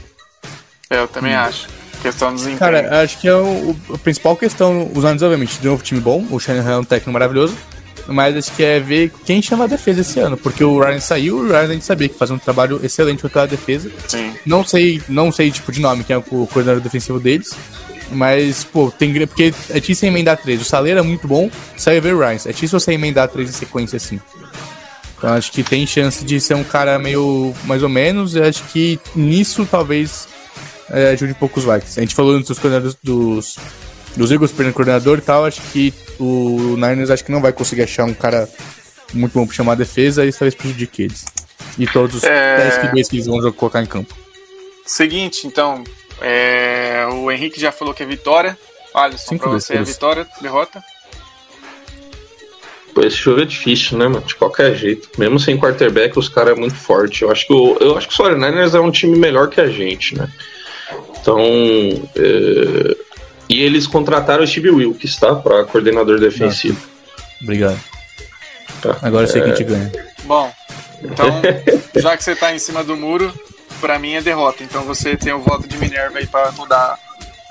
É, 0.90 0.98
eu 1.00 1.08
também 1.08 1.34
hum. 1.34 1.40
acho. 1.40 1.68
Questão 2.02 2.34
desempenho. 2.34 2.58
Cara, 2.58 3.02
acho 3.02 3.20
que 3.20 3.28
é 3.28 3.34
o, 3.34 3.76
a 3.94 3.98
principal 3.98 4.36
questão, 4.36 4.90
os 4.92 5.04
anos, 5.04 5.22
obviamente, 5.22 5.60
de 5.60 5.68
novo 5.68 5.84
time 5.84 6.00
bom, 6.00 6.26
o 6.30 6.40
Shanahan 6.40 6.72
é 6.72 6.78
um 6.78 6.84
técnico 6.84 7.12
maravilhoso, 7.12 7.56
mas 8.08 8.36
acho 8.36 8.52
que 8.56 8.64
é 8.64 8.80
ver 8.80 9.12
quem 9.24 9.40
chama 9.40 9.64
a 9.64 9.66
defesa 9.68 10.00
esse 10.00 10.18
ano, 10.18 10.36
porque 10.36 10.64
o 10.64 10.80
Ryan 10.80 10.98
saiu, 10.98 11.38
o 11.38 11.46
Ryan 11.46 11.62
a 11.62 11.66
gente 11.68 11.84
sabia 11.84 12.08
que 12.08 12.18
fazia 12.18 12.34
um 12.34 12.40
trabalho 12.40 12.80
excelente 12.82 13.26
com 13.28 13.38
a 13.38 13.46
defesa. 13.46 13.88
Sim. 14.08 14.34
Não 14.44 14.64
sei, 14.64 15.00
não 15.08 15.30
sei 15.30 15.52
tipo 15.52 15.70
de 15.70 15.80
nome 15.80 16.02
quem 16.02 16.14
é 16.14 16.18
o 16.18 16.22
coordenador 16.22 16.82
defensivo 16.82 17.20
deles, 17.20 17.50
mas, 18.10 18.64
pô, 18.64 18.90
tem 18.90 19.12
porque 19.26 19.54
é 19.70 19.80
difícil 19.80 20.08
emendar 20.08 20.36
três. 20.36 20.60
O 20.60 20.64
Saleiro 20.64 20.98
é 20.98 21.02
muito 21.02 21.28
bom, 21.28 21.48
saiu 21.76 22.02
ver 22.02 22.14
o 22.14 22.18
Ryan. 22.18 22.38
É 22.46 22.52
difícil 22.52 22.80
você 22.80 22.92
emendar 22.92 23.28
três 23.28 23.48
em 23.48 23.52
sequência 23.52 23.96
assim. 23.96 24.20
Então 25.22 25.34
acho 25.34 25.52
que 25.52 25.62
tem 25.62 25.86
chance 25.86 26.24
de 26.24 26.40
ser 26.40 26.54
um 26.54 26.64
cara 26.64 26.98
meio 26.98 27.54
mais 27.62 27.84
ou 27.84 27.88
menos. 27.88 28.34
E 28.34 28.42
acho 28.42 28.64
que 28.64 28.98
nisso 29.14 29.64
talvez 29.64 30.26
é, 30.90 31.10
ajude 31.10 31.30
um 31.30 31.36
pouco 31.36 31.60
os 31.60 31.64
Vikings. 31.64 32.00
A 32.00 32.02
gente 32.02 32.12
falou 32.12 32.40
dos 32.40 32.58
coordenadores 32.58 32.96
dos, 33.00 33.56
dos 34.16 34.32
Eagles 34.32 34.50
perdendo 34.50 34.74
coordenador 34.74 35.18
e 35.18 35.20
tal. 35.20 35.44
Acho 35.44 35.62
que 35.70 35.94
o 36.18 36.74
Niners 36.74 37.08
acho 37.08 37.24
que 37.24 37.30
não 37.30 37.40
vai 37.40 37.52
conseguir 37.52 37.82
achar 37.82 38.04
um 38.04 38.12
cara 38.12 38.48
muito 39.14 39.32
bom 39.32 39.46
pra 39.46 39.54
chamar 39.54 39.72
a 39.72 39.76
defesa 39.76 40.24
e 40.24 40.28
isso 40.28 40.40
talvez 40.40 40.56
prejudique 40.56 41.04
eles. 41.04 41.24
E 41.78 41.86
todos 41.86 42.16
os 42.16 42.24
é... 42.24 42.56
10 42.56 42.78
QBs 42.78 43.08
que 43.08 43.16
eles 43.16 43.26
vão 43.28 43.52
colocar 43.52 43.80
em 43.80 43.86
campo. 43.86 44.16
Seguinte, 44.84 45.46
então. 45.46 45.84
É... 46.20 47.06
O 47.12 47.30
Henrique 47.30 47.60
já 47.60 47.70
falou 47.70 47.94
que 47.94 48.02
é 48.02 48.06
vitória. 48.06 48.58
Alisson, 48.92 49.28
Cinco 49.28 49.44
pra 49.44 49.52
você 49.52 49.74
é 49.74 49.82
vitória, 49.84 50.26
derrota. 50.40 50.82
Esse 52.98 53.16
jogo 53.16 53.40
é 53.40 53.44
difícil, 53.44 53.96
né, 53.96 54.06
mano? 54.06 54.24
De 54.26 54.34
qualquer 54.34 54.74
jeito. 54.74 55.08
Mesmo 55.18 55.40
sem 55.40 55.58
quarterback, 55.58 56.18
os 56.18 56.28
caras 56.28 56.56
é 56.56 56.60
muito 56.60 56.74
forte. 56.74 57.22
Eu 57.22 57.30
acho 57.30 57.46
que 57.46 57.52
o, 57.52 57.76
eu 57.80 57.96
acho 57.96 58.08
que 58.08 58.20
o 58.20 58.24
49ers 58.24 58.74
é 58.74 58.80
um 58.80 58.90
time 58.90 59.18
melhor 59.18 59.48
que 59.48 59.60
a 59.60 59.68
gente, 59.68 60.16
né? 60.16 60.28
Então. 61.20 61.38
É... 62.16 62.96
E 63.48 63.60
eles 63.60 63.86
contrataram 63.86 64.44
o 64.44 64.46
Steve 64.46 64.70
Wilkes, 64.70 65.16
tá? 65.16 65.34
Pra 65.34 65.64
coordenador 65.64 66.18
defensivo. 66.18 66.80
Obrigado. 67.42 67.78
Tá. 68.80 68.96
Agora 69.02 69.24
eu 69.24 69.28
sei 69.28 69.42
que 69.42 69.50
a 69.50 69.54
gente 69.54 69.64
ganha. 69.64 69.92
Bom, 70.24 70.50
então, 71.02 71.42
já 71.96 72.16
que 72.16 72.24
você 72.24 72.34
tá 72.34 72.54
em 72.54 72.58
cima 72.58 72.82
do 72.82 72.96
muro, 72.96 73.32
pra 73.80 73.98
mim 73.98 74.14
é 74.14 74.22
derrota. 74.22 74.62
Então 74.62 74.84
você 74.84 75.16
tem 75.16 75.32
o 75.32 75.40
voto 75.40 75.68
de 75.68 75.76
Minerva 75.76 76.18
aí 76.18 76.26
pra 76.26 76.52
mudar. 76.52 76.98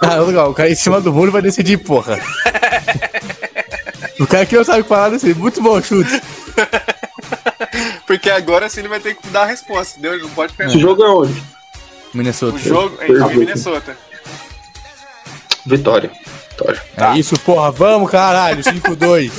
Ah, 0.02 0.18
legal. 0.18 0.50
O 0.50 0.54
cara 0.54 0.70
em 0.70 0.76
cima 0.76 1.00
do 1.00 1.14
muro 1.14 1.32
vai 1.32 1.42
decidir, 1.42 1.78
porra. 1.78 2.20
o 4.24 4.28
cara 4.28 4.45
que 4.45 4.55
não 4.55 4.63
sabe 4.63 4.84
falar 4.84 5.09
desse. 5.09 5.34
Muito 5.34 5.61
bom 5.61 5.82
chute. 5.82 6.22
Porque 8.05 8.30
agora 8.30 8.67
sim 8.69 8.82
ele 8.82 8.89
vai 8.89 8.99
ter 8.99 9.15
que 9.15 9.28
dar 9.30 9.43
a 9.43 9.45
resposta, 9.45 9.93
entendeu? 9.93 10.13
Ele 10.13 10.24
não 10.24 10.30
pode 10.32 10.51
Esse 10.51 10.57
perder. 10.57 10.80
jogo 10.80 11.03
é 11.03 11.09
onde? 11.09 11.43
Minnesota. 12.13 12.55
O 12.55 12.59
jogo 12.59 12.97
é 12.99 13.07
em 13.07 13.38
Minnesota. 13.38 13.97
Vitória. 15.66 16.12
Vitória. 16.51 16.82
É 16.97 17.18
isso, 17.18 17.39
porra. 17.39 17.72
Vamos, 17.72 18.09
caralho. 18.12 18.62
5-2. 18.64 19.32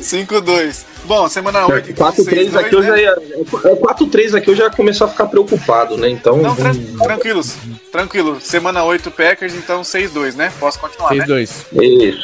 5-2. 0.00 0.84
Bom, 1.04 1.28
semana 1.28 1.66
8 1.66 1.90
então 1.90 2.12
4-3 2.12 2.56
aqui 2.56 2.74
eu 2.74 2.82
já 2.82 2.96
ia. 3.00 3.10
é 3.10 3.74
4-3 3.74 4.36
aqui 4.36 4.50
eu 4.50 4.54
já 4.54 4.70
começou 4.70 5.06
a 5.06 5.10
ficar 5.10 5.26
preocupado, 5.26 5.96
né? 5.96 6.08
Então. 6.08 6.36
Não, 6.36 6.54
tran 6.54 6.72
vamos- 6.72 7.02
tranquilos. 7.02 7.54
Tranquilo. 7.90 8.40
Semana 8.40 8.84
8 8.84 9.10
Packers, 9.10 9.54
então 9.54 9.82
6-2, 9.82 10.34
né? 10.36 10.52
Posso 10.60 10.78
continuar, 10.78 11.14
né? 11.14 11.24
6-2. 11.26 11.42
Isso, 11.42 11.66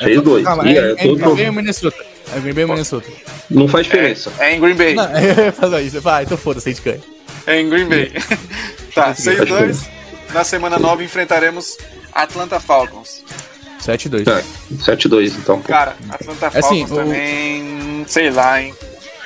6-2. 0.05 0.43
Calma, 0.45 0.69
Ih, 0.71 0.79
é, 0.79 0.93
é 0.93 0.95
tô- 0.95 1.03
em 1.05 1.17
Green 1.17 1.35
Bay 1.35 1.47
ou 1.49 1.53
Minnesota? 1.53 2.05
É 2.35 2.39
Green 2.41 2.53
Bay 2.55 2.65
ou 2.65 2.71
Minnesota? 2.71 3.09
Não 3.51 3.67
faz 3.67 3.87
diferença. 3.87 4.31
É 4.39 4.55
em 4.55 4.61
Green 4.61 4.75
Bay. 4.77 4.95
Não, 4.95 5.09
falar 5.59 5.83
isso. 5.83 6.01
Vai, 6.01 6.23
então 6.25 6.37
foda-se, 6.39 6.69
a 6.69 6.73
gente 6.73 6.83
ganha. 6.85 7.01
É 7.47 7.61
em 7.61 7.69
Green 7.69 7.89
Bay. 7.89 8.13
tá, 8.95 9.15
6-2. 9.15 9.79
Na 10.33 10.45
semana 10.45 10.79
9 10.79 11.03
enfrentaremos 11.05 11.77
Atlanta 12.23 12.59
Falcons. 12.61 13.25
7-2. 13.81 14.25
Tá, 14.25 14.43
7-2 14.85 15.35
então. 15.39 15.61
pô. 15.61 15.69
Cara, 15.69 15.97
Atlanta 16.09 16.49
Assim, 16.49 16.61
Falcons 16.87 16.91
o- 16.91 16.97
também. 16.97 18.05
Sei 18.09 18.31
lá, 18.31 18.61
hein? 18.63 18.75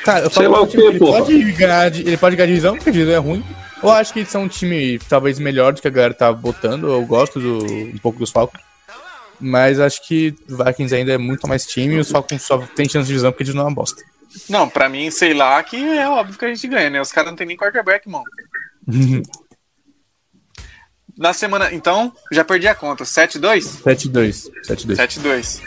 Cara, 0.05 0.21
eu 0.25 0.31
Sei 0.31 0.43
falo 0.45 0.61
lá 0.61 0.67
que 0.67 0.77
o 0.77 0.81
quê, 0.81 0.87
ele 0.89 0.99
porra. 0.99 1.19
pode, 1.21 1.53
ganhar, 1.53 1.91
de- 1.91 2.03
ele 2.03 2.17
pode 2.17 2.37
ganhar 2.37 2.47
divisão, 2.49 2.75
porque 2.77 2.91
a 2.91 2.93
divisão 2.93 3.15
é 3.15 3.19
ruim. 3.19 3.45
Eu 3.83 3.91
acho 3.91 4.13
que 4.13 4.19
eles 4.21 4.31
são 4.31 4.43
um 4.43 4.49
time 4.49 4.99
talvez 5.09 5.39
melhor 5.39 5.73
do 5.73 5.81
que 5.81 5.89
a 5.89 5.91
galera 5.91 6.13
tá 6.15 6.31
botando. 6.33 6.89
Eu 6.89 7.05
gosto 7.07 7.39
do, 7.41 7.65
um 7.65 7.99
pouco 7.99 8.19
dos 8.19 8.31
Falcons. 8.31 8.61
Mas 9.39 9.81
acho 9.81 10.07
que 10.07 10.35
o 10.51 10.63
Vikings 10.63 10.95
ainda 10.95 11.13
é 11.13 11.19
muito 11.19 11.49
mais 11.49 11.65
time 11.65 11.95
e 11.95 11.99
os 11.99 12.11
Falcons 12.11 12.43
só 12.43 12.59
tem 12.59 12.87
chance 12.87 13.05
de 13.07 13.09
divisão 13.09 13.33
porque 13.33 13.45
eles 13.45 13.55
não 13.55 13.63
é 13.63 13.65
uma 13.67 13.75
bosta. 13.75 14.03
Não, 14.49 14.69
pra 14.69 14.89
mim, 14.89 15.11
sei 15.11 15.33
lá, 15.33 15.63
que 15.63 15.77
é 15.77 16.07
óbvio 16.09 16.39
que 16.39 16.45
a 16.45 16.49
gente 16.49 16.69
ganha, 16.69 16.91
né? 16.91 17.01
Os 17.01 17.11
caras 17.11 17.31
não 17.31 17.37
tem 17.37 17.47
nem 17.47 17.57
quarterback, 17.57 18.07
mano. 18.09 18.25
Na 21.21 21.35
semana. 21.35 21.69
Então, 21.71 22.11
já 22.33 22.43
perdi 22.43 22.67
a 22.67 22.75
conta. 22.75 23.05
7-2? 23.05 23.83
7-2. 23.85 24.51
7-2. 24.67 24.97
7-2. 24.97 25.61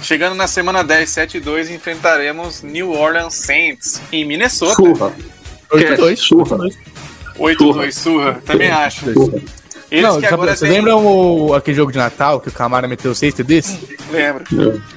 Chegando 0.00 0.34
na 0.34 0.46
semana 0.46 0.82
10, 0.82 1.10
7-2, 1.10 1.70
enfrentaremos 1.70 2.62
New 2.62 2.92
Orleans 2.92 3.34
Saints 3.34 4.00
em 4.10 4.24
Minnesota. 4.24 4.74
Surra. 4.74 5.12
8-2. 5.70 6.16
Surra. 6.16 6.56
8-2, 7.38 7.92
surra. 7.92 8.42
Também 8.46 8.70
acho. 8.70 9.12
Surra. 9.12 9.42
Eles 9.90 10.04
Não, 10.04 10.20
que 10.20 10.26
agora 10.26 10.56
vocês 10.56 10.70
tem... 10.70 10.78
lembram 10.80 11.04
o, 11.06 11.54
aquele 11.54 11.76
jogo 11.76 11.92
de 11.92 11.98
Natal 11.98 12.40
que 12.40 12.48
o 12.48 12.52
Camara 12.52 12.88
meteu 12.88 13.14
6 13.14 13.34
TDs? 13.34 13.78
Lembra. 14.10 14.44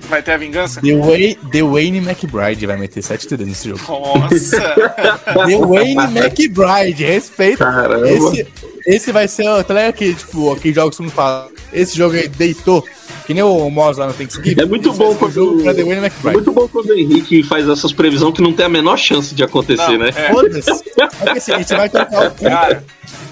Vai 0.09 0.23
ter 0.23 0.31
a 0.31 0.37
vingança? 0.37 0.81
The, 0.81 0.95
Way, 0.95 1.37
The 1.51 1.63
Wayne 1.63 1.97
McBride 1.99 2.65
vai 2.65 2.77
meter 2.77 3.01
7 3.01 3.27
TDs 3.27 3.47
nesse 3.47 3.69
jogo. 3.69 3.81
Nossa! 3.87 4.75
The 5.47 5.57
Wayne 5.57 6.19
McBride, 6.19 7.03
respeita. 7.03 7.65
Caramba. 7.65 8.09
Esse, 8.09 8.47
esse 8.85 9.11
vai 9.11 9.27
ser 9.27 9.47
o 9.47 9.63
tá 9.63 9.91
que, 9.91 10.13
tipo, 10.13 10.51
aquele 10.51 10.73
jogo 10.73 10.89
que 10.89 10.97
todo 10.97 11.05
mundo 11.05 11.15
fala. 11.15 11.49
Esse 11.71 11.95
jogo 11.95 12.15
aí 12.15 12.27
deitou. 12.27 12.83
Que 13.29 13.33
nem 13.35 13.43
o 13.43 13.69
Moz 13.69 13.95
lá 13.95 14.07
no 14.07 14.13
Thanksgiving. 14.13 14.59
É 14.59 14.65
muito 14.65 14.91
bom 14.91 15.13
quando- 15.13 15.31
jogo 15.31 15.61
pra 15.61 15.71
The 15.71 15.83
Wayne 15.83 16.07
É 16.07 16.31
muito 16.31 16.51
bom 16.51 16.67
quando 16.67 16.89
o 16.89 16.93
Henrique 16.97 17.43
faz 17.43 17.69
essas 17.69 17.93
previsões 17.93 18.33
que 18.33 18.41
não 18.41 18.51
tem 18.51 18.65
a 18.65 18.69
menor 18.69 18.97
chance 18.97 19.35
de 19.35 19.43
acontecer, 19.43 19.83
Não, 19.91 19.99
né? 19.99 20.09
é. 20.15 20.31
Foda-se. 20.31 20.71
Assim, 21.37 21.51
a 21.53 21.57
gente 21.59 21.75
vai 21.75 21.87
trocar 21.89 22.31
o 22.31 22.31
Cara, 22.31 22.83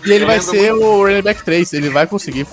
e 0.06 0.12
ele 0.12 0.24
eu 0.24 0.28
vai 0.28 0.38
lembro 0.38 0.52
ser 0.52 0.72
o 0.72 1.02
running 1.02 1.24
back 1.24 1.44
3. 1.44 1.74
Ele 1.74 1.90
vai 1.90 2.06
conseguir. 2.06 2.46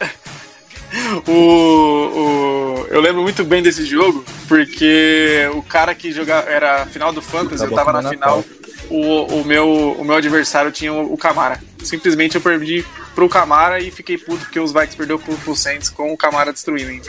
o, 1.28 1.30
o- 1.32 2.86
eu 2.88 3.02
lembro 3.02 3.20
muito 3.22 3.44
bem 3.44 3.62
desse 3.62 3.84
jogo, 3.84 4.24
porque 4.48 5.46
o 5.54 5.62
cara 5.62 5.94
que 5.94 6.10
jogava. 6.10 6.48
Era 6.48 6.84
a 6.84 6.86
final 6.86 7.12
do 7.12 7.20
Fantasy, 7.20 7.58
Tá 7.58 7.64
eu 7.66 7.74
tava 7.74 8.00
na 8.00 8.08
final. 8.08 8.42
O, 8.90 9.40
o, 9.40 9.44
meu, 9.44 9.92
o 9.98 10.04
meu 10.04 10.16
adversário 10.16 10.72
tinha 10.72 10.92
o, 10.92 11.12
o 11.12 11.16
Camara. 11.16 11.60
Simplesmente 11.82 12.34
eu 12.34 12.40
perdi 12.40 12.84
pro 13.14 13.28
Camara 13.28 13.78
e 13.80 13.90
fiquei 13.90 14.18
puto 14.18 14.40
porque 14.44 14.58
os 14.58 14.72
Vikings 14.72 14.96
perdeu 14.96 15.18
pro, 15.18 15.34
pro 15.36 15.54
Saints 15.54 15.88
com 15.88 16.12
o 16.12 16.16
Camara 16.16 16.52
destruindo. 16.52 17.08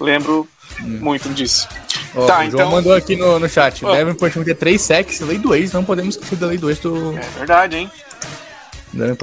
Lembro 0.00 0.48
muito 0.80 1.28
disso. 1.30 1.68
Ó, 2.14 2.26
Tá, 2.26 2.38
o 2.38 2.42
João 2.42 2.46
então- 2.48 2.70
mandou 2.70 2.94
aqui 2.94 3.16
no, 3.16 3.38
no 3.38 3.48
chat. 3.48 3.84
Ó. 3.84 3.92
Devin 3.92 4.14
Portman 4.14 4.44
ter 4.44 4.54
3 4.54 4.80
sacks, 4.80 5.20
lei 5.20 5.38
do 5.38 5.54
ex. 5.54 5.72
Não 5.72 5.84
podemos 5.84 6.14
esquecer 6.14 6.36
da 6.36 6.46
lei 6.46 6.58
do 6.58 6.70
ex 6.70 6.78
do 6.78 7.16
É 7.18 7.38
verdade, 7.38 7.76
hein? 7.76 7.90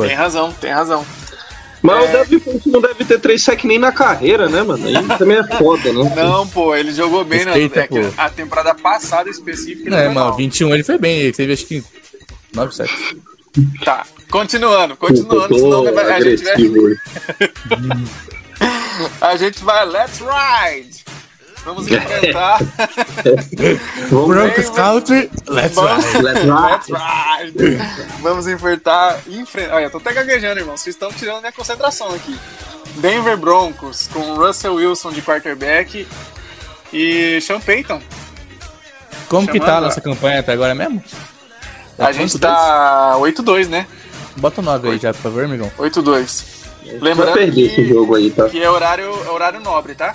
Tem 0.07 0.15
razão, 0.15 0.51
tem 0.53 0.71
razão. 0.71 1.05
Mas 1.85 2.03
É. 2.03 2.09
o 2.09 2.11
Devin 2.25 2.39
Funch 2.39 2.69
não 2.69 2.81
deve 2.81 3.05
ter 3.05 3.19
três 3.19 3.43
sec 3.43 3.63
nem 3.63 3.77
na 3.79 3.91
carreira, 3.91 4.49
né, 4.49 4.61
mano? 4.63 4.85
Aí 4.87 5.17
também 5.17 5.37
é 5.37 5.43
foda, 5.57 5.91
né? 5.93 6.13
Não, 6.15 6.47
pô, 6.47 6.75
ele 6.75 6.91
jogou 6.91 7.23
bem, 7.23 7.45
né? 7.45 7.51
Respeita, 7.53 7.79
É 7.81 7.87
que 7.87 7.99
pô. 8.01 8.13
A 8.21 8.29
temporada 8.29 8.73
passada 8.75 9.29
específica. 9.29 9.87
ele 9.89 9.95
É, 9.95 10.07
mano, 10.09 10.29
mal. 10.29 10.35
21 10.35 10.73
ele 10.73 10.83
foi 10.83 10.97
bem. 10.97 11.19
Ele 11.19 11.31
teve 11.31 11.53
acho 11.53 11.65
que 11.65 11.83
9 12.53 12.75
sacks. 12.75 13.15
Tá, 13.85 14.05
continuando, 14.29 14.97
continuando, 14.97 15.57
senão 15.57 15.83
vai- 15.93 16.11
a 16.13 16.19
gente 16.19 16.43
vai. 16.43 16.55
A 19.21 19.35
gente 19.37 19.63
vai, 19.63 19.85
let's 19.87 20.19
ride! 20.19 21.04
Vamos 21.65 21.87
enfrentar. 21.87 22.59
Vamos 24.09 24.27
Broncos 24.27 24.69
Country, 24.69 25.31
let's 25.47 25.73
Vamos- 25.75 26.05
ride. 26.05 26.21
Let's 26.23 26.45
let's 26.45 26.87
ride. 26.87 27.81
Vamos 28.21 28.47
enfrentar. 28.47 29.19
Enfre... 29.27 29.67
Olha, 29.69 29.85
eu 29.85 29.89
tô 29.89 29.97
até 29.97 30.13
gaguejando, 30.13 30.59
irmão. 30.59 30.77
Vocês 30.77 30.95
estão 30.95 31.11
tirando 31.11 31.39
minha 31.39 31.51
concentração 31.51 32.13
aqui. 32.13 32.37
Denver 32.97 33.35
Broncos 33.35 34.07
com 34.07 34.35
Russell 34.35 34.75
Wilson 34.75 35.11
de 35.11 35.21
quarterback 35.21 36.07
e 36.93 37.41
Sean 37.41 37.59
Payton. 37.59 38.01
Como 39.27 39.47
que 39.47 39.59
tá 39.59 39.65
a 39.65 39.67
Chamando- 39.69 39.83
nossa 39.85 40.01
campanha 40.01 40.39
até 40.41 40.53
agora 40.53 40.75
mesmo? 40.75 41.03
A 41.97 42.11
gente 42.11 42.37
tá 42.37 43.15
8-2, 43.17 43.67
né? 43.67 43.87
Bota 44.37 44.61
o 44.61 44.63
9 44.63 44.89
aí 44.91 44.97
já, 44.99 45.13
por 45.13 45.21
favor, 45.23 45.45
amigão. 45.45 45.71
8-2. 45.79 46.43
Vai 46.85 46.99
Lembrando 46.99 47.33
perder 47.33 47.65
esse 47.65 47.75
que, 47.75 47.87
jogo 47.87 48.15
aí, 48.15 48.29
tá? 48.29 48.47
que 48.49 48.61
é 48.61 48.69
horário, 48.69 49.09
é 49.25 49.29
horário 49.31 49.59
nobre, 49.59 49.95
tá? 49.95 50.13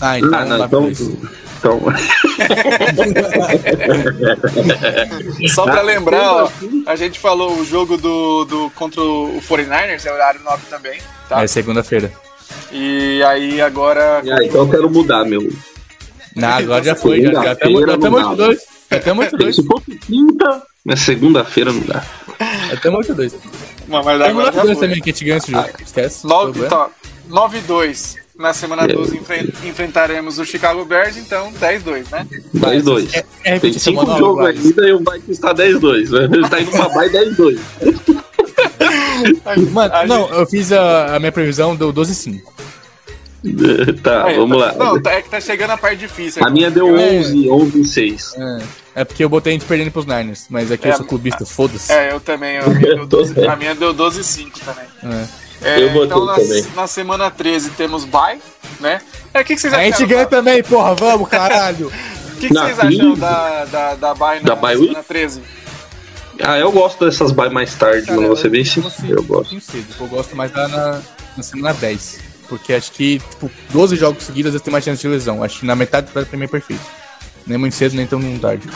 Ah, 0.00 0.18
então 0.18 0.38
Ah, 0.38 0.44
não, 0.44 0.64
então. 0.64 0.90
Então. 1.58 1.80
Só 5.54 5.64
pra 5.64 5.80
Ah, 5.80 5.82
lembrar, 5.82 6.44
ó, 6.44 6.50
sim. 6.60 6.82
a 6.86 6.96
gente 6.96 7.18
falou 7.18 7.58
o 7.58 7.64
jogo 7.64 7.96
do, 7.96 8.44
do 8.44 8.70
contra 8.74 9.00
o 9.00 9.40
49ers, 9.48 10.04
é 10.06 10.12
horário 10.12 10.40
nobre 10.42 10.66
também, 10.68 10.98
tá? 11.28 11.42
É 11.42 11.46
segunda-feira. 11.46 12.12
E 12.72 13.22
aí 13.24 13.60
agora. 13.60 14.20
Ah, 14.20 14.44
então 14.44 14.62
eu 14.62 14.68
quero 14.68 14.90
mudar, 14.90 15.24
meu. 15.24 15.48
Não, 16.34 16.48
agora 16.48 16.84
já 16.84 16.94
foi, 16.94 17.22
já, 17.22 17.32
já 17.32 17.52
estamos 17.52 17.86
dá. 17.86 17.96
8-2. 17.96 18.58
Já 18.90 18.96
estamos 18.98 19.26
8-2. 19.26 19.52
Se 19.54 19.66
fosse 19.66 19.96
quinta, 20.06 20.62
mas 20.84 21.00
segunda-feira 21.00 21.72
não 21.72 21.80
dá. 21.80 22.04
Já 22.68 22.74
estamos 22.74 23.06
8-2. 23.08 23.32
Mas, 23.88 24.04
mas 24.04 24.20
agora 24.20 24.52
já 24.52 24.62
9-2 24.62 24.66
foi. 24.66 24.74
também, 24.76 25.00
que 25.00 25.10
a 25.10 25.12
gente 25.12 25.24
ganha 25.24 25.38
esse 25.38 25.52
jogo. 25.52 25.68
Esquece. 25.80 26.26
Nove- 26.26 26.52
problema. 26.60 26.76
tá, 26.76 26.90
9-2. 27.30 28.16
Na 28.38 28.52
semana 28.52 28.86
12 28.86 29.16
enfren- 29.16 29.48
enfrentaremos 29.64 30.38
o 30.38 30.44
Chicago 30.44 30.84
Bears, 30.84 31.16
então 31.16 31.50
10-2, 31.54 32.10
né? 32.10 32.26
10-2. 32.54 33.08
É, 33.14 33.18
é 33.18 33.22
Tem 33.22 33.52
repetição, 33.54 33.92
cinco 33.94 34.06
mano, 34.06 34.18
jogos 34.18 34.36
Gladys. 34.42 34.64
ainda 34.66 34.88
e 34.88 34.92
o 34.92 34.98
Vikings 34.98 35.30
está 35.32 35.54
10-2. 35.54 36.12
Ele 36.34 36.48
tá 36.48 36.60
indo 36.60 36.70
pra 36.70 36.88
bye 36.90 37.08
10-2. 37.10 37.58
Mano, 39.72 39.94
A 39.94 40.06
não, 40.06 40.22
gente- 40.28 40.32
eu 40.38 40.46
fiz 40.46 40.72
a, 40.72 41.16
a 41.16 41.18
minha 41.18 41.32
previsão, 41.32 41.74
deu 41.74 41.92
12-5. 41.92 42.42
Tá, 44.02 44.24
Aí, 44.26 44.36
vamos 44.36 44.58
tá- 44.58 44.72
lá. 44.72 44.74
Não, 44.74 45.00
tá- 45.00 45.12
é 45.12 45.22
que 45.22 45.30
tá 45.30 45.40
chegando 45.40 45.70
a 45.70 45.76
parte 45.76 45.98
difícil. 46.00 46.44
A 46.44 46.50
minha 46.50 46.68
deu 46.70 46.96
É. 46.96 47.18
11, 47.20 47.48
11 47.48 47.84
6. 47.84 48.34
É, 48.36 48.62
é 48.96 49.04
porque 49.04 49.22
eu 49.24 49.28
botei 49.28 49.52
a 49.52 49.54
gente 49.54 49.64
perdendo 49.66 49.90
pros 49.92 50.04
Niners, 50.04 50.46
mas 50.50 50.70
aqui 50.72 50.88
É, 50.88 50.92
eu 50.92 50.96
sou 50.96 51.06
clubista, 51.06 51.46
foda-se. 51.46 51.92
É, 51.92 52.12
eu 52.12 52.18
também. 52.20 52.58
A 52.58 52.66
minha 52.66 52.96
deu 52.96 53.06
12 53.06 53.46
a 53.46 53.54
minha 53.56 53.74
deu 53.74 53.94
12-5 53.94 54.50
também. 54.64 54.84
É. 55.04 55.45
É, 55.62 55.80
Eu 55.82 56.04
então 56.04 56.24
na, 56.24 56.36
na 56.74 56.86
semana 56.86 57.30
13 57.30 57.70
temos 57.70 58.04
bye, 58.04 58.38
né? 58.80 59.00
É, 59.32 59.40
o 59.40 59.44
que, 59.44 59.54
que 59.54 59.60
vocês 59.60 59.72
A 59.72 59.82
gente 59.82 60.04
ganha 60.06 60.24
da- 60.24 60.30
também, 60.30 60.62
porra, 60.62 60.94
vamos, 60.94 61.28
caralho. 61.28 61.90
O 62.36 62.38
que, 62.38 62.48
que 62.48 62.54
vocês 62.54 62.78
acham 62.78 62.90
15? 62.90 63.16
da, 63.18 63.64
da, 63.64 63.94
da 63.94 64.14
bye 64.14 64.40
na 64.40 64.48
Da 64.50 64.54
bye 64.54 64.76
semana 64.76 64.98
week? 64.98 65.08
13? 65.08 65.40
Ah, 66.44 66.58
eu 66.58 66.70
gosto 66.70 67.02
dessas 67.06 67.32
bye 67.32 67.48
mais 67.48 67.72
tarde, 67.74 68.06
Cara, 68.06 68.20
mano. 68.20 68.36
Ser 68.36 68.50
bem 68.50 68.60
eu 68.60 68.66
sincero. 68.66 69.08
Eu 69.14 69.22
um 69.22 69.26
gosto. 69.26 69.58
cedo, 69.62 69.86
eu 69.98 70.06
gosto 70.06 70.36
mais 70.36 70.50
da 70.52 70.68
na, 70.68 71.00
na 71.34 71.42
semana 71.42 71.72
10. 71.72 72.20
Porque 72.46 72.74
acho 72.74 72.92
que, 72.92 73.20
tipo, 73.20 73.50
12 73.70 73.96
jogos 73.96 74.22
seguidos 74.24 74.48
às 74.50 74.52
vezes 74.52 74.62
tem 74.64 74.70
mais 74.70 74.84
chance 74.84 75.00
de 75.00 75.08
lesão. 75.08 75.42
Acho 75.42 75.60
que 75.60 75.64
na 75.66 75.74
metade 75.74 76.12
da 76.12 76.26
pra 76.26 76.38
mim 76.38 76.44
é 76.44 76.48
perfeito. 76.48 76.82
Nem 77.46 77.56
muito 77.56 77.74
cedo, 77.74 77.96
nem 77.96 78.06
tão 78.06 78.20
tarde. 78.38 78.68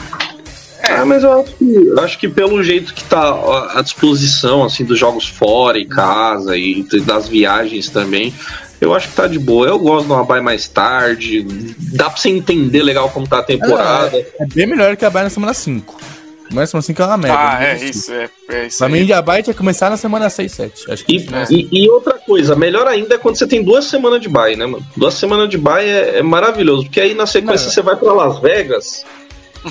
Ah, 0.91 1.05
mas 1.07 1.23
eu 1.25 1.33
acho 1.41 1.55
que, 1.57 1.75
eu 1.75 2.01
acho 2.01 2.19
que 2.19 2.29
pelo 2.29 2.63
jeito 2.63 2.93
que 2.95 3.05
tá 3.05 3.33
à 3.75 3.81
disposição, 3.83 4.65
assim, 4.65 4.85
dos 4.85 4.99
jogos 4.99 5.27
fora 5.27 5.79
e 5.79 5.85
casa 5.87 6.57
e 6.57 6.85
das 7.05 7.29
viagens 7.29 7.89
também, 7.89 8.35
Eu 8.83 8.95
acho 8.95 9.09
que 9.11 9.15
tá 9.15 9.27
de 9.27 9.39
boa. 9.39 9.67
Eu 9.67 9.79
gosto 9.79 10.07
de 10.07 10.13
uma 10.13 10.25
bye 10.25 10.41
mais 10.41 10.67
tarde. 10.67 11.47
Dá 11.93 12.09
pra 12.09 12.17
você 12.19 12.31
entender 12.31 12.83
legal 12.83 13.11
como 13.11 13.29
tá 13.29 13.41
a 13.41 13.43
temporada. 13.43 14.17
É, 14.17 14.27
é 14.41 14.47
bem 14.47 14.67
melhor 14.67 14.97
que 14.97 15.05
a 15.05 15.11
Bay 15.11 15.23
na 15.25 15.29
semana 15.29 15.53
5. 15.53 15.99
Mas 16.45 16.57
na 16.57 16.67
semana 16.67 16.83
5 16.83 17.03
é 17.03 17.05
uma 17.07 17.17
merda. 17.19 17.39
Ah, 17.39 17.55
não 17.61 17.67
é 17.67 17.85
isso, 17.85 18.11
é, 18.11 18.31
é 18.49 18.67
isso. 18.69 18.79
Pra 18.79 18.87
aí. 18.87 18.93
mim, 19.05 19.13
a 19.13 19.21
Bay 19.21 19.43
tinha 19.43 19.53
que 19.53 19.59
começar 19.59 19.91
na 19.91 19.99
semana 19.99 20.31
6, 20.31 20.51
7. 20.53 20.91
Acho 20.93 21.05
que 21.05 21.15
E, 21.17 21.31
né? 21.31 21.45
e- 21.51 21.69
e 21.71 21.91
outra 21.91 22.15
coisa, 22.15 22.57
melhor 22.57 22.87
ainda 22.89 23.17
é 23.17 23.19
quando 23.19 23.37
você 23.37 23.47
tem 23.47 23.63
duas 23.63 23.85
semanas 23.85 24.19
de 24.19 24.31
bye, 24.31 24.57
né, 24.57 24.65
mano? 24.65 24.83
Duas 24.97 25.13
semanas 25.13 25.51
de 25.51 25.59
bye 25.59 25.87
é, 25.87 26.19
é 26.21 26.23
maravilhoso, 26.23 26.85
porque 26.85 27.01
aí 27.03 27.13
na 27.15 27.27
sequência 27.27 27.67
Não. 27.67 27.73
você 27.75 27.83
vai 27.83 27.97
pra 27.97 28.15
Las 28.15 28.39
Vegas. 28.41 29.05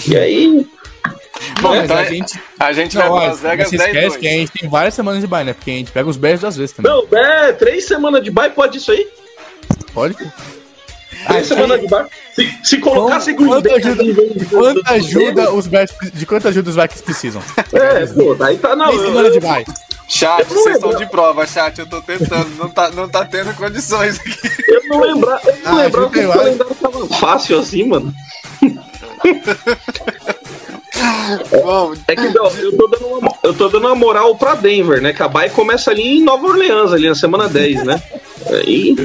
E 0.07 0.15
aí. 0.15 0.67
Bom, 1.61 1.69
Mas 1.69 1.83
então 1.85 1.97
a 1.97 1.99
a 2.01 2.03
gente. 2.05 2.39
a 2.59 2.73
gente 2.73 2.97
Não, 2.97 3.09
vai 3.13 3.27
Las 3.29 3.39
Vegas 3.39 3.69
você 3.69 3.77
10 3.77 3.87
esquece 3.89 4.07
2. 4.09 4.17
que 4.17 4.27
a 4.27 4.31
gente 4.31 4.51
tem 4.51 4.69
várias 4.69 4.93
semanas 4.93 5.21
de 5.21 5.27
bye, 5.27 5.43
né? 5.43 5.53
Porque 5.53 5.71
a 5.71 5.73
gente 5.73 5.91
pega 5.91 6.09
os 6.09 6.17
Bears 6.17 6.41
duas 6.41 6.55
vezes 6.57 6.73
também. 6.75 6.91
Não, 6.91 7.05
é, 7.17 7.51
três 7.53 7.85
semanas 7.85 8.23
de 8.23 8.31
bye 8.31 8.49
pode 8.49 8.77
isso 8.77 8.91
aí? 8.91 9.07
Pode? 9.93 10.15
Três 11.27 11.47
semanas 11.47 11.81
de 11.81 11.87
bye. 11.87 12.05
Se, 12.35 12.59
se 12.63 12.77
colocasse 12.77 13.33
Quanto- 13.33 13.61
Green 13.61 13.73
quanto 13.73 13.87
ajuda- 13.87 14.03
de- 14.35 14.45
Quanto 14.45 14.81
ajuda 14.85 15.53
os 15.53 15.67
Bears, 15.67 15.91
de 16.13 16.25
quanto 16.25 16.47
ajuda 16.47 16.69
os 16.69 16.75
Vikings 16.75 17.03
precisam? 17.03 17.41
É, 17.73 18.05
pô, 18.07 18.35
daí 18.35 18.57
tá 18.57 18.75
não. 18.75 18.87
Três 18.87 19.01
semanas 19.01 19.33
de 19.33 19.39
bye. 19.39 19.65
Chat, 20.07 20.43
vocês 20.47 20.75
estão 20.75 20.95
de 20.95 21.05
prova, 21.05 21.45
chat. 21.45 21.77
Eu 21.79 21.85
tô 21.87 22.01
tentando. 22.01 22.49
Não 22.57 22.67
tá, 22.69 22.89
não 22.89 23.07
tá 23.07 23.23
tendo 23.25 23.53
condições 23.55 24.19
aqui. 24.19 24.39
Eu 24.67 24.81
não 24.87 24.99
lembrava, 25.01 25.41
eu 25.47 25.55
não 25.63 25.71
Ah, 25.71 25.83
lembrava 25.83 26.09
que 26.09 26.19
o 26.25 26.31
calendário 26.33 26.75
tava 26.75 27.07
fácil 27.09 27.59
assim, 27.59 27.83
mano. 27.83 28.11
Bom, 31.51 31.93
É 32.07 32.15
que 32.15 32.39
ó, 32.39 32.49
eu, 32.51 32.75
tô 32.77 32.87
dando 32.87 33.07
uma, 33.07 33.31
eu 33.43 33.53
tô 33.53 33.67
dando 33.69 33.85
uma 33.87 33.95
moral 33.95 34.35
pra 34.35 34.55
Denver, 34.55 35.01
né? 35.01 35.13
Que 35.13 35.21
a 35.23 35.27
bye 35.27 35.49
começa 35.49 35.91
ali 35.91 36.19
em 36.19 36.23
Nova 36.23 36.47
Orleans, 36.47 36.91
ali 36.93 37.07
na 37.07 37.15
semana 37.15 37.47
10, 37.49 37.83
né? 37.83 38.01
Aí. 38.47 38.95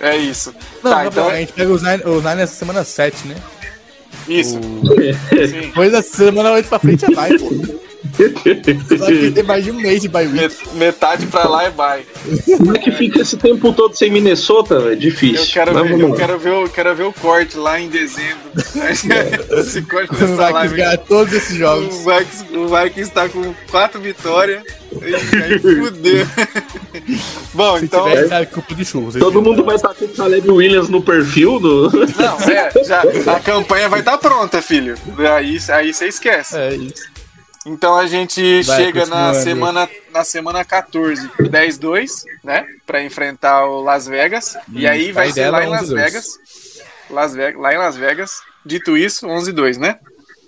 é 0.00 0.16
isso. 0.16 0.54
Não, 0.82 0.90
tá, 0.90 1.02
não, 1.04 1.10
então 1.10 1.28
a 1.28 1.36
gente 1.36 1.52
pega 1.52 1.72
os 1.72 1.82
Niners, 1.82 2.04
os 2.06 2.22
Niners 2.22 2.38
na 2.38 2.46
semana 2.56 2.84
7, 2.84 3.28
né? 3.28 3.36
isso. 4.28 4.58
O- 4.58 4.88
Sim. 5.46 5.60
Depois 5.60 5.92
da 5.92 6.02
semana 6.02 6.52
8 6.52 6.68
pra 6.68 6.78
frente 6.78 7.04
é 7.04 7.10
bye, 7.10 7.38
pô. 7.38 7.48
Só 8.98 9.06
que 9.06 9.30
tem 9.30 9.42
mais 9.44 9.64
de 9.64 9.70
um 9.70 9.74
mês 9.80 10.02
de 10.02 10.08
bye 10.08 10.26
week. 10.26 10.54
Metade 10.74 11.26
pra 11.26 11.48
lá 11.48 11.66
e 11.66 11.70
vai. 11.70 12.04
Como 12.58 12.76
é 12.76 12.78
que 12.78 12.90
fica 12.90 13.20
esse 13.22 13.36
tempo 13.36 13.72
todo 13.72 13.94
sem 13.96 14.10
Minnesota, 14.10 14.78
velho? 14.80 14.96
Difícil. 14.96 15.40
Eu 15.44 15.46
quero, 15.46 15.72
ver, 15.84 16.00
eu, 16.00 16.12
quero 16.14 16.38
ver, 16.38 16.50
o- 16.52 16.68
quero 16.68 16.94
ver 16.94 17.02
o 17.04 17.12
corte 17.12 17.56
lá 17.56 17.80
em 17.80 17.88
dezembro. 17.88 18.42
Esse 19.58 19.82
corte 19.82 20.10
O 20.12 20.14
dessa 20.14 20.26
Vikings 20.26 20.52
live. 20.52 20.76
ganha 20.76 20.98
todos 20.98 21.32
esses 21.32 21.52
O 21.54 21.58
jogos. 21.58 21.96
Vikings, 22.04 22.56
o 22.56 22.68
Vikings 22.68 23.10
tá 23.12 23.28
com 23.28 23.54
quatro 23.70 24.00
vitórias. 24.00 24.62
E 25.00 25.14
aí 25.42 25.58
fudeu. 25.58 26.26
Bom, 27.54 27.78
Se 27.78 27.84
então. 27.86 28.04
tiver, 28.04 28.28
sabe, 28.28 28.46
culpa 28.46 28.74
de 28.74 28.84
churros. 28.84 29.14
Todo 29.14 29.40
mundo 29.42 29.64
vai 29.64 29.76
estar 29.76 29.94
com 29.94 30.04
o 30.04 30.08
Caleb 30.08 30.50
Williams 30.50 30.88
no 30.88 31.02
perfil 31.02 31.58
do. 31.58 31.90
Não, 31.90 32.40
é, 32.50 32.70
já, 32.84 33.02
a 33.34 33.40
campanha 33.40 33.88
vai 33.88 34.00
estar 34.00 34.18
pronta, 34.18 34.60
filho. 34.60 34.94
Aí, 35.34 35.58
aí 35.70 35.92
você 35.94 36.06
esquece. 36.08 36.56
É 36.56 36.74
isso. 36.74 37.11
Então 37.66 37.96
a 37.96 38.06
gente 38.06 38.62
Vai, 38.62 38.76
chega 38.76 39.06
na 39.06 39.34
semana, 39.34 39.88
na 40.12 40.24
semana 40.24 40.64
14, 40.64 41.28
10-2, 41.38 42.24
né? 42.42 42.66
Pra 42.86 43.02
enfrentar 43.02 43.66
o 43.66 43.82
Las 43.82 44.06
Vegas. 44.06 44.56
e 44.72 44.86
aí 44.86 45.12
vai 45.12 45.28
ser 45.28 45.42
dela 45.42 45.58
lá 45.58 45.64
em 45.64 45.68
Las 45.68 45.88
11-2. 45.90 45.94
Vegas. 45.94 46.26
Las 47.10 47.34
Vegas. 47.34 47.60
Lá 47.60 47.74
em 47.74 47.78
Las 47.78 47.96
Vegas. 47.96 48.40
Dito 48.64 48.96
isso, 48.96 49.26
11-2, 49.26 49.76
né? 49.78 49.98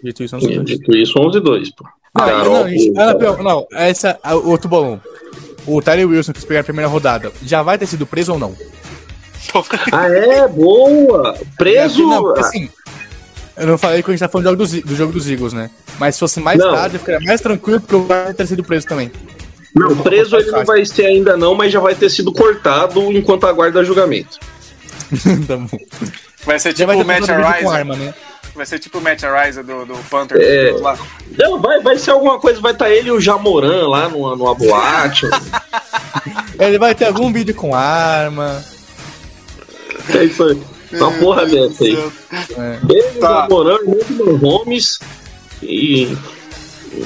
Dito 0.02 0.22
isso, 0.22 0.34
não 0.36 0.42
sei. 0.42 0.58
Dito 0.60 0.96
isso, 0.96 1.18
11 1.18 1.40
2 1.40 1.70
pô. 1.72 1.84
Não, 2.16 2.24
Carol, 2.26 2.66
não, 2.68 3.18
não, 3.18 3.42
não, 3.42 3.66
essa, 3.72 4.18
outro 4.44 4.68
bolão. 4.68 5.00
O 5.66 5.82
Tyler 5.82 6.06
Wilson, 6.08 6.32
que 6.32 6.40
se 6.40 6.46
pegar 6.46 6.60
a 6.60 6.64
primeira 6.64 6.88
rodada, 6.88 7.32
já 7.42 7.62
vai 7.62 7.76
ter 7.76 7.86
sido 7.86 8.06
preso 8.06 8.34
ou 8.34 8.38
não? 8.38 8.54
Ah, 9.92 10.08
é? 10.08 10.48
Boa! 10.48 11.38
Preso! 11.56 12.06
Não, 12.06 12.34
assim, 12.36 12.68
eu 13.56 13.66
não 13.66 13.78
falei 13.78 14.02
que 14.02 14.10
a 14.10 14.12
gente 14.12 14.20
tá 14.20 14.28
falando 14.28 14.44
do 14.44 14.50
jogo 14.50 14.62
dos, 14.62 14.82
do 14.82 14.96
jogo 14.96 15.12
dos 15.12 15.30
Eagles, 15.30 15.52
né? 15.52 15.70
Mas 15.98 16.16
se 16.16 16.20
fosse 16.20 16.40
mais 16.40 16.58
Não. 16.58 16.72
tarde, 16.74 16.96
eu 16.96 17.00
ficaria 17.00 17.26
mais 17.26 17.40
tranquilo 17.40 17.80
porque 17.80 17.94
o 17.94 18.04
vai 18.04 18.34
ter 18.34 18.46
sido 18.46 18.64
preso 18.64 18.86
também. 18.86 19.10
Não, 19.74 19.96
preso 19.96 20.36
ele 20.36 20.50
não 20.50 20.64
vai 20.64 20.84
ser 20.84 21.06
ainda 21.06 21.36
não, 21.36 21.54
mas 21.54 21.72
já 21.72 21.80
vai 21.80 21.94
ter 21.94 22.08
sido 22.08 22.32
cortado 22.32 23.00
enquanto 23.12 23.46
aguarda 23.46 23.84
julgamento. 23.84 24.38
tá 25.46 25.56
bom. 25.56 25.78
Vai 26.44 26.58
ser 26.58 26.72
tipo 26.72 26.86
vai 26.86 27.00
o 27.00 27.04
Matt 27.04 27.28
Ariza. 27.28 27.72
arma, 27.72 27.96
né? 27.96 28.14
Vai 28.54 28.66
ser 28.66 28.78
tipo 28.78 28.98
o 28.98 29.00
Matt 29.00 29.24
Ariza 29.24 29.62
do, 29.64 29.84
do 29.84 29.94
Panther. 30.08 30.40
É. 30.40 30.72
lá. 30.80 30.96
Não, 31.36 31.60
vai, 31.60 31.80
vai 31.80 31.98
ser 31.98 32.12
alguma 32.12 32.38
coisa, 32.38 32.60
vai 32.60 32.72
estar 32.72 32.90
ele 32.90 33.08
e 33.08 33.12
o 33.12 33.20
Jamoran 33.20 33.88
lá 33.88 34.08
numa, 34.08 34.36
numa 34.36 34.54
boate. 34.54 35.26
Ele 36.58 36.78
vai 36.78 36.94
ter 36.94 37.06
algum 37.06 37.32
vídeo 37.32 37.52
com 37.52 37.74
arma. 37.74 38.64
é 40.14 40.24
isso 40.24 40.44
aí. 40.44 40.73
Uma 40.98 41.12
porra 41.12 41.46
dessa 41.46 41.84
aí. 41.84 41.96
É. 42.56 42.78
Ele, 42.88 43.02
Tá. 43.20 43.46
o 43.46 43.50
Jamoran, 43.50 43.78
o 43.86 43.94
Edmund 44.00 44.44
Holmes 44.44 44.98
e. 45.62 46.16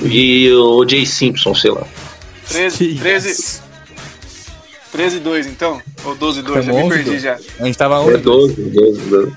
E 0.04 0.52
o 0.52 0.86
Jay 0.86 1.06
Simpson, 1.06 1.54
sei 1.54 1.70
lá. 1.70 1.86
13, 2.48 2.76
Que 2.76 2.94
13, 2.98 3.60
13 4.92 5.18
2 5.20 5.46
então? 5.46 5.80
Ou 6.04 6.14
12 6.14 6.42
2? 6.42 6.64
Já 6.64 6.72
Tamo 6.72 6.78
me 6.78 6.84
11, 6.84 6.94
perdi 6.96 7.10
dois. 7.10 7.22
já. 7.22 7.38
A 7.60 7.64
gente 7.64 7.78
tava 7.78 7.94
É 7.96 7.98
11. 7.98 8.16
12, 8.18 8.54
12, 8.70 9.00
12. 9.02 9.32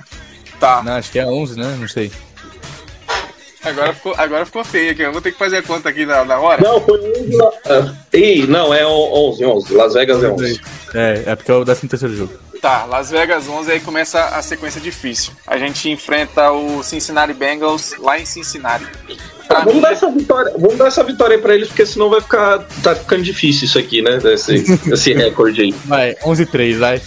Tá. 0.59 0.83
Não, 0.83 0.93
acho 0.93 1.11
que 1.11 1.19
é 1.19 1.25
11, 1.25 1.57
né? 1.59 1.75
Não 1.79 1.87
sei. 1.87 2.11
Agora 3.63 3.93
ficou, 3.93 4.13
agora 4.17 4.45
ficou 4.45 4.63
feio 4.63 4.91
aqui. 4.91 5.01
Eu 5.03 5.11
vou 5.11 5.21
ter 5.21 5.31
que 5.31 5.37
fazer 5.37 5.57
a 5.57 5.61
conta 5.63 5.87
aqui 5.89 6.05
na, 6.05 6.25
na 6.25 6.39
hora. 6.39 6.61
Não, 6.63 6.81
foi 6.81 6.99
11 6.99 7.35
lá. 7.35 7.51
Ah, 7.65 7.93
Ih, 8.13 8.47
não, 8.47 8.73
é 8.73 8.85
11, 8.85 9.45
11. 9.45 9.73
Las 9.73 9.93
Vegas 9.93 10.23
é 10.23 10.27
11. 10.29 10.61
É, 10.95 11.23
é 11.27 11.35
porque 11.35 11.51
é 11.51 11.53
o 11.55 11.63
13 11.63 11.87
terceiro 11.87 12.15
jogo. 12.15 12.33
Tá, 12.61 12.85
Las 12.85 13.09
Vegas 13.09 13.49
11, 13.49 13.71
aí 13.71 13.79
começa 13.79 14.23
a 14.23 14.41
sequência 14.43 14.79
difícil. 14.79 15.33
A 15.47 15.57
gente 15.57 15.89
enfrenta 15.89 16.51
o 16.51 16.83
Cincinnati 16.83 17.33
Bengals 17.33 17.95
lá 17.97 18.19
em 18.19 18.25
Cincinnati. 18.25 18.85
Pra 19.47 19.59
vamos 19.59 19.75
mim, 19.75 19.81
dar 19.81 19.91
essa 19.93 20.11
vitória, 20.11 20.53
vamos 20.57 20.77
dar 20.77 20.87
essa 20.87 21.03
vitória 21.03 21.35
aí 21.35 21.41
pra 21.41 21.55
eles, 21.55 21.69
porque 21.69 21.85
senão 21.85 22.09
vai 22.09 22.21
ficar. 22.21 22.59
Tá 22.83 22.95
ficando 22.95 23.23
difícil 23.23 23.65
isso 23.65 23.79
aqui, 23.79 24.01
né? 24.03 24.19
Esse, 24.23 24.63
esse 24.93 25.13
recorde 25.13 25.61
aí. 25.61 25.71
Vai, 25.85 26.13
11-3, 26.23 26.77
vai. 26.77 27.01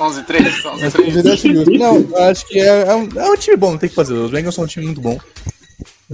11 0.00 0.22
3 0.22 0.64
11 0.64 0.82
Mas 0.82 0.92
3 0.92 1.24
eu 1.24 1.32
acho 1.32 1.54
justo. 1.54 1.70
Não, 1.72 1.96
eu 1.96 2.24
acho 2.24 2.46
que 2.46 2.58
é, 2.58 2.88
é 2.88 2.94
um, 2.94 3.08
é 3.16 3.30
um 3.30 3.36
time 3.36 3.56
bom, 3.56 3.72
não 3.72 3.78
tem 3.78 3.88
que 3.88 3.94
fazer. 3.94 4.14
Os 4.14 4.30
Bengals 4.30 4.54
são 4.54 4.64
um 4.64 4.66
time 4.66 4.86
muito 4.86 5.00
bom. 5.00 5.18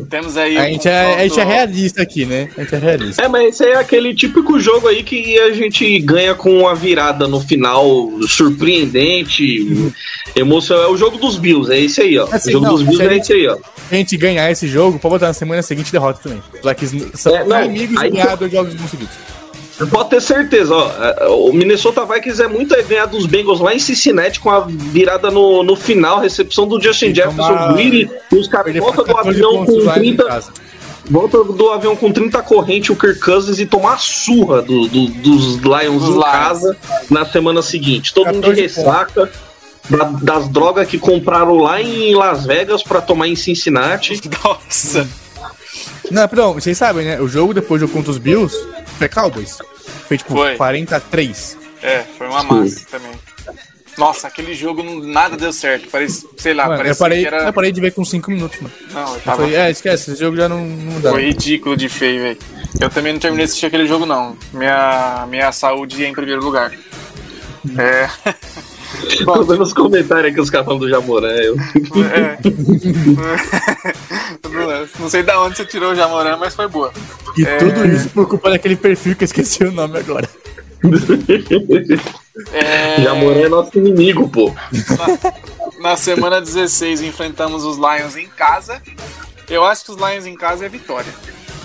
Temos 0.08 0.36
aí 0.36 0.56
A 0.56 0.64
gente, 0.68 0.88
é, 0.88 1.14
a 1.14 1.22
gente 1.28 1.40
é 1.40 1.44
realista 1.44 2.02
aqui, 2.02 2.24
né? 2.24 2.48
A 2.56 2.62
gente 2.62 2.74
é 2.74 2.78
realista. 2.78 3.22
É, 3.22 3.28
mas 3.28 3.54
esse 3.54 3.64
é 3.64 3.76
aquele 3.76 4.14
típico 4.14 4.58
jogo 4.60 4.88
aí 4.88 5.02
que 5.02 5.38
a 5.38 5.52
gente 5.52 5.98
ganha 6.00 6.34
com 6.34 6.60
uma 6.60 6.74
virada 6.74 7.26
no 7.28 7.40
final 7.40 7.84
surpreendente, 8.26 9.92
emocional. 10.34 10.84
É 10.84 10.88
o 10.88 10.96
jogo 10.96 11.18
dos 11.18 11.36
Bills, 11.38 11.72
é 11.72 11.80
esse 11.80 12.00
aí, 12.00 12.18
ó. 12.18 12.28
Assim, 12.30 12.50
o 12.50 12.52
jogo 12.52 12.66
não, 12.66 12.72
dos 12.74 12.82
Bills 12.82 13.02
é 13.02 13.08
gente- 13.14 13.22
esse 13.22 13.32
aí, 13.32 13.48
ó. 13.48 13.56
Se 13.56 13.94
a 13.94 13.96
gente 13.96 14.16
ganhar 14.16 14.50
esse 14.50 14.68
jogo, 14.68 14.98
pode 14.98 15.14
botar 15.14 15.26
na 15.28 15.32
semana 15.34 15.62
seguinte 15.62 15.90
derrota 15.92 16.20
também. 16.22 16.42
Já 16.62 16.74
que 16.74 16.86
são 17.16 17.36
É, 17.36 17.44
não, 17.44 17.64
inimigos 17.64 17.96
aí- 18.00 18.10
de 18.10 18.16
ganhar 18.16 18.36
dois 18.36 18.52
jogos 18.52 18.74
conseguidos. 18.74 19.14
Pode 19.86 20.10
ter 20.10 20.20
certeza, 20.20 20.74
ó. 20.74 20.90
é, 21.02 21.28
O 21.28 21.52
Minnesota 21.52 22.04
Vikings 22.04 22.42
é 22.42 22.48
muito 22.48 22.74
é 22.74 22.82
ganhar 22.82 23.06
dos 23.06 23.26
Bengals 23.26 23.60
lá 23.60 23.74
em 23.74 23.78
Cincinnati 23.78 24.38
com 24.40 24.50
a 24.50 24.60
virada 24.68 25.30
no, 25.30 25.62
no 25.62 25.74
final, 25.76 26.18
recepção 26.20 26.66
do 26.66 26.80
Justin 26.80 27.06
E 27.06 27.14
Jefferson, 27.14 27.46
tomar- 27.48 27.72
Greedy, 27.74 28.10
e 28.32 28.36
os 28.36 28.48
caras 28.48 28.76
por 28.78 28.94
do 28.96 29.04
14 29.04 29.28
avião 29.30 29.64
com 29.64 29.78
lá 29.84 29.98
em 29.98 30.00
30. 30.16 30.24
casa. 30.24 30.52
Volta 31.10 31.42
do 31.42 31.70
avião 31.70 31.96
com 31.96 32.12
30 32.12 32.40
correntes, 32.42 32.90
o 32.90 32.94
Kirk 32.96 33.18
Cousins, 33.20 33.58
e 33.58 33.66
tomar 33.66 33.94
a 33.94 33.98
surra 33.98 34.62
do- 34.62 34.86
do- 34.86 35.08
dos 35.08 35.56
Lions 35.56 36.02
Dos 36.02 36.08
em 36.10 36.12
Lions. 36.12 36.22
casa 36.24 36.76
na 37.10 37.24
semana 37.24 37.62
seguinte. 37.62 38.14
Todo 38.14 38.26
mundo 38.26 38.52
de 38.54 38.62
14 38.62 38.62
ressaca 38.62 39.30
da- 39.88 40.04
das 40.22 40.48
drogas 40.48 40.86
que 40.86 40.98
compraram 40.98 41.56
lá 41.56 41.80
em 41.82 42.14
Las 42.14 42.44
Vegas 42.46 42.82
pra 42.84 43.00
tomar 43.00 43.26
em 43.26 43.34
Cincinnati. 43.34 44.20
Nossa. 44.44 45.08
Não, 46.10 46.28
perdão, 46.28 46.54
vocês 46.54 46.76
sabem, 46.76 47.06
né? 47.06 47.20
O 47.20 47.28
jogo 47.28 47.54
depois 47.54 47.80
do 47.80 47.86
jogo 47.86 47.92
contra 47.96 48.10
os 48.10 48.18
Bills 48.18 48.56
foi 48.98 49.08
Cowboys. 49.08 49.58
Foi 50.08 50.18
tipo 50.18 50.32
Foi. 50.34 50.56
43. 50.56 51.56
É, 51.82 52.04
foi 52.18 52.26
uma 52.28 52.42
massa 52.42 52.84
também. 52.90 53.12
Nossa, 53.98 54.28
aquele 54.28 54.54
jogo 54.54 54.82
não- 54.82 55.00
nada 55.00 55.36
deu 55.36 55.52
certo. 55.52 55.88
Parece, 55.90 56.26
sei 56.38 56.54
lá, 56.54 56.64
Mano, 56.64 56.74
eu, 56.74 56.78
parecia 56.84 57.04
parei, 57.04 57.20
que 57.20 57.26
era. 57.26 57.44
eu 57.44 57.52
parei 57.52 57.72
de 57.72 57.80
ver 57.80 57.92
com 57.92 58.04
5 58.04 58.30
minutos, 58.30 58.58
mano. 58.60 58.72
Não, 58.92 59.08
eu 59.08 59.14
Eu 59.14 59.20
tava. 59.20 59.36
falei, 59.42 59.56
é, 59.56 59.70
esquece, 59.70 60.10
esse 60.12 60.20
jogo 60.20 60.36
já 60.36 60.48
não, 60.48 60.64
não 60.64 61.00
dá. 61.00 61.10
Foi 61.10 61.22
ridículo 61.24 61.76
de 61.76 61.88
feio, 61.88 62.22
velho. 62.22 62.38
Eu 62.80 62.88
também 62.88 63.12
não 63.12 63.20
terminei 63.20 63.44
de 63.44 63.50
assistir 63.50 63.66
aquele 63.66 63.86
jogo, 63.86 64.06
não. 64.06 64.36
Minha, 64.52 65.26
minha 65.28 65.52
saúde 65.52 66.02
é 66.04 66.08
em 66.08 66.12
primeiro 66.14 66.42
lugar. 66.42 66.72
É. 67.78 68.08
Tô 69.18 69.24
Bom, 69.24 69.42
vendo 69.44 69.62
os 69.62 69.72
comentários 69.72 70.32
aqui, 70.32 70.40
os 70.40 70.50
caras 70.50 70.66
falando 70.66 70.80
do 70.82 70.88
Jamoran. 70.88 71.28
Eu... 71.32 71.56
é. 72.14 72.38
Não- 74.48 74.88
Não 75.00 75.08
sei 75.10 75.22
da 75.22 75.40
onde 75.42 75.56
você 75.56 75.64
tirou 75.64 75.92
o 75.92 75.94
Jamoran, 75.94 76.36
mas 76.36 76.54
foi 76.54 76.68
boa. 76.68 76.92
E 77.36 77.44
É. 77.44 77.56
tudo 77.58 77.86
isso 77.86 78.08
por 78.10 78.28
culpa 78.28 78.50
daquele 78.50 78.76
perfil 78.76 79.14
que 79.16 79.24
eu 79.24 79.26
esqueci 79.26 79.64
o 79.64 79.72
nome 79.72 79.98
agora. 79.98 80.28
É, 82.52 83.02
Jamoran 83.02 83.40
é 83.40 83.48
nosso 83.48 83.76
inimigo, 83.78 84.28
pô. 84.28 84.52
Na 85.80 85.96
semana 85.96 86.40
16 86.40 87.00
enfrentamos 87.02 87.64
os 87.64 87.76
Lions 87.76 88.16
em 88.16 88.26
casa. 88.28 88.80
Eu 89.48 89.64
acho 89.64 89.84
que 89.84 89.90
os 89.92 89.96
Lions 89.96 90.26
em 90.26 90.34
casa 90.36 90.64
é 90.66 90.68
vitória. 90.68 91.12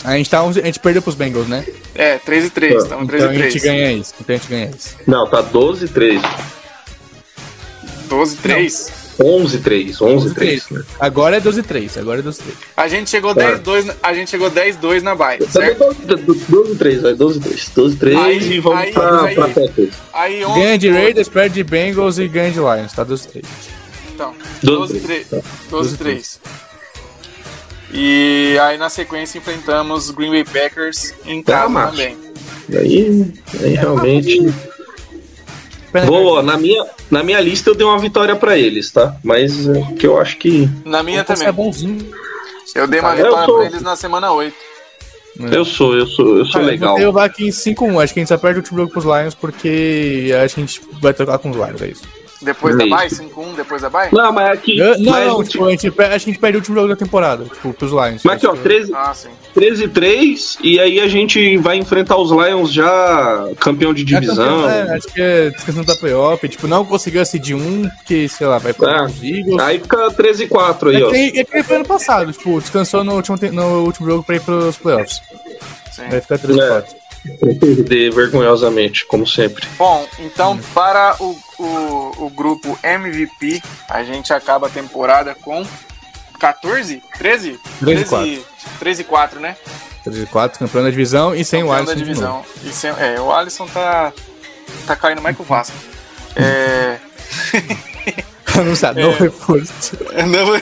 A 0.03 0.16
gente, 0.18 0.30
tá, 0.30 0.44
11 0.44 0.60
a 0.62 0.66
gente 0.66 0.80
perdeu 0.80 1.02
pros 1.02 1.16
Bengals, 1.16 1.48
né? 1.48 1.66
É, 1.95 2.18
3 2.20 2.45
e 2.45 2.49
3, 2.52 2.84
estamos 2.84 3.07
3 3.07 3.24
Então 3.24 3.34
e 3.34 3.38
a 3.38 3.41
gente 3.44 3.60
3. 3.60 3.64
ganha 3.64 3.91
isso. 3.94 4.14
Então 4.20 4.36
a 4.36 4.38
gente 4.40 4.49
ganha 4.49 4.72
isso. 4.76 4.95
Não, 5.07 5.28
tá 5.28 5.41
12 5.41 5.88
3. 5.88 6.22
12 8.07 8.36
e 8.36 8.38
3. 8.38 9.06
11 9.18 9.60
3. 9.60 10.02
11 10.02 10.34
3. 10.34 10.69
Né? 10.72 10.84
Agora 10.99 11.38
é 11.38 11.40
12 11.40 11.64
3. 11.64 11.98
Agora 11.98 12.19
é 12.19 12.22
12 12.22 12.40
3. 12.41 12.57
A 12.76 12.88
gente 12.88 13.10
chegou 13.10 13.34
Tá. 13.34 13.44
10 13.52 13.60
2, 13.61 13.86
na- 13.86 13.95
a 14.03 14.14
gente 14.14 14.30
chegou 14.30 14.49
10 14.49 14.76
2 14.77 15.02
na 15.03 15.15
Tá 15.45 15.52
certo? 15.52 15.80
12, 16.06 16.44
12 16.49 16.76
3, 16.76 17.02
vai. 17.02 17.14
12 17.15 17.40
3. 17.40 17.69
12 17.73 17.95
3 17.95 18.18
Aí- 18.18 18.52
e 18.53 18.60
vamos 18.60 18.80
aí- 18.80 18.91
pra, 18.91 19.23
aí- 19.26 19.36
pra 19.36 19.48
Packers. 19.48 19.94
Aí 20.14 20.44
11 20.45 20.60
Ganha 20.60 20.77
de. 20.77 20.90
Raiders, 20.90 21.30
perde 21.30 21.56
de 21.56 21.64
Bengals 21.64 22.18
e 22.19 22.27
ganha 22.27 22.52
de 22.52 22.60
Lions. 22.60 22.91
Tá 22.94 23.03
12 23.06 23.27
3. 23.30 23.45
Então, 24.14 24.34
12 24.61 24.94
12 24.94 24.99
3. 25.07 25.27
Tá. 25.30 25.40
12 25.69 25.98
3. 25.98 26.40
E 27.94 28.57
aí 28.61 28.77
na 28.77 28.90
sequência 28.90 29.38
enfrentamos 29.38 30.10
Green 30.11 30.32
Bay 30.32 30.44
Packers 30.44 31.14
em 31.26 31.41
casa 31.41 31.69
macho. 31.69 31.91
também. 31.91 32.18
Aí, 32.73 33.34
aí 33.64 33.73
realmente. 33.76 34.53
Vou, 36.04 36.42
na 36.44 36.58
minha, 36.58 36.86
na 37.10 37.24
minha 37.24 37.40
lista 37.40 37.70
eu 37.70 37.76
dei 37.76 37.86
uma 37.86 38.00
vitória 38.00 38.36
pra 38.36 38.58
eles, 38.58 38.92
tá? 38.92 39.16
Mas 39.24 39.68
é, 39.68 39.82
que 39.98 40.06
eu 40.08 40.20
acho 40.20 40.38
que. 40.38 40.68
Na 40.84 41.02
minha 41.04 41.22
é 41.22 41.24
também. 41.24 41.52
bonzinho. 41.52 42.12
Eu 42.74 42.88
dei 42.88 43.00
uma 43.00 43.12
eu 43.16 43.26
vitória 43.26 43.46
sou- 43.46 43.58
pra 43.58 43.66
eles 43.66 43.82
na 43.82 43.96
semana 43.96 44.32
8. 44.32 44.56
Eu 45.52 45.66
sou, 45.66 45.94
eu 45.96 46.08
sou, 46.08 46.38
eu 46.38 46.46
sou 46.46 46.62
legal. 46.62 46.98
Eu 46.98 47.12
vou 47.12 47.22
aqui 47.22 47.46
em 47.48 47.52
5-1. 47.52 48.00
Acho 48.02 48.14
que 48.14 48.20
a 48.20 48.22
gente 48.22 48.30
só 48.30 48.38
perde 48.38 48.60
o 48.60 48.62
último 48.62 48.80
jogo 48.80 48.92
pros 48.92 49.04
Lions 49.04 49.36
porque 49.36 50.32
acho 50.44 50.56
que 50.56 50.62
a 50.62 50.66
gente 50.66 50.82
vai 51.02 51.14
tocar 51.14 51.38
com 51.40 51.50
os 51.52 51.58
Lions. 51.58 51.82
É 51.82 51.88
isso. 51.88 52.04
Depois 52.41 52.78
da 52.78 52.84
É 52.86 52.90
bye, 52.90 53.07
isso. 53.07 53.16
5-1 53.24 53.56
depois 53.56 53.82
da 53.82 53.90
bye? 53.90 54.10
Não, 54.12 54.32
mas 54.32 54.49
aqui. 54.52 54.78
Eu- 54.78 54.99
não, 54.99 55.12
mas, 55.12 55.28
não, 55.28 55.44
tipo, 55.44 55.66
a 55.66 55.72
gente, 55.72 55.88
acho 55.88 55.95
que 55.95 56.02
a 56.03 56.18
gente 56.18 56.38
perde 56.40 56.57
o 56.57 56.60
último 56.60 56.76
jogo 56.76 56.88
da 56.90 56.95
temporada, 56.95 57.45
tipo, 57.45 57.74
pros 57.74 57.91
Lions. 57.91 58.22
mas 58.24 58.36
aqui, 58.36 58.45
ó, 58.48 58.52
Acho 58.52 58.62
que- 58.62 58.68
13, 58.70 58.91
Ah, 58.94 59.14
sim. 59.14 59.30
13 59.53 59.88
3 59.88 60.57
e 60.62 60.80
aí 60.80 60.99
a 60.99 61.07
gente 61.07 61.57
vai 61.57 61.78
enfrentar 61.78 62.18
os 62.18 62.30
Lions 62.32 62.72
já 62.74 63.48
campeão 63.60 63.94
de 63.94 64.02
É 64.02 64.06
divisão. 64.06 64.36
campeão, 64.64 64.70
é, 64.70 64.98
acho 64.98 65.07
que 65.07 65.22
é 65.22 65.49
descansando 65.49 65.86
da 65.86 65.95
playoff. 65.95 66.48
Tipo, 66.49 66.68
não 66.68 66.84
conseguiu 66.86 67.22
a 67.22 67.26
seed 67.26 67.52
1, 67.52 67.90
porque, 67.90 68.28
sei 68.28 68.48
lá, 68.48 68.57
vai 68.57 68.74
para 68.74 68.99
Ah, 69.02 69.06
os 69.06 69.24
Eagles. 69.24 69.60
Aí 69.62 69.80
fica 69.80 70.12
13 70.12 70.44
e 70.44 70.48
4 70.48 70.90
aí, 70.90 71.02
É 71.02 71.06
ó. 71.06 71.10
que, 71.10 71.40
é 71.40 71.44
que 71.44 71.64
foi 71.64 71.76
ano 71.78 71.86
passado, 71.86 72.32
tipo, 72.34 72.60
descansou 72.60 73.03
no 73.03 73.14
último, 73.16 73.38
no 73.53 73.84
último 73.86 74.07
jogo 74.10 74.24
pra 74.24 74.36
ir 74.36 74.41
pros 74.41 74.76
playoffs. 74.78 75.22
sim. 75.91 76.03
Vai 76.10 76.20
ficar 76.22 76.38
3 76.38 76.60
É. 76.60 76.68
4 76.68 77.05
Perder 77.60 78.12
vergonhosamente, 78.12 79.06
como 79.06 79.26
sempre. 79.26 79.68
Bom, 79.78 80.08
então 80.20 80.58
para 80.74 81.16
o, 81.20 81.36
o, 81.60 82.26
o 82.26 82.30
grupo 82.30 82.78
MVP, 82.84 83.62
a 83.90 84.04
gente 84.04 84.32
acaba 84.34 84.68
a 84.68 84.70
temporada 84.70 85.34
com 85.36 85.66
14? 86.40 87.02
13? 87.18 87.60
13 87.80 88.02
e 88.02 88.06
4. 88.06 88.46
13 88.80 89.02
e 89.02 89.06
4, 89.06 89.40
né? 89.40 89.58
3 90.04 90.24
e 90.24 90.26
4, 90.28 90.60
campeão 90.60 90.84
da 90.84 90.90
divisão 90.90 91.36
e 91.36 91.44
sem 91.44 91.64
o 91.64 91.68
Campeão 91.68 91.78
Alisson. 91.78 91.94
da 91.94 91.98
de 91.98 92.04
divisão. 92.04 92.46
E 92.64 92.70
sem, 92.72 92.92
é, 92.92 93.20
o 93.20 93.32
Alisson 93.32 93.68
tá, 93.68 94.14
tá 94.86 94.96
caindo 94.96 95.22
mais 95.22 95.36
que 95.36 95.42
o 95.42 95.46
Vasco. 95.46 95.76
É. 96.38 97.00
Anunciado, 98.60 99.00
novo 99.02 99.24
reforço. 99.24 99.98
não, 100.28 100.54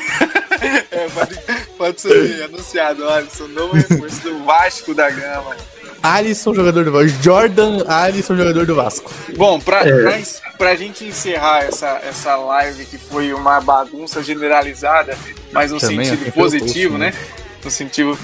é, 0.92 1.10
pode, 1.10 1.40
pode 1.76 2.02
ser 2.02 2.44
anunciado, 2.44 3.10
Alisson, 3.10 3.48
novo 3.48 3.74
reforço 3.74 4.22
do 4.22 4.44
Vasco 4.44 4.94
da 4.94 5.10
Gama. 5.10 5.58
Alisson, 6.04 6.54
jogador 6.54 6.84
do 6.84 6.92
Vasco. 6.92 7.18
Jordan 7.24 7.84
Alisson, 7.88 8.36
jogador 8.36 8.66
do 8.66 8.76
Vasco. 8.76 9.10
Bom, 9.38 9.60
pra, 9.60 9.88
É. 9.88 10.02
pra, 10.04 10.20
pra 10.58 10.76
gente 10.76 11.06
encerrar 11.06 11.64
essa, 11.64 12.00
essa 12.04 12.36
live 12.36 12.86
que 12.86 12.98
foi 12.98 13.34
uma 13.34 13.62
bagunça 13.62 14.22
generalizada, 14.22 15.18
mas 15.54 15.72
no 15.72 15.80
Também, 15.80 16.06
sentido 16.06 16.32
positivo, 16.34 16.98
né? 16.98 17.12
né? 17.12 17.14
No 17.64 17.72
sentido. 17.72 18.20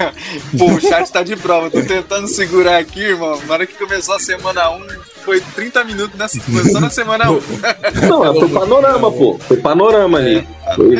Pô, 0.58 0.64
o 0.72 0.80
chat 0.80 1.12
tá 1.12 1.22
de 1.22 1.36
prova. 1.36 1.70
Tô 1.70 1.82
tentando 1.82 2.26
segurar 2.26 2.78
aqui, 2.78 3.00
irmão. 3.02 3.38
Na 3.46 3.52
hora 3.52 3.66
que 3.66 3.74
começou 3.74 4.14
a 4.14 4.18
semana 4.18 4.70
1, 4.70 4.86
foi 5.26 5.42
30 5.54 5.84
minutos 5.84 6.18
nessa, 6.18 6.38
só 6.72 6.80
na 6.80 6.88
semana 6.88 7.30
1. 7.30 7.40
Não, 8.08 8.34
foi 8.34 8.48
panorama, 8.48 9.12
pô. 9.12 9.38
Foi 9.46 9.58
panorama 9.58 10.16
ali. 10.16 10.48
Foi- 10.74 10.96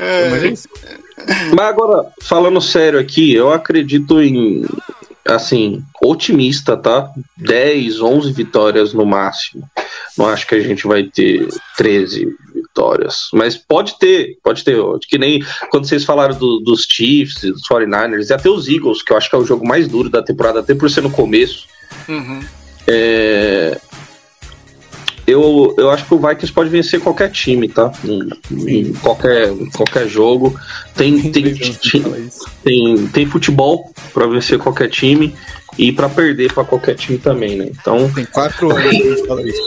é 0.00 0.46
isso. 0.46 0.66
Mas 1.54 1.66
agora, 1.66 2.06
falando 2.22 2.62
sério 2.62 2.98
aqui, 2.98 3.34
eu 3.34 3.52
acredito 3.52 4.22
em, 4.22 4.64
assim, 5.28 5.82
otimista, 6.02 6.76
tá? 6.76 7.10
10, 7.36 8.00
11 8.00 8.32
vitórias 8.32 8.92
no 8.92 9.04
máximo. 9.04 9.62
Não 10.16 10.26
acho 10.28 10.46
que 10.46 10.54
a 10.54 10.60
gente 10.60 10.86
vai 10.86 11.04
ter 11.04 11.46
13 11.76 12.28
vitórias. 12.54 13.28
Mas 13.32 13.56
pode 13.56 13.98
ter, 13.98 14.38
pode 14.42 14.64
ter. 14.64 14.76
Que 15.08 15.18
nem 15.18 15.44
quando 15.70 15.86
vocês 15.86 16.04
falaram 16.04 16.36
do- 16.36 16.60
dos 16.60 16.86
Chiefs, 16.90 17.42
dos 17.42 17.62
49ers, 17.70 18.30
e 18.30 18.32
até 18.32 18.48
os 18.48 18.68
Eagles, 18.68 19.02
que 19.02 19.12
eu 19.12 19.16
acho 19.16 19.28
que 19.28 19.36
é 19.36 19.38
o 19.38 19.44
jogo 19.44 19.66
mais 19.66 19.86
duro 19.86 20.08
da 20.08 20.22
temporada, 20.22 20.60
até 20.60 20.74
por 20.74 20.90
ser 20.90 21.02
no 21.02 21.10
começo. 21.10 21.66
Uhum. 22.08 22.40
É, 22.86 23.78
Eu, 25.28 25.74
eu 25.76 25.90
acho 25.90 26.06
que 26.06 26.14
o 26.14 26.18
Vikings 26.18 26.50
pode 26.50 26.70
vencer 26.70 27.00
qualquer 27.00 27.30
time, 27.30 27.68
tá? 27.68 27.92
Em, 28.02 28.30
em 28.50 28.92
qualquer, 28.94 29.50
qualquer 29.76 30.08
jogo. 30.08 30.58
Tem, 30.96 31.30
tem, 31.30 31.48
isso. 31.48 32.48
tem, 32.64 33.06
tem 33.08 33.26
futebol 33.26 33.92
para 34.14 34.26
vencer 34.26 34.58
qualquer 34.58 34.88
time 34.88 35.34
e 35.76 35.92
para 35.92 36.08
perder 36.08 36.54
para 36.54 36.64
qualquer 36.64 36.94
time 36.94 37.18
também, 37.18 37.56
né? 37.56 37.68
Então, 37.70 38.10
Tem 38.10 38.24
4 38.24 38.70
anos 38.70 38.90
que 38.90 38.96
a 38.96 39.02
gente 39.02 39.26
fala 39.26 39.42
isso. 39.46 39.62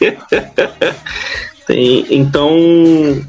tem, 1.66 2.06
então, 2.08 3.22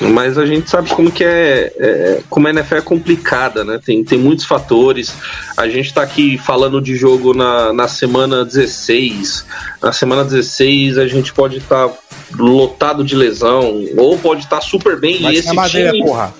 mas 0.00 0.38
a 0.38 0.46
gente 0.46 0.68
sabe 0.70 0.90
como 0.90 1.10
que 1.12 1.22
é, 1.22 1.72
é 1.78 2.20
como 2.28 2.46
a 2.46 2.50
NFL 2.50 2.76
é 2.76 2.80
complicada, 2.80 3.62
né? 3.64 3.78
Tem, 3.84 4.02
tem 4.02 4.18
muitos 4.18 4.44
fatores. 4.44 5.14
A 5.56 5.68
gente 5.68 5.92
tá 5.92 6.02
aqui 6.02 6.38
falando 6.38 6.80
de 6.80 6.96
jogo 6.96 7.34
na, 7.34 7.72
na 7.72 7.86
semana 7.86 8.44
16. 8.44 9.44
Na 9.82 9.92
semana 9.92 10.24
16 10.24 10.98
a 10.98 11.06
gente 11.06 11.32
pode 11.32 11.58
estar 11.58 11.90
lotado 12.36 13.04
de 13.04 13.14
lesão 13.14 13.84
ou 13.96 14.18
pode 14.18 14.42
estar 14.44 14.60
super 14.60 14.98
bem 14.98 15.16
e 15.16 15.22
Bate 15.22 15.36
esse 15.36 15.52
madeira, 15.54 15.92
time 15.92 16.04
porra. 16.04 16.34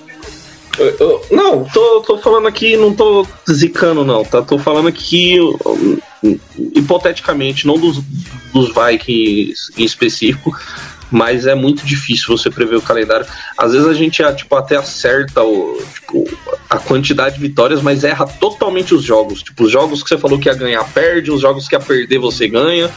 Eu- 0.78 0.96
eu- 0.98 1.22
não, 1.30 1.64
tô, 1.64 2.00
tô 2.00 2.18
falando 2.18 2.48
aqui, 2.48 2.78
não 2.78 2.94
tô 2.94 3.26
zicando, 3.50 4.04
não, 4.04 4.24
tá? 4.24 4.40
Tô 4.40 4.58
falando 4.58 4.88
aqui 4.88 5.38
um, 5.40 5.98
hipoteticamente, 6.74 7.66
não 7.66 7.78
dos, 7.78 8.00
dos 8.54 8.68
Vikings 8.74 9.70
em 9.76 9.84
específico, 9.84 10.56
mas 11.12 11.46
é 11.46 11.54
muito 11.54 11.84
difícil 11.84 12.36
você 12.36 12.50
prever 12.50 12.76
o 12.76 12.82
calendário. 12.82 13.26
Às 13.56 13.72
vezes 13.72 13.86
a 13.86 13.92
gente 13.92 14.22
tipo, 14.34 14.56
até 14.56 14.76
acerta 14.76 15.42
o, 15.42 15.80
tipo, 15.92 16.26
a 16.70 16.78
quantidade 16.78 17.34
de 17.34 17.40
vitórias, 17.42 17.82
mas 17.82 18.02
erra 18.02 18.26
totalmente 18.26 18.94
os 18.94 19.04
jogos. 19.04 19.42
Tipo, 19.42 19.64
os 19.64 19.70
jogos 19.70 20.02
que 20.02 20.08
você 20.08 20.16
falou 20.16 20.38
que 20.38 20.48
ia 20.48 20.54
ganhar, 20.54 20.82
perde, 20.92 21.30
os 21.30 21.42
jogos 21.42 21.68
que 21.68 21.74
ia 21.74 21.80
perder, 21.80 22.18
você 22.18 22.48
ganha. 22.48 22.90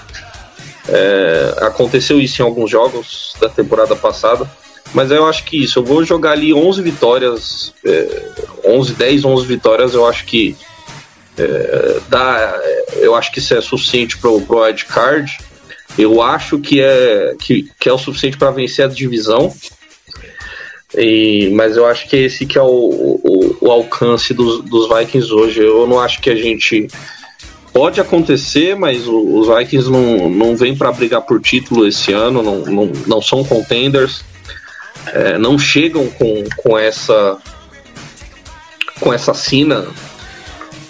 É, 0.87 1.55
aconteceu 1.61 2.19
isso 2.21 2.41
em 2.41 2.45
alguns 2.45 2.71
jogos 2.71 3.35
da 3.39 3.49
temporada 3.49 3.95
passada. 3.95 4.49
Mas 4.93 5.11
eu 5.11 5.27
acho 5.27 5.43
que 5.43 5.61
isso, 5.61 5.79
eu 5.79 5.83
vou 5.83 6.05
jogar 6.05 6.31
ali 6.31 6.53
11 6.53 6.81
vitórias, 6.81 7.73
é, 7.83 8.31
11, 8.63 8.93
10, 8.93 9.25
11 9.25 9.45
vitórias, 9.45 9.93
eu 9.93 10.07
acho 10.07 10.23
que 10.25 10.55
é, 11.37 11.99
dá, 12.07 12.57
eu 12.93 13.13
acho 13.13 13.29
que 13.29 13.39
isso 13.39 13.53
é 13.53 13.59
suficiente 13.59 14.17
pro, 14.17 14.39
pro 14.41 14.65
Ed 14.65 14.85
Card. 14.85 15.37
Eu 15.97 16.21
acho 16.21 16.59
que 16.59 16.81
é, 16.81 17.35
que, 17.39 17.69
que 17.79 17.87
é 17.89 17.93
o 17.93 17.97
suficiente 17.97 18.37
para 18.37 18.51
vencer 18.51 18.85
a 18.85 18.87
divisão. 18.87 19.53
E, 20.97 21.49
mas 21.53 21.75
eu 21.75 21.85
acho 21.85 22.07
que 22.07 22.15
esse 22.15 22.45
que 22.45 22.57
é 22.57 22.61
o, 22.61 22.67
o, 22.67 23.57
o 23.61 23.71
alcance 23.71 24.33
dos, 24.33 24.63
dos 24.63 24.87
Vikings 24.87 25.31
hoje. 25.33 25.61
Eu 25.61 25.87
não 25.87 25.99
acho 25.99 26.21
que 26.21 26.29
a 26.29 26.35
gente 26.35 26.87
pode 27.73 27.99
acontecer, 27.99 28.75
mas 28.75 29.05
o- 29.07 29.39
os 29.39 29.47
Vikings 29.47 29.89
não, 29.91 30.29
não 30.29 30.55
vêm 30.55 30.75
para 30.75 30.91
brigar 30.91 31.21
por 31.21 31.41
título 31.41 31.85
esse 31.87 32.13
ano, 32.13 32.41
não, 32.41 32.59
não, 32.59 32.85
não 33.07 33.21
são 33.21 33.43
contenders 33.43 34.23
é, 35.07 35.37
não 35.37 35.59
chegam 35.59 36.07
com, 36.07 36.43
com 36.57 36.77
essa 36.77 37.37
com 38.99 39.13
essa 39.13 39.33
sina 39.33 39.85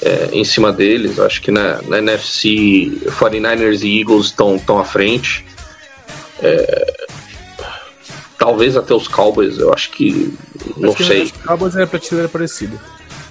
é, 0.06 0.30
em 0.32 0.44
cima 0.44 0.72
deles. 0.72 1.20
Acho 1.20 1.42
que 1.42 1.50
na, 1.50 1.82
na 1.82 1.98
NFC 1.98 3.02
49ers 3.20 3.82
e 3.84 4.00
Eagles 4.00 4.28
estão 4.28 4.60
tão 4.60 4.78
à 4.78 4.86
frente. 4.86 5.44
É, 6.42 7.08
talvez 8.38 8.78
até 8.78 8.94
os 8.94 9.08
Cowboys, 9.08 9.58
eu 9.58 9.74
acho 9.74 9.90
que 9.92 10.32
não 10.78 10.94
Acho 10.94 11.04
sei. 11.04 11.26
que 11.26 11.38
O 11.40 11.48
Cowboys 11.48 11.76
é 11.76 11.84
a 11.84 11.88
prateleira 11.88 12.30
parecida. 12.30 12.80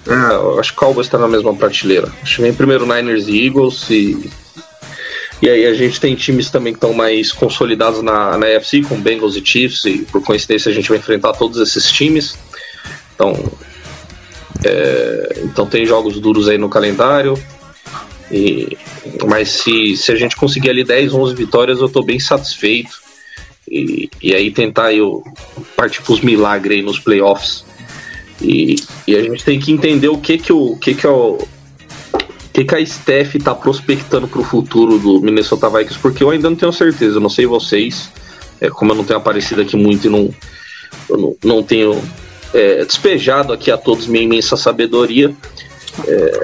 Ah, 0.07 0.33
eu 0.33 0.59
acho 0.59 0.71
que 0.73 0.77
o 0.77 0.79
Cowboys 0.81 1.07
está 1.07 1.17
na 1.17 1.27
mesma 1.27 1.55
prateleira. 1.55 2.11
Acho 2.21 2.35
que 2.35 2.41
vem 2.41 2.53
primeiro 2.53 2.85
Niners 2.85 3.27
e 3.27 3.45
Eagles 3.45 3.89
e. 3.89 4.29
E 5.41 5.49
aí 5.49 5.65
a 5.65 5.73
gente 5.73 5.99
tem 5.99 6.15
times 6.15 6.49
também 6.49 6.73
que 6.73 6.77
estão 6.77 6.93
mais 6.93 7.31
consolidados 7.31 8.01
na, 8.01 8.37
na 8.37 8.47
AFC, 8.47 8.81
com 8.83 8.99
Bengals 8.99 9.35
e 9.35 9.45
Chiefs, 9.45 9.83
e 9.85 9.99
por 9.99 10.23
coincidência 10.23 10.71
a 10.71 10.73
gente 10.73 10.87
vai 10.87 10.97
enfrentar 10.97 11.33
todos 11.33 11.59
esses 11.59 11.91
times. 11.91 12.37
Então, 13.13 13.33
é, 14.65 15.41
então 15.43 15.67
tem 15.67 15.85
jogos 15.85 16.19
duros 16.19 16.47
aí 16.47 16.57
no 16.57 16.69
calendário. 16.69 17.37
E, 18.31 18.75
mas 19.27 19.49
se, 19.49 19.95
se 19.95 20.11
a 20.11 20.15
gente 20.15 20.35
conseguir 20.35 20.71
ali 20.71 20.83
10, 20.83 21.13
11 21.13 21.35
vitórias, 21.35 21.79
eu 21.79 21.87
tô 21.87 22.01
bem 22.01 22.19
satisfeito. 22.19 23.05
E, 23.69 24.09
e 24.21 24.33
aí 24.33 24.49
tentar 24.49 24.91
eu 24.93 25.23
partir 25.75 26.01
pros 26.01 26.21
milagres 26.21 26.79
aí 26.79 26.83
nos 26.83 26.99
playoffs. 26.99 27.63
E, 28.41 28.77
e 29.07 29.15
a 29.15 29.21
gente 29.21 29.45
tem 29.45 29.59
que 29.59 29.71
entender 29.71 30.07
o 30.07 30.17
que 30.17 30.37
que 30.37 30.51
o, 30.51 30.71
o 30.71 30.77
que 30.77 30.95
que 30.95 31.05
é 31.05 31.09
o, 31.09 31.37
que, 32.51 32.63
que 32.63 32.75
a 32.75 32.85
Steph 32.85 33.35
tá 33.43 33.53
prospectando 33.53 34.27
pro 34.27 34.43
futuro 34.43 34.97
do 34.97 35.19
Minnesota 35.19 35.69
Vikings, 35.69 35.99
porque 35.99 36.23
eu 36.23 36.29
ainda 36.29 36.49
não 36.49 36.55
tenho 36.55 36.71
certeza, 36.71 37.17
eu 37.17 37.21
não 37.21 37.29
sei 37.29 37.45
vocês, 37.45 38.09
é, 38.61 38.69
como 38.69 38.91
eu 38.91 38.95
não 38.95 39.03
tenho 39.03 39.19
aparecido 39.19 39.61
aqui 39.61 39.75
muito 39.75 40.07
e 40.07 40.09
não, 40.09 40.33
não, 41.09 41.35
não 41.43 41.63
tenho 41.63 42.01
é, 42.55 42.85
despejado 42.85 43.51
aqui 43.51 43.69
a 43.69 43.77
todos 43.77 44.07
minha 44.07 44.23
imensa 44.23 44.55
sabedoria, 44.55 45.35
é, 46.07 46.39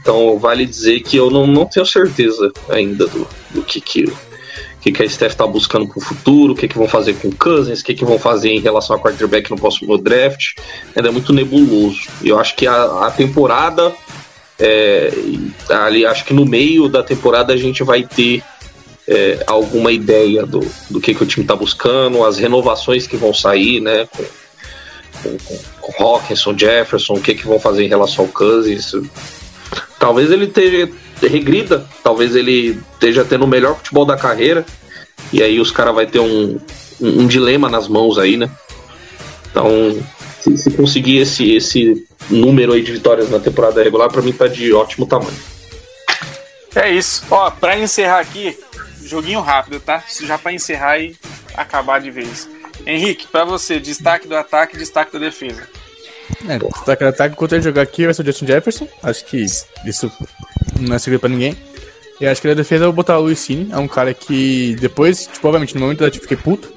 então 0.00 0.38
vale 0.38 0.64
dizer 0.64 1.00
que 1.00 1.16
eu 1.16 1.30
não, 1.30 1.46
não 1.46 1.66
tenho 1.66 1.84
certeza 1.84 2.52
ainda 2.68 3.06
do, 3.06 3.26
do 3.50 3.62
que, 3.62 3.80
que 3.80 4.12
que, 4.80 4.92
que 4.92 5.02
a 5.02 5.08
Steph 5.08 5.32
está 5.32 5.44
buscando 5.44 5.88
para 5.88 5.98
o 5.98 6.00
futuro, 6.00 6.52
o 6.52 6.56
que, 6.56 6.68
que 6.68 6.78
vão 6.78 6.86
fazer 6.86 7.14
com 7.14 7.26
o 7.26 7.34
Cousins, 7.34 7.80
o 7.80 7.84
que, 7.84 7.92
que 7.92 8.04
vão 8.04 8.20
fazer 8.20 8.50
em 8.50 8.60
relação 8.60 8.94
a 8.94 8.98
quarterback 9.00 9.50
no 9.50 9.56
próximo 9.58 9.98
draft. 9.98 10.52
Ainda 10.94 11.08
é 11.08 11.10
muito 11.10 11.32
nebuloso. 11.32 12.02
Eu 12.22 12.38
acho 12.38 12.54
que 12.54 12.68
a, 12.68 13.06
a 13.06 13.10
temporada, 13.10 13.92
é, 14.60 15.10
ali, 15.70 16.06
acho 16.06 16.24
que 16.24 16.32
no 16.32 16.46
meio 16.46 16.88
da 16.88 17.02
temporada 17.02 17.52
a 17.52 17.56
gente 17.56 17.82
vai 17.82 18.04
ter 18.04 18.44
é, 19.08 19.42
alguma 19.48 19.90
ideia 19.90 20.46
do, 20.46 20.60
do 20.88 21.00
que, 21.00 21.16
que 21.16 21.22
o 21.24 21.26
time 21.26 21.42
está 21.42 21.56
buscando, 21.56 22.24
as 22.24 22.38
renovações 22.38 23.08
que 23.08 23.16
vão 23.16 23.34
sair, 23.34 23.80
né? 23.80 24.06
Com, 24.16 24.22
com, 25.22 25.36
com 25.80 26.04
Hawkinson, 26.04 26.56
Jefferson, 26.56 27.14
o 27.14 27.20
que, 27.20 27.34
que 27.34 27.46
vão 27.46 27.58
fazer 27.58 27.84
em 27.84 27.88
relação 27.88 28.24
ao 28.24 28.30
Cousins. 28.30 28.92
Talvez 29.98 30.30
ele 30.30 30.44
esteja 30.44 30.90
regrida, 31.22 31.86
talvez 32.02 32.36
ele 32.36 32.80
esteja 32.94 33.24
tendo 33.24 33.44
o 33.44 33.48
melhor 33.48 33.76
futebol 33.76 34.04
da 34.04 34.16
carreira, 34.16 34.64
e 35.32 35.42
aí 35.42 35.58
os 35.58 35.70
caras 35.70 35.94
vai 35.94 36.06
ter 36.06 36.20
um, 36.20 36.58
um, 37.00 37.22
um, 37.22 37.26
dilema 37.26 37.68
nas 37.68 37.88
mãos 37.88 38.18
aí, 38.18 38.36
né? 38.36 38.50
Então, 39.50 39.68
se, 40.40 40.56
se, 40.56 40.70
conseguir 40.72 41.18
esse, 41.18 41.54
esse 41.54 42.06
número 42.28 42.72
aí 42.72 42.82
de 42.82 42.92
vitórias 42.92 43.30
na 43.30 43.38
temporada 43.38 43.82
regular, 43.82 44.10
para 44.10 44.22
mim 44.22 44.32
tá 44.32 44.46
de 44.46 44.72
ótimo 44.72 45.06
tamanho. 45.06 45.36
É 46.74 46.90
isso. 46.92 47.24
Ó, 47.30 47.50
pra 47.50 47.78
encerrar 47.78 48.20
aqui, 48.20 48.56
joguinho 49.02 49.40
rápido, 49.40 49.80
tá? 49.80 50.04
Já 50.22 50.36
para 50.36 50.52
encerrar 50.52 50.98
e 50.98 51.16
acabar 51.54 52.00
de 52.00 52.10
vez. 52.10 52.46
Henrique, 52.84 53.26
para 53.28 53.44
você, 53.44 53.78
destaque 53.78 54.26
do 54.26 54.36
ataque 54.36 54.76
destaque 54.76 55.12
da 55.12 55.18
defesa. 55.18 55.68
É, 56.48 56.58
destaque 56.58 57.04
do 57.04 57.08
ataque, 57.08 57.34
enquanto 57.34 57.52
ele 57.52 57.62
jogar 57.62 57.82
aqui 57.82 58.04
vai 58.04 58.14
ser 58.14 58.22
o 58.22 58.24
Justin 58.24 58.46
Jefferson. 58.46 58.88
Acho 59.02 59.24
que 59.24 59.38
isso 59.38 60.12
não 60.80 60.96
é 60.96 60.98
segredo 60.98 61.20
pra 61.20 61.28
ninguém. 61.28 61.56
E 62.20 62.26
acho 62.26 62.40
que 62.40 62.48
na 62.48 62.54
defesa 62.54 62.84
eu 62.84 62.88
vou 62.88 62.94
botar 62.94 63.18
o 63.18 63.22
Luiz 63.22 63.38
Cine, 63.38 63.68
é 63.70 63.76
um 63.76 63.88
cara 63.88 64.14
que 64.14 64.74
depois, 64.80 65.26
tipo, 65.26 65.46
obviamente, 65.46 65.74
no 65.74 65.80
momento 65.82 66.02
eu 66.02 66.12
fiquei 66.12 66.36
puto, 66.36 66.72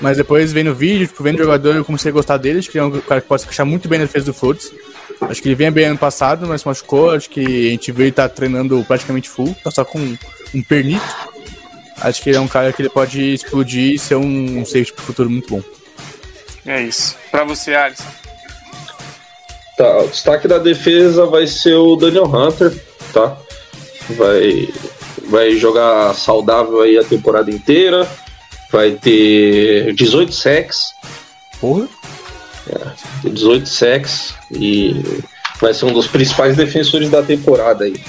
mas 0.00 0.16
depois 0.16 0.52
vendo 0.52 0.70
o 0.70 0.74
vídeo, 0.74 1.06
tipo, 1.06 1.22
vendo 1.22 1.36
o 1.40 1.44
jogador, 1.44 1.76
eu 1.76 1.84
comecei 1.84 2.10
a 2.10 2.14
gostar 2.14 2.38
dele, 2.38 2.60
acho 2.60 2.70
que 2.70 2.78
é 2.78 2.82
um 2.82 3.00
cara 3.00 3.20
que 3.20 3.28
pode 3.28 3.42
se 3.42 3.46
encaixar 3.46 3.66
muito 3.66 3.88
bem 3.88 3.98
na 3.98 4.06
defesa 4.06 4.26
do 4.26 4.32
Flores. 4.32 4.72
Acho 5.20 5.42
que 5.42 5.48
ele 5.48 5.54
vinha 5.54 5.70
bem 5.70 5.84
ano 5.84 5.98
passado, 5.98 6.46
mas 6.46 6.62
se 6.62 6.66
machucou, 6.66 7.10
acho 7.10 7.28
que 7.28 7.40
a 7.40 7.70
gente 7.70 7.92
viu 7.92 8.06
ele 8.06 8.12
tá 8.12 8.26
treinando 8.26 8.82
praticamente 8.84 9.28
full, 9.28 9.54
tá 9.62 9.70
só 9.70 9.84
com 9.84 9.98
um 10.54 10.62
pernito. 10.62 11.04
Acho 12.00 12.22
que 12.22 12.30
ele 12.30 12.38
é 12.38 12.40
um 12.40 12.48
cara 12.48 12.72
que 12.72 12.82
ele 12.82 12.88
pode 12.88 13.34
explodir 13.34 13.94
e 13.94 13.98
ser 13.98 14.16
um, 14.16 14.64
safety 14.64 14.92
pro 14.92 15.04
futuro 15.04 15.30
muito 15.30 15.48
bom. 15.48 15.62
É 16.66 16.82
isso. 16.82 17.16
Pra 17.30 17.44
você, 17.44 17.74
Alisson. 17.74 18.04
Tá, 19.76 19.98
o 19.98 20.08
destaque 20.08 20.46
da 20.46 20.58
defesa 20.58 21.26
vai 21.26 21.46
ser 21.46 21.74
o 21.74 21.96
Daniel 21.96 22.24
Hunter 22.24 22.72
tá? 23.12 23.36
Vai, 24.10 24.68
vai 25.28 25.56
jogar 25.56 26.14
saudável 26.14 26.80
aí 26.80 26.98
a 26.98 27.04
temporada 27.04 27.50
inteira. 27.50 28.08
Vai 28.70 28.92
ter 28.92 29.92
18 29.94 30.32
sacks. 30.32 30.92
Porra! 31.60 31.88
É, 32.68 33.28
18 33.28 33.68
sacks 33.68 34.34
e 34.50 35.22
vai 35.60 35.74
ser 35.74 35.86
um 35.86 35.92
dos 35.92 36.06
principais 36.06 36.56
defensores 36.56 37.10
da 37.10 37.22
temporada 37.22 37.84
aí. 37.84 38.00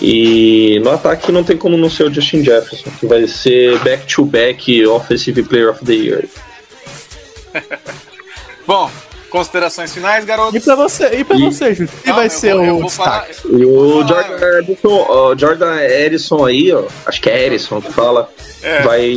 E 0.00 0.80
no 0.80 0.90
ataque 0.90 1.32
não 1.32 1.42
tem 1.42 1.56
como 1.56 1.76
não 1.76 1.90
ser 1.90 2.04
o 2.04 2.12
Justin 2.12 2.44
Jefferson, 2.44 2.90
que 2.98 3.06
vai 3.06 3.26
ser 3.26 3.78
back-to-back 3.80 4.86
Offensive 4.86 5.42
Player 5.42 5.70
of 5.70 5.84
the 5.84 5.92
Year. 5.92 6.24
Bom, 8.66 8.90
Considerações 9.30 9.92
finais, 9.92 10.24
garoto? 10.24 10.56
E 10.56 10.60
pra 10.60 10.74
você, 10.74 11.06
e 11.16 11.24
pra 11.24 11.36
e... 11.36 11.42
você, 11.42 11.74
Júlio? 11.74 11.90
Quem 12.02 12.12
vai 12.12 12.30
ser 12.30 12.54
vou, 12.54 12.80
o 12.80 12.84
destaque? 12.84 13.32
E 13.46 13.64
o 13.64 14.06
Jordan 14.06 14.58
Edison, 14.58 15.36
Jordan 15.36 15.80
Edison 15.82 16.46
aí, 16.46 16.72
ó, 16.72 16.84
acho 17.04 17.20
que 17.20 17.28
é 17.28 17.46
Edison 17.46 17.80
que 17.80 17.92
fala, 17.92 18.30
é. 18.62 18.82
vai 18.82 19.14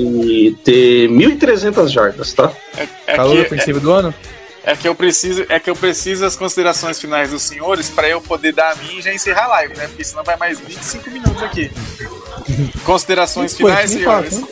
ter 0.63 1.09
1.300 1.09 1.87
jardas, 1.87 2.33
tá? 2.33 2.51
É, 2.77 2.87
é 3.07 3.15
Calor 3.15 3.35
que, 3.37 3.41
ofensivo 3.41 3.77
é, 3.77 3.81
do 3.81 3.91
ano? 3.91 4.13
É 4.63 4.75
que 4.75 4.87
eu 4.87 4.93
preciso, 4.93 5.45
é 5.49 5.59
que 5.59 5.69
eu 5.69 5.75
preciso 5.75 6.21
das 6.21 6.35
considerações 6.35 6.99
finais 6.99 7.31
dos 7.31 7.41
senhores 7.41 7.89
para 7.89 8.07
eu 8.07 8.21
poder 8.21 8.53
dar 8.53 8.71
a 8.71 8.75
mim 8.75 8.97
e 8.97 9.01
já 9.01 9.13
encerrar 9.13 9.45
a 9.45 9.47
live, 9.47 9.75
né? 9.75 9.87
Porque 9.87 10.03
senão 10.03 10.23
vai 10.23 10.37
mais 10.37 10.59
25 10.59 11.09
minutos 11.09 11.41
aqui. 11.41 11.71
Considerações 12.85 13.55
finais, 13.55 13.89
senhores. 13.89 14.39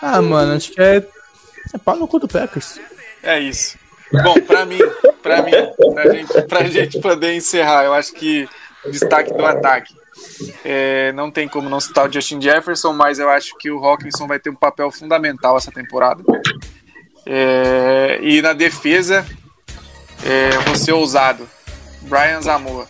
ah, 0.00 0.22
mano, 0.22 0.54
acho 0.54 0.70
que 0.70 0.80
é 0.80 1.04
é 1.74 1.78
pau 1.78 1.96
no 1.96 2.06
cu 2.06 2.20
do 2.20 2.28
Packers. 2.28 2.78
É 3.20 3.40
isso. 3.40 3.76
Bom, 4.22 4.40
para 4.42 4.64
mim, 4.64 4.78
para 5.20 5.42
mim, 5.42 5.50
pra 5.92 6.12
gente, 6.12 6.42
pra 6.42 6.64
gente 6.64 7.00
poder 7.00 7.34
encerrar, 7.34 7.84
eu 7.84 7.92
acho 7.92 8.12
que 8.12 8.48
destaque 8.90 9.34
do 9.34 9.44
ataque. 9.44 9.92
É, 10.64 11.10
não 11.12 11.32
tem 11.32 11.48
como 11.48 11.68
não 11.68 11.80
citar 11.80 12.08
o 12.08 12.12
Justin 12.12 12.40
Jefferson, 12.40 12.92
mas 12.92 13.18
eu 13.18 13.28
acho 13.28 13.56
que 13.58 13.72
o 13.72 13.84
Hawkinson 13.84 14.28
vai 14.28 14.38
ter 14.38 14.50
um 14.50 14.54
papel 14.54 14.88
fundamental 14.92 15.56
essa 15.56 15.72
temporada. 15.72 16.22
É, 17.26 18.18
e 18.22 18.42
na 18.42 18.52
defesa, 18.52 19.26
é, 20.24 20.50
vou 20.66 20.76
ser 20.76 20.92
ousado. 20.92 21.48
Brian 22.02 22.40
Zamora. 22.40 22.86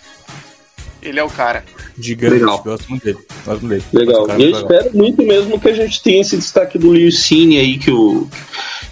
Ele 1.03 1.21
é 1.21 1.25
o 1.25 1.31
cara. 1.31 1.65
Gigante, 1.99 2.35
Legal. 2.35 2.63
gosto 2.63 2.89
muito 2.89 3.05
dele. 3.05 3.19
Gosto 3.45 3.69
dele. 3.69 3.85
Legal. 3.93 4.41
E 4.41 4.43
eu 4.45 4.51
espero 4.51 4.91
muito 4.97 5.23
mesmo 5.23 5.61
que 5.61 5.69
a 5.69 5.75
gente 5.75 6.03
tenha 6.03 6.21
esse 6.21 6.37
destaque 6.37 6.79
do 6.79 7.13
Cine 7.13 7.59
aí 7.59 7.79
que 7.79 7.91
o, 7.91 8.29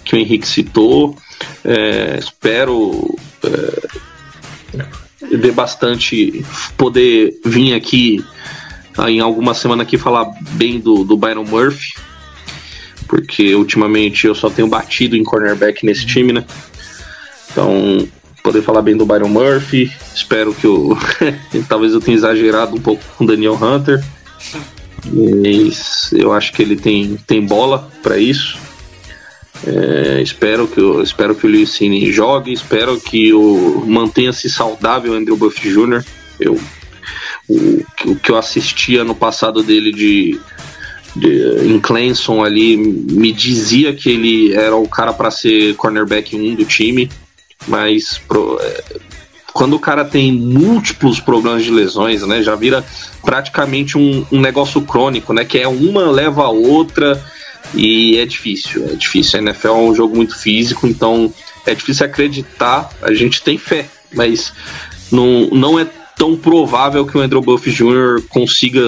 que 0.05 0.15
o 0.15 0.19
Henrique 0.19 0.47
citou. 0.47 1.15
É, 1.65 2.17
espero 2.19 3.17
é, 3.43 5.35
ver 5.37 5.51
bastante, 5.51 6.45
poder 6.77 7.33
vir 7.45 7.73
aqui 7.73 8.23
em 9.07 9.19
alguma 9.19 9.53
semana 9.53 9.83
aqui 9.83 9.97
falar 9.97 10.25
bem 10.51 10.79
do, 10.79 11.03
do 11.03 11.17
Byron 11.17 11.45
Murphy, 11.45 11.93
porque 13.07 13.53
ultimamente 13.55 14.27
eu 14.27 14.35
só 14.35 14.49
tenho 14.49 14.67
batido 14.67 15.15
em 15.15 15.23
cornerback 15.23 15.85
nesse 15.85 16.05
time, 16.05 16.33
né? 16.33 16.45
Então, 17.51 18.07
poder 18.41 18.61
falar 18.61 18.81
bem 18.81 18.97
do 18.97 19.05
Byron 19.05 19.29
Murphy, 19.29 19.91
espero 20.13 20.53
que 20.53 20.65
eu. 20.65 20.97
talvez 21.67 21.93
eu 21.93 22.01
tenha 22.01 22.17
exagerado 22.17 22.75
um 22.75 22.81
pouco 22.81 23.03
com 23.15 23.23
o 23.23 23.27
Daniel 23.27 23.53
Hunter, 23.55 24.03
mas 25.05 26.11
eu 26.13 26.33
acho 26.33 26.51
que 26.53 26.61
ele 26.61 26.75
tem, 26.75 27.17
tem 27.27 27.45
bola 27.45 27.89
para 28.01 28.17
isso. 28.17 28.57
É, 29.65 30.21
espero 30.21 30.67
que 30.67 30.79
eu 30.79 31.01
espero 31.01 31.35
que 31.35 31.45
o 31.45 31.49
Licine 31.49 32.11
jogue, 32.11 32.51
espero 32.51 32.99
que 32.99 33.31
o 33.33 33.85
mantenha-se 33.87 34.49
saudável 34.49 35.13
Andrew 35.13 35.37
Buff 35.37 35.61
Jr. 35.61 36.03
Eu 36.37 36.59
o, 37.47 37.85
o, 38.05 38.15
que 38.15 38.31
eu 38.31 38.37
assistia 38.37 39.03
no 39.03 39.15
passado 39.15 39.63
dele 39.63 39.91
de, 39.91 40.31
de 40.33 40.39
em 41.15 41.79
Clemson 41.79 42.43
ali 42.43 42.75
me 42.75 43.31
dizia 43.31 43.93
que 43.93 44.09
ele 44.09 44.53
era 44.53 44.75
o 44.75 44.87
cara 44.87 45.13
para 45.13 45.29
ser 45.29 45.75
cornerback 45.75 46.35
1 46.35 46.55
do 46.55 46.65
time, 46.65 47.09
mas 47.67 48.19
pro, 48.27 48.59
é, 48.59 48.83
quando 49.53 49.75
o 49.75 49.79
cara 49.79 50.03
tem 50.03 50.31
múltiplos 50.31 51.19
problemas 51.19 51.63
de 51.63 51.71
lesões, 51.71 52.25
né, 52.25 52.41
já 52.41 52.55
vira 52.55 52.83
praticamente 53.23 53.97
um, 53.97 54.25
um 54.31 54.41
negócio 54.41 54.81
crônico, 54.81 55.33
né, 55.33 55.45
que 55.45 55.59
é 55.59 55.67
uma 55.67 56.09
leva 56.09 56.43
a 56.43 56.49
outra 56.49 57.23
e 57.75 58.17
é 58.17 58.25
difícil, 58.25 58.85
é 58.89 58.95
difícil. 58.95 59.39
A 59.39 59.43
NFL 59.43 59.67
é 59.67 59.73
um 59.73 59.95
jogo 59.95 60.15
muito 60.15 60.37
físico, 60.37 60.87
então 60.87 61.31
é 61.65 61.73
difícil 61.73 62.05
acreditar. 62.05 62.89
A 63.01 63.13
gente 63.13 63.41
tem 63.41 63.57
fé, 63.57 63.87
mas 64.13 64.51
não, 65.11 65.47
não 65.51 65.79
é 65.79 65.87
tão 66.17 66.35
provável 66.35 67.05
que 67.05 67.17
o 67.17 67.21
Andrew 67.21 67.41
Buff 67.41 67.69
Jr. 67.71 68.23
consiga 68.29 68.81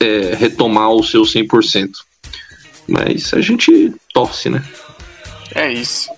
é, 0.00 0.34
retomar 0.34 0.90
o 0.90 1.02
seu 1.02 1.22
100%. 1.22 1.90
Mas 2.86 3.32
a 3.34 3.40
gente 3.40 3.92
torce, 4.12 4.48
né? 4.48 4.64
É 5.54 5.70
isso. 5.72 6.10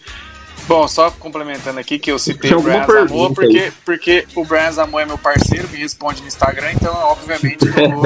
Bom, 0.69 0.87
só 0.87 1.11
complementando 1.11 1.81
aqui 1.81 1.99
que 1.99 2.13
eu 2.13 2.19
citei 2.19 2.55
o 2.55 2.61
Brian 2.61 2.87
Zamor 2.87 3.35
porque, 3.35 3.73
porque 3.85 4.27
o 4.37 4.45
Brian 4.45 4.71
Zamor 4.71 5.01
é 5.01 5.07
meu 5.07 5.19
parceiro, 5.19 5.69
me 5.69 5.79
responde 5.79 6.21
no 6.21 6.29
Instagram, 6.29 6.73
então 6.73 6.95
obviamente 6.95 7.67
eu 7.67 7.91
vou 7.91 8.05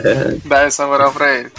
dar 0.46 0.66
essa 0.66 0.86
moral 0.86 1.12
pra 1.12 1.34
ele. 1.34 1.50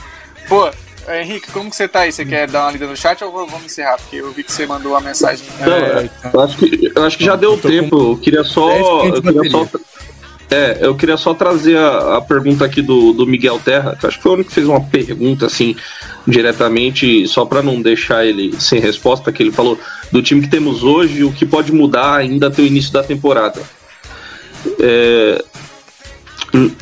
Pô, 0.50 0.72
Henrique, 1.14 1.52
como 1.52 1.70
que 1.70 1.76
você 1.76 1.88
tá 1.88 2.02
aí? 2.02 2.12
Você 2.12 2.26
quer 2.26 2.48
dar 2.48 2.64
uma 2.64 2.72
lida 2.72 2.88
no 2.88 2.98
chat 2.98 3.24
ou 3.24 3.32
vamos 3.32 3.66
encerrar? 3.66 3.98
Porque 3.98 4.18
eu 4.18 4.32
vi 4.32 4.44
que 4.44 4.52
você 4.52 4.66
mandou 4.66 4.94
uma 4.94 5.02
mensagem. 5.02 5.46
Não, 5.60 5.72
é, 5.72 6.10
eu, 6.34 6.42
acho 6.42 6.58
que, 6.58 6.92
eu 6.96 7.04
acho 7.04 7.18
que 7.18 7.26
já 7.26 7.36
deu 7.36 7.58
tempo. 7.58 7.98
Com... 7.98 8.12
Eu 8.12 8.18
queria 8.18 8.44
só. 8.44 9.06
Eu 9.06 9.22
queria 9.22 9.50
só 9.50 9.68
é, 10.50 10.78
eu 10.82 10.96
queria 10.96 11.18
só 11.18 11.34
trazer 11.34 11.78
a, 11.78 12.18
a, 12.18 12.22
pergunta 12.22 12.64
aqui 12.64 12.82
do, 12.82 13.12
do 13.12 13.28
Miguel 13.28 13.60
Terra, 13.64 13.98
que 14.00 14.08
acho 14.08 14.18
que 14.18 14.24
foi 14.24 14.32
o 14.32 14.36
único 14.36 14.50
que 14.50 14.56
fez 14.56 14.68
uma 14.68 14.82
pergunta 14.82 15.46
assim, 15.46 15.76
diretamente, 16.26 17.28
só 17.28 17.46
para 17.46 17.62
não 17.62 17.82
deixar 17.82 18.26
ele 18.26 18.54
sem 18.60 18.80
resposta, 18.80 19.32
que 19.32 19.44
ele 19.44 19.52
falou 19.52 19.78
do 20.12 20.22
time 20.22 20.42
que 20.42 20.50
temos 20.50 20.84
hoje, 20.84 21.24
o 21.24 21.34
que 21.34 21.46
pode 21.46 21.74
mudar 21.74 22.16
ainda 22.16 22.48
até 22.48 22.62
o 22.62 22.66
início 22.66 22.94
da 22.94 23.04
temporada. 23.04 23.62
é, 24.80 25.44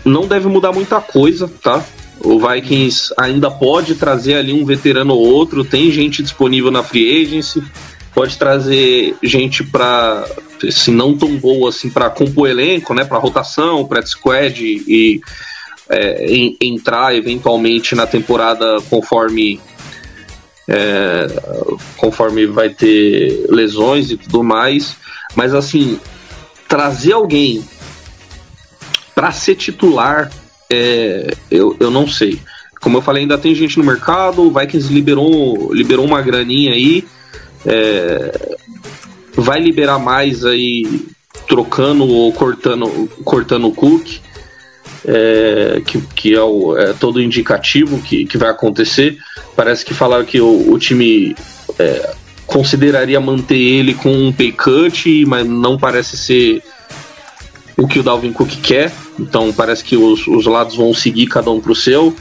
não 0.05 0.27
deve 0.27 0.47
mudar 0.47 0.71
muita 0.71 1.01
coisa, 1.01 1.51
tá? 1.61 1.83
O 2.19 2.39
Vikings 2.39 3.13
ainda 3.17 3.49
pode 3.51 3.95
trazer 3.95 4.35
ali 4.35 4.53
um 4.53 4.63
veterano 4.63 5.13
ou 5.13 5.25
outro, 5.25 5.63
tem 5.63 5.91
gente 5.91 6.23
disponível 6.23 6.71
na 6.71 6.83
free 6.83 7.23
agency, 7.23 7.63
pode 8.13 8.37
trazer 8.37 9.15
gente 9.21 9.63
para 9.63 10.25
se 10.69 10.91
não 10.91 11.17
tão 11.17 11.37
boa 11.37 11.69
assim 11.69 11.89
para 11.89 12.09
compor 12.09 12.49
elenco, 12.49 12.93
né, 12.93 13.03
para 13.03 13.17
rotação, 13.17 13.85
para 13.85 14.05
squad 14.05 14.63
e 14.63 15.21
é, 15.89 16.25
em, 16.25 16.57
entrar 16.61 17.15
eventualmente 17.15 17.95
na 17.95 18.07
temporada 18.07 18.77
conforme 18.89 19.59
é, 20.67 21.27
conforme 21.97 22.45
vai 22.47 22.69
ter 22.69 23.45
lesões 23.49 24.11
e 24.11 24.17
tudo 24.17 24.43
mais. 24.43 24.95
Mas 25.35 25.53
assim, 25.53 25.99
trazer 26.67 27.13
alguém 27.13 27.63
para 29.13 29.31
ser 29.31 29.55
titular, 29.55 30.31
é, 30.69 31.33
eu, 31.49 31.75
eu 31.79 31.91
não 31.91 32.07
sei. 32.07 32.39
Como 32.81 32.97
eu 32.97 33.01
falei, 33.01 33.23
ainda 33.23 33.37
tem 33.37 33.55
gente 33.55 33.77
no 33.77 33.83
mercado, 33.83 34.43
o 34.43 34.51
Vikings 34.51 34.93
liberou, 34.93 35.73
liberou 35.73 36.05
uma 36.05 36.21
graninha 36.21 36.73
aí. 36.73 37.05
É, 37.65 38.57
vai 39.35 39.59
liberar 39.59 39.99
mais 39.99 40.45
aí 40.45 40.85
trocando 41.47 42.07
ou 42.07 42.31
cortando, 42.31 43.09
cortando 43.23 43.67
o 43.67 43.73
Cook, 43.73 44.19
é, 45.05 45.81
que, 45.85 46.01
que 46.15 46.33
é, 46.33 46.41
o, 46.41 46.77
é 46.77 46.93
todo 46.93 47.21
indicativo 47.21 47.99
que, 48.01 48.25
que 48.25 48.37
vai 48.37 48.49
acontecer. 48.49 49.17
Parece 49.55 49.85
que 49.85 49.93
falaram 49.93 50.25
que 50.25 50.41
o, 50.41 50.71
o 50.71 50.79
time 50.79 51.35
é, 51.77 52.13
consideraria 52.47 53.19
manter 53.19 53.59
ele 53.59 53.93
com 53.93 54.11
um 54.11 54.31
pay 54.31 54.51
cut, 54.51 55.25
mas 55.25 55.47
não 55.47 55.77
parece 55.77 56.17
ser 56.17 56.63
o 57.77 57.87
que 57.87 57.99
o 57.99 58.03
Dalvin 58.03 58.31
Cook 58.31 58.49
quer. 58.61 58.91
Então 59.19 59.51
parece 59.53 59.83
que 59.83 59.95
os, 59.95 60.27
os 60.27 60.45
lados 60.45 60.75
vão 60.75 60.93
seguir 60.93 61.27
cada 61.27 61.51
um 61.51 61.59
para 61.59 61.71
o 61.71 61.75
seu. 61.75 62.15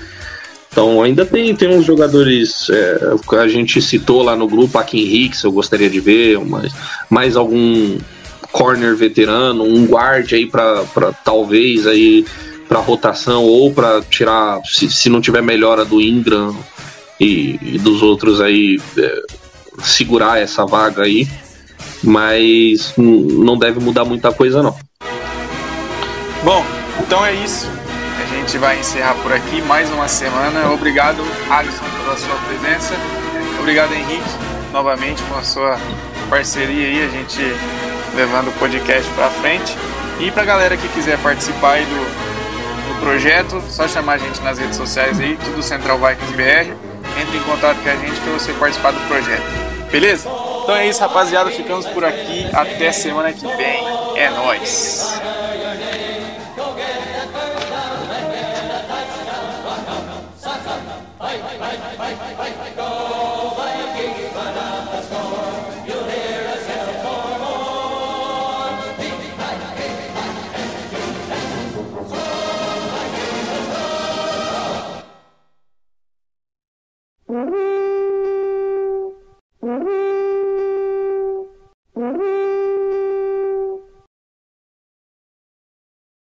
Então 0.74 1.00
ainda 1.00 1.24
tem, 1.24 1.54
tem 1.54 1.68
uns 1.68 1.86
jogadores 1.86 2.68
é, 2.68 2.98
a 3.38 3.46
gente 3.46 3.80
citou 3.80 4.24
lá 4.24 4.34
no 4.34 4.48
grupo, 4.48 4.76
Akin 4.76 4.98
Hicks, 4.98 5.44
eu 5.44 5.52
gostaria 5.52 5.88
de 5.88 6.00
ver, 6.00 6.36
mais, 6.40 6.72
mais 7.08 7.36
algum 7.36 7.96
corner 8.50 8.96
veterano, 8.96 9.62
um 9.62 9.86
guard 9.86 10.32
aí 10.32 10.46
para 10.46 10.84
talvez 11.24 11.86
aí 11.86 12.26
para 12.68 12.80
rotação 12.80 13.44
ou 13.44 13.72
para 13.72 14.02
tirar, 14.02 14.60
se, 14.64 14.90
se 14.90 15.08
não 15.08 15.20
tiver 15.20 15.42
melhora 15.42 15.84
do 15.84 16.00
Ingram 16.00 16.56
e, 17.20 17.56
e 17.62 17.78
dos 17.78 18.02
outros 18.02 18.40
aí, 18.40 18.80
é, 18.98 19.22
segurar 19.80 20.40
essa 20.40 20.66
vaga 20.66 21.04
aí, 21.04 21.28
mas 22.02 22.92
não 22.96 23.56
deve 23.56 23.78
mudar 23.78 24.04
muita 24.04 24.32
coisa 24.32 24.60
não. 24.60 24.76
Bom, 26.42 26.66
então 27.00 27.24
é 27.24 27.32
isso. 27.32 27.83
A 28.24 28.26
gente 28.26 28.56
vai 28.56 28.78
encerrar 28.78 29.14
por 29.16 29.30
aqui 29.30 29.60
mais 29.60 29.90
uma 29.90 30.08
semana. 30.08 30.72
Obrigado, 30.72 31.22
Alisson, 31.50 31.84
pela 32.02 32.16
sua 32.16 32.34
presença. 32.46 32.94
Obrigado, 33.60 33.92
Henrique, 33.92 34.24
novamente 34.72 35.22
com 35.24 35.36
a 35.36 35.42
sua 35.42 35.78
parceria 36.30 36.88
aí, 36.88 37.04
a 37.04 37.08
gente 37.08 37.40
levando 38.14 38.48
o 38.48 38.52
podcast 38.52 39.10
para 39.12 39.28
frente. 39.28 39.76
E 40.18 40.30
para 40.30 40.42
galera 40.44 40.74
que 40.74 40.88
quiser 40.88 41.18
participar 41.18 41.72
aí 41.72 41.84
do, 41.84 42.94
do 42.94 43.00
projeto, 43.00 43.62
só 43.68 43.86
chamar 43.86 44.14
a 44.14 44.18
gente 44.18 44.40
nas 44.40 44.58
redes 44.58 44.76
sociais 44.76 45.20
aí, 45.20 45.36
tudo 45.44 45.62
Central 45.62 45.98
Vikings 45.98 46.34
BR. 46.34 46.74
Entre 47.20 47.36
em 47.36 47.42
contato 47.42 47.76
com 47.82 47.90
a 47.90 47.96
gente 47.96 48.18
para 48.20 48.32
você 48.32 48.52
participar 48.54 48.92
do 48.92 49.00
projeto. 49.06 49.44
Beleza? 49.92 50.28
Então 50.62 50.74
é 50.74 50.88
isso, 50.88 51.00
rapaziada. 51.00 51.50
Ficamos 51.50 51.84
por 51.86 52.02
aqui. 52.02 52.48
Até 52.54 52.90
semana 52.90 53.32
que 53.34 53.46
vem. 53.46 53.86
É 54.16 54.30
nóis. 54.30 55.20